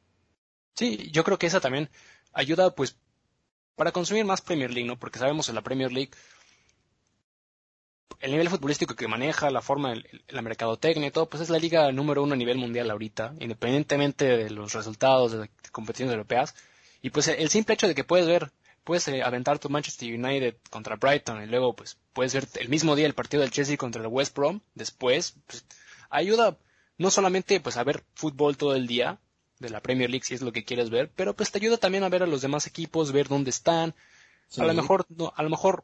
Sí, 0.73 1.11
yo 1.11 1.23
creo 1.23 1.37
que 1.37 1.45
esa 1.45 1.61
también 1.61 1.91
ayuda 2.31 2.73
pues 2.73 2.95
para 3.75 3.91
consumir 3.91 4.25
más 4.25 4.41
Premier 4.41 4.71
League, 4.71 4.87
¿no? 4.87 4.97
Porque 4.97 5.19
sabemos 5.19 5.47
en 5.47 5.55
la 5.55 5.61
Premier 5.61 5.91
League 5.91 6.09
el 8.19 8.31
nivel 8.31 8.49
futbolístico 8.49 8.95
que 8.95 9.07
maneja, 9.07 9.51
la 9.51 9.61
forma, 9.61 9.93
la 10.29 10.41
mercadotecnia 10.41 11.09
y 11.09 11.11
todo, 11.11 11.27
pues 11.29 11.43
es 11.43 11.49
la 11.49 11.59
liga 11.59 11.91
número 11.91 12.23
uno 12.23 12.33
a 12.33 12.37
nivel 12.37 12.57
mundial 12.57 12.89
ahorita, 12.89 13.33
independientemente 13.39 14.25
de 14.25 14.49
los 14.49 14.73
resultados 14.73 15.33
de, 15.33 15.49
competiciones 15.71 16.13
europeas. 16.13 16.55
Y 17.01 17.09
pues 17.09 17.27
el 17.27 17.49
simple 17.49 17.73
hecho 17.73 17.87
de 17.87 17.95
que 17.95 18.05
puedes 18.05 18.25
ver, 18.25 18.51
puedes 18.85 19.07
eh, 19.09 19.23
aventar 19.23 19.59
tu 19.59 19.69
Manchester 19.69 20.13
United 20.13 20.55
contra 20.69 20.95
Brighton 20.95 21.43
y 21.43 21.47
luego 21.47 21.75
pues 21.75 21.97
puedes 22.13 22.33
ver 22.33 22.47
el 22.61 22.69
mismo 22.69 22.95
día 22.95 23.07
el 23.07 23.13
partido 23.13 23.41
del 23.41 23.51
Chelsea 23.51 23.75
contra 23.75 24.01
el 24.01 24.07
West 24.07 24.35
Brom, 24.35 24.61
después, 24.73 25.35
pues, 25.45 25.65
ayuda 26.09 26.57
no 26.97 27.11
solamente 27.11 27.59
pues 27.59 27.75
a 27.75 27.83
ver 27.83 28.05
fútbol 28.13 28.55
todo 28.55 28.75
el 28.75 28.87
día 28.87 29.19
de 29.59 29.69
la 29.69 29.81
Premier 29.81 30.09
League 30.09 30.25
si 30.25 30.33
es 30.33 30.41
lo 30.41 30.53
que 30.53 30.63
quieres 30.63 30.89
ver, 30.89 31.11
pero 31.13 31.35
pues 31.35 31.51
te 31.51 31.57
ayuda 31.57 31.77
también 31.77 32.05
a 32.05 32.09
ver 32.09 32.23
a 32.23 32.27
los 32.27 32.41
demás 32.41 32.67
equipos, 32.67 33.11
ver 33.11 33.27
dónde 33.27 33.49
están. 33.49 33.93
A 34.57 34.65
lo 34.65 34.73
mejor, 34.73 35.05
no, 35.09 35.33
a 35.35 35.41
lo 35.41 35.49
mejor 35.49 35.83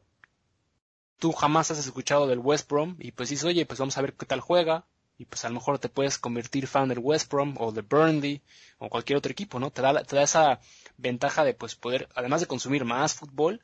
tú 1.20 1.32
jamás 1.32 1.70
has 1.70 1.78
escuchado 1.78 2.26
del 2.26 2.40
West 2.40 2.68
Brom 2.68 2.96
y 2.98 3.12
pues 3.12 3.28
dices, 3.28 3.44
oye, 3.44 3.66
pues 3.66 3.78
vamos 3.78 3.96
a 3.96 4.02
ver 4.02 4.14
qué 4.14 4.26
tal 4.26 4.40
juega 4.40 4.86
y 5.18 5.26
pues 5.26 5.44
a 5.44 5.50
lo 5.50 5.56
mejor 5.56 5.78
te 5.78 5.90
puedes 5.90 6.18
convertir 6.18 6.66
fan 6.66 6.88
del 6.88 6.98
West 6.98 7.30
Brom 7.30 7.54
o 7.58 7.70
de 7.72 7.82
Burnley 7.82 8.42
o 8.78 8.88
cualquier 8.88 9.18
otro 9.18 9.30
equipo, 9.30 9.60
¿no? 9.60 9.70
Te 9.70 9.82
da, 9.82 10.02
te 10.02 10.16
da 10.16 10.22
esa 10.22 10.60
ventaja 10.96 11.44
de 11.44 11.52
pues 11.52 11.76
poder, 11.76 12.08
además 12.14 12.40
de 12.40 12.46
consumir 12.46 12.86
más 12.86 13.14
fútbol, 13.14 13.60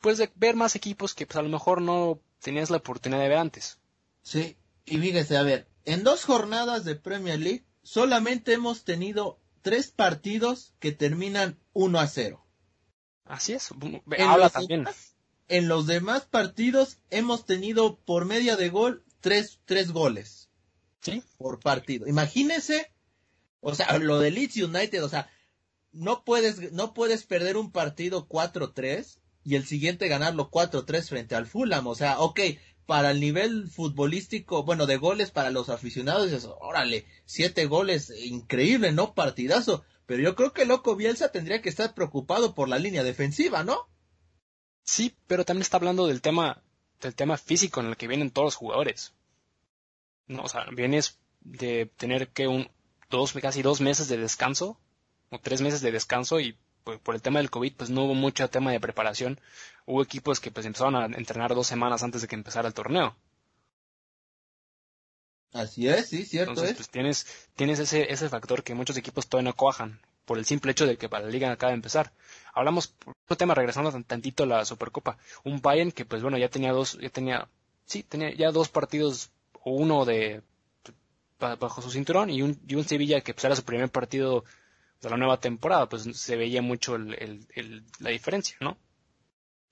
pues 0.00 0.18
de 0.18 0.28
ver 0.34 0.56
más 0.56 0.74
equipos 0.74 1.14
que 1.14 1.24
pues 1.24 1.36
a 1.36 1.42
lo 1.42 1.48
mejor 1.48 1.80
no 1.80 2.20
tenías 2.40 2.68
la 2.68 2.78
oportunidad 2.78 3.22
de 3.22 3.28
ver 3.28 3.38
antes. 3.38 3.78
Sí, 4.22 4.56
y 4.84 4.98
fíjese, 4.98 5.36
a 5.36 5.44
ver, 5.44 5.68
en 5.84 6.02
dos 6.02 6.24
jornadas 6.24 6.84
de 6.84 6.96
Premier 6.96 7.38
League 7.38 7.64
solamente 7.84 8.54
hemos 8.54 8.82
tenido 8.82 9.38
tres 9.62 9.92
partidos 9.92 10.74
que 10.80 10.90
terminan 10.90 11.60
1 11.74 12.00
a 12.00 12.06
0. 12.08 12.44
Así 13.24 13.52
es, 13.52 13.70
habla 14.18 14.50
también 14.50 14.84
en 15.48 15.68
los 15.68 15.86
demás 15.86 16.26
partidos 16.26 16.98
hemos 17.10 17.44
tenido 17.44 17.98
por 18.00 18.24
media 18.24 18.56
de 18.56 18.68
gol 18.68 19.04
tres, 19.20 19.60
tres 19.64 19.92
goles. 19.92 20.48
Sí. 21.00 21.22
Por 21.38 21.60
partido. 21.60 22.06
Imagínese, 22.06 22.92
o 23.60 23.74
sea, 23.74 23.98
lo 23.98 24.18
de 24.20 24.30
Leeds 24.30 24.56
United, 24.56 25.02
o 25.04 25.08
sea, 25.08 25.30
no 25.92 26.24
puedes, 26.24 26.72
no 26.72 26.94
puedes 26.94 27.24
perder 27.24 27.56
un 27.56 27.72
partido 27.72 28.28
4-3 28.28 29.18
y 29.44 29.54
el 29.54 29.66
siguiente 29.66 30.08
ganarlo 30.08 30.50
4-3 30.50 31.08
frente 31.08 31.34
al 31.34 31.46
Fulham. 31.46 31.86
O 31.86 31.94
sea, 31.94 32.20
ok, 32.20 32.40
para 32.86 33.10
el 33.10 33.20
nivel 33.20 33.68
futbolístico, 33.68 34.64
bueno, 34.64 34.86
de 34.86 34.96
goles 34.96 35.30
para 35.30 35.50
los 35.50 35.68
aficionados, 35.68 36.32
es, 36.32 36.46
órale, 36.60 37.06
siete 37.24 37.66
goles, 37.66 38.10
increíble, 38.10 38.92
¿no? 38.92 39.14
Partidazo. 39.14 39.84
Pero 40.06 40.22
yo 40.22 40.34
creo 40.34 40.52
que 40.52 40.64
Loco 40.64 40.96
Bielsa 40.96 41.30
tendría 41.30 41.60
que 41.60 41.68
estar 41.68 41.94
preocupado 41.94 42.54
por 42.54 42.68
la 42.68 42.78
línea 42.78 43.02
defensiva, 43.02 43.62
¿no? 43.62 43.88
Sí, 44.88 45.14
pero 45.26 45.44
también 45.44 45.60
está 45.60 45.76
hablando 45.76 46.06
del 46.06 46.22
tema, 46.22 46.62
del 47.02 47.14
tema 47.14 47.36
físico 47.36 47.80
en 47.80 47.88
el 47.88 47.96
que 47.98 48.08
vienen 48.08 48.30
todos 48.30 48.46
los 48.46 48.54
jugadores. 48.54 49.12
No, 50.28 50.44
o 50.44 50.48
sea, 50.48 50.64
vienes 50.72 51.18
de 51.40 51.92
tener 51.98 52.28
que 52.28 52.48
un 52.48 52.70
dos, 53.10 53.34
casi 53.34 53.60
dos 53.60 53.82
meses 53.82 54.08
de 54.08 54.16
descanso, 54.16 54.80
o 55.28 55.38
tres 55.40 55.60
meses 55.60 55.82
de 55.82 55.92
descanso, 55.92 56.40
y 56.40 56.56
pues, 56.84 56.98
por 57.00 57.14
el 57.14 57.20
tema 57.20 57.38
del 57.38 57.50
COVID, 57.50 57.74
pues 57.76 57.90
no 57.90 58.04
hubo 58.04 58.14
mucho 58.14 58.48
tema 58.48 58.72
de 58.72 58.80
preparación. 58.80 59.38
Hubo 59.84 60.02
equipos 60.02 60.40
que 60.40 60.50
pues 60.50 60.64
empezaron 60.64 60.96
a 60.96 61.04
entrenar 61.04 61.54
dos 61.54 61.66
semanas 61.66 62.02
antes 62.02 62.22
de 62.22 62.28
que 62.28 62.36
empezara 62.36 62.66
el 62.66 62.72
torneo. 62.72 63.14
Así 65.52 65.86
es, 65.86 66.08
sí, 66.08 66.24
cierto. 66.24 66.52
Entonces, 66.52 66.76
pues 66.76 66.88
tienes, 66.88 67.26
tienes 67.56 67.78
ese, 67.78 68.10
ese 68.10 68.30
factor 68.30 68.62
que 68.62 68.72
muchos 68.72 68.96
equipos 68.96 69.28
todavía 69.28 69.50
no 69.50 69.54
cuajan 69.54 70.00
por 70.28 70.36
el 70.38 70.44
simple 70.44 70.72
hecho 70.72 70.86
de 70.86 70.98
que 70.98 71.08
para 71.08 71.24
la 71.24 71.30
liga 71.30 71.50
acaba 71.50 71.72
de 71.72 71.76
empezar. 71.76 72.12
Hablamos, 72.52 72.94
otro 73.24 73.38
tema, 73.38 73.54
regresando 73.54 73.90
tantito 74.02 74.42
a 74.42 74.46
la 74.46 74.64
Supercopa, 74.66 75.16
un 75.42 75.62
Bayern 75.62 75.90
que 75.90 76.04
pues 76.04 76.22
bueno, 76.22 76.36
ya 76.36 76.50
tenía 76.50 76.72
dos, 76.72 76.98
ya 77.00 77.08
tenía, 77.08 77.48
sí, 77.86 78.02
tenía 78.02 78.34
ya 78.34 78.50
dos 78.50 78.68
partidos, 78.68 79.30
o 79.64 79.70
uno 79.72 80.04
de, 80.04 80.42
bajo 81.38 81.80
su 81.80 81.90
cinturón 81.90 82.28
y 82.28 82.42
un, 82.42 82.60
y 82.68 82.74
un 82.74 82.84
Sevilla 82.84 83.22
que 83.22 83.32
pues 83.32 83.44
era 83.46 83.56
su 83.56 83.64
primer 83.64 83.88
partido 83.88 84.44
de 85.00 85.08
la 85.08 85.16
nueva 85.16 85.40
temporada, 85.40 85.88
pues 85.88 86.02
se 86.02 86.36
veía 86.36 86.60
mucho 86.60 86.96
el, 86.96 87.46
el, 87.54 87.84
la 87.98 88.10
diferencia, 88.10 88.58
¿no? 88.60 88.76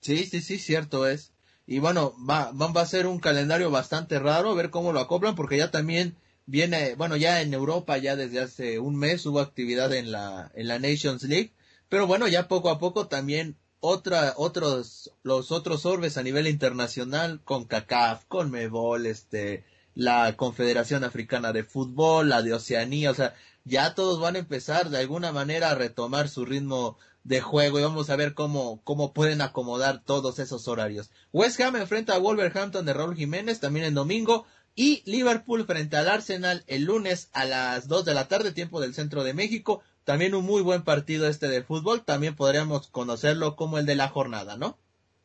Sí, 0.01 0.25
sí, 0.25 0.41
sí, 0.41 0.57
cierto 0.57 1.07
es. 1.07 1.33
Y 1.67 1.77
bueno, 1.77 2.15
va, 2.27 2.51
va 2.51 2.81
a 2.81 2.85
ser 2.87 3.05
un 3.05 3.19
calendario 3.19 3.69
bastante 3.69 4.17
raro, 4.17 4.55
ver 4.55 4.71
cómo 4.71 4.91
lo 4.91 5.01
acoplan, 5.01 5.35
porque 5.35 5.57
ya 5.57 5.69
también 5.69 6.15
viene, 6.47 6.95
bueno, 6.95 7.15
ya 7.15 7.41
en 7.41 7.53
Europa 7.53 7.97
ya 7.97 8.15
desde 8.15 8.39
hace 8.39 8.79
un 8.79 8.95
mes 8.95 9.25
hubo 9.27 9.39
actividad 9.39 9.93
en 9.93 10.11
la, 10.11 10.51
en 10.55 10.67
la 10.67 10.79
Nations 10.79 11.23
League, 11.23 11.53
pero 11.89 12.07
bueno, 12.07 12.27
ya 12.27 12.47
poco 12.47 12.69
a 12.71 12.79
poco 12.79 13.07
también 13.07 13.55
otra, 13.79 14.33
otros, 14.37 15.11
los 15.21 15.51
otros 15.51 15.85
orbes 15.85 16.17
a 16.17 16.23
nivel 16.23 16.47
internacional, 16.47 17.41
con 17.43 17.65
CACAF, 17.65 18.25
con 18.27 18.49
MEBOL, 18.49 19.05
este, 19.05 19.63
la 19.93 20.35
Confederación 20.35 21.03
Africana 21.03 21.53
de 21.53 21.63
Fútbol, 21.63 22.29
la 22.29 22.41
de 22.41 22.53
Oceanía, 22.53 23.11
o 23.11 23.13
sea, 23.13 23.35
ya 23.65 23.93
todos 23.93 24.19
van 24.19 24.37
a 24.37 24.39
empezar 24.39 24.89
de 24.89 24.99
alguna 24.99 25.31
manera 25.33 25.71
a 25.71 25.75
retomar 25.75 26.29
su 26.29 26.45
ritmo 26.45 26.97
de 27.25 27.41
juego 27.41 27.77
y 27.77 27.83
vamos 27.83 28.09
a 28.09 28.15
ver 28.15 28.33
cómo, 28.33 28.79
cómo 28.85 29.11
pueden 29.11 29.41
acomodar 29.41 30.01
todos 30.01 30.39
esos 30.39 30.69
horarios. 30.69 31.09
West 31.33 31.59
Ham 31.59 31.75
enfrenta 31.75 32.15
a 32.15 32.19
Wolverhampton 32.19 32.85
de 32.85 32.93
Raúl 32.93 33.17
Jiménez 33.17 33.59
también 33.59 33.85
el 33.85 33.93
domingo. 33.93 34.45
Y 34.79 35.01
Liverpool 35.05 35.65
frente 35.65 35.97
al 35.97 36.07
Arsenal 36.07 36.63
el 36.67 36.83
lunes 36.83 37.29
a 37.33 37.45
las 37.45 37.87
2 37.87 38.05
de 38.05 38.13
la 38.13 38.27
tarde, 38.27 38.51
tiempo 38.51 38.79
del 38.79 38.93
centro 38.93 39.23
de 39.23 39.33
México. 39.33 39.81
también 40.03 40.35
un 40.35 40.45
muy 40.45 40.61
buen 40.61 40.83
partido 40.83 41.27
este 41.27 41.47
de 41.47 41.63
fútbol, 41.63 42.03
también 42.05 42.35
podríamos 42.35 42.87
conocerlo 42.87 43.55
como 43.55 43.79
el 43.79 43.87
de 43.87 43.95
la 43.95 44.07
jornada, 44.07 44.55
¿no? 44.55 44.77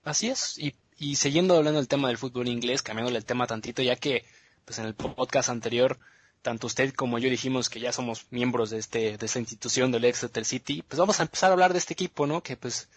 Así 0.04 0.28
es, 0.28 0.58
y, 0.58 0.74
y 0.98 1.16
siguiendo 1.16 1.54
hablando 1.54 1.80
del 1.80 1.86
tema 1.86 2.08
del 2.08 2.16
fútbol 2.16 2.48
inglés, 2.48 2.80
cambiándole 2.80 3.18
el 3.18 3.26
tema 3.26 3.46
tantito, 3.46 3.82
ya 3.82 3.94
que 3.94 4.24
pues 4.64 4.78
en 4.78 4.86
el 4.86 4.94
podcast 4.94 5.50
anterior 5.50 5.98
tanto 6.40 6.66
usted 6.66 6.94
como 6.94 7.18
yo 7.18 7.28
dijimos 7.28 7.68
que 7.68 7.78
ya 7.78 7.92
somos 7.92 8.26
miembros 8.30 8.70
de 8.70 8.78
este 8.78 9.18
de 9.18 9.26
esta 9.26 9.38
institución 9.38 9.92
del 9.92 10.06
Exeter 10.06 10.46
City, 10.46 10.82
pues 10.82 10.98
vamos 10.98 11.20
a 11.20 11.24
empezar 11.24 11.50
a 11.50 11.52
hablar 11.52 11.72
de 11.72 11.78
este 11.78 11.92
equipo, 11.92 12.26
¿no? 12.26 12.42
Que 12.42 12.56
pues 12.56 12.88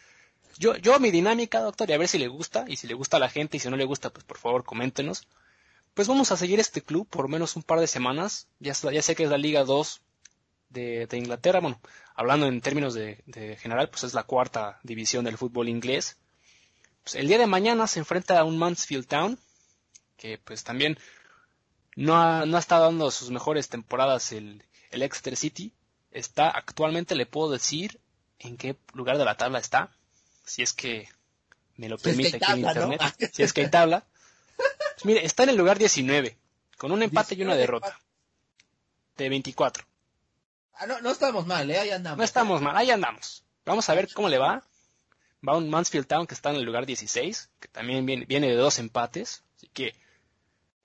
yo 0.58 0.78
yo 0.78 0.98
mi 1.02 1.12
dinámica, 1.12 1.60
doctor, 1.60 1.90
y 1.90 1.94
a 1.94 1.98
ver 1.98 2.08
si 2.08 2.18
le 2.18 2.30
gusta 2.30 2.64
y 2.66 2.78
si 2.78 2.88
le 2.88 2.94
gusta 2.94 3.18
a 3.18 3.20
la 3.20 3.30
gente 3.30 3.58
y 3.58 3.60
si 3.60 3.70
no 3.70 3.76
le 3.76 3.84
gusta, 3.84 4.10
pues 4.10 4.24
por 4.24 4.38
favor, 4.38 4.64
coméntenos. 4.64 5.28
Pues 5.96 6.10
vamos 6.10 6.32
a 6.34 6.38
seguir 6.38 6.60
este 6.60 6.84
club 6.84 7.08
por 7.08 7.30
menos 7.30 7.56
un 7.56 7.64
par 7.64 7.80
de 7.80 7.88
semanas. 7.88 8.48
Ya, 8.60 8.74
ya 8.74 9.02
sé 9.02 9.16
que 9.16 9.24
es 9.24 9.30
la 9.30 9.38
Liga 9.38 9.64
2 9.64 10.02
de, 10.70 11.08
de 11.08 11.18
Inglaterra, 11.18 11.62
bueno, 11.62 11.80
hablando 12.16 12.48
en 12.48 12.60
términos 12.60 12.94
de, 12.94 13.24
de, 13.26 13.56
general, 13.56 13.90
pues 13.90 14.04
es 14.04 14.14
la 14.14 14.24
cuarta 14.24 14.80
división 14.84 15.24
del 15.24 15.38
fútbol 15.38 15.70
inglés. 15.70 16.18
Pues 17.02 17.16
el 17.16 17.30
día 17.30 17.38
de 17.38 17.48
mañana 17.48 17.88
se 17.88 18.00
enfrenta 18.00 18.38
a 18.38 18.44
un 18.44 18.58
Mansfield 18.58 19.08
Town, 19.08 19.40
que 20.18 20.38
pues 20.38 20.66
también 20.66 21.00
no 21.96 22.22
ha, 22.22 22.46
no 22.46 22.58
ha 22.58 22.60
estado 22.60 22.84
dando 22.84 23.10
sus 23.10 23.32
mejores 23.32 23.70
temporadas 23.70 24.34
el, 24.34 24.64
el 24.92 25.02
Exeter 25.02 25.38
City. 25.38 25.72
Está 26.12 26.50
actualmente, 26.50 27.16
le 27.16 27.26
puedo 27.26 27.52
decir 27.52 28.02
en 28.40 28.58
qué 28.58 28.76
lugar 28.94 29.18
de 29.18 29.24
la 29.24 29.38
tabla 29.38 29.60
está, 29.60 29.92
si 30.44 30.62
es 30.62 30.74
que 30.74 31.08
me 31.78 31.88
lo 31.88 31.98
permite 31.98 32.32
si 32.32 32.36
es 32.36 32.44
aquí 32.44 32.62
tabla, 32.62 32.72
en 32.72 32.78
internet, 32.78 33.02
¿no? 33.02 33.28
si 33.34 33.44
es 33.44 33.54
que 33.54 33.62
hay 33.62 33.70
tabla. 33.70 34.06
Mire, 35.06 35.26
está 35.26 35.44
en 35.44 35.50
el 35.50 35.56
lugar 35.56 35.78
19, 35.78 36.38
con 36.78 36.92
un 36.92 37.04
empate 37.04 37.36
y 37.36 37.44
una 37.44 37.56
derrota. 37.56 38.00
De 39.16 39.30
24. 39.30 39.86
Ah, 40.74 40.88
no, 40.88 41.00
no 41.00 41.12
estamos 41.12 41.46
mal, 41.46 41.70
¿eh? 41.70 41.78
ahí 41.78 41.92
andamos. 41.92 42.18
No 42.18 42.24
estamos 42.24 42.62
mal, 42.62 42.76
ahí 42.76 42.92
andamos. 42.92 43.44
Vamos 43.66 43.90
a 43.90 43.94
ver 43.94 44.12
cómo 44.14 44.30
le 44.30 44.38
va. 44.38 44.64
Va 45.48 45.58
un 45.58 45.70
Mansfield 45.70 46.08
Town 46.08 46.26
que 46.26 46.34
está 46.34 46.50
en 46.50 46.56
el 46.58 46.64
lugar 46.64 46.86
16, 46.86 47.52
que 47.60 47.68
también 47.68 48.06
viene, 48.06 48.26
viene 48.26 48.48
de 48.48 48.56
dos 48.56 48.80
empates. 48.80 49.44
Así 49.56 49.68
que 49.68 49.94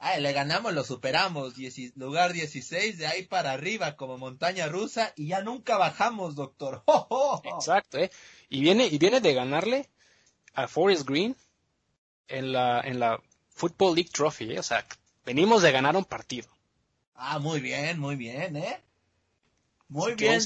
Ah, 0.03 0.19
le 0.19 0.33
ganamos, 0.33 0.73
lo 0.73 0.83
superamos, 0.83 1.55
lugar 1.95 2.33
16, 2.33 2.97
de 2.97 3.07
ahí 3.07 3.27
para 3.27 3.53
arriba 3.53 3.97
como 3.97 4.17
montaña 4.17 4.67
rusa 4.67 5.13
y 5.15 5.29
ya 5.29 5.43
nunca 5.43 5.77
bajamos, 5.77 6.37
doctor. 6.37 6.83
¡Oh, 6.87 7.07
oh, 7.11 7.43
oh! 7.45 7.57
Exacto, 7.57 7.99
¿eh? 7.99 8.11
Y 8.49 8.63
viene, 8.63 8.87
y 8.87 8.97
viene 8.97 9.21
de 9.21 9.35
ganarle 9.35 9.91
a 10.55 10.69
Forest 10.69 11.07
Green 11.07 11.37
en 12.29 12.53
la, 12.53 12.81
en 12.81 12.99
la 12.99 13.21
Football 13.61 13.95
League 13.95 14.11
Trophy, 14.11 14.55
¿eh? 14.55 14.59
O 14.59 14.63
sea, 14.63 14.87
venimos 15.27 15.61
de 15.61 15.71
ganar 15.71 15.95
un 15.95 16.07
partido. 16.07 16.49
Ah, 17.15 17.39
muy 17.39 17.61
bien, 17.61 17.99
muy 17.99 18.17
bien, 18.17 18.57
¿eh? 18.57 18.81
Muy 19.89 20.15
bien. 20.15 20.41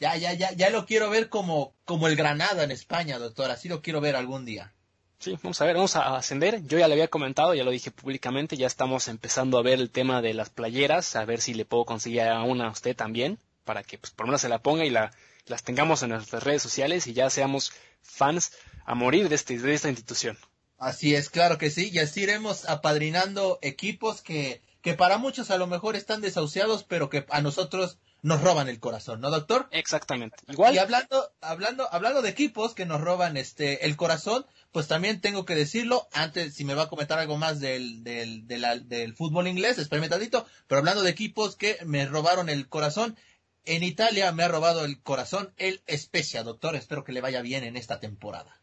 Ya, 0.00 0.16
ya, 0.16 0.32
ya, 0.32 0.50
ya 0.50 0.70
lo 0.70 0.86
quiero 0.86 1.08
ver 1.08 1.28
como, 1.28 1.72
como 1.84 2.08
el 2.08 2.16
Granada 2.16 2.64
en 2.64 2.72
España, 2.72 3.20
doctor. 3.20 3.52
Así 3.52 3.68
lo 3.68 3.80
quiero 3.80 4.00
ver 4.00 4.16
algún 4.16 4.44
día. 4.44 4.72
Sí, 5.20 5.38
vamos 5.40 5.60
a 5.60 5.66
ver, 5.66 5.76
vamos 5.76 5.94
a 5.94 6.16
ascender. 6.16 6.66
Yo 6.66 6.80
ya 6.80 6.88
le 6.88 6.94
había 6.94 7.06
comentado, 7.06 7.54
ya 7.54 7.62
lo 7.62 7.70
dije 7.70 7.92
públicamente, 7.92 8.56
ya 8.56 8.66
estamos 8.66 9.06
empezando 9.06 9.56
a 9.56 9.62
ver 9.62 9.78
el 9.78 9.90
tema 9.90 10.20
de 10.20 10.34
las 10.34 10.50
playeras, 10.50 11.14
a 11.14 11.24
ver 11.24 11.40
si 11.40 11.54
le 11.54 11.64
puedo 11.64 11.84
conseguir 11.84 12.22
a 12.22 12.42
una 12.42 12.66
a 12.66 12.70
usted 12.72 12.96
también, 12.96 13.38
para 13.64 13.84
que 13.84 13.98
pues, 13.98 14.10
por 14.10 14.26
lo 14.26 14.32
menos 14.32 14.40
se 14.40 14.48
la 14.48 14.58
ponga 14.58 14.84
y 14.84 14.90
la, 14.90 15.12
las 15.46 15.62
tengamos 15.62 16.02
en 16.02 16.10
nuestras 16.10 16.42
redes 16.42 16.62
sociales 16.62 17.06
y 17.06 17.12
ya 17.12 17.30
seamos 17.30 17.72
fans 18.02 18.52
a 18.84 18.96
morir 18.96 19.28
de, 19.28 19.36
este, 19.36 19.58
de 19.58 19.74
esta 19.74 19.88
institución. 19.88 20.36
Así 20.78 21.14
es, 21.14 21.30
claro 21.30 21.56
que 21.58 21.70
sí, 21.70 21.90
y 21.92 21.98
así 21.98 22.22
iremos 22.22 22.68
apadrinando 22.68 23.58
equipos 23.62 24.20
que, 24.20 24.60
que 24.82 24.94
para 24.94 25.16
muchos 25.16 25.50
a 25.50 25.56
lo 25.56 25.66
mejor 25.66 25.96
están 25.96 26.20
desahuciados, 26.20 26.84
pero 26.84 27.08
que 27.08 27.24
a 27.30 27.40
nosotros 27.40 27.98
nos 28.22 28.42
roban 28.42 28.68
el 28.68 28.80
corazón, 28.80 29.20
¿no, 29.20 29.30
doctor? 29.30 29.68
Exactamente. 29.70 30.36
Igual. 30.48 30.74
Y 30.74 30.78
hablando, 30.78 31.30
hablando, 31.40 31.88
hablando 31.92 32.22
de 32.22 32.28
equipos 32.28 32.74
que 32.74 32.84
nos 32.84 33.00
roban 33.00 33.36
este 33.36 33.86
el 33.86 33.96
corazón, 33.96 34.44
pues 34.72 34.88
también 34.88 35.20
tengo 35.20 35.44
que 35.44 35.54
decirlo, 35.54 36.08
antes 36.12 36.54
si 36.54 36.64
me 36.64 36.74
va 36.74 36.84
a 36.84 36.88
comentar 36.88 37.18
algo 37.18 37.36
más 37.36 37.60
del, 37.60 38.02
del, 38.02 38.46
del 38.46 39.14
fútbol 39.14 39.46
inglés, 39.46 39.78
espérame 39.78 40.08
tantito, 40.08 40.46
pero 40.66 40.80
hablando 40.80 41.02
de 41.02 41.10
equipos 41.10 41.56
que 41.56 41.78
me 41.84 42.04
robaron 42.06 42.48
el 42.48 42.68
corazón, 42.68 43.16
en 43.64 43.82
Italia 43.82 44.32
me 44.32 44.42
ha 44.42 44.48
robado 44.48 44.84
el 44.84 45.00
corazón 45.02 45.54
el 45.56 45.82
Spezia, 45.88 46.42
doctor, 46.42 46.76
espero 46.76 47.04
que 47.04 47.12
le 47.12 47.20
vaya 47.20 47.42
bien 47.42 47.64
en 47.64 47.76
esta 47.76 48.00
temporada. 48.00 48.60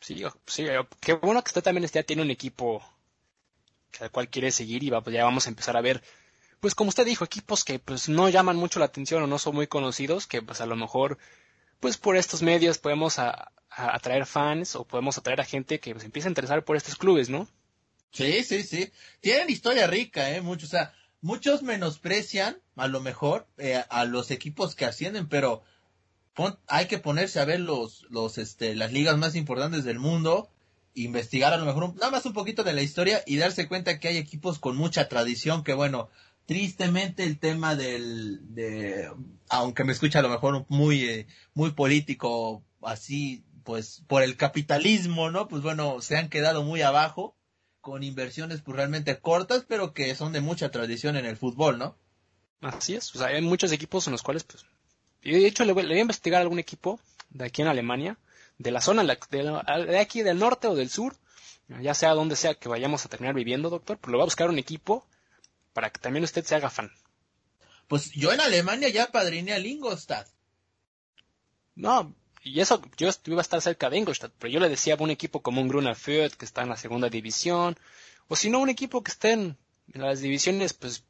Sí, 0.00 0.24
sí, 0.46 0.66
qué 1.00 1.12
bueno 1.14 1.42
que 1.42 1.48
usted 1.48 1.62
también 1.62 1.86
ya 1.86 2.02
tiene 2.02 2.22
un 2.22 2.30
equipo 2.30 2.82
al 4.00 4.10
cual 4.10 4.28
quiere 4.28 4.50
seguir 4.50 4.82
y 4.84 4.90
va, 4.90 5.02
pues 5.02 5.14
ya 5.14 5.24
vamos 5.24 5.46
a 5.46 5.50
empezar 5.50 5.76
a 5.76 5.80
ver, 5.80 6.02
pues 6.60 6.74
como 6.74 6.88
usted 6.88 7.04
dijo, 7.04 7.24
equipos 7.24 7.64
que 7.64 7.78
pues 7.78 8.08
no 8.08 8.28
llaman 8.28 8.56
mucho 8.56 8.78
la 8.78 8.86
atención 8.86 9.22
o 9.22 9.26
no 9.26 9.38
son 9.38 9.54
muy 9.54 9.66
conocidos, 9.66 10.26
que 10.26 10.42
pues 10.42 10.60
a 10.60 10.66
lo 10.66 10.76
mejor 10.76 11.18
pues 11.80 11.96
por 11.96 12.16
estos 12.16 12.42
medios 12.42 12.78
podemos 12.78 13.18
a, 13.18 13.52
atraer 13.70 14.26
fans 14.26 14.74
o 14.76 14.84
podemos 14.84 15.18
atraer 15.18 15.40
a 15.40 15.44
gente 15.44 15.78
que 15.80 15.92
pues, 15.92 16.04
empiece 16.04 16.28
a 16.28 16.30
interesar 16.30 16.64
por 16.64 16.76
estos 16.76 16.96
clubes, 16.96 17.28
¿no? 17.28 17.48
Sí, 18.10 18.42
sí, 18.42 18.62
sí. 18.62 18.90
Tienen 19.20 19.50
historia 19.50 19.86
rica, 19.86 20.30
¿eh? 20.30 20.40
Muchos, 20.40 20.72
muchos 21.20 21.62
menosprecian, 21.62 22.60
a 22.74 22.88
lo 22.88 23.00
mejor, 23.00 23.46
eh, 23.58 23.84
a 23.88 24.04
los 24.04 24.30
equipos 24.30 24.74
que 24.74 24.86
ascienden, 24.86 25.28
pero 25.28 25.62
hay 26.66 26.86
que 26.86 26.98
ponerse 26.98 27.40
a 27.40 27.44
ver 27.44 27.60
los, 27.60 28.06
los, 28.10 28.38
este, 28.38 28.74
las 28.74 28.92
ligas 28.92 29.16
más 29.16 29.34
importantes 29.34 29.84
del 29.84 29.98
mundo, 29.98 30.50
investigar 30.94 31.52
a 31.52 31.56
lo 31.56 31.64
mejor 31.64 31.94
nada 31.94 32.10
más 32.10 32.26
un 32.26 32.32
poquito 32.32 32.64
de 32.64 32.72
la 32.72 32.82
historia 32.82 33.22
y 33.26 33.36
darse 33.36 33.68
cuenta 33.68 33.98
que 33.98 34.08
hay 34.08 34.16
equipos 34.16 34.58
con 34.58 34.76
mucha 34.76 35.08
tradición 35.08 35.64
que, 35.64 35.74
bueno, 35.74 36.08
tristemente 36.46 37.24
el 37.24 37.38
tema 37.38 37.76
del, 37.76 38.54
de, 38.54 39.10
aunque 39.48 39.84
me 39.84 39.92
escucha 39.92 40.20
a 40.20 40.22
lo 40.22 40.28
mejor 40.28 40.64
muy, 40.68 41.04
eh, 41.04 41.26
muy 41.54 41.72
político, 41.72 42.64
así, 42.82 43.44
pues 43.64 44.02
por 44.06 44.22
el 44.22 44.36
capitalismo, 44.36 45.30
¿no? 45.30 45.48
Pues 45.48 45.62
bueno, 45.62 46.00
se 46.00 46.16
han 46.16 46.28
quedado 46.28 46.62
muy 46.62 46.82
abajo 46.82 47.36
con 47.80 48.02
inversiones 48.02 48.62
pues 48.62 48.76
realmente 48.76 49.18
cortas, 49.18 49.64
pero 49.68 49.92
que 49.92 50.14
son 50.14 50.32
de 50.32 50.40
mucha 50.40 50.70
tradición 50.70 51.16
en 51.16 51.26
el 51.26 51.36
fútbol, 51.36 51.78
¿no? 51.78 51.96
Así 52.60 52.94
es, 52.94 53.14
o 53.14 53.18
sea, 53.18 53.28
hay 53.28 53.42
muchos 53.42 53.70
equipos 53.72 54.06
en 54.06 54.12
los 54.12 54.22
cuales, 54.22 54.44
pues, 54.44 54.64
y 55.22 55.32
de 55.32 55.46
hecho 55.46 55.64
le 55.64 55.72
voy, 55.72 55.82
le 55.82 55.90
voy 55.90 55.98
a 55.98 56.02
investigar 56.02 56.40
algún 56.40 56.58
equipo 56.58 57.00
de 57.30 57.44
aquí 57.46 57.62
en 57.62 57.68
Alemania, 57.68 58.18
de 58.58 58.70
la 58.70 58.80
zona 58.80 59.04
de, 59.04 59.86
de, 59.86 59.98
aquí 59.98 60.22
del 60.22 60.38
norte 60.38 60.66
o 60.66 60.74
del 60.74 60.90
sur, 60.90 61.14
ya 61.80 61.94
sea 61.94 62.14
donde 62.14 62.36
sea 62.36 62.54
que 62.54 62.68
vayamos 62.68 63.04
a 63.04 63.08
terminar 63.08 63.34
viviendo, 63.34 63.70
doctor, 63.70 63.98
pues 63.98 64.10
le 64.10 64.16
voy 64.16 64.22
a 64.22 64.26
buscar 64.26 64.48
un 64.48 64.58
equipo 64.58 65.06
para 65.72 65.90
que 65.90 66.00
también 66.00 66.24
usted 66.24 66.44
se 66.44 66.54
haga 66.54 66.70
fan. 66.70 66.90
Pues 67.86 68.10
yo 68.12 68.32
en 68.32 68.40
Alemania 68.40 68.88
ya 68.88 69.10
padriné 69.10 69.52
a 69.52 69.58
Ingolstadt. 69.58 70.28
No, 71.74 72.14
y 72.42 72.60
eso, 72.60 72.82
yo 72.96 73.10
iba 73.26 73.38
a 73.38 73.42
estar 73.42 73.60
cerca 73.60 73.90
de 73.90 73.98
Ingolstadt, 73.98 74.32
pero 74.38 74.52
yo 74.52 74.60
le 74.60 74.68
decía 74.68 74.94
a 74.94 75.02
un 75.02 75.10
equipo 75.10 75.42
como 75.42 75.60
un 75.60 75.68
Gruna 75.68 75.94
Fürth 75.94 76.34
que 76.34 76.44
está 76.44 76.62
en 76.62 76.70
la 76.70 76.76
segunda 76.76 77.08
división, 77.08 77.76
o 78.28 78.36
si 78.36 78.50
no 78.50 78.58
un 78.60 78.68
equipo 78.68 79.02
que 79.02 79.10
esté 79.10 79.32
en, 79.32 79.56
las 79.94 80.20
divisiones, 80.20 80.74
pues 80.74 81.04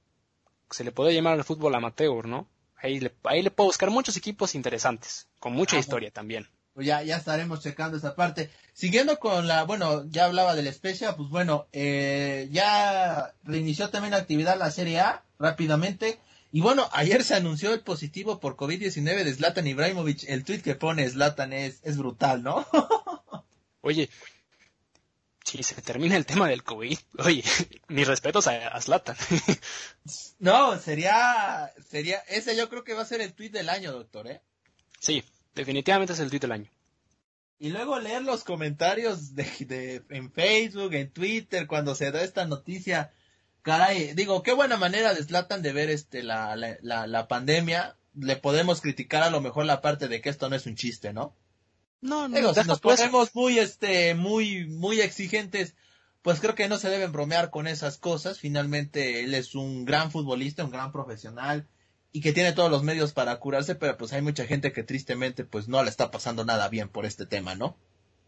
se 0.71 0.85
le 0.85 0.93
puede 0.93 1.13
llamar 1.13 1.35
al 1.35 1.45
fútbol 1.45 1.75
amateur, 1.75 2.27
¿no? 2.27 2.49
Ahí 2.81 3.01
le, 3.01 3.13
ahí 3.25 3.43
le 3.43 3.51
puedo 3.51 3.69
buscar 3.69 3.91
muchos 3.91 4.17
equipos 4.17 4.55
interesantes, 4.55 5.29
con 5.41 5.53
mucha 5.53 5.77
ah, 5.77 5.81
historia 5.81 6.11
también. 6.11 6.47
Pues 6.75 6.87
ya, 6.87 7.03
ya 7.03 7.17
estaremos 7.17 7.61
checando 7.61 7.97
esa 7.97 8.15
parte. 8.15 8.51
Siguiendo 8.73 9.19
con 9.19 9.49
la, 9.49 9.65
bueno, 9.65 10.09
ya 10.11 10.27
hablaba 10.27 10.55
del 10.55 10.73
Spezia, 10.73 11.17
pues 11.17 11.29
bueno, 11.29 11.67
eh, 11.73 12.49
ya 12.53 13.35
reinició 13.43 13.91
también 13.91 14.13
la 14.13 14.19
actividad 14.19 14.57
la 14.57 14.71
Serie 14.71 15.01
A 15.01 15.25
rápidamente. 15.41 16.21
Y 16.53 16.61
bueno, 16.61 16.89
ayer 16.93 17.25
se 17.25 17.35
anunció 17.35 17.75
el 17.75 17.81
positivo 17.81 18.39
por 18.39 18.57
COVID-19 18.57 19.25
de 19.25 19.35
Zlatan 19.35 19.67
Ibrahimovic. 19.67 20.29
El 20.29 20.45
tweet 20.45 20.61
que 20.61 20.77
pone 20.77 21.09
Zlatan 21.11 21.53
es, 21.53 21.81
es 21.83 21.99
brutal, 21.99 22.45
¿no? 22.45 22.65
Oye, 23.81 24.09
si 25.49 25.63
se 25.63 25.81
termina 25.81 26.17
el 26.17 26.27
tema 26.27 26.49
del 26.49 26.63
COVID, 26.63 26.99
oye, 27.19 27.43
mis 27.89 28.07
respetos 28.07 28.47
a, 28.47 28.81
Zlatan. 28.81 29.17
no, 30.39 30.79
sería, 30.79 31.73
sería, 31.89 32.19
ese 32.29 32.57
yo 32.57 32.69
creo 32.69 32.85
que 32.85 32.95
va 32.95 33.03
a 33.03 33.07
ser 33.07 33.21
el 33.21 33.33
tweet 33.33 33.51
del 33.51 33.69
año, 33.69 33.93
doctor, 33.93 34.29
¿eh? 34.29 34.43
Sí, 35.01 35.25
definitivamente 35.55 36.13
es 36.13 36.21
el 36.21 36.29
tweet 36.29 36.41
del 36.41 36.53
año. 36.53 36.71
Y 37.59 37.71
luego 37.71 37.99
leer 37.99 38.23
los 38.23 38.45
comentarios 38.45 39.35
de, 39.35 39.45
de, 39.61 40.03
en 40.11 40.31
Facebook, 40.31 40.95
en 40.95 41.11
Twitter, 41.11 41.67
cuando 41.67 41.95
se 41.95 42.11
da 42.13 42.23
esta 42.23 42.47
noticia 42.47 43.13
caray, 43.63 44.15
digo, 44.15 44.43
qué 44.43 44.53
buena 44.53 44.77
manera 44.77 45.13
de 45.15 45.23
de 45.23 45.73
ver 45.73 45.91
este 45.91 46.23
la, 46.23 46.57
la, 46.57 47.07
la, 47.07 47.29
pandemia. 47.29 47.97
Le 48.15 48.37
podemos 48.37 48.81
criticar 48.81 49.23
a 49.23 49.31
lo 49.31 49.41
mejor 49.41 49.67
la 49.67 49.81
parte 49.81 50.09
de 50.09 50.21
que 50.21 50.31
esto 50.31 50.49
no 50.49 50.57
es 50.57 50.67
un 50.67 50.75
chiste, 50.75 51.13
¿no? 51.13 51.35
No, 52.01 52.29
no. 52.29 52.37
Digo, 52.37 52.55
si 52.55 52.67
nos 52.67 52.81
ponemos 52.81 53.35
muy, 53.35 53.59
este, 53.59 54.15
muy, 54.15 54.67
muy 54.67 55.01
exigentes, 55.01 55.75
pues 56.23 56.41
creo 56.41 56.55
que 56.55 56.69
no 56.69 56.79
se 56.79 56.91
deben 56.91 57.13
bromear 57.13 57.51
con 57.51 57.67
esas 57.67 57.99
cosas. 57.99 58.39
Finalmente, 58.39 59.25
él 59.25 59.35
es 59.35 59.55
un 59.55 59.85
gran 59.85 60.11
futbolista, 60.11 60.65
un 60.65 60.71
gran 60.71 60.93
profesional 60.93 61.67
y 62.13 62.21
que 62.21 62.33
tiene 62.33 62.53
todos 62.53 62.71
los 62.71 62.83
medios 62.83 63.13
para 63.13 63.39
curarse, 63.39 63.75
pero 63.75 63.97
pues 63.97 64.13
hay 64.13 64.23
mucha 64.23 64.47
gente 64.47 64.73
que 64.73 64.83
tristemente 64.83 65.45
pues 65.45 65.69
no 65.69 65.83
le 65.83 65.91
está 65.91 66.11
pasando 66.11 66.45
nada 66.45 66.69
bien 66.69 66.89
por 66.89 67.05
este 67.05 67.27
tema, 67.27 67.55
¿no? 67.55 67.77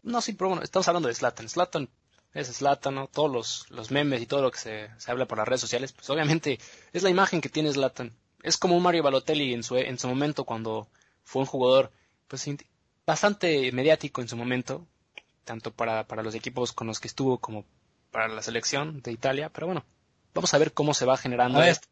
No, 0.03 0.21
sí, 0.21 0.33
pero 0.33 0.49
bueno, 0.49 0.63
estamos 0.63 0.87
hablando 0.87 1.07
de 1.07 1.15
Slatan. 1.15 1.49
Slatan 1.49 1.89
es 2.33 2.47
Slatan, 2.47 3.07
Todos 3.11 3.31
los, 3.31 3.65
los 3.69 3.91
memes 3.91 4.21
y 4.21 4.25
todo 4.25 4.41
lo 4.41 4.51
que 4.51 4.59
se, 4.59 4.89
se, 4.97 5.11
habla 5.11 5.27
por 5.27 5.37
las 5.37 5.47
redes 5.47 5.61
sociales, 5.61 5.93
pues 5.93 6.09
obviamente 6.09 6.59
es 6.93 7.03
la 7.03 7.09
imagen 7.09 7.41
que 7.41 7.49
tiene 7.49 7.71
Slatan. 7.71 8.15
es 8.43 8.57
como 8.57 8.77
un 8.77 8.83
Mario 8.83 9.03
Balotelli 9.03 9.53
en 9.53 9.63
su, 9.63 9.77
en 9.77 9.99
su 9.99 10.07
momento 10.07 10.45
cuando 10.45 10.87
fue 11.23 11.41
un 11.41 11.47
jugador 11.47 11.91
pues 12.27 12.47
bastante 13.05 13.71
mediático 13.71 14.21
en 14.21 14.27
su 14.27 14.37
momento, 14.37 14.87
tanto 15.43 15.71
para, 15.71 16.07
para 16.07 16.23
los 16.23 16.35
equipos 16.35 16.73
con 16.73 16.87
los 16.87 16.99
que 16.99 17.07
estuvo 17.07 17.39
como 17.39 17.65
para 18.11 18.27
la 18.27 18.41
selección 18.41 19.01
de 19.01 19.11
Italia, 19.11 19.49
pero 19.49 19.67
bueno, 19.67 19.85
vamos 20.33 20.53
a 20.53 20.57
ver 20.57 20.73
cómo 20.73 20.93
se 20.93 21.05
va 21.05 21.17
generando 21.17 21.63
esto. 21.63 21.87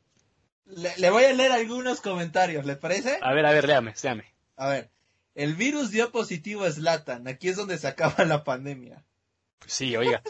Le, 0.66 1.10
voy 1.10 1.24
a 1.24 1.34
leer 1.34 1.52
algunos 1.52 2.00
comentarios, 2.00 2.66
¿le 2.66 2.76
parece? 2.76 3.18
A 3.22 3.34
ver, 3.34 3.46
a 3.46 3.52
ver, 3.52 3.66
léame, 3.66 3.96
léame. 4.04 4.26
A 4.56 4.68
ver, 4.68 4.92
el 5.34 5.56
virus 5.56 5.90
dio 5.90 6.12
positivo 6.12 6.64
a 6.64 6.72
Slatan, 6.72 7.28
aquí 7.28 7.50
es 7.50 7.56
donde 7.56 7.78
se 7.78 7.88
acaba 7.88 8.24
la 8.26 8.44
pandemia. 8.44 9.04
Pues 9.58 9.74
sí, 9.74 9.96
oiga. 9.96 10.22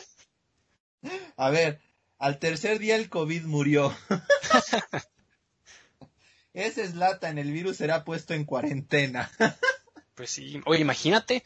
a 1.38 1.50
ver, 1.50 1.82
al 2.18 2.40
tercer 2.40 2.80
día 2.80 2.96
el 2.96 3.10
COVID 3.10 3.44
murió. 3.44 3.94
Ese 6.54 6.88
Slatan, 6.88 7.38
el 7.38 7.52
virus 7.52 7.78
será 7.78 8.04
puesto 8.04 8.34
en 8.34 8.46
cuarentena. 8.46 9.30
pues 10.20 10.32
sí, 10.32 10.60
oye, 10.66 10.82
imagínate, 10.82 11.46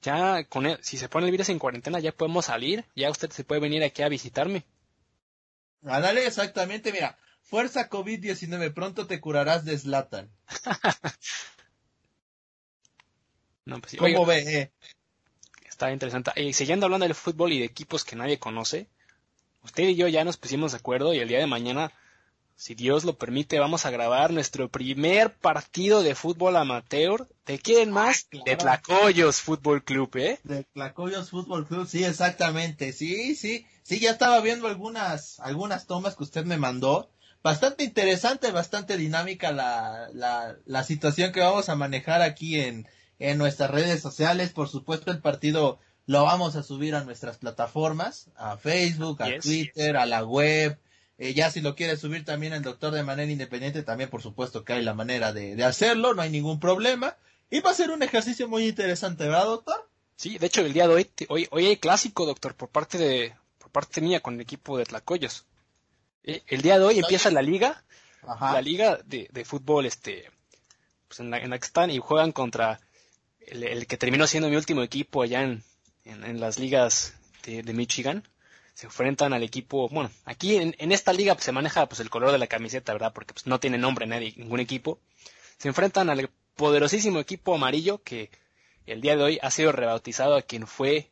ya 0.00 0.44
con 0.44 0.78
si 0.80 0.96
se 0.96 1.10
pone 1.10 1.26
el 1.26 1.30
virus 1.30 1.50
en 1.50 1.58
cuarentena 1.58 2.00
ya 2.00 2.10
podemos 2.10 2.46
salir, 2.46 2.86
ya 2.96 3.10
usted 3.10 3.30
se 3.30 3.44
puede 3.44 3.60
venir 3.60 3.84
aquí 3.84 4.00
a 4.00 4.08
visitarme. 4.08 4.64
Ah, 5.84 6.00
dale, 6.00 6.26
exactamente, 6.26 6.90
mira, 6.90 7.18
fuerza 7.42 7.90
COVID-19, 7.90 8.72
pronto 8.72 9.06
te 9.06 9.20
curarás 9.20 9.66
de 9.66 9.76
Slatan. 9.76 10.30
no, 13.66 13.78
pues 13.82 13.96
¿Cómo 13.96 14.24
ve? 14.24 14.38
Eh? 14.38 14.72
Está 15.68 15.92
interesante. 15.92 16.32
Y 16.36 16.54
siguiendo 16.54 16.86
hablando 16.86 17.04
del 17.04 17.14
fútbol 17.14 17.52
y 17.52 17.58
de 17.58 17.66
equipos 17.66 18.06
que 18.06 18.16
nadie 18.16 18.38
conoce, 18.38 18.88
usted 19.64 19.82
y 19.82 19.96
yo 19.96 20.08
ya 20.08 20.24
nos 20.24 20.38
pusimos 20.38 20.72
de 20.72 20.78
acuerdo 20.78 21.12
y 21.12 21.18
el 21.18 21.28
día 21.28 21.40
de 21.40 21.46
mañana 21.46 21.92
si 22.62 22.76
Dios 22.76 23.02
lo 23.02 23.18
permite, 23.18 23.58
vamos 23.58 23.86
a 23.86 23.90
grabar 23.90 24.32
nuestro 24.32 24.68
primer 24.68 25.34
partido 25.34 26.04
de 26.04 26.14
fútbol 26.14 26.56
amateur. 26.56 27.26
¿De 27.44 27.58
quién 27.58 27.90
más? 27.90 28.28
De 28.30 28.54
Tlacoyos 28.54 29.40
Fútbol 29.40 29.82
Club, 29.82 30.14
¿eh? 30.14 30.38
De 30.44 30.62
Tlacoyos 30.72 31.30
Fútbol 31.30 31.66
Club, 31.66 31.88
sí, 31.88 32.04
exactamente. 32.04 32.92
Sí, 32.92 33.34
sí, 33.34 33.66
sí, 33.82 33.98
ya 33.98 34.12
estaba 34.12 34.40
viendo 34.40 34.68
algunas, 34.68 35.40
algunas 35.40 35.88
tomas 35.88 36.14
que 36.14 36.22
usted 36.22 36.44
me 36.44 36.56
mandó. 36.56 37.10
Bastante 37.42 37.82
interesante, 37.82 38.52
bastante 38.52 38.96
dinámica 38.96 39.50
la, 39.50 40.08
la, 40.12 40.54
la 40.64 40.84
situación 40.84 41.32
que 41.32 41.40
vamos 41.40 41.68
a 41.68 41.74
manejar 41.74 42.22
aquí 42.22 42.60
en, 42.60 42.86
en 43.18 43.38
nuestras 43.38 43.72
redes 43.72 44.00
sociales. 44.00 44.52
Por 44.52 44.68
supuesto, 44.68 45.10
el 45.10 45.20
partido 45.20 45.80
lo 46.06 46.22
vamos 46.22 46.54
a 46.54 46.62
subir 46.62 46.94
a 46.94 47.02
nuestras 47.02 47.38
plataformas, 47.38 48.28
a 48.36 48.56
Facebook, 48.56 49.20
a 49.20 49.36
Twitter, 49.40 49.96
a 49.96 50.06
la 50.06 50.24
web, 50.24 50.78
eh, 51.18 51.34
ya 51.34 51.50
si 51.50 51.60
lo 51.60 51.74
quiere 51.74 51.96
subir 51.96 52.24
también 52.24 52.52
el 52.52 52.62
doctor 52.62 52.92
de 52.92 53.02
manera 53.02 53.30
independiente, 53.30 53.82
también 53.82 54.10
por 54.10 54.22
supuesto 54.22 54.64
que 54.64 54.72
hay 54.74 54.82
la 54.82 54.94
manera 54.94 55.32
de, 55.32 55.62
hacerlo, 55.64 56.14
no 56.14 56.22
hay 56.22 56.30
ningún 56.30 56.58
problema. 56.58 57.16
Y 57.50 57.60
va 57.60 57.70
a 57.70 57.74
ser 57.74 57.90
un 57.90 58.02
ejercicio 58.02 58.48
muy 58.48 58.66
interesante, 58.66 59.24
¿verdad, 59.24 59.44
doctor? 59.44 59.88
Sí, 60.16 60.38
de 60.38 60.46
hecho 60.46 60.62
el 60.62 60.72
día 60.72 60.88
de 60.88 60.94
hoy, 60.94 61.10
hoy, 61.28 61.48
hoy 61.50 61.66
hay 61.66 61.76
clásico, 61.76 62.24
doctor, 62.24 62.54
por 62.54 62.70
parte 62.70 62.96
de, 62.96 63.34
por 63.58 63.70
parte 63.70 64.00
mía 64.00 64.20
con 64.20 64.34
el 64.34 64.40
equipo 64.40 64.78
de 64.78 64.84
Tlacoyos. 64.84 65.44
Eh, 66.24 66.42
el 66.46 66.62
día 66.62 66.78
de 66.78 66.84
hoy 66.84 66.98
empieza 66.98 67.30
la 67.30 67.42
liga, 67.42 67.84
la 68.40 68.62
liga 68.62 68.98
de, 69.04 69.28
de, 69.30 69.44
fútbol, 69.44 69.86
este, 69.86 70.30
pues 71.08 71.20
en 71.20 71.30
la, 71.30 71.38
en 71.38 71.50
la 71.50 71.58
que 71.58 71.66
están 71.66 71.90
y 71.90 71.98
juegan 71.98 72.32
contra 72.32 72.80
el, 73.40 73.86
que 73.86 73.96
terminó 73.96 74.26
siendo 74.26 74.48
mi 74.48 74.56
último 74.56 74.82
equipo 74.82 75.22
allá 75.22 75.42
en, 75.42 75.62
en, 76.04 76.40
las 76.40 76.58
ligas 76.58 77.14
de, 77.44 77.62
de 77.62 77.72
Michigan 77.72 78.24
se 78.74 78.86
enfrentan 78.86 79.32
al 79.32 79.42
equipo, 79.42 79.88
bueno, 79.88 80.10
aquí 80.24 80.56
en, 80.56 80.92
esta 80.92 81.12
liga 81.12 81.34
pues, 81.34 81.44
se 81.44 81.52
maneja 81.52 81.86
pues 81.86 82.00
el 82.00 82.10
color 82.10 82.32
de 82.32 82.38
la 82.38 82.46
camiseta, 82.46 82.92
¿verdad? 82.92 83.12
Porque 83.12 83.34
pues, 83.34 83.46
no 83.46 83.60
tiene 83.60 83.78
nombre 83.78 84.06
nadie, 84.06 84.34
ningún 84.36 84.60
equipo. 84.60 84.98
Se 85.58 85.68
enfrentan 85.68 86.10
al 86.10 86.30
poderosísimo 86.56 87.20
equipo 87.20 87.54
amarillo 87.54 88.02
que 88.02 88.30
el 88.86 89.00
día 89.00 89.16
de 89.16 89.22
hoy 89.22 89.38
ha 89.42 89.50
sido 89.50 89.72
rebautizado 89.72 90.36
a 90.36 90.42
quien 90.42 90.66
fue 90.66 91.10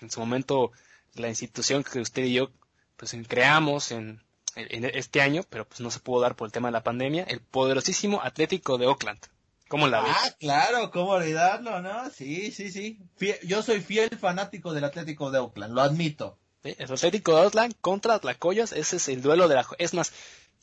en 0.00 0.10
su 0.10 0.20
momento 0.20 0.72
la 1.14 1.28
institución 1.28 1.84
que 1.84 2.00
usted 2.00 2.24
y 2.24 2.34
yo 2.34 2.50
pues 2.96 3.14
creamos 3.28 3.90
en, 3.92 4.22
este 4.54 5.22
año, 5.22 5.42
pero 5.48 5.66
pues 5.66 5.80
no 5.80 5.90
se 5.90 5.98
pudo 5.98 6.20
dar 6.20 6.36
por 6.36 6.46
el 6.46 6.52
tema 6.52 6.68
de 6.68 6.72
la 6.72 6.84
pandemia, 6.84 7.24
el 7.24 7.40
poderosísimo 7.40 8.20
Atlético 8.22 8.76
de 8.76 8.86
Oakland. 8.86 9.18
¿Cómo 9.66 9.88
la 9.88 10.02
ves? 10.02 10.12
Ah, 10.14 10.30
claro, 10.38 10.90
cómo 10.90 11.12
olvidarlo, 11.12 11.80
¿no? 11.80 12.10
Sí, 12.10 12.52
sí, 12.52 12.70
sí. 12.70 13.00
yo 13.44 13.62
soy 13.62 13.80
fiel 13.80 14.10
fanático 14.18 14.74
del 14.74 14.84
Atlético 14.84 15.30
de 15.30 15.38
Oakland, 15.38 15.74
lo 15.74 15.80
admito. 15.80 16.38
El 16.62 16.92
Atlético 16.92 17.34
de 17.34 17.42
Oakland 17.42 17.74
contra 17.80 18.18
Tlacoyos, 18.20 18.72
ese 18.72 18.96
es 18.96 19.08
el 19.08 19.20
duelo 19.20 19.48
de 19.48 19.56
la... 19.56 19.66
Es 19.78 19.94
más, 19.94 20.12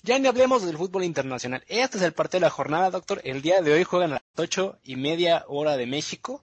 ya 0.01 0.17
ni 0.17 0.27
hablemos 0.27 0.65
del 0.65 0.77
fútbol 0.77 1.03
internacional. 1.03 1.63
Este 1.67 1.97
es 1.97 2.03
el 2.03 2.13
partido 2.13 2.39
de 2.39 2.45
la 2.45 2.49
jornada, 2.49 2.89
doctor. 2.89 3.19
El 3.25 3.41
día 3.41 3.61
de 3.61 3.73
hoy 3.73 3.83
juegan 3.83 4.11
a 4.11 4.13
las 4.13 4.23
ocho 4.37 4.79
y 4.83 4.95
media 4.95 5.43
hora 5.47 5.75
de 5.75 5.85
México. 5.85 6.41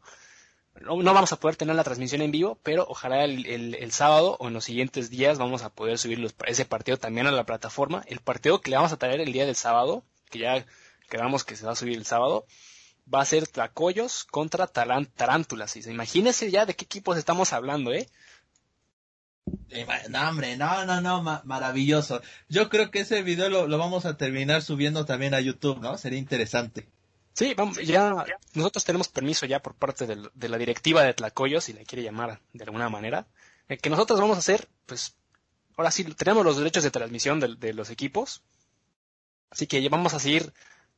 No, 0.83 0.97
vamos 1.03 1.33
a 1.33 1.41
poder 1.41 1.57
tener 1.57 1.75
la 1.75 1.85
transmisión 1.85 2.21
en 2.21 2.31
vivo, 2.31 2.59
pero 2.63 2.85
ojalá 2.87 3.25
el, 3.25 3.93
sábado 3.93 4.37
o 4.41 4.49
en 4.49 4.55
los 4.55 4.65
siguientes 4.65 5.09
días 5.09 5.39
vamos 5.39 5.63
a 5.63 5.71
poder 5.71 5.97
subir 5.97 6.35
ese 6.47 6.67
partido 6.67 6.99
también 6.99 7.27
a 7.27 7.33
la 7.33 7.47
plataforma. 7.47 8.05
El 8.07 8.21
partido 8.21 8.61
que 8.61 8.71
le 8.71 8.77
vamos 8.77 8.93
a 8.93 8.99
traer 8.99 9.23
el 9.23 9.33
día 9.33 9.47
del 9.47 9.57
sábado, 9.57 10.05
que 10.29 10.41
ya 10.41 10.67
quedamos 11.09 11.45
que 11.45 11.57
se 11.57 11.65
va 11.65 11.73
a 11.73 11.77
subir 11.77 11.97
el 11.97 12.05
sábado, 12.05 12.45
va 13.13 13.23
a 13.23 13.25
ser 13.25 13.47
Tlacoyos 13.47 14.25
contra 14.25 14.67
Tarántulas. 14.67 15.77
Imagínense 15.77 16.51
ya 16.51 16.67
de 16.67 16.75
qué 16.75 16.85
equipos 16.85 17.17
estamos 17.17 17.55
hablando, 17.55 17.95
¿eh? 17.95 18.07
No, 20.09 20.29
hombre, 20.29 20.57
no, 20.57 20.85
no, 20.85 21.01
no, 21.01 21.23
maravilloso. 21.45 22.21
Yo 22.49 22.69
creo 22.69 22.91
que 22.91 23.01
ese 23.01 23.23
video 23.23 23.49
lo, 23.67 23.79
vamos 23.79 24.05
a 24.05 24.17
terminar 24.17 24.63
subiendo 24.63 25.05
también 25.05 25.35
a 25.35 25.41
YouTube, 25.41 25.81
¿no? 25.81 25.99
Sería 25.99 26.19
interesante. 26.19 26.89
Sí, 27.33 27.55
vamos, 27.55 27.79
ya 27.79 28.25
nosotros 28.55 28.85
tenemos 28.85 29.09
permiso 29.09 29.45
ya 29.45 29.61
por 29.61 29.75
parte 29.75 30.07
de, 30.07 30.49
la 30.49 30.59
directiva 30.59 31.03
de 31.03 31.13
Tlacoyo, 31.13 31.61
si 31.61 31.75
le 31.75 31.85
quiere 31.85 32.03
llamar 32.03 32.41
de 32.55 32.65
alguna 32.65 32.89
manera, 32.89 33.27
eh, 33.69 33.77
que 33.77 33.91
nosotros 33.91 34.19
vamos 34.19 34.37
a 34.37 34.41
hacer, 34.41 34.69
pues, 34.87 35.15
ahora 35.77 35.91
sí, 35.91 36.05
tenemos 36.05 36.45
los 36.45 36.57
derechos 36.57 36.83
de 36.83 36.91
transmisión 36.91 37.39
de, 37.39 37.75
los 37.75 37.91
equipos, 37.91 38.43
así 39.51 39.67
que 39.67 39.87
vamos 39.91 40.15
a 40.15 40.19
seguir 40.19 40.53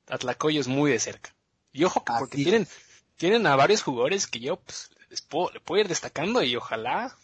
a 0.07 0.17
Tlacoyos 0.17 0.69
muy 0.69 0.93
de 0.93 1.01
cerca. 1.01 1.35
Y 1.73 1.85
ojo, 1.85 2.05
porque 2.05 2.37
tienen, 2.37 2.69
tienen 3.17 3.47
a 3.47 3.57
varios 3.57 3.83
jugadores 3.83 4.29
que 4.29 4.39
yo, 4.39 4.57
pues, 4.61 4.91
les 5.11 5.23
puedo, 5.23 5.51
le 5.51 5.61
puedo 5.61 5.81
ir 5.81 5.89
destacando 5.89 6.43
y 6.45 6.55
ojalá 6.55 7.17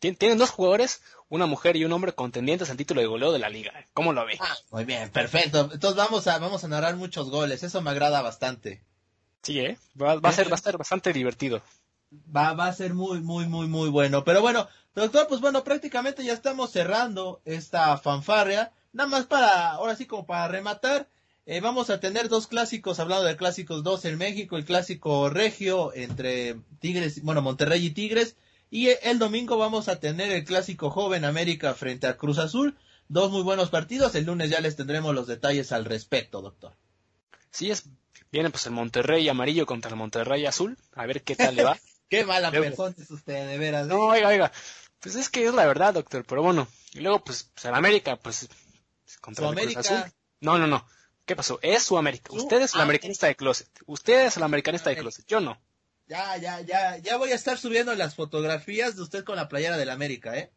tienen 0.00 0.38
dos 0.38 0.50
jugadores, 0.50 1.02
una 1.28 1.46
mujer 1.46 1.76
y 1.76 1.84
un 1.84 1.92
hombre 1.92 2.12
contendientes 2.12 2.70
al 2.70 2.76
título 2.76 3.00
de 3.00 3.06
goleo 3.06 3.32
de 3.32 3.38
la 3.38 3.50
liga. 3.50 3.72
¿Cómo 3.92 4.12
lo 4.12 4.24
ve? 4.26 4.38
Ah, 4.40 4.56
muy 4.70 4.84
bien, 4.84 5.10
perfecto. 5.10 5.70
Entonces 5.72 5.96
vamos 5.96 6.26
a, 6.26 6.38
vamos 6.38 6.64
a 6.64 6.68
narrar 6.68 6.96
muchos 6.96 7.30
goles. 7.30 7.62
Eso 7.62 7.80
me 7.82 7.90
agrada 7.90 8.22
bastante. 8.22 8.82
Sí, 9.42 9.60
¿eh? 9.60 9.78
Va, 10.00 10.12
a 10.22 10.32
ser, 10.32 10.50
va 10.50 10.56
a 10.56 10.60
ser 10.60 10.76
bastante 10.76 11.12
divertido. 11.12 11.62
Va, 12.34 12.54
va 12.54 12.66
a 12.66 12.72
ser 12.72 12.94
muy, 12.94 13.20
muy, 13.20 13.46
muy, 13.46 13.68
muy 13.68 13.88
bueno. 13.88 14.24
Pero 14.24 14.40
bueno, 14.40 14.68
doctor, 14.94 15.28
pues 15.28 15.40
bueno, 15.40 15.64
prácticamente 15.64 16.24
ya 16.24 16.32
estamos 16.32 16.70
cerrando 16.72 17.40
esta 17.44 17.96
fanfarria. 17.98 18.72
Nada 18.92 19.08
más 19.08 19.26
para, 19.26 19.72
ahora 19.72 19.94
sí 19.94 20.06
como 20.06 20.26
para 20.26 20.48
rematar, 20.48 21.08
eh, 21.46 21.60
vamos 21.60 21.90
a 21.90 22.00
tener 22.00 22.28
dos 22.28 22.46
clásicos, 22.46 23.00
hablando 23.00 23.24
de 23.24 23.36
clásicos 23.36 23.82
dos 23.82 24.04
en 24.04 24.18
México, 24.18 24.56
el 24.56 24.64
clásico 24.64 25.30
regio 25.30 25.92
entre 25.94 26.56
Tigres, 26.80 27.22
bueno, 27.22 27.42
Monterrey 27.42 27.86
y 27.86 27.90
Tigres, 27.90 28.36
y 28.70 28.88
el 29.02 29.18
domingo 29.18 29.58
vamos 29.58 29.88
a 29.88 29.98
tener 29.98 30.30
el 30.30 30.44
clásico 30.44 30.90
joven 30.90 31.24
América 31.24 31.74
frente 31.74 32.06
a 32.06 32.16
Cruz 32.16 32.38
Azul. 32.38 32.78
Dos 33.08 33.32
muy 33.32 33.42
buenos 33.42 33.70
partidos. 33.70 34.14
El 34.14 34.26
lunes 34.26 34.50
ya 34.50 34.60
les 34.60 34.76
tendremos 34.76 35.12
los 35.12 35.26
detalles 35.26 35.72
al 35.72 35.84
respecto, 35.84 36.40
doctor. 36.40 36.76
Sí, 37.50 37.70
es. 37.70 37.84
Viene 38.30 38.50
pues 38.50 38.66
el 38.66 38.72
Monterrey 38.72 39.28
amarillo 39.28 39.66
contra 39.66 39.90
el 39.90 39.96
Monterrey 39.96 40.46
azul. 40.46 40.78
A 40.94 41.04
ver 41.06 41.22
qué 41.22 41.34
tal 41.34 41.56
le 41.56 41.64
va. 41.64 41.76
qué 42.08 42.24
mala 42.24 42.52
persona 42.52 42.94
es 42.96 43.10
usted, 43.10 43.48
de 43.48 43.58
veras. 43.58 43.88
No, 43.88 44.06
oiga, 44.06 44.28
oiga. 44.28 44.52
Pues 45.00 45.16
es 45.16 45.28
que 45.28 45.44
es 45.44 45.52
la 45.52 45.66
verdad, 45.66 45.94
doctor. 45.94 46.24
Pero 46.24 46.42
bueno. 46.42 46.68
Y 46.92 47.00
luego, 47.00 47.24
pues, 47.24 47.50
pues 47.52 47.64
el 47.64 47.74
América, 47.74 48.16
pues. 48.16 48.48
Contra 49.20 49.48
el 49.48 49.56
Cruz 49.56 49.76
Azul. 49.78 50.04
No, 50.40 50.58
no, 50.58 50.68
no. 50.68 50.86
¿Qué 51.24 51.34
pasó? 51.34 51.58
Es 51.62 51.82
su 51.82 51.98
América. 51.98 52.32
Usted 52.32 52.62
es 52.62 52.74
el 52.74 52.80
ah, 52.80 52.84
americanista 52.84 53.26
de 53.26 53.34
closet. 53.34 53.68
Usted 53.86 54.26
es 54.26 54.36
el 54.36 54.44
americanista 54.44 54.90
de 54.90 54.96
closet. 54.96 55.26
Yo 55.26 55.40
no. 55.40 55.60
Ya, 56.10 56.36
ya, 56.38 56.60
ya, 56.62 56.96
ya 56.96 57.16
voy 57.18 57.30
a 57.30 57.36
estar 57.36 57.56
subiendo 57.56 57.94
las 57.94 58.16
fotografías 58.16 58.96
de 58.96 59.02
usted 59.02 59.22
con 59.22 59.36
la 59.36 59.48
playera 59.48 59.76
del 59.76 59.90
América, 59.90 60.36
¿eh? 60.36 60.50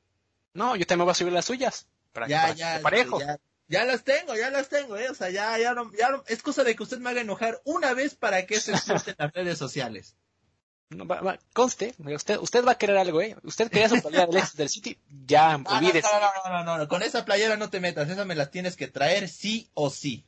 No, 0.55 0.75
yo 0.75 0.87
también 0.87 1.05
voy 1.05 1.11
a 1.11 1.15
subir 1.15 1.31
las 1.31 1.45
suyas. 1.45 1.85
Para, 2.11 2.27
ya, 2.27 2.55
ya, 2.55 2.79
parejo. 2.81 3.19
Ya, 3.19 3.39
ya, 3.67 3.85
las 3.85 4.03
tengo, 4.03 4.35
ya 4.35 4.49
las 4.49 4.67
tengo, 4.69 4.97
¿eh? 4.97 5.09
O 5.11 5.13
sea, 5.13 5.29
ya, 5.29 5.55
ya, 5.59 5.75
no, 5.75 5.91
ya 5.93 6.09
es 6.25 6.41
cosa 6.41 6.63
de 6.63 6.75
que 6.75 6.81
usted 6.81 6.97
me 6.97 7.11
haga 7.11 7.21
enojar 7.21 7.61
una 7.65 7.93
vez 7.93 8.15
para 8.15 8.47
que 8.47 8.59
se 8.59 8.71
explote 8.71 9.11
en 9.11 9.17
las 9.19 9.31
redes 9.31 9.59
sociales. 9.59 10.15
No, 10.89 11.05
va, 11.05 11.37
conste, 11.53 11.93
usted, 11.99 12.39
usted 12.39 12.65
va 12.65 12.71
a 12.71 12.77
querer 12.79 12.97
algo, 12.97 13.21
¿eh? 13.21 13.35
Usted 13.43 13.69
quería 13.69 13.89
su 13.89 14.01
playera 14.01 14.25
del, 14.25 14.43
del 14.55 14.69
City, 14.69 14.97
ya, 15.27 15.55
olvídese. 15.65 16.07
No 16.11 16.19
no, 16.19 16.49
no, 16.49 16.63
no, 16.63 16.77
no, 16.79 16.87
con 16.87 17.03
esa 17.03 17.25
playera 17.25 17.57
no 17.57 17.69
te 17.69 17.79
metas, 17.79 18.09
esa 18.09 18.25
me 18.25 18.33
las 18.33 18.49
tienes 18.49 18.75
que 18.75 18.87
traer 18.87 19.29
sí 19.29 19.69
o 19.75 19.91
sí. 19.91 20.25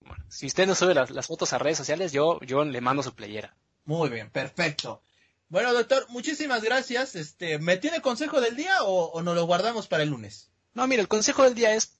Bueno, 0.00 0.22
si 0.28 0.46
usted 0.46 0.66
no 0.66 0.74
sube 0.74 0.92
las, 0.92 1.10
las 1.10 1.26
fotos 1.26 1.54
a 1.54 1.58
redes 1.58 1.78
sociales, 1.78 2.12
yo, 2.12 2.38
yo 2.40 2.66
le 2.66 2.82
mando 2.82 3.02
su 3.02 3.14
playera. 3.14 3.56
Muy 3.84 4.08
bien, 4.08 4.30
perfecto. 4.30 5.02
Bueno, 5.48 5.72
doctor, 5.72 6.06
muchísimas 6.10 6.62
gracias. 6.62 7.16
Este, 7.16 7.58
¿me 7.58 7.76
tiene 7.76 8.00
consejo 8.00 8.40
del 8.40 8.56
día 8.56 8.82
o, 8.84 9.06
o 9.06 9.22
nos 9.22 9.34
lo 9.34 9.46
guardamos 9.46 9.88
para 9.88 10.02
el 10.02 10.10
lunes? 10.10 10.50
No, 10.74 10.86
mira, 10.86 11.02
el 11.02 11.08
consejo 11.08 11.42
del 11.42 11.54
día 11.54 11.74
es, 11.74 11.98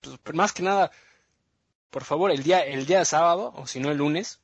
pues, 0.00 0.36
más 0.36 0.52
que 0.52 0.62
nada, 0.62 0.92
por 1.90 2.04
favor, 2.04 2.30
el 2.30 2.42
día, 2.42 2.60
el 2.60 2.86
día 2.86 3.04
sábado, 3.04 3.52
o 3.56 3.66
si 3.66 3.80
no 3.80 3.90
el 3.90 3.98
lunes, 3.98 4.40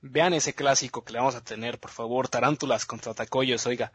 vean 0.00 0.34
ese 0.34 0.54
clásico 0.54 1.04
que 1.04 1.12
le 1.12 1.18
vamos 1.18 1.34
a 1.34 1.42
tener, 1.42 1.80
por 1.80 1.90
favor, 1.90 2.28
Tarántulas 2.28 2.86
contra 2.86 3.14
Tacoyos, 3.14 3.66
oiga, 3.66 3.92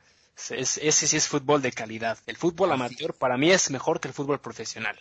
ese 0.50 0.92
sí 1.08 1.18
es 1.18 1.28
fútbol 1.28 1.62
de 1.62 1.72
calidad. 1.72 2.18
El 2.26 2.38
fútbol 2.38 2.72
amateur 2.72 3.14
para 3.14 3.38
mí 3.38 3.52
es 3.52 3.70
mejor 3.70 4.00
que 4.00 4.08
el 4.08 4.14
fútbol 4.14 4.40
profesional. 4.40 4.98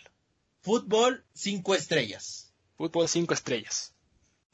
Fútbol 0.61 1.25
cinco 1.33 1.73
estrellas. 1.73 2.53
Fútbol 2.77 3.07
cinco 3.09 3.33
estrellas. 3.33 3.93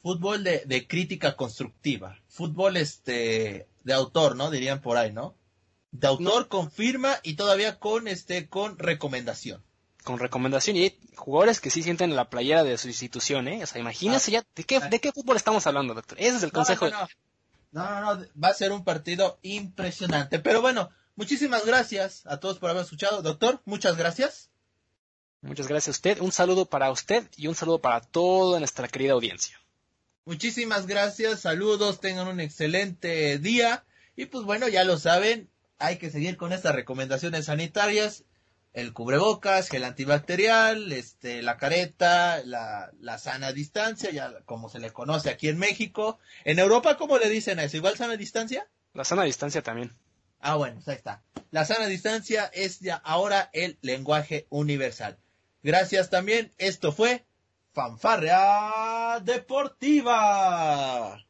Fútbol 0.02 0.44
de, 0.44 0.64
de 0.66 0.88
crítica 0.88 1.36
constructiva. 1.36 2.18
Fútbol 2.28 2.78
este 2.78 3.68
de 3.84 3.94
autor, 3.94 4.36
¿no? 4.36 4.52
Dirían 4.52 4.82
por 4.82 4.98
ahí, 4.98 5.12
¿no? 5.12 5.36
De 5.92 6.08
autor 6.08 6.50
con 6.50 6.70
firma 6.70 7.18
y 7.24 7.36
todavía 7.36 7.80
con 7.80 8.08
este 8.08 8.50
con 8.50 8.78
recomendación. 8.78 9.64
Con 10.04 10.20
recomendación 10.20 10.76
y 10.78 10.98
jugadores 11.16 11.62
que 11.62 11.70
sí 11.70 11.82
sienten 11.82 12.16
la 12.16 12.30
playera 12.30 12.64
de 12.64 12.78
su 12.78 12.90
institución, 12.90 13.48
¿eh? 13.48 13.64
O 13.64 13.66
sea, 13.66 13.80
imagínense 13.80 14.32
ah. 14.32 14.34
ya 14.42 14.48
de 14.56 14.64
qué, 14.66 14.80
de 14.80 15.00
qué 15.00 15.12
fútbol 15.12 15.38
estamos 15.38 15.66
hablando, 15.68 15.94
doctor. 15.94 16.20
Ese 16.20 16.38
es 16.38 16.44
el 16.44 16.52
consejo. 16.52 16.90
No, 16.90 17.08
no, 17.72 18.16
no, 18.16 18.26
va 18.42 18.50
a 18.50 18.54
ser 18.54 18.72
un 18.72 18.84
partido 18.84 19.40
impresionante. 19.42 20.40
Pero 20.40 20.62
bueno, 20.62 20.90
muchísimas 21.16 21.66
gracias 21.66 22.26
a 22.26 22.40
todos 22.40 22.60
por 22.60 22.70
haber 22.70 22.84
escuchado. 22.84 23.22
Doctor, 23.22 23.62
muchas 23.66 23.98
gracias. 23.98 24.50
Muchas 25.42 25.68
gracias 25.68 25.88
a 25.88 25.98
usted. 25.98 26.20
Un 26.20 26.34
saludo 26.34 26.66
para 26.66 26.92
usted 26.92 27.30
y 27.38 27.48
un 27.48 27.56
saludo 27.56 27.80
para 27.80 28.02
toda 28.02 28.60
nuestra 28.60 28.88
querida 28.88 29.14
audiencia. 29.14 29.58
Muchísimas 30.28 30.88
gracias, 30.88 31.40
saludos, 31.40 32.02
tengan 32.02 32.28
un 32.28 32.42
excelente 32.42 33.40
día. 33.40 33.86
Y 34.18 34.26
pues 34.26 34.44
bueno, 34.44 34.68
ya 34.68 34.84
lo 34.84 34.98
saben, 34.98 35.50
hay 35.80 36.00
que 36.00 36.10
seguir 36.10 36.36
con 36.36 36.52
estas 36.52 36.76
recomendaciones 36.76 37.46
sanitarias 37.46 38.26
el 38.74 38.92
cubrebocas, 38.92 39.70
gel 39.70 39.86
antibacterial, 39.86 40.92
este, 40.92 41.42
la 41.42 41.56
careta, 41.56 42.44
la, 42.44 42.92
la, 43.00 43.18
sana 43.20 43.54
distancia, 43.54 44.12
ya 44.12 44.42
como 44.44 44.68
se 44.68 44.80
le 44.80 44.92
conoce 44.92 45.30
aquí 45.30 45.48
en 45.48 45.60
México. 45.60 46.20
En 46.44 46.60
Europa, 46.60 46.98
¿cómo 46.98 47.18
le 47.18 47.30
dicen 47.30 47.60
a 47.60 47.64
eso? 47.64 47.78
¿Igual 47.78 47.96
sana 47.96 48.18
distancia? 48.18 48.68
La 48.94 49.06
sana 49.06 49.24
distancia 49.24 49.64
también. 49.64 49.94
Ah, 50.42 50.58
bueno, 50.58 50.76
pues 50.76 50.90
ahí 50.90 50.96
está. 50.96 51.24
La 51.52 51.64
sana 51.64 51.86
distancia 51.86 52.52
es 52.54 52.82
ya 52.82 52.96
ahora 52.98 53.50
el 53.54 53.78
lenguaje 53.82 54.46
universal. 54.50 55.18
Gracias 55.64 56.10
también. 56.10 56.54
Esto 56.58 56.92
fue 56.92 57.26
Fanfarrea 57.78 59.20
Deportiva. 59.22 61.24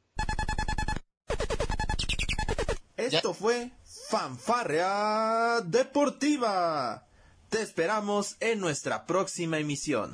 Esto 2.95 3.33
fue 3.33 3.71
Fanfarrea 4.09 5.59
Deportiva. 5.65 7.05
Te 7.49 7.61
esperamos 7.61 8.37
en 8.39 8.61
nuestra 8.61 9.05
próxima 9.05 9.57
emisión. 9.57 10.13